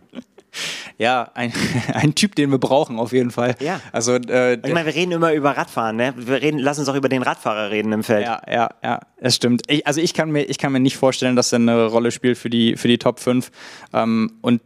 Ja, 0.99 1.31
ein, 1.35 1.53
ein 1.93 2.15
Typ, 2.15 2.35
den 2.35 2.51
wir 2.51 2.59
brauchen 2.59 2.99
auf 2.99 3.13
jeden 3.13 3.31
Fall. 3.31 3.57
Ja. 3.61 3.81
Also, 3.93 4.15
äh, 4.15 4.55
ich 4.55 4.73
meine, 4.73 4.87
wir 4.87 4.95
reden 4.95 5.13
immer 5.13 5.33
über 5.35 5.57
Radfahren, 5.57 5.97
ne? 5.97 6.15
Wir 6.17 6.41
reden, 6.41 6.59
lass 6.59 6.79
uns 6.79 6.89
auch 6.89 6.95
über 6.95 7.09
den 7.09 7.23
Radfahrer 7.23 7.71
reden 7.71 7.93
im 7.93 8.03
Feld. 8.03 8.25
Ja, 8.25 8.41
ja, 8.51 8.71
ja, 8.83 9.01
das 9.21 9.37
stimmt. 9.37 9.63
Ich, 9.69 9.87
also 9.87 10.01
ich 10.01 10.15
kann 10.15 10.31
mir, 10.31 10.45
ich 10.45 10.59
kann 10.59 10.73
mir 10.73 10.81
nicht 10.81 10.97
vorstellen, 10.97 11.37
dass 11.37 11.53
er 11.53 11.57
eine 11.57 11.87
Rolle 11.87 12.11
spielt 12.11 12.39
für 12.39 12.51
die, 12.51 12.77
für 12.77 12.89
die 12.89 12.99
Top 12.99 13.21
5. 13.21 13.51
Ähm, 13.93 14.39
und 14.41 14.63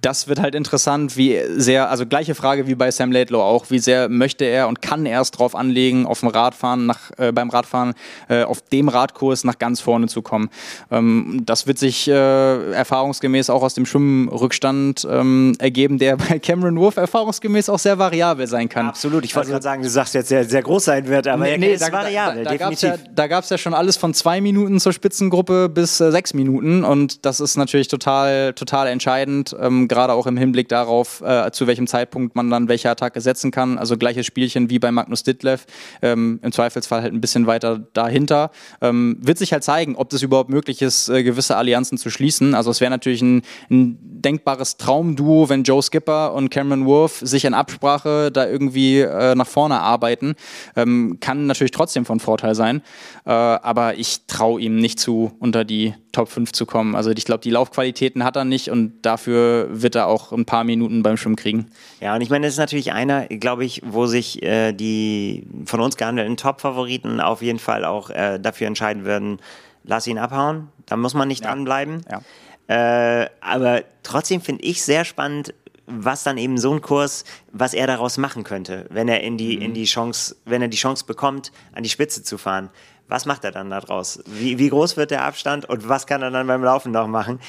das 0.00 0.28
wird 0.28 0.40
halt 0.40 0.54
interessant, 0.54 1.16
wie 1.16 1.38
sehr, 1.56 1.90
also 1.90 2.06
gleiche 2.06 2.34
Frage 2.34 2.66
wie 2.66 2.74
bei 2.74 2.90
Sam 2.90 3.12
Laidlow 3.12 3.40
auch, 3.40 3.70
wie 3.70 3.78
sehr 3.78 4.08
möchte 4.08 4.44
er 4.44 4.68
und 4.68 4.82
kann 4.82 5.06
er 5.06 5.20
es 5.20 5.30
drauf 5.30 5.54
anlegen, 5.54 6.06
auf 6.06 6.20
dem 6.20 6.28
Radfahren, 6.28 6.86
nach, 6.86 7.10
äh, 7.16 7.32
beim 7.32 7.50
Radfahren, 7.50 7.94
äh, 8.28 8.44
auf 8.44 8.60
dem 8.60 8.88
Radkurs 8.88 9.44
nach 9.44 9.58
ganz 9.58 9.80
vorne 9.80 10.08
zu 10.08 10.22
kommen. 10.22 10.50
Ähm, 10.90 11.42
das 11.44 11.66
wird 11.66 11.78
sich 11.78 12.08
äh, 12.08 12.72
erfahrungsgemäß 12.72 13.50
auch 13.50 13.62
aus 13.62 13.74
dem 13.74 13.86
Schwimmrückstand 13.86 15.06
ähm, 15.10 15.54
ergeben, 15.58 15.98
der 15.98 16.16
bei 16.16 16.38
Cameron 16.38 16.78
Wolf 16.78 16.96
erfahrungsgemäß 16.96 17.68
auch 17.68 17.78
sehr 17.78 17.98
variabel 17.98 18.46
sein 18.46 18.68
kann. 18.68 18.88
Absolut, 18.88 19.24
ich 19.24 19.34
wollte 19.34 19.46
also, 19.46 19.52
gerade 19.52 19.62
sagen, 19.62 19.82
du 19.82 19.88
sagst 19.88 20.14
jetzt 20.14 20.28
sehr, 20.28 20.44
sehr 20.44 20.62
groß 20.62 20.84
sein 20.84 21.08
wird, 21.08 21.26
aber 21.26 21.44
nee, 21.44 21.58
nee, 21.58 21.72
ist 21.74 21.82
da, 21.86 21.92
variabel, 21.92 22.44
da, 22.44 22.50
da, 22.50 22.70
definitiv. 22.70 23.04
Da 23.14 23.26
gab 23.26 23.44
es 23.44 23.50
ja, 23.50 23.54
ja, 23.54 23.58
schon 23.58 23.74
alles 23.74 23.96
von 23.96 24.14
zwei 24.14 24.40
Minuten 24.40 24.80
zur 24.80 24.92
Spitzengruppe 24.92 25.68
bis 25.68 26.00
äh, 26.00 26.10
sechs 26.10 26.34
Minuten 26.34 26.84
und 26.84 27.24
das 27.24 27.40
ist 27.40 27.56
natürlich 27.56 27.88
total, 27.88 28.52
total 28.54 28.88
entscheidend. 28.88 29.56
Ähm, 29.60 29.77
ähm, 29.78 29.88
gerade 29.88 30.12
auch 30.12 30.26
im 30.26 30.36
Hinblick 30.36 30.68
darauf, 30.68 31.20
äh, 31.20 31.50
zu 31.52 31.66
welchem 31.66 31.86
Zeitpunkt 31.86 32.36
man 32.36 32.50
dann 32.50 32.68
welche 32.68 32.90
Attacke 32.90 33.20
setzen 33.20 33.50
kann. 33.50 33.78
Also 33.78 33.96
gleiches 33.96 34.26
Spielchen 34.26 34.70
wie 34.70 34.78
bei 34.78 34.90
Magnus 34.90 35.22
Ditlev, 35.22 35.66
ähm, 36.02 36.40
im 36.42 36.52
Zweifelsfall 36.52 37.02
halt 37.02 37.12
ein 37.12 37.20
bisschen 37.20 37.46
weiter 37.46 37.80
dahinter. 37.92 38.50
Ähm, 38.80 39.18
wird 39.20 39.38
sich 39.38 39.52
halt 39.52 39.64
zeigen, 39.64 39.96
ob 39.96 40.10
das 40.10 40.22
überhaupt 40.22 40.50
möglich 40.50 40.82
ist, 40.82 41.08
äh, 41.08 41.22
gewisse 41.22 41.56
Allianzen 41.56 41.98
zu 41.98 42.10
schließen. 42.10 42.54
Also 42.54 42.70
es 42.70 42.80
wäre 42.80 42.90
natürlich 42.90 43.22
ein, 43.22 43.42
ein 43.70 43.98
denkbares 44.02 44.76
Traumduo, 44.76 45.48
wenn 45.48 45.62
Joe 45.62 45.82
Skipper 45.82 46.34
und 46.34 46.50
Cameron 46.50 46.86
Wolf 46.86 47.20
sich 47.22 47.44
in 47.44 47.54
Absprache 47.54 48.30
da 48.32 48.46
irgendwie 48.46 49.00
äh, 49.00 49.34
nach 49.34 49.46
vorne 49.46 49.80
arbeiten. 49.80 50.34
Ähm, 50.76 51.18
kann 51.20 51.46
natürlich 51.46 51.70
trotzdem 51.70 52.04
von 52.04 52.20
Vorteil 52.20 52.54
sein. 52.54 52.82
Äh, 53.24 53.30
aber 53.30 53.96
ich 53.98 54.26
traue 54.26 54.60
ihm 54.60 54.76
nicht 54.76 54.98
zu, 55.00 55.32
unter 55.38 55.64
die 55.64 55.94
Top 56.18 56.30
5 56.30 56.50
zu 56.50 56.66
kommen. 56.66 56.96
Also 56.96 57.12
ich 57.12 57.24
glaube, 57.24 57.42
die 57.42 57.50
Laufqualitäten 57.50 58.24
hat 58.24 58.34
er 58.34 58.44
nicht 58.44 58.72
und 58.72 59.02
dafür 59.02 59.68
wird 59.70 59.94
er 59.94 60.08
auch 60.08 60.32
ein 60.32 60.46
paar 60.46 60.64
Minuten 60.64 61.04
beim 61.04 61.16
Schwimmen 61.16 61.36
kriegen. 61.36 61.70
Ja, 62.00 62.16
und 62.16 62.22
ich 62.22 62.28
meine, 62.28 62.44
das 62.44 62.54
ist 62.54 62.58
natürlich 62.58 62.90
einer, 62.92 63.28
glaube 63.28 63.64
ich, 63.64 63.82
wo 63.86 64.06
sich 64.06 64.42
äh, 64.42 64.72
die 64.72 65.46
von 65.64 65.80
uns 65.80 65.96
gehandelten 65.96 66.36
Top-Favoriten 66.36 67.20
auf 67.20 67.40
jeden 67.40 67.60
Fall 67.60 67.84
auch 67.84 68.10
äh, 68.10 68.40
dafür 68.40 68.66
entscheiden 68.66 69.04
würden, 69.04 69.38
lass 69.84 70.08
ihn 70.08 70.18
abhauen, 70.18 70.70
da 70.86 70.96
muss 70.96 71.14
man 71.14 71.28
nicht 71.28 71.44
ja. 71.44 71.50
dranbleiben. 71.52 72.04
Ja. 72.10 73.22
Äh, 73.22 73.30
aber 73.40 73.84
trotzdem 74.02 74.40
finde 74.40 74.64
ich 74.64 74.82
sehr 74.82 75.04
spannend, 75.04 75.54
was 75.88 76.22
dann 76.22 76.38
eben 76.38 76.58
so 76.58 76.72
ein 76.72 76.80
Kurs, 76.80 77.24
was 77.52 77.74
er 77.74 77.86
daraus 77.86 78.18
machen 78.18 78.44
könnte, 78.44 78.86
wenn 78.90 79.08
er 79.08 79.22
in 79.22 79.36
die, 79.36 79.56
mhm. 79.56 79.62
in 79.62 79.74
die 79.74 79.84
Chance, 79.84 80.36
wenn 80.44 80.62
er 80.62 80.68
die 80.68 80.76
Chance 80.76 81.04
bekommt, 81.06 81.52
an 81.72 81.82
die 81.82 81.88
Spitze 81.88 82.22
zu 82.22 82.38
fahren. 82.38 82.70
Was 83.08 83.24
macht 83.24 83.44
er 83.44 83.52
dann 83.52 83.70
daraus? 83.70 84.22
Wie, 84.26 84.58
wie 84.58 84.68
groß 84.68 84.98
wird 84.98 85.10
der 85.10 85.24
Abstand 85.24 85.66
und 85.66 85.88
was 85.88 86.06
kann 86.06 86.20
er 86.20 86.30
dann 86.30 86.46
beim 86.46 86.62
Laufen 86.62 86.92
noch 86.92 87.08
machen? 87.08 87.40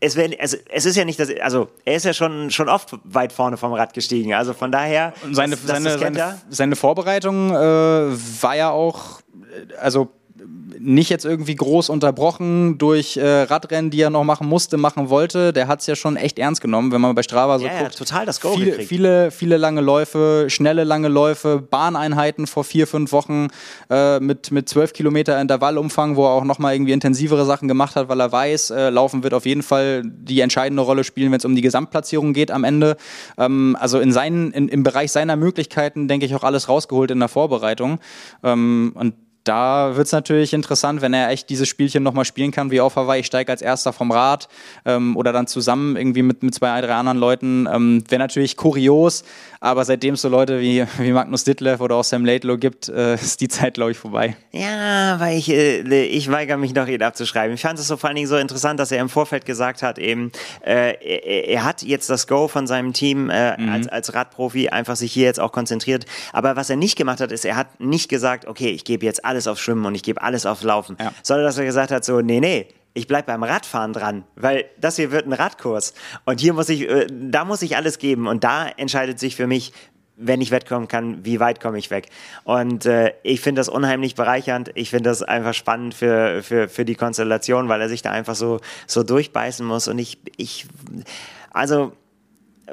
es, 0.00 0.16
wär, 0.16 0.30
also, 0.38 0.56
es 0.68 0.84
ist 0.84 0.96
ja 0.96 1.04
nicht, 1.04 1.18
dass, 1.18 1.30
also 1.40 1.68
er 1.84 1.96
ist 1.96 2.04
ja 2.04 2.12
schon, 2.12 2.50
schon 2.50 2.68
oft 2.68 2.96
weit 3.04 3.32
vorne 3.32 3.56
vom 3.56 3.72
Rad 3.72 3.94
gestiegen. 3.94 4.34
Also 4.34 4.52
von 4.52 4.70
daher. 4.70 5.12
Seine, 5.32 5.56
das, 5.56 5.64
das 5.64 5.82
seine, 5.82 5.98
seine, 5.98 6.40
seine, 6.48 6.76
Vorbereitung 6.76 7.50
äh, 7.50 7.54
war 7.54 8.56
ja 8.56 8.70
auch, 8.70 9.20
also 9.80 10.10
nicht 10.78 11.10
jetzt 11.10 11.24
irgendwie 11.24 11.54
groß 11.54 11.88
unterbrochen 11.88 12.78
durch 12.78 13.16
äh, 13.16 13.42
Radrennen, 13.42 13.90
die 13.90 14.00
er 14.00 14.10
noch 14.10 14.24
machen 14.24 14.48
musste, 14.48 14.76
machen 14.76 15.08
wollte. 15.10 15.52
Der 15.52 15.68
hat 15.68 15.80
es 15.80 15.86
ja 15.86 15.96
schon 15.96 16.16
echt 16.16 16.38
ernst 16.38 16.60
genommen, 16.60 16.92
wenn 16.92 17.00
man 17.00 17.14
bei 17.14 17.22
Strava 17.22 17.58
so 17.58 17.66
ja, 17.66 17.78
guckt. 17.78 17.92
Ja, 17.92 17.98
total 17.98 18.26
das 18.26 18.40
Go 18.40 18.54
viele, 18.54 18.80
viele, 18.80 19.30
viele 19.30 19.56
lange 19.56 19.80
Läufe, 19.80 20.46
schnelle 20.48 20.84
lange 20.84 21.08
Läufe, 21.08 21.60
Bahneinheiten 21.60 22.46
vor 22.46 22.64
vier, 22.64 22.86
fünf 22.86 23.12
Wochen 23.12 23.48
äh, 23.90 24.20
mit, 24.20 24.50
mit 24.52 24.68
zwölf 24.68 24.92
Kilometer 24.92 25.40
Intervallumfang, 25.40 26.16
wo 26.16 26.24
er 26.24 26.30
auch 26.30 26.44
nochmal 26.44 26.74
irgendwie 26.74 26.92
intensivere 26.92 27.44
Sachen 27.44 27.68
gemacht 27.68 27.96
hat, 27.96 28.08
weil 28.08 28.20
er 28.20 28.30
weiß, 28.30 28.70
äh, 28.70 28.90
Laufen 28.90 29.22
wird 29.22 29.34
auf 29.34 29.46
jeden 29.46 29.62
Fall 29.62 30.02
die 30.04 30.40
entscheidende 30.40 30.82
Rolle 30.82 31.04
spielen, 31.04 31.32
wenn 31.32 31.38
es 31.38 31.44
um 31.44 31.54
die 31.54 31.62
Gesamtplatzierung 31.62 32.32
geht 32.32 32.50
am 32.50 32.64
Ende. 32.64 32.96
Ähm, 33.38 33.76
also 33.80 33.98
in 33.98 34.12
seinen, 34.12 34.52
in, 34.52 34.68
im 34.68 34.82
Bereich 34.82 35.12
seiner 35.12 35.36
Möglichkeiten, 35.36 36.08
denke 36.08 36.26
ich, 36.26 36.34
auch 36.34 36.44
alles 36.44 36.68
rausgeholt 36.68 37.10
in 37.10 37.18
der 37.18 37.28
Vorbereitung. 37.28 37.98
Ähm, 38.42 38.92
und 38.94 39.14
da 39.46 39.96
wird 39.96 40.06
es 40.06 40.12
natürlich 40.12 40.52
interessant, 40.52 41.00
wenn 41.00 41.14
er 41.14 41.30
echt 41.30 41.48
dieses 41.50 41.68
Spielchen 41.68 42.02
nochmal 42.02 42.24
spielen 42.24 42.50
kann, 42.50 42.70
wie 42.70 42.80
auf 42.80 42.96
Hawaii. 42.96 43.20
Ich 43.20 43.26
steige 43.26 43.52
als 43.52 43.62
erster 43.62 43.92
vom 43.92 44.10
Rad 44.10 44.48
ähm, 44.84 45.16
oder 45.16 45.32
dann 45.32 45.46
zusammen 45.46 45.96
irgendwie 45.96 46.22
mit, 46.22 46.42
mit 46.42 46.54
zwei, 46.54 46.80
drei 46.80 46.94
anderen 46.94 47.18
Leuten. 47.18 47.68
Ähm, 47.72 48.02
Wäre 48.08 48.18
natürlich 48.18 48.56
kurios, 48.56 49.24
aber 49.60 49.84
seitdem 49.84 50.14
es 50.14 50.22
so 50.22 50.28
Leute 50.28 50.60
wie, 50.60 50.84
wie 50.98 51.12
Magnus 51.12 51.44
Ditlev 51.44 51.80
oder 51.80 51.96
auch 51.96 52.04
Sam 52.04 52.24
Laidlow 52.24 52.58
gibt, 52.58 52.88
äh, 52.88 53.14
ist 53.14 53.40
die 53.40 53.48
Zeit, 53.48 53.74
glaube 53.74 53.92
ich, 53.92 53.98
vorbei. 53.98 54.36
Ja, 54.52 55.18
weil 55.20 55.38
ich, 55.38 55.48
äh, 55.48 56.04
ich 56.04 56.30
weigere 56.30 56.56
mich 56.56 56.74
noch, 56.74 56.88
ihn 56.88 57.02
abzuschreiben. 57.02 57.54
Ich 57.54 57.62
fand 57.62 57.78
es 57.78 57.86
so 57.86 57.96
vor 57.96 58.08
allen 58.08 58.16
Dingen 58.16 58.28
so 58.28 58.36
interessant, 58.36 58.80
dass 58.80 58.90
er 58.90 59.00
im 59.00 59.08
Vorfeld 59.08 59.44
gesagt 59.44 59.82
hat, 59.82 59.98
eben, 59.98 60.32
äh, 60.64 61.52
er, 61.52 61.64
hat 61.64 61.82
jetzt 61.82 62.10
das 62.10 62.26
Go 62.26 62.48
von 62.48 62.66
seinem 62.66 62.92
Team 62.92 63.30
äh, 63.30 63.60
mhm. 63.60 63.68
als, 63.68 63.88
als 63.88 64.14
Radprofi 64.14 64.68
einfach 64.68 64.96
sich 64.96 65.12
hier 65.12 65.24
jetzt 65.24 65.40
auch 65.40 65.52
konzentriert. 65.52 66.04
Aber 66.32 66.56
was 66.56 66.70
er 66.70 66.76
nicht 66.76 66.96
gemacht 66.96 67.20
hat, 67.20 67.32
ist, 67.32 67.44
er 67.44 67.56
hat 67.56 67.80
nicht 67.80 68.08
gesagt, 68.08 68.46
okay, 68.46 68.70
ich 68.70 68.84
gebe 68.84 69.04
jetzt 69.04 69.24
alles 69.36 69.46
auf 69.46 69.60
Schwimmen 69.60 69.84
und 69.84 69.94
ich 69.94 70.02
gebe 70.02 70.22
alles 70.22 70.46
auf 70.46 70.62
Laufen, 70.62 70.96
ja. 70.98 71.12
sondern 71.22 71.44
dass 71.44 71.58
er 71.58 71.66
gesagt 71.66 71.90
hat, 71.90 72.04
so, 72.04 72.22
nee, 72.22 72.40
nee, 72.40 72.68
ich 72.94 73.06
bleibe 73.06 73.26
beim 73.26 73.42
Radfahren 73.42 73.92
dran, 73.92 74.24
weil 74.36 74.64
das 74.80 74.96
hier 74.96 75.12
wird 75.12 75.26
ein 75.26 75.34
Radkurs. 75.34 75.92
Und 76.24 76.40
hier 76.40 76.54
muss 76.54 76.70
ich, 76.70 76.88
äh, 76.88 77.06
da 77.10 77.44
muss 77.44 77.60
ich 77.60 77.76
alles 77.76 77.98
geben. 77.98 78.26
Und 78.26 78.42
da 78.42 78.66
entscheidet 78.66 79.20
sich 79.20 79.36
für 79.36 79.46
mich, 79.46 79.74
wenn 80.16 80.40
ich 80.40 80.50
wettkommen 80.50 80.88
kann, 80.88 81.22
wie 81.22 81.38
weit 81.38 81.60
komme 81.60 81.76
ich 81.76 81.90
weg? 81.90 82.08
Und 82.44 82.86
äh, 82.86 83.12
ich 83.22 83.42
finde 83.42 83.60
das 83.60 83.68
unheimlich 83.68 84.14
bereichernd. 84.14 84.70
Ich 84.74 84.88
finde 84.88 85.10
das 85.10 85.22
einfach 85.22 85.52
spannend 85.52 85.92
für, 85.92 86.42
für, 86.42 86.70
für 86.70 86.86
die 86.86 86.94
Konstellation, 86.94 87.68
weil 87.68 87.82
er 87.82 87.90
sich 87.90 88.00
da 88.00 88.12
einfach 88.12 88.34
so, 88.34 88.60
so 88.86 89.02
durchbeißen 89.02 89.66
muss. 89.66 89.88
Und 89.88 89.98
ich, 89.98 90.18
ich, 90.38 90.66
also, 91.50 91.92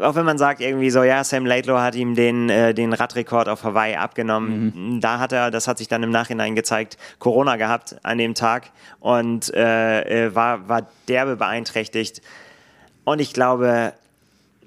auch 0.02 0.16
wenn 0.16 0.26
man 0.26 0.38
sagt 0.38 0.62
irgendwie 0.62 0.89
so, 0.89 1.04
ja, 1.04 1.24
Sam 1.24 1.46
Laidlaw 1.46 1.82
hat 1.82 1.96
ihm 1.96 2.16
den, 2.16 2.50
äh, 2.50 2.74
den 2.74 2.94
Radrekord 2.94 3.48
auf 3.48 3.64
Hawaii 3.64 3.96
abgenommen, 3.96 4.74
mhm. 4.76 5.02
da 5.02 5.20
hat 5.20 5.32
er, 5.32 5.52
das 5.52 5.68
hat 5.68 5.78
sich 5.78 5.88
dann 5.88 6.04
im 6.04 6.10
Nachhinein 6.10 6.56
gezeigt, 6.56 6.98
Corona 7.20 7.58
gehabt 7.58 7.96
an 8.04 8.18
dem 8.18 8.34
Tag 8.34 8.72
und 9.00 9.54
äh, 9.54 10.28
äh 10.28 10.36
war, 10.36 10.68
war 10.68 10.88
derbe 11.08 11.36
beeinträchtigt. 11.36 12.22
Und 13.04 13.20
ich 13.20 13.34
glaube, 13.34 13.94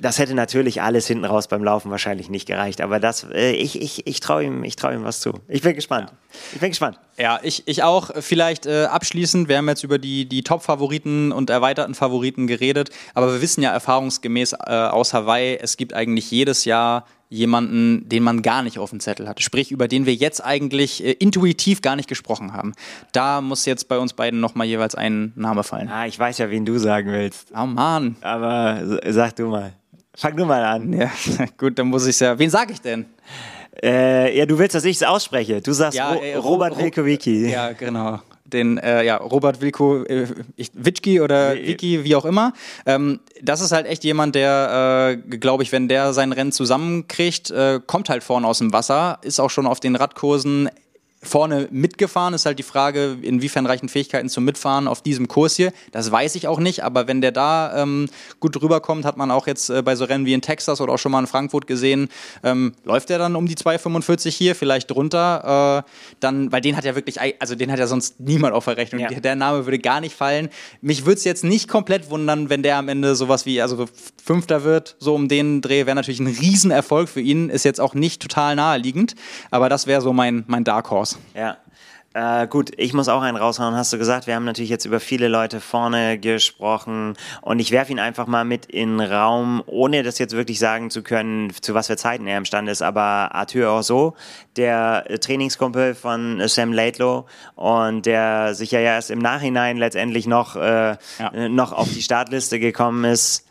das 0.00 0.18
hätte 0.18 0.34
natürlich 0.34 0.82
alles 0.82 1.06
hinten 1.06 1.24
raus 1.24 1.48
beim 1.48 1.64
Laufen 1.64 1.90
wahrscheinlich 1.90 2.28
nicht 2.28 2.46
gereicht, 2.46 2.80
aber 2.80 3.00
das, 3.00 3.24
äh, 3.24 3.52
ich, 3.52 3.80
ich, 3.80 4.06
ich 4.06 4.20
traue 4.20 4.44
ihm, 4.44 4.64
trau 4.76 4.90
ihm 4.90 5.04
was 5.04 5.20
zu. 5.20 5.32
Ich 5.48 5.62
bin 5.62 5.74
gespannt. 5.74 6.12
Ich 6.52 6.60
bin 6.60 6.70
gespannt. 6.70 6.98
Ja, 7.18 7.40
ich, 7.42 7.62
ich 7.66 7.82
auch. 7.82 8.10
Vielleicht 8.20 8.66
äh, 8.66 8.84
abschließend, 8.84 9.48
wir 9.48 9.56
haben 9.56 9.68
jetzt 9.68 9.84
über 9.84 9.98
die, 9.98 10.28
die 10.28 10.42
Top-Favoriten 10.42 11.32
und 11.32 11.50
erweiterten 11.50 11.94
Favoriten 11.94 12.46
geredet, 12.46 12.90
aber 13.14 13.32
wir 13.32 13.42
wissen 13.42 13.62
ja 13.62 13.70
erfahrungsgemäß 13.70 14.52
äh, 14.52 14.72
aus 14.72 15.14
Hawaii, 15.14 15.56
es 15.60 15.76
gibt 15.76 15.94
eigentlich 15.94 16.30
jedes 16.30 16.64
Jahr 16.64 17.04
jemanden, 17.28 18.08
den 18.08 18.22
man 18.22 18.42
gar 18.42 18.62
nicht 18.62 18.78
auf 18.78 18.90
dem 18.90 19.00
Zettel 19.00 19.28
hat. 19.28 19.42
Sprich, 19.42 19.70
über 19.72 19.88
den 19.88 20.06
wir 20.06 20.14
jetzt 20.14 20.44
eigentlich 20.44 21.04
äh, 21.04 21.12
intuitiv 21.12 21.82
gar 21.82 21.96
nicht 21.96 22.08
gesprochen 22.08 22.52
haben. 22.52 22.72
Da 23.12 23.40
muss 23.40 23.66
jetzt 23.66 23.88
bei 23.88 23.98
uns 23.98 24.12
beiden 24.12 24.40
nochmal 24.40 24.66
jeweils 24.66 24.94
ein 24.94 25.32
Name 25.34 25.64
fallen. 25.64 25.88
Ah, 25.88 26.06
ich 26.06 26.18
weiß 26.18 26.38
ja, 26.38 26.50
wen 26.50 26.64
du 26.64 26.78
sagen 26.78 27.10
willst. 27.10 27.52
Oh 27.56 27.66
Mann. 27.66 28.16
Aber 28.20 28.80
sag 29.08 29.34
du 29.36 29.48
mal. 29.48 29.72
Fang 30.16 30.34
du 30.34 30.46
mal 30.46 30.64
an. 30.64 30.92
Ja, 30.92 31.10
gut, 31.58 31.78
dann 31.78 31.88
muss 31.88 32.06
ich 32.06 32.18
ja. 32.18 32.38
Wen 32.38 32.50
sage 32.50 32.72
ich 32.72 32.80
denn? 32.80 33.04
Äh, 33.82 34.36
ja, 34.36 34.46
du 34.46 34.58
willst, 34.58 34.74
dass 34.74 34.84
ich 34.84 34.96
es 34.96 35.02
ausspreche. 35.02 35.60
Du 35.60 35.72
sagst 35.72 35.98
ja, 35.98 36.14
äh, 36.14 36.36
Robert 36.36 36.76
Ro 36.76 36.82
Wilkowicki. 36.82 37.50
Ja, 37.50 37.72
genau. 37.72 38.20
Den, 38.46 38.78
äh, 38.78 39.04
ja, 39.04 39.16
Robert 39.16 39.60
Wilko, 39.60 40.04
äh, 40.04 40.28
Witschki 40.72 41.20
oder 41.20 41.54
Wiki, 41.56 42.04
wie 42.04 42.14
auch 42.14 42.24
immer. 42.24 42.52
Ähm, 42.86 43.20
das 43.42 43.60
ist 43.60 43.72
halt 43.72 43.86
echt 43.86 44.04
jemand, 44.04 44.36
der, 44.36 45.18
äh, 45.30 45.36
glaube 45.36 45.64
ich, 45.64 45.72
wenn 45.72 45.88
der 45.88 46.12
sein 46.12 46.32
Rennen 46.32 46.52
zusammenkriegt, 46.52 47.50
äh, 47.50 47.80
kommt 47.84 48.08
halt 48.08 48.22
vorne 48.22 48.46
aus 48.46 48.58
dem 48.58 48.72
Wasser, 48.72 49.18
ist 49.22 49.40
auch 49.40 49.50
schon 49.50 49.66
auf 49.66 49.80
den 49.80 49.96
Radkursen 49.96 50.70
vorne 51.22 51.68
mitgefahren. 51.70 52.34
Ist 52.34 52.46
halt 52.46 52.58
die 52.58 52.62
Frage, 52.62 53.18
inwiefern 53.22 53.66
reichen 53.66 53.88
Fähigkeiten 53.88 54.28
zum 54.28 54.44
Mitfahren 54.44 54.88
auf 54.88 55.02
diesem 55.02 55.28
Kurs 55.28 55.56
hier. 55.56 55.72
Das 55.92 56.10
weiß 56.10 56.34
ich 56.34 56.48
auch 56.48 56.58
nicht, 56.58 56.84
aber 56.84 57.08
wenn 57.08 57.20
der 57.20 57.32
da 57.32 57.82
ähm, 57.82 58.08
gut 58.40 58.60
rüberkommt, 58.60 59.04
hat 59.04 59.16
man 59.16 59.30
auch 59.30 59.46
jetzt 59.46 59.70
äh, 59.70 59.82
bei 59.82 59.96
so 59.96 60.04
Rennen 60.04 60.26
wie 60.26 60.34
in 60.34 60.42
Texas 60.42 60.80
oder 60.80 60.92
auch 60.92 60.98
schon 60.98 61.12
mal 61.12 61.20
in 61.20 61.26
Frankfurt 61.26 61.66
gesehen, 61.66 62.08
ähm, 62.42 62.74
läuft 62.84 63.08
der 63.08 63.18
dann 63.18 63.36
um 63.36 63.46
die 63.46 63.56
2,45 63.56 64.30
hier, 64.30 64.54
vielleicht 64.54 64.90
drunter, 64.90 65.84
äh, 65.86 65.90
dann, 66.20 66.52
weil 66.52 66.60
den 66.60 66.76
hat 66.76 66.84
ja 66.84 66.94
wirklich, 66.94 67.18
also 67.40 67.54
den 67.54 67.72
hat 67.72 67.78
ja 67.78 67.86
sonst 67.86 68.20
niemand 68.20 68.54
auf 68.54 68.66
der 68.66 68.76
Rechnung. 68.76 69.00
Ja. 69.00 69.08
Der 69.08 69.36
Name 69.36 69.66
würde 69.66 69.78
gar 69.78 70.00
nicht 70.00 70.14
fallen. 70.14 70.48
Mich 70.80 71.06
würde 71.06 71.18
es 71.18 71.24
jetzt 71.24 71.44
nicht 71.44 71.68
komplett 71.68 72.10
wundern, 72.10 72.50
wenn 72.50 72.62
der 72.62 72.76
am 72.76 72.88
Ende 72.88 73.14
sowas 73.14 73.46
wie, 73.46 73.60
also 73.60 73.86
Fünfter 74.22 74.64
wird, 74.64 74.96
so 74.98 75.14
um 75.14 75.28
den 75.28 75.60
Dreh, 75.60 75.86
wäre 75.86 75.94
natürlich 75.94 76.20
ein 76.20 76.26
Riesenerfolg 76.26 77.08
für 77.08 77.20
ihn, 77.20 77.48
ist 77.48 77.64
jetzt 77.64 77.80
auch 77.80 77.94
nicht 77.94 78.20
total 78.22 78.56
naheliegend, 78.56 79.14
aber 79.50 79.68
das 79.68 79.86
wäre 79.86 80.00
so 80.00 80.12
mein, 80.12 80.44
mein 80.46 80.64
Dark 80.64 80.90
Horse. 80.90 81.05
Ja. 81.34 81.58
Äh, 82.16 82.46
gut, 82.46 82.70
ich 82.78 82.94
muss 82.94 83.08
auch 83.08 83.20
einen 83.20 83.36
raushauen, 83.36 83.74
hast 83.74 83.92
du 83.92 83.98
gesagt. 83.98 84.26
Wir 84.26 84.36
haben 84.36 84.46
natürlich 84.46 84.70
jetzt 84.70 84.86
über 84.86 85.00
viele 85.00 85.28
Leute 85.28 85.60
vorne 85.60 86.18
gesprochen 86.18 87.14
und 87.42 87.58
ich 87.58 87.72
werfe 87.72 87.92
ihn 87.92 87.98
einfach 87.98 88.26
mal 88.26 88.46
mit 88.46 88.64
in 88.64 88.96
den 88.96 89.12
Raum, 89.12 89.62
ohne 89.66 90.02
das 90.02 90.18
jetzt 90.18 90.34
wirklich 90.34 90.58
sagen 90.58 90.88
zu 90.88 91.02
können, 91.02 91.52
zu 91.60 91.74
was 91.74 91.88
für 91.88 91.98
Zeiten 91.98 92.26
er 92.26 92.38
imstande 92.38 92.72
ist. 92.72 92.80
Aber 92.80 93.34
Arthur 93.34 93.68
Orso, 93.68 94.16
der 94.56 95.04
Trainingskumpel 95.20 95.94
von 95.94 96.40
Sam 96.48 96.72
Laidlow 96.72 97.26
und 97.54 98.06
der 98.06 98.54
sich 98.54 98.70
ja 98.70 98.80
erst 98.80 99.10
im 99.10 99.18
Nachhinein 99.18 99.76
letztendlich 99.76 100.26
noch, 100.26 100.56
äh, 100.56 100.96
ja. 101.18 101.48
noch 101.50 101.74
auf 101.74 101.92
die 101.92 102.00
Startliste 102.00 102.58
gekommen 102.58 103.04
ist, 103.04 103.45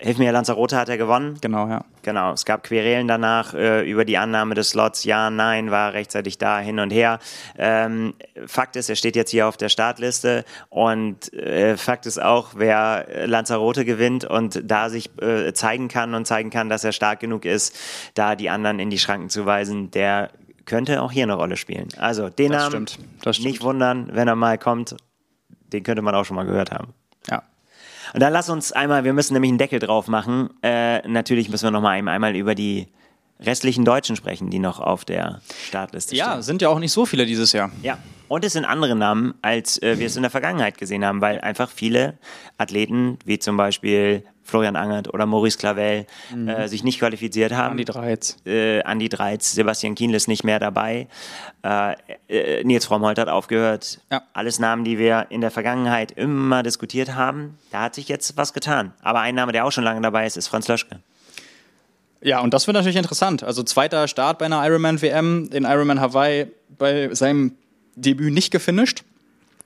Hilf 0.00 0.18
mir, 0.18 0.30
Lanzarote 0.30 0.76
hat 0.76 0.88
er 0.88 0.96
gewonnen. 0.96 1.38
Genau, 1.40 1.68
ja. 1.68 1.84
Genau. 2.02 2.32
Es 2.32 2.44
gab 2.44 2.62
Querelen 2.62 3.08
danach 3.08 3.52
äh, 3.52 3.82
über 3.88 4.04
die 4.04 4.16
Annahme 4.16 4.54
des 4.54 4.70
Slots. 4.70 5.02
Ja, 5.02 5.28
nein, 5.28 5.72
war 5.72 5.92
rechtzeitig 5.92 6.38
da, 6.38 6.60
hin 6.60 6.78
und 6.78 6.90
her. 6.90 7.18
Ähm, 7.58 8.14
Fakt 8.46 8.76
ist, 8.76 8.88
er 8.88 8.94
steht 8.94 9.16
jetzt 9.16 9.30
hier 9.30 9.48
auf 9.48 9.56
der 9.56 9.68
Startliste 9.68 10.44
und 10.68 11.32
äh, 11.32 11.76
Fakt 11.76 12.06
ist 12.06 12.22
auch, 12.22 12.50
wer 12.54 13.26
Lanzarote 13.26 13.84
gewinnt 13.84 14.24
und 14.24 14.62
da 14.64 14.88
sich 14.88 15.10
äh, 15.20 15.52
zeigen 15.52 15.88
kann 15.88 16.14
und 16.14 16.26
zeigen 16.26 16.50
kann, 16.50 16.68
dass 16.68 16.84
er 16.84 16.92
stark 16.92 17.18
genug 17.18 17.44
ist, 17.44 17.76
da 18.14 18.36
die 18.36 18.50
anderen 18.50 18.78
in 18.78 18.90
die 18.90 18.98
Schranken 18.98 19.30
zu 19.30 19.46
weisen, 19.46 19.90
der 19.90 20.30
könnte 20.64 21.02
auch 21.02 21.10
hier 21.10 21.24
eine 21.24 21.34
Rolle 21.34 21.56
spielen. 21.56 21.88
Also 21.96 22.28
den 22.28 22.52
das 22.52 22.70
Namen 22.70 22.86
stimmt. 22.86 23.08
Das 23.22 23.36
stimmt. 23.36 23.50
nicht 23.50 23.62
wundern, 23.62 24.10
wenn 24.12 24.28
er 24.28 24.36
mal 24.36 24.58
kommt. 24.58 24.94
Den 25.72 25.82
könnte 25.82 26.02
man 26.02 26.14
auch 26.14 26.24
schon 26.24 26.36
mal 26.36 26.46
gehört 26.46 26.70
haben. 26.70 26.94
Und 28.14 28.20
dann 28.20 28.32
lass 28.32 28.48
uns 28.48 28.72
einmal, 28.72 29.04
wir 29.04 29.12
müssen 29.12 29.34
nämlich 29.34 29.50
einen 29.50 29.58
Deckel 29.58 29.78
drauf 29.78 30.08
machen. 30.08 30.50
Äh, 30.62 31.06
natürlich 31.08 31.48
müssen 31.48 31.64
wir 31.64 31.70
noch 31.70 31.82
mal 31.82 31.90
einmal 31.90 32.36
über 32.36 32.54
die 32.54 32.88
restlichen 33.40 33.84
Deutschen 33.84 34.16
sprechen, 34.16 34.50
die 34.50 34.58
noch 34.58 34.80
auf 34.80 35.04
der 35.04 35.40
Startliste 35.66 36.16
ja, 36.16 36.24
stehen. 36.24 36.36
Ja, 36.36 36.42
sind 36.42 36.62
ja 36.62 36.68
auch 36.68 36.78
nicht 36.78 36.92
so 36.92 37.06
viele 37.06 37.26
dieses 37.26 37.52
Jahr. 37.52 37.70
Ja, 37.82 37.98
und 38.28 38.44
es 38.44 38.52
sind 38.52 38.64
andere 38.64 38.94
Namen, 38.94 39.34
als 39.42 39.80
äh, 39.82 39.98
wir 39.98 40.06
es 40.06 40.16
in 40.16 40.22
der 40.22 40.30
Vergangenheit 40.30 40.78
gesehen 40.78 41.04
haben, 41.04 41.20
weil 41.20 41.40
einfach 41.40 41.70
viele 41.70 42.18
Athleten, 42.58 43.18
wie 43.24 43.38
zum 43.38 43.56
Beispiel 43.56 44.24
Florian 44.48 44.76
Angert 44.76 45.12
oder 45.12 45.26
Maurice 45.26 45.58
Clavel, 45.58 46.06
mhm. 46.34 46.48
äh, 46.48 46.68
sich 46.68 46.82
nicht 46.82 46.98
qualifiziert 46.98 47.52
haben. 47.52 47.72
Andi 47.72 47.84
Dreiz. 47.84 48.36
Äh, 48.46 48.82
Andi 48.82 49.08
Dreiz, 49.08 49.52
Sebastian 49.52 49.94
Kienl 49.94 50.14
ist 50.14 50.26
nicht 50.26 50.42
mehr 50.42 50.58
dabei. 50.58 51.06
Äh, 51.62 51.96
äh, 52.28 52.64
Nils 52.64 52.86
Frommholt 52.86 53.18
hat 53.18 53.28
aufgehört. 53.28 54.00
Ja. 54.10 54.22
Alles 54.32 54.58
Namen, 54.58 54.84
die 54.84 54.98
wir 54.98 55.26
in 55.28 55.42
der 55.42 55.50
Vergangenheit 55.50 56.12
immer 56.12 56.62
diskutiert 56.62 57.14
haben. 57.14 57.58
Da 57.70 57.82
hat 57.82 57.94
sich 57.94 58.08
jetzt 58.08 58.36
was 58.38 58.54
getan. 58.54 58.92
Aber 59.02 59.20
ein 59.20 59.34
Name, 59.34 59.52
der 59.52 59.66
auch 59.66 59.72
schon 59.72 59.84
lange 59.84 60.00
dabei 60.00 60.26
ist, 60.26 60.36
ist 60.36 60.48
Franz 60.48 60.66
Löschke. 60.66 61.00
Ja, 62.20 62.40
und 62.40 62.54
das 62.54 62.66
wird 62.66 62.74
natürlich 62.74 62.96
interessant. 62.96 63.44
Also 63.44 63.62
zweiter 63.62 64.08
Start 64.08 64.38
bei 64.38 64.46
einer 64.46 64.66
Ironman 64.66 65.00
WM, 65.02 65.50
in 65.52 65.64
Ironman 65.64 66.00
Hawaii 66.00 66.46
bei 66.76 67.14
seinem 67.14 67.52
Debüt 67.96 68.32
nicht 68.32 68.50
gefinisht. 68.50 69.04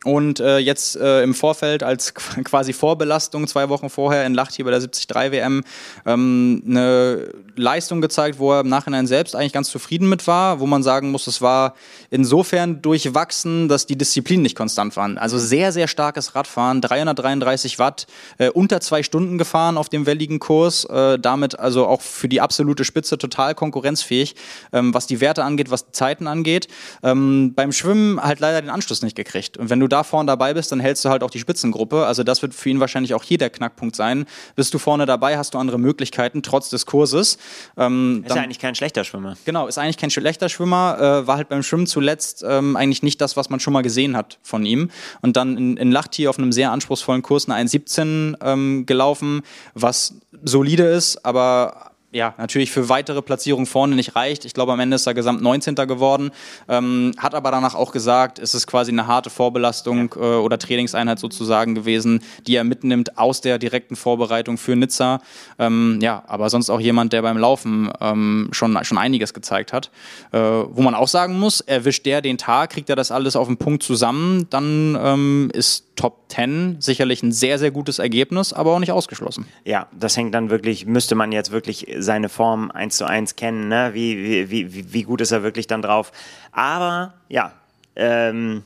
Und 0.05 0.41
äh, 0.41 0.59
jetzt 0.59 0.97
äh, 0.97 1.23
im 1.23 1.35
Vorfeld 1.35 1.83
als 1.83 2.15
quasi 2.45 2.73
Vorbelastung 2.73 3.47
zwei 3.47 3.69
Wochen 3.69 3.89
vorher 3.89 4.27
in 4.27 4.35
Lacht 4.35 4.55
hier 4.55 4.65
bei 4.65 4.71
der 4.71 4.81
73 4.81 5.09
WM 5.33 5.63
ähm, 6.07 6.63
eine 6.67 7.29
Leistung 7.55 8.01
gezeigt, 8.01 8.39
wo 8.39 8.53
er 8.53 8.61
im 8.61 8.69
Nachhinein 8.69 9.07
selbst 9.07 9.37
eigentlich 9.37 9.53
ganz 9.53 9.71
zufrieden 9.71 10.09
mit 10.09 10.27
war, 10.27 10.59
wo 10.59 10.67
man 10.67 10.83
sagen 10.83 11.11
muss, 11.11 11.27
es 11.27 11.41
war 11.41 11.75
insofern 12.11 12.83
durchwachsen, 12.83 13.69
dass 13.69 13.87
die 13.87 13.97
Disziplinen 13.97 14.43
nicht 14.43 14.57
konstant 14.57 14.97
waren. 14.97 15.19
Also 15.19 15.39
sehr, 15.39 15.71
sehr 15.71 15.87
starkes 15.87 16.35
Radfahren, 16.35 16.81
333 16.81 17.79
Watt, 17.79 18.07
äh, 18.39 18.49
unter 18.51 18.81
zwei 18.81 19.03
Stunden 19.03 19.39
gefahren 19.39 19.77
auf 19.77 19.89
dem 19.89 20.07
welligen 20.07 20.41
Kurs, 20.41 20.85
äh, 20.87 21.19
damit 21.19 21.59
also 21.59 21.87
auch 21.87 22.01
für 22.01 22.29
die 22.29 22.41
absolute 22.41 22.85
Spitze 22.85 23.19
total 23.19 23.55
konkurrenzfähig, 23.55 24.35
ähm, 24.73 24.93
was 24.95 25.07
die 25.07 25.21
Werte 25.21 25.45
angeht, 25.45 25.71
was 25.71 25.87
die 25.87 25.93
Zeiten 25.93 26.27
angeht. 26.27 26.67
Ähm, 27.05 27.53
beim 27.55 27.71
Schwimmen 27.71 28.21
halt 28.21 28.41
leider 28.41 28.61
den 28.61 28.71
Anschluss 28.71 29.03
nicht 29.03 29.17
gekriegt. 29.17 29.59
Und 29.59 29.71
wenn 29.71 29.79
du 29.79 29.92
da 29.93 30.03
vorne 30.03 30.27
dabei 30.27 30.55
bist, 30.55 30.73
dann 30.73 30.81
hältst 30.81 31.05
du 31.05 31.09
halt 31.09 31.23
auch 31.23 31.31
die 31.31 31.39
Spitzengruppe. 31.39 32.07
Also 32.07 32.23
das 32.23 32.43
wird 32.43 32.55
für 32.55 32.69
ihn 32.71 32.81
wahrscheinlich 32.81 33.15
auch 33.15 33.23
hier 33.23 33.39
der 33.39 33.51
Knackpunkt 33.51 33.95
sein. 33.95 34.27
Bist 34.57 34.73
du 34.75 34.79
vorne 34.79 35.07
dabei, 35.07 35.39
hast 35.39 35.55
du 35.55 35.59
andere 35.59 35.79
Möglichkeiten, 35.79 36.43
trotz 36.43 36.71
des 36.71 36.87
Kurses. 36.87 37.39
Ähm, 37.77 38.23
ist 38.23 38.31
dann, 38.31 38.37
ja 38.37 38.43
eigentlich 38.45 38.59
kein 38.59 38.75
schlechter 38.75 39.05
Schwimmer. 39.05 39.37
Genau, 39.45 39.67
ist 39.67 39.79
eigentlich 39.79 39.99
kein 39.99 40.11
schlechter 40.11 40.49
Schwimmer. 40.49 40.97
Äh, 40.99 41.27
war 41.27 41.37
halt 41.37 41.49
beim 41.49 41.63
Schwimmen 41.63 41.87
zuletzt 41.87 42.45
ähm, 42.47 42.77
eigentlich 42.77 43.03
nicht 43.03 43.21
das, 43.21 43.37
was 43.37 43.51
man 43.51 43.61
schon 43.61 43.73
mal 43.73 43.83
gesehen 43.83 44.17
hat 44.17 44.39
von 44.43 44.65
ihm. 44.65 44.91
Und 45.21 45.37
dann 45.37 45.57
in, 45.57 45.77
in 45.77 45.93
Lachti 45.93 46.29
auf 46.29 46.39
einem 46.39 46.53
sehr 46.53 46.73
anspruchsvollen 46.73 47.23
Kurs 47.23 47.49
eine 47.49 47.69
1,17 47.69 48.37
ähm, 48.43 48.87
gelaufen, 48.87 49.43
was 49.75 50.15
solide 50.43 50.85
ist, 50.85 51.25
aber 51.25 51.92
ja, 52.13 52.35
natürlich 52.37 52.71
für 52.71 52.89
weitere 52.91 53.23
Platzierungen 53.23 53.67
vorne 53.67 53.97
nicht 53.97 54.15
reicht. 54.15 54.45
Ich 54.45 54.53
glaube, 54.53 54.73
am 54.73 54.81
Ende 54.81 54.97
ist 54.97 55.07
er 55.07 55.15
gesamt 55.15 55.43
19. 55.43 55.75
geworden. 55.75 56.31
Ähm, 56.69 57.13
hat 57.17 57.35
aber 57.35 57.51
danach 57.51 57.75
auch 57.75 57.91
gesagt, 57.91 58.39
es 58.39 58.55
ist 58.55 58.67
quasi 58.67 58.93
eine 58.93 59.07
harte 59.07 59.31
Vorbelastung 59.31 60.15
ja. 60.15 60.21
äh, 60.21 60.37
oder 60.37 60.59
Trainingseinheit 60.59 61.19
sozusagen 61.19 61.75
gewesen, 61.75 62.23
die 62.47 62.57
er 62.57 62.65
mitnimmt 62.65 63.17
aus 63.17 63.41
der 63.41 63.59
direkten 63.59 63.97
Vorbereitung 63.97 64.59
für 64.59 64.77
Nizza. 64.77 65.21
Ähm, 65.59 65.99
ja, 66.03 66.23
aber 66.27 66.51
sonst 66.51 66.69
auch 66.69 66.81
jemand, 66.81 67.15
der 67.15 67.23
beim 67.23 67.39
Laufen 67.39 67.91
ähm, 68.01 68.49
schon, 68.53 68.79
schon 68.85 68.99
einiges 68.99 69.33
gezeigt 69.33 69.73
hat. 69.73 69.91
Äh, 70.33 70.39
wo 70.39 70.83
man 70.83 70.95
auch 70.95 71.09
sagen 71.09 71.39
muss, 71.39 71.61
erwischt 71.61 72.05
der 72.05 72.21
den 72.21 72.37
Tag, 72.37 72.71
kriegt 72.71 72.91
er 72.91 72.97
das 72.97 73.11
alles 73.11 73.37
auf 73.37 73.47
den 73.47 73.57
Punkt 73.57 73.83
zusammen, 73.83 74.47
dann 74.51 74.99
ähm, 75.01 75.51
ist 75.55 75.87
Top 75.97 76.25
10 76.29 76.77
sicherlich 76.81 77.23
ein 77.23 77.33
sehr, 77.33 77.59
sehr 77.59 77.71
gutes 77.71 77.99
Ergebnis, 77.99 78.53
aber 78.53 78.73
auch 78.75 78.79
nicht 78.79 78.93
ausgeschlossen. 78.93 79.47
Ja, 79.65 79.89
das 79.93 80.17
hängt 80.17 80.35
dann 80.35 80.51
wirklich, 80.51 80.87
müsste 80.87 81.15
man 81.15 81.33
jetzt 81.33 81.53
wirklich 81.53 81.87
seine 82.03 82.29
Form 82.29 82.71
eins 82.71 82.97
zu 82.97 83.05
eins 83.05 83.37
kennen, 83.37 83.69
ne? 83.69 83.91
wie, 83.95 84.51
wie, 84.51 84.75
wie, 84.75 84.93
wie 84.93 85.03
gut 85.03 85.21
ist 85.21 85.33
er 85.33 85.43
wirklich 85.43 85.67
dann 85.67 85.83
drauf. 85.83 86.13
Aber 86.53 87.15
ja, 87.29 87.53
ähm, 87.97 88.65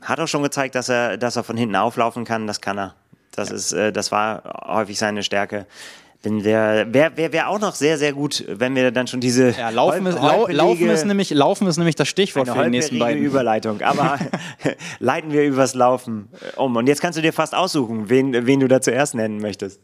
hat 0.00 0.20
auch 0.20 0.28
schon 0.28 0.42
gezeigt, 0.42 0.74
dass 0.74 0.88
er, 0.88 1.16
dass 1.16 1.36
er 1.36 1.44
von 1.44 1.56
hinten 1.56 1.76
auflaufen 1.76 2.24
kann, 2.24 2.46
das 2.46 2.60
kann 2.60 2.78
er. 2.78 2.94
Das, 3.32 3.50
ja. 3.50 3.54
ist, 3.54 3.72
äh, 3.72 3.92
das 3.92 4.12
war 4.12 4.42
häufig 4.66 4.98
seine 4.98 5.22
Stärke. 5.22 5.66
Denn 6.24 6.44
wäre 6.44 6.86
wär, 6.92 7.16
wär 7.16 7.48
auch 7.48 7.58
noch 7.58 7.74
sehr, 7.74 7.96
sehr 7.96 8.12
gut, 8.12 8.44
wenn 8.46 8.74
wir 8.74 8.90
dann 8.90 9.06
schon 9.06 9.20
diese. 9.20 9.52
Ja, 9.52 9.70
laufen, 9.70 10.04
ist, 10.04 10.16
lau, 10.16 10.46
laufen, 10.48 10.90
ist, 10.90 11.06
nämlich, 11.06 11.30
laufen 11.30 11.66
ist 11.66 11.78
nämlich 11.78 11.96
das 11.96 12.08
Stichwort 12.08 12.46
für 12.46 12.64
die 12.64 12.70
nächsten 12.70 12.98
beiden. 12.98 13.22
Überleitung, 13.22 13.80
aber 13.80 14.18
leiten 14.98 15.32
wir 15.32 15.44
übers 15.44 15.74
Laufen 15.74 16.28
um. 16.56 16.76
Und 16.76 16.88
jetzt 16.88 17.00
kannst 17.00 17.16
du 17.16 17.22
dir 17.22 17.32
fast 17.32 17.54
aussuchen, 17.54 18.10
wen, 18.10 18.46
wen 18.46 18.60
du 18.60 18.68
da 18.68 18.82
zuerst 18.82 19.14
nennen 19.14 19.40
möchtest. 19.40 19.80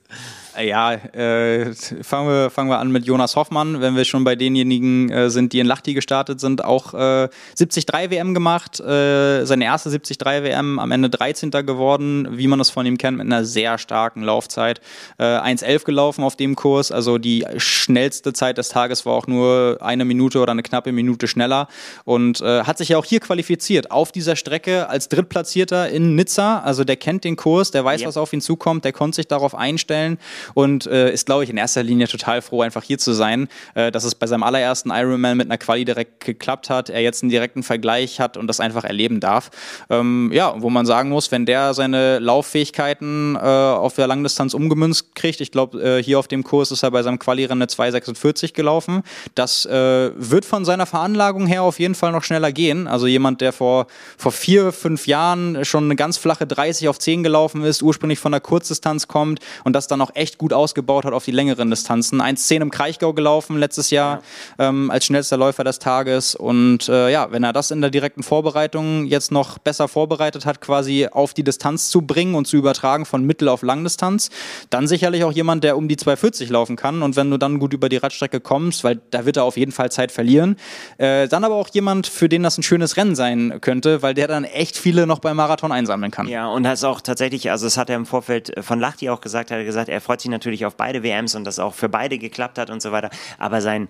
Ja, 0.58 0.92
äh, 0.92 1.74
fangen, 2.02 2.28
wir, 2.28 2.50
fangen 2.50 2.70
wir 2.70 2.78
an 2.78 2.90
mit 2.90 3.04
Jonas 3.04 3.36
Hoffmann, 3.36 3.80
wenn 3.80 3.94
wir 3.94 4.04
schon 4.06 4.24
bei 4.24 4.36
denjenigen 4.36 5.10
äh, 5.10 5.28
sind, 5.28 5.52
die 5.52 5.60
in 5.60 5.66
Lachti 5.66 5.92
gestartet 5.92 6.40
sind, 6.40 6.64
auch 6.64 6.94
äh, 6.94 7.28
73 7.58 7.86
WM 8.10 8.32
gemacht, 8.32 8.80
äh, 8.80 9.44
seine 9.44 9.64
erste 9.64 9.90
73 9.90 10.18
WM, 10.20 10.78
am 10.78 10.90
Ende 10.92 11.10
13. 11.10 11.50
geworden, 11.50 12.28
wie 12.30 12.46
man 12.46 12.58
das 12.58 12.70
von 12.70 12.86
ihm 12.86 12.96
kennt, 12.96 13.18
mit 13.18 13.26
einer 13.26 13.44
sehr 13.44 13.76
starken 13.76 14.22
Laufzeit. 14.22 14.80
Äh, 15.18 15.24
1,11 15.24 15.84
gelaufen 15.84 16.24
auf 16.24 16.36
dem 16.36 16.56
Kurs, 16.56 16.90
also 16.90 17.18
die 17.18 17.44
schnellste 17.58 18.32
Zeit 18.32 18.56
des 18.56 18.70
Tages 18.70 19.04
war 19.04 19.12
auch 19.12 19.26
nur 19.26 19.78
eine 19.80 20.06
Minute 20.06 20.40
oder 20.40 20.52
eine 20.52 20.62
knappe 20.62 20.90
Minute 20.90 21.28
schneller 21.28 21.68
und 22.04 22.40
äh, 22.40 22.62
hat 22.62 22.78
sich 22.78 22.90
ja 22.90 22.98
auch 22.98 23.04
hier 23.04 23.20
qualifiziert 23.20 23.90
auf 23.90 24.10
dieser 24.10 24.36
Strecke 24.36 24.88
als 24.88 25.08
Drittplatzierter 25.08 25.90
in 25.90 26.14
Nizza, 26.14 26.60
also 26.60 26.84
der 26.84 26.96
kennt 26.96 27.24
den 27.24 27.36
Kurs, 27.36 27.72
der 27.72 27.84
weiß, 27.84 28.00
ja. 28.00 28.08
was 28.08 28.16
auf 28.16 28.32
ihn 28.32 28.40
zukommt, 28.40 28.84
der 28.84 28.92
konnte 28.92 29.16
sich 29.16 29.28
darauf 29.28 29.54
einstellen 29.54 30.18
und 30.54 30.86
äh, 30.86 31.12
ist, 31.12 31.26
glaube 31.26 31.44
ich, 31.44 31.50
in 31.50 31.56
erster 31.56 31.82
Linie 31.82 32.08
total 32.08 32.42
froh, 32.42 32.62
einfach 32.62 32.82
hier 32.82 32.98
zu 32.98 33.12
sein, 33.12 33.48
äh, 33.74 33.90
dass 33.90 34.04
es 34.04 34.14
bei 34.14 34.26
seinem 34.26 34.42
allerersten 34.42 34.90
Ironman 34.90 35.36
mit 35.36 35.46
einer 35.46 35.58
Quali 35.58 35.84
direkt 35.84 36.24
geklappt 36.24 36.70
hat, 36.70 36.90
er 36.90 37.02
jetzt 37.02 37.22
einen 37.22 37.30
direkten 37.30 37.62
Vergleich 37.62 38.20
hat 38.20 38.36
und 38.36 38.46
das 38.46 38.60
einfach 38.60 38.84
erleben 38.84 39.20
darf. 39.20 39.50
Ähm, 39.90 40.30
ja, 40.32 40.54
wo 40.58 40.70
man 40.70 40.86
sagen 40.86 41.10
muss, 41.10 41.30
wenn 41.32 41.46
der 41.46 41.74
seine 41.74 42.18
Lauffähigkeiten 42.18 43.36
äh, 43.36 43.38
auf 43.38 43.94
der 43.94 44.06
Langdistanz 44.06 44.54
umgemünzt 44.54 45.14
kriegt, 45.14 45.40
ich 45.40 45.50
glaube, 45.50 45.82
äh, 45.82 46.02
hier 46.02 46.18
auf 46.18 46.28
dem 46.28 46.44
Kurs 46.44 46.70
ist 46.70 46.82
er 46.82 46.90
bei 46.90 47.02
seinem 47.02 47.18
Quali-Rennen 47.18 47.66
2,46 47.68 48.52
gelaufen. 48.52 49.02
Das 49.34 49.66
äh, 49.66 50.10
wird 50.14 50.44
von 50.44 50.64
seiner 50.64 50.86
Veranlagung 50.86 51.46
her 51.46 51.62
auf 51.62 51.78
jeden 51.78 51.94
Fall 51.94 52.12
noch 52.12 52.22
schneller 52.22 52.52
gehen. 52.52 52.86
Also 52.86 53.06
jemand, 53.06 53.40
der 53.40 53.52
vor, 53.52 53.86
vor 54.16 54.32
vier, 54.32 54.72
fünf 54.72 55.06
Jahren 55.06 55.64
schon 55.64 55.84
eine 55.84 55.96
ganz 55.96 56.16
flache 56.16 56.46
30 56.46 56.88
auf 56.88 56.98
10 56.98 57.22
gelaufen 57.22 57.62
ist, 57.62 57.82
ursprünglich 57.82 58.18
von 58.18 58.32
der 58.32 58.40
Kurzdistanz 58.40 59.08
kommt 59.08 59.40
und 59.64 59.72
das 59.72 59.86
dann 59.86 60.00
auch 60.00 60.10
echt 60.14 60.35
gut 60.38 60.52
ausgebaut 60.52 61.04
hat 61.04 61.12
auf 61.12 61.24
die 61.24 61.30
längeren 61.30 61.70
Distanzen. 61.70 62.20
1,10 62.20 62.62
im 62.62 62.70
Kraichgau 62.70 63.12
gelaufen 63.12 63.58
letztes 63.58 63.90
Jahr 63.90 64.22
ja. 64.58 64.68
ähm, 64.68 64.90
als 64.90 65.06
schnellster 65.06 65.36
Läufer 65.36 65.64
des 65.64 65.78
Tages. 65.78 66.34
Und 66.34 66.88
äh, 66.88 67.10
ja, 67.10 67.30
wenn 67.32 67.44
er 67.44 67.52
das 67.52 67.70
in 67.70 67.80
der 67.80 67.90
direkten 67.90 68.22
Vorbereitung 68.22 69.06
jetzt 69.06 69.32
noch 69.32 69.58
besser 69.58 69.88
vorbereitet 69.88 70.46
hat, 70.46 70.60
quasi 70.60 71.08
auf 71.10 71.34
die 71.34 71.44
Distanz 71.44 71.90
zu 71.90 72.02
bringen 72.02 72.34
und 72.34 72.46
zu 72.46 72.56
übertragen 72.56 73.06
von 73.06 73.24
Mittel- 73.24 73.48
auf 73.48 73.62
Langdistanz, 73.62 74.30
dann 74.70 74.86
sicherlich 74.86 75.24
auch 75.24 75.32
jemand, 75.32 75.64
der 75.64 75.76
um 75.76 75.88
die 75.88 75.96
2,40 75.96 76.50
laufen 76.50 76.76
kann. 76.76 77.02
Und 77.02 77.16
wenn 77.16 77.30
du 77.30 77.38
dann 77.38 77.58
gut 77.58 77.72
über 77.72 77.88
die 77.88 77.96
Radstrecke 77.96 78.40
kommst, 78.40 78.84
weil 78.84 79.00
da 79.10 79.24
wird 79.24 79.36
er 79.36 79.44
auf 79.44 79.56
jeden 79.56 79.72
Fall 79.72 79.90
Zeit 79.90 80.12
verlieren, 80.12 80.56
äh, 80.98 81.28
dann 81.28 81.44
aber 81.44 81.54
auch 81.54 81.68
jemand, 81.68 82.06
für 82.06 82.28
den 82.28 82.42
das 82.42 82.58
ein 82.58 82.62
schönes 82.62 82.96
Rennen 82.96 83.14
sein 83.14 83.58
könnte, 83.60 84.02
weil 84.02 84.14
der 84.14 84.28
dann 84.28 84.44
echt 84.44 84.76
viele 84.76 85.06
noch 85.06 85.18
beim 85.18 85.36
Marathon 85.36 85.72
einsammeln 85.72 86.10
kann. 86.10 86.28
Ja, 86.28 86.48
und 86.48 86.62
das 86.62 86.80
ist 86.80 86.84
auch 86.84 87.00
tatsächlich, 87.00 87.50
also 87.50 87.66
das 87.66 87.76
hat 87.76 87.90
er 87.90 87.96
im 87.96 88.06
Vorfeld 88.06 88.52
von 88.60 88.80
Lachti 88.80 89.10
auch 89.10 89.20
gesagt, 89.20 89.50
hat 89.50 89.58
er 89.58 89.64
gesagt, 89.64 89.88
er 89.88 90.00
freut 90.00 90.20
sich 90.20 90.25
natürlich 90.28 90.66
auf 90.66 90.76
beide 90.76 91.02
WMs 91.02 91.34
und 91.34 91.44
das 91.44 91.58
auch 91.58 91.74
für 91.74 91.88
beide 91.88 92.18
geklappt 92.18 92.58
hat 92.58 92.70
und 92.70 92.82
so 92.82 92.92
weiter. 92.92 93.10
Aber 93.38 93.60
sein 93.60 93.88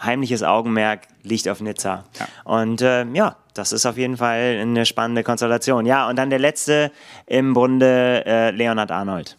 heimliches 0.00 0.42
Augenmerk 0.42 1.02
liegt 1.22 1.48
auf 1.48 1.60
Nizza. 1.60 2.04
Ja. 2.18 2.28
Und 2.44 2.82
äh, 2.82 3.04
ja, 3.12 3.36
das 3.54 3.72
ist 3.72 3.86
auf 3.86 3.96
jeden 3.96 4.16
Fall 4.16 4.58
eine 4.60 4.86
spannende 4.86 5.22
Konstellation. 5.22 5.86
Ja, 5.86 6.08
und 6.08 6.16
dann 6.16 6.30
der 6.30 6.38
letzte 6.38 6.90
im 7.26 7.54
Bunde, 7.54 8.24
äh, 8.26 8.50
Leonhard 8.50 8.90
Arnold. 8.90 9.36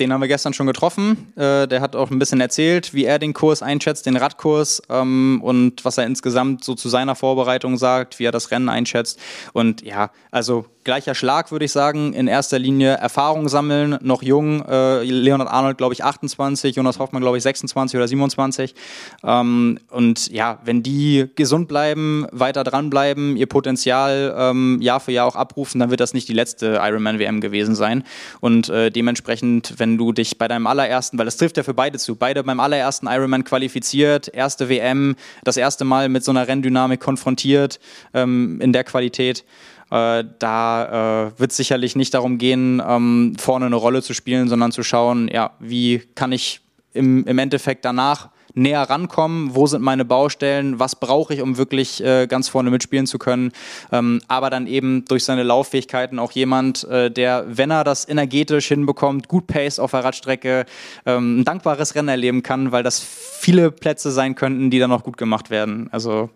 Den 0.00 0.14
haben 0.14 0.22
wir 0.22 0.28
gestern 0.28 0.54
schon 0.54 0.66
getroffen. 0.66 1.32
Äh, 1.36 1.68
der 1.68 1.82
hat 1.82 1.94
auch 1.94 2.10
ein 2.10 2.18
bisschen 2.18 2.40
erzählt, 2.40 2.94
wie 2.94 3.04
er 3.04 3.18
den 3.18 3.34
Kurs 3.34 3.62
einschätzt, 3.62 4.06
den 4.06 4.16
Radkurs 4.16 4.80
ähm, 4.88 5.40
und 5.42 5.84
was 5.84 5.98
er 5.98 6.06
insgesamt 6.06 6.64
so 6.64 6.74
zu 6.74 6.88
seiner 6.88 7.14
Vorbereitung 7.14 7.76
sagt, 7.76 8.18
wie 8.18 8.24
er 8.24 8.32
das 8.32 8.50
Rennen 8.50 8.70
einschätzt. 8.70 9.20
Und 9.52 9.82
ja, 9.82 10.10
also 10.30 10.64
gleicher 10.84 11.14
Schlag, 11.14 11.52
würde 11.52 11.64
ich 11.64 11.72
sagen. 11.72 12.12
In 12.14 12.26
erster 12.26 12.58
Linie 12.58 12.92
Erfahrung 12.94 13.48
sammeln, 13.48 13.98
noch 14.02 14.22
jung. 14.22 14.64
Äh, 14.66 15.02
Leonard 15.02 15.48
Arnold, 15.48 15.78
glaube 15.78 15.94
ich, 15.94 16.04
28, 16.04 16.76
Jonas 16.76 16.98
Hoffmann, 16.98 17.22
glaube 17.22 17.36
ich, 17.36 17.42
26 17.42 17.96
oder 17.96 18.08
27. 18.08 18.74
Ähm, 19.22 19.78
und 19.90 20.30
ja, 20.30 20.58
wenn 20.64 20.82
die 20.82 21.28
gesund 21.34 21.68
bleiben, 21.68 22.26
weiter 22.32 22.64
dranbleiben, 22.64 23.36
ihr 23.36 23.46
Potenzial 23.46 24.34
ähm, 24.36 24.78
Jahr 24.80 25.00
für 25.00 25.12
Jahr 25.12 25.26
auch 25.26 25.36
abrufen, 25.36 25.80
dann 25.80 25.90
wird 25.90 26.00
das 26.00 26.14
nicht 26.14 26.28
die 26.28 26.32
letzte 26.32 26.80
Ironman-WM 26.82 27.40
gewesen 27.40 27.74
sein. 27.74 28.04
Und 28.40 28.68
äh, 28.68 28.90
dementsprechend, 28.90 29.74
wenn 29.78 29.89
du 29.98 30.12
dich 30.12 30.38
bei 30.38 30.48
deinem 30.48 30.66
allerersten, 30.66 31.18
weil 31.18 31.24
das 31.24 31.36
trifft 31.36 31.56
ja 31.56 31.62
für 31.62 31.74
beide 31.74 31.98
zu, 31.98 32.16
beide 32.16 32.42
beim 32.42 32.60
allerersten 32.60 33.06
Ironman 33.06 33.44
qualifiziert, 33.44 34.28
erste 34.28 34.68
WM, 34.68 35.16
das 35.44 35.56
erste 35.56 35.84
Mal 35.84 36.08
mit 36.08 36.24
so 36.24 36.30
einer 36.30 36.48
Renndynamik 36.48 37.00
konfrontiert 37.00 37.80
ähm, 38.14 38.60
in 38.60 38.72
der 38.72 38.84
Qualität, 38.84 39.44
äh, 39.90 40.24
da 40.38 41.26
äh, 41.26 41.38
wird 41.40 41.50
es 41.50 41.56
sicherlich 41.56 41.96
nicht 41.96 42.14
darum 42.14 42.38
gehen, 42.38 42.80
ähm, 42.86 43.34
vorne 43.38 43.66
eine 43.66 43.76
Rolle 43.76 44.02
zu 44.02 44.14
spielen, 44.14 44.48
sondern 44.48 44.72
zu 44.72 44.82
schauen, 44.82 45.28
ja, 45.28 45.52
wie 45.58 46.02
kann 46.14 46.32
ich 46.32 46.60
im, 46.92 47.24
im 47.26 47.38
Endeffekt 47.38 47.84
danach 47.84 48.30
näher 48.54 48.82
rankommen, 48.82 49.54
wo 49.54 49.66
sind 49.66 49.82
meine 49.82 50.04
Baustellen, 50.04 50.78
was 50.78 50.96
brauche 50.96 51.34
ich, 51.34 51.42
um 51.42 51.56
wirklich 51.56 52.02
äh, 52.02 52.26
ganz 52.26 52.48
vorne 52.48 52.70
mitspielen 52.70 53.06
zu 53.06 53.18
können. 53.18 53.52
Ähm, 53.92 54.20
aber 54.28 54.50
dann 54.50 54.66
eben 54.66 55.04
durch 55.06 55.24
seine 55.24 55.42
Lauffähigkeiten 55.42 56.18
auch 56.18 56.32
jemand, 56.32 56.84
äh, 56.84 57.10
der, 57.10 57.44
wenn 57.48 57.70
er 57.70 57.84
das 57.84 58.08
energetisch 58.08 58.68
hinbekommt, 58.68 59.28
gut 59.28 59.46
Pace 59.46 59.78
auf 59.78 59.92
der 59.92 60.04
Radstrecke, 60.04 60.66
ähm, 61.06 61.40
ein 61.40 61.44
dankbares 61.44 61.94
Rennen 61.94 62.08
erleben 62.08 62.42
kann, 62.42 62.72
weil 62.72 62.82
das 62.82 63.00
viele 63.00 63.70
Plätze 63.70 64.10
sein 64.10 64.34
könnten, 64.34 64.70
die 64.70 64.78
dann 64.78 64.92
auch 64.92 65.04
gut 65.04 65.16
gemacht 65.16 65.50
werden. 65.50 65.88
Also 65.92 66.30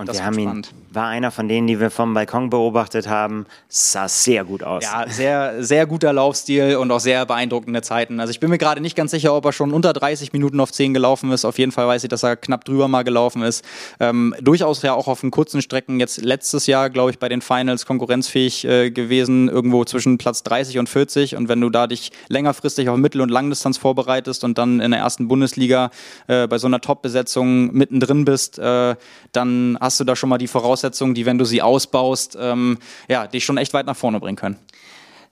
und 0.00 0.08
das 0.08 0.16
wir 0.16 0.24
haben 0.24 0.38
ihn, 0.38 0.62
war 0.90 1.08
einer 1.08 1.30
von 1.30 1.46
denen, 1.46 1.66
die 1.66 1.78
wir 1.78 1.90
vom 1.90 2.14
Balkon 2.14 2.48
beobachtet 2.48 3.06
haben, 3.06 3.44
sah 3.68 4.08
sehr 4.08 4.44
gut 4.44 4.62
aus. 4.62 4.82
Ja, 4.82 5.04
sehr, 5.08 5.62
sehr 5.62 5.86
guter 5.86 6.12
Laufstil 6.12 6.76
und 6.76 6.90
auch 6.90 7.00
sehr 7.00 7.26
beeindruckende 7.26 7.82
Zeiten. 7.82 8.18
Also 8.18 8.30
ich 8.30 8.40
bin 8.40 8.48
mir 8.48 8.56
gerade 8.56 8.80
nicht 8.80 8.96
ganz 8.96 9.10
sicher, 9.10 9.34
ob 9.34 9.44
er 9.44 9.52
schon 9.52 9.72
unter 9.72 9.92
30 9.92 10.32
Minuten 10.32 10.58
auf 10.58 10.72
10 10.72 10.94
gelaufen 10.94 11.30
ist. 11.32 11.44
Auf 11.44 11.58
jeden 11.58 11.70
Fall 11.70 11.86
weiß 11.86 12.02
ich, 12.04 12.08
dass 12.08 12.22
er 12.22 12.36
knapp 12.36 12.64
drüber 12.64 12.88
mal 12.88 13.04
gelaufen 13.04 13.42
ist. 13.42 13.62
Ähm, 14.00 14.34
durchaus 14.40 14.80
ja 14.82 14.94
auch 14.94 15.06
auf 15.06 15.20
den 15.20 15.30
kurzen 15.30 15.60
Strecken 15.60 16.00
jetzt 16.00 16.22
letztes 16.22 16.66
Jahr, 16.66 16.88
glaube 16.88 17.10
ich, 17.10 17.18
bei 17.18 17.28
den 17.28 17.42
Finals 17.42 17.84
konkurrenzfähig 17.84 18.64
äh, 18.64 18.90
gewesen, 18.90 19.50
irgendwo 19.50 19.84
zwischen 19.84 20.16
Platz 20.16 20.42
30 20.44 20.78
und 20.78 20.88
40. 20.88 21.36
Und 21.36 21.48
wenn 21.48 21.60
du 21.60 21.68
da 21.68 21.86
dich 21.86 22.10
längerfristig 22.28 22.88
auf 22.88 22.96
Mittel- 22.96 23.20
und 23.20 23.28
Langdistanz 23.28 23.76
vorbereitest 23.76 24.44
und 24.44 24.56
dann 24.56 24.80
in 24.80 24.92
der 24.92 25.00
ersten 25.00 25.28
Bundesliga 25.28 25.90
äh, 26.26 26.46
bei 26.46 26.56
so 26.56 26.68
einer 26.68 26.80
Top-Besetzung 26.80 27.72
mittendrin 27.74 28.24
bist, 28.24 28.58
äh, 28.58 28.96
dann 29.32 29.76
hast 29.80 29.89
hast 29.90 29.98
du 29.98 30.04
da 30.04 30.14
schon 30.14 30.28
mal 30.28 30.38
die 30.38 30.46
Voraussetzungen, 30.46 31.14
die, 31.14 31.26
wenn 31.26 31.36
du 31.36 31.44
sie 31.44 31.62
ausbaust, 31.62 32.38
ähm, 32.40 32.78
ja, 33.08 33.26
dich 33.26 33.44
schon 33.44 33.56
echt 33.56 33.74
weit 33.74 33.86
nach 33.86 33.96
vorne 33.96 34.20
bringen 34.20 34.36
können. 34.36 34.56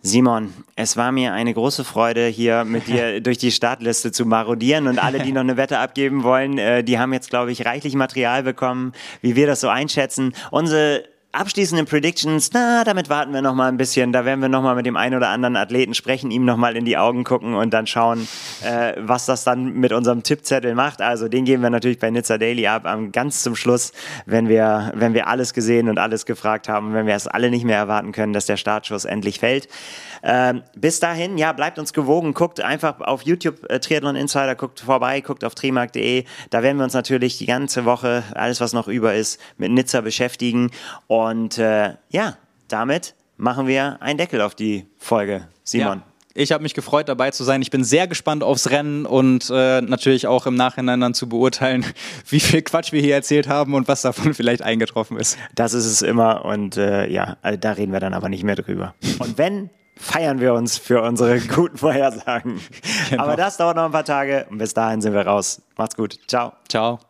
Simon, 0.03 0.53
es 0.75 0.97
war 0.97 1.13
mir 1.13 1.33
eine 1.33 1.55
große 1.55 1.85
Freude, 1.85 2.27
hier 2.27 2.65
mit 2.65 2.89
dir 2.89 3.21
durch 3.23 3.39
die 3.39 3.53
Startliste 3.53 4.11
zu 4.11 4.27
marodieren 4.27 4.89
und 4.89 4.99
alle, 4.99 5.21
die 5.21 5.31
noch 5.31 5.43
eine 5.43 5.57
Wette 5.57 5.79
abgeben 5.79 6.25
wollen, 6.25 6.59
äh, 6.59 6.83
die 6.83 6.99
haben 6.99 7.13
jetzt, 7.13 7.31
glaube 7.31 7.53
ich, 7.53 7.67
reichlich 7.67 7.95
Material 7.95 8.43
bekommen, 8.43 8.95
wie 9.23 9.37
wir 9.37 9.47
das 9.47 9.61
so 9.61 9.69
einschätzen. 9.69 10.35
Unsere 10.51 11.05
abschließenden 11.33 11.87
Predictions, 11.87 12.51
na, 12.55 12.85
damit 12.85 13.11
warten 13.11 13.35
wir 13.35 13.43
noch 13.43 13.55
mal 13.55 13.69
ein 13.69 13.77
bisschen. 13.77 14.13
Da 14.13 14.25
werden 14.25 14.41
wir 14.41 14.49
noch 14.49 14.63
mal 14.63 14.75
mit 14.75 14.87
dem 14.87 14.97
einen 14.97 15.15
oder 15.15 15.29
anderen 15.29 15.57
Athleten 15.57 15.93
sprechen, 15.93 16.31
ihm 16.31 16.45
noch 16.45 16.57
mal 16.57 16.75
in 16.75 16.87
die 16.87 16.97
Augen 16.97 17.25
gucken 17.25 17.55
und 17.55 17.75
dann 17.75 17.87
schauen, 17.87 18.27
äh, 18.65 18.95
was 18.97 19.27
das 19.27 19.45
dann 19.45 19.75
mit 19.75 19.93
unserem 19.93 20.23
Tippzettel 20.23 20.75
macht. 20.75 21.03
Also 21.03 21.29
den 21.29 21.45
geben 21.45 21.63
wir 21.63 21.71
natürlich 21.71 21.99
bei 21.99 22.11
Nizza 22.11 22.39
Daily 22.39 22.67
ab, 22.67 22.87
am 22.87 23.13
ganz 23.13 23.43
zum 23.43 23.57
Schluss, 23.57 23.93
wenn 24.25 24.49
wir, 24.49 24.93
wenn 24.95 25.13
wir 25.13 25.29
alles 25.29 25.53
gesehen 25.53 25.91
und 25.91 25.99
alles 25.99 26.25
gefragt 26.25 26.69
haben, 26.69 26.95
wenn 26.95 27.07
wir 27.07 27.15
es 27.15 27.27
alle 27.27 27.51
nicht 27.51 27.65
mehr 27.65 27.79
erwarten 27.79 28.13
können, 28.13 28.33
dass 28.33 28.47
der 28.47 28.57
Startschuss 28.57 29.05
endlich 29.05 29.39
fällt. 29.39 29.69
Ähm, 30.23 30.63
bis 30.75 30.99
dahin, 30.99 31.39
ja, 31.39 31.53
bleibt 31.53 31.79
uns 31.79 31.93
gewogen, 31.93 32.35
guckt 32.35 32.61
einfach 32.61 33.01
auf 33.01 33.23
YouTube 33.23 33.71
äh, 33.71 33.79
Triathlon 33.81 34.17
Insider, 34.17 34.55
guckt 34.55 34.81
vorbei, 34.81 35.21
guckt 35.21 35.45
auf 35.45 35.55
trimark.de. 35.55 36.25
Da 36.51 36.63
werden 36.63 36.79
wir 36.79 36.85
uns 36.85 36.95
natürlich 36.95 37.39
die 37.39 37.47
ganze 37.47 37.85
Woche, 37.85 38.25
alles 38.35 38.61
was 38.61 38.73
noch 38.73 38.89
über 38.89 39.15
ist, 39.15 39.41
mit 39.59 39.71
Nizza 39.71 40.01
beschäftigen. 40.01 40.71
Und 41.19 41.59
äh, 41.59 41.95
ja, 42.11 42.37
damit 42.69 43.15
machen 43.37 43.67
wir 43.67 44.01
einen 44.01 44.19
Deckel 44.19 44.41
auf 44.41 44.55
die 44.55 44.87
Folge. 44.99 45.49
Simon. 45.65 45.99
Ja. 45.99 46.03
Ich 46.35 46.53
habe 46.53 46.63
mich 46.63 46.75
gefreut, 46.75 47.09
dabei 47.09 47.33
zu 47.33 47.43
sein. 47.43 47.63
Ich 47.63 47.71
bin 47.73 47.83
sehr 47.83 48.07
gespannt 48.07 48.45
aufs 48.45 48.71
Rennen 48.71 49.07
und 49.07 49.51
äh, 49.51 49.81
natürlich 49.81 50.29
auch 50.29 50.47
im 50.47 50.55
Nachhinein 50.55 51.01
dann 51.01 51.13
zu 51.13 51.29
beurteilen, 51.29 51.85
wie 52.29 52.39
viel 52.39 52.63
Quatsch 52.63 52.93
wir 52.93 53.01
hier 53.01 53.17
erzählt 53.17 53.49
haben 53.49 53.75
und 53.75 53.89
was 53.89 54.03
davon 54.03 54.35
vielleicht 54.35 54.63
eingetroffen 54.63 55.17
ist. 55.17 55.37
Das 55.57 55.75
ist 55.75 55.87
es 55.87 56.03
immer 56.03 56.45
und 56.45 56.77
äh, 56.77 57.09
ja, 57.09 57.37
da 57.59 57.73
reden 57.73 57.93
wir 57.93 57.99
dann 57.99 58.15
aber 58.15 58.29
nicht 58.29 58.45
mehr 58.45 58.57
drüber. 58.57 58.95
Und 59.19 59.37
wenn 59.37 59.71
feiern 59.97 60.39
wir 60.39 60.55
uns 60.55 60.79
für 60.79 61.03
unsere 61.03 61.41
guten 61.41 61.77
Vorhersagen. 61.77 62.61
Genau. 63.11 63.25
Aber 63.25 63.35
das 63.35 63.57
dauert 63.57 63.75
noch 63.75 63.87
ein 63.87 63.91
paar 63.91 64.05
Tage 64.05 64.47
und 64.49 64.59
bis 64.59 64.73
dahin 64.73 65.01
sind 65.01 65.13
wir 65.13 65.27
raus. 65.27 65.61
Macht's 65.77 65.97
gut. 65.97 66.21
Ciao. 66.29 66.53
Ciao. 66.69 67.01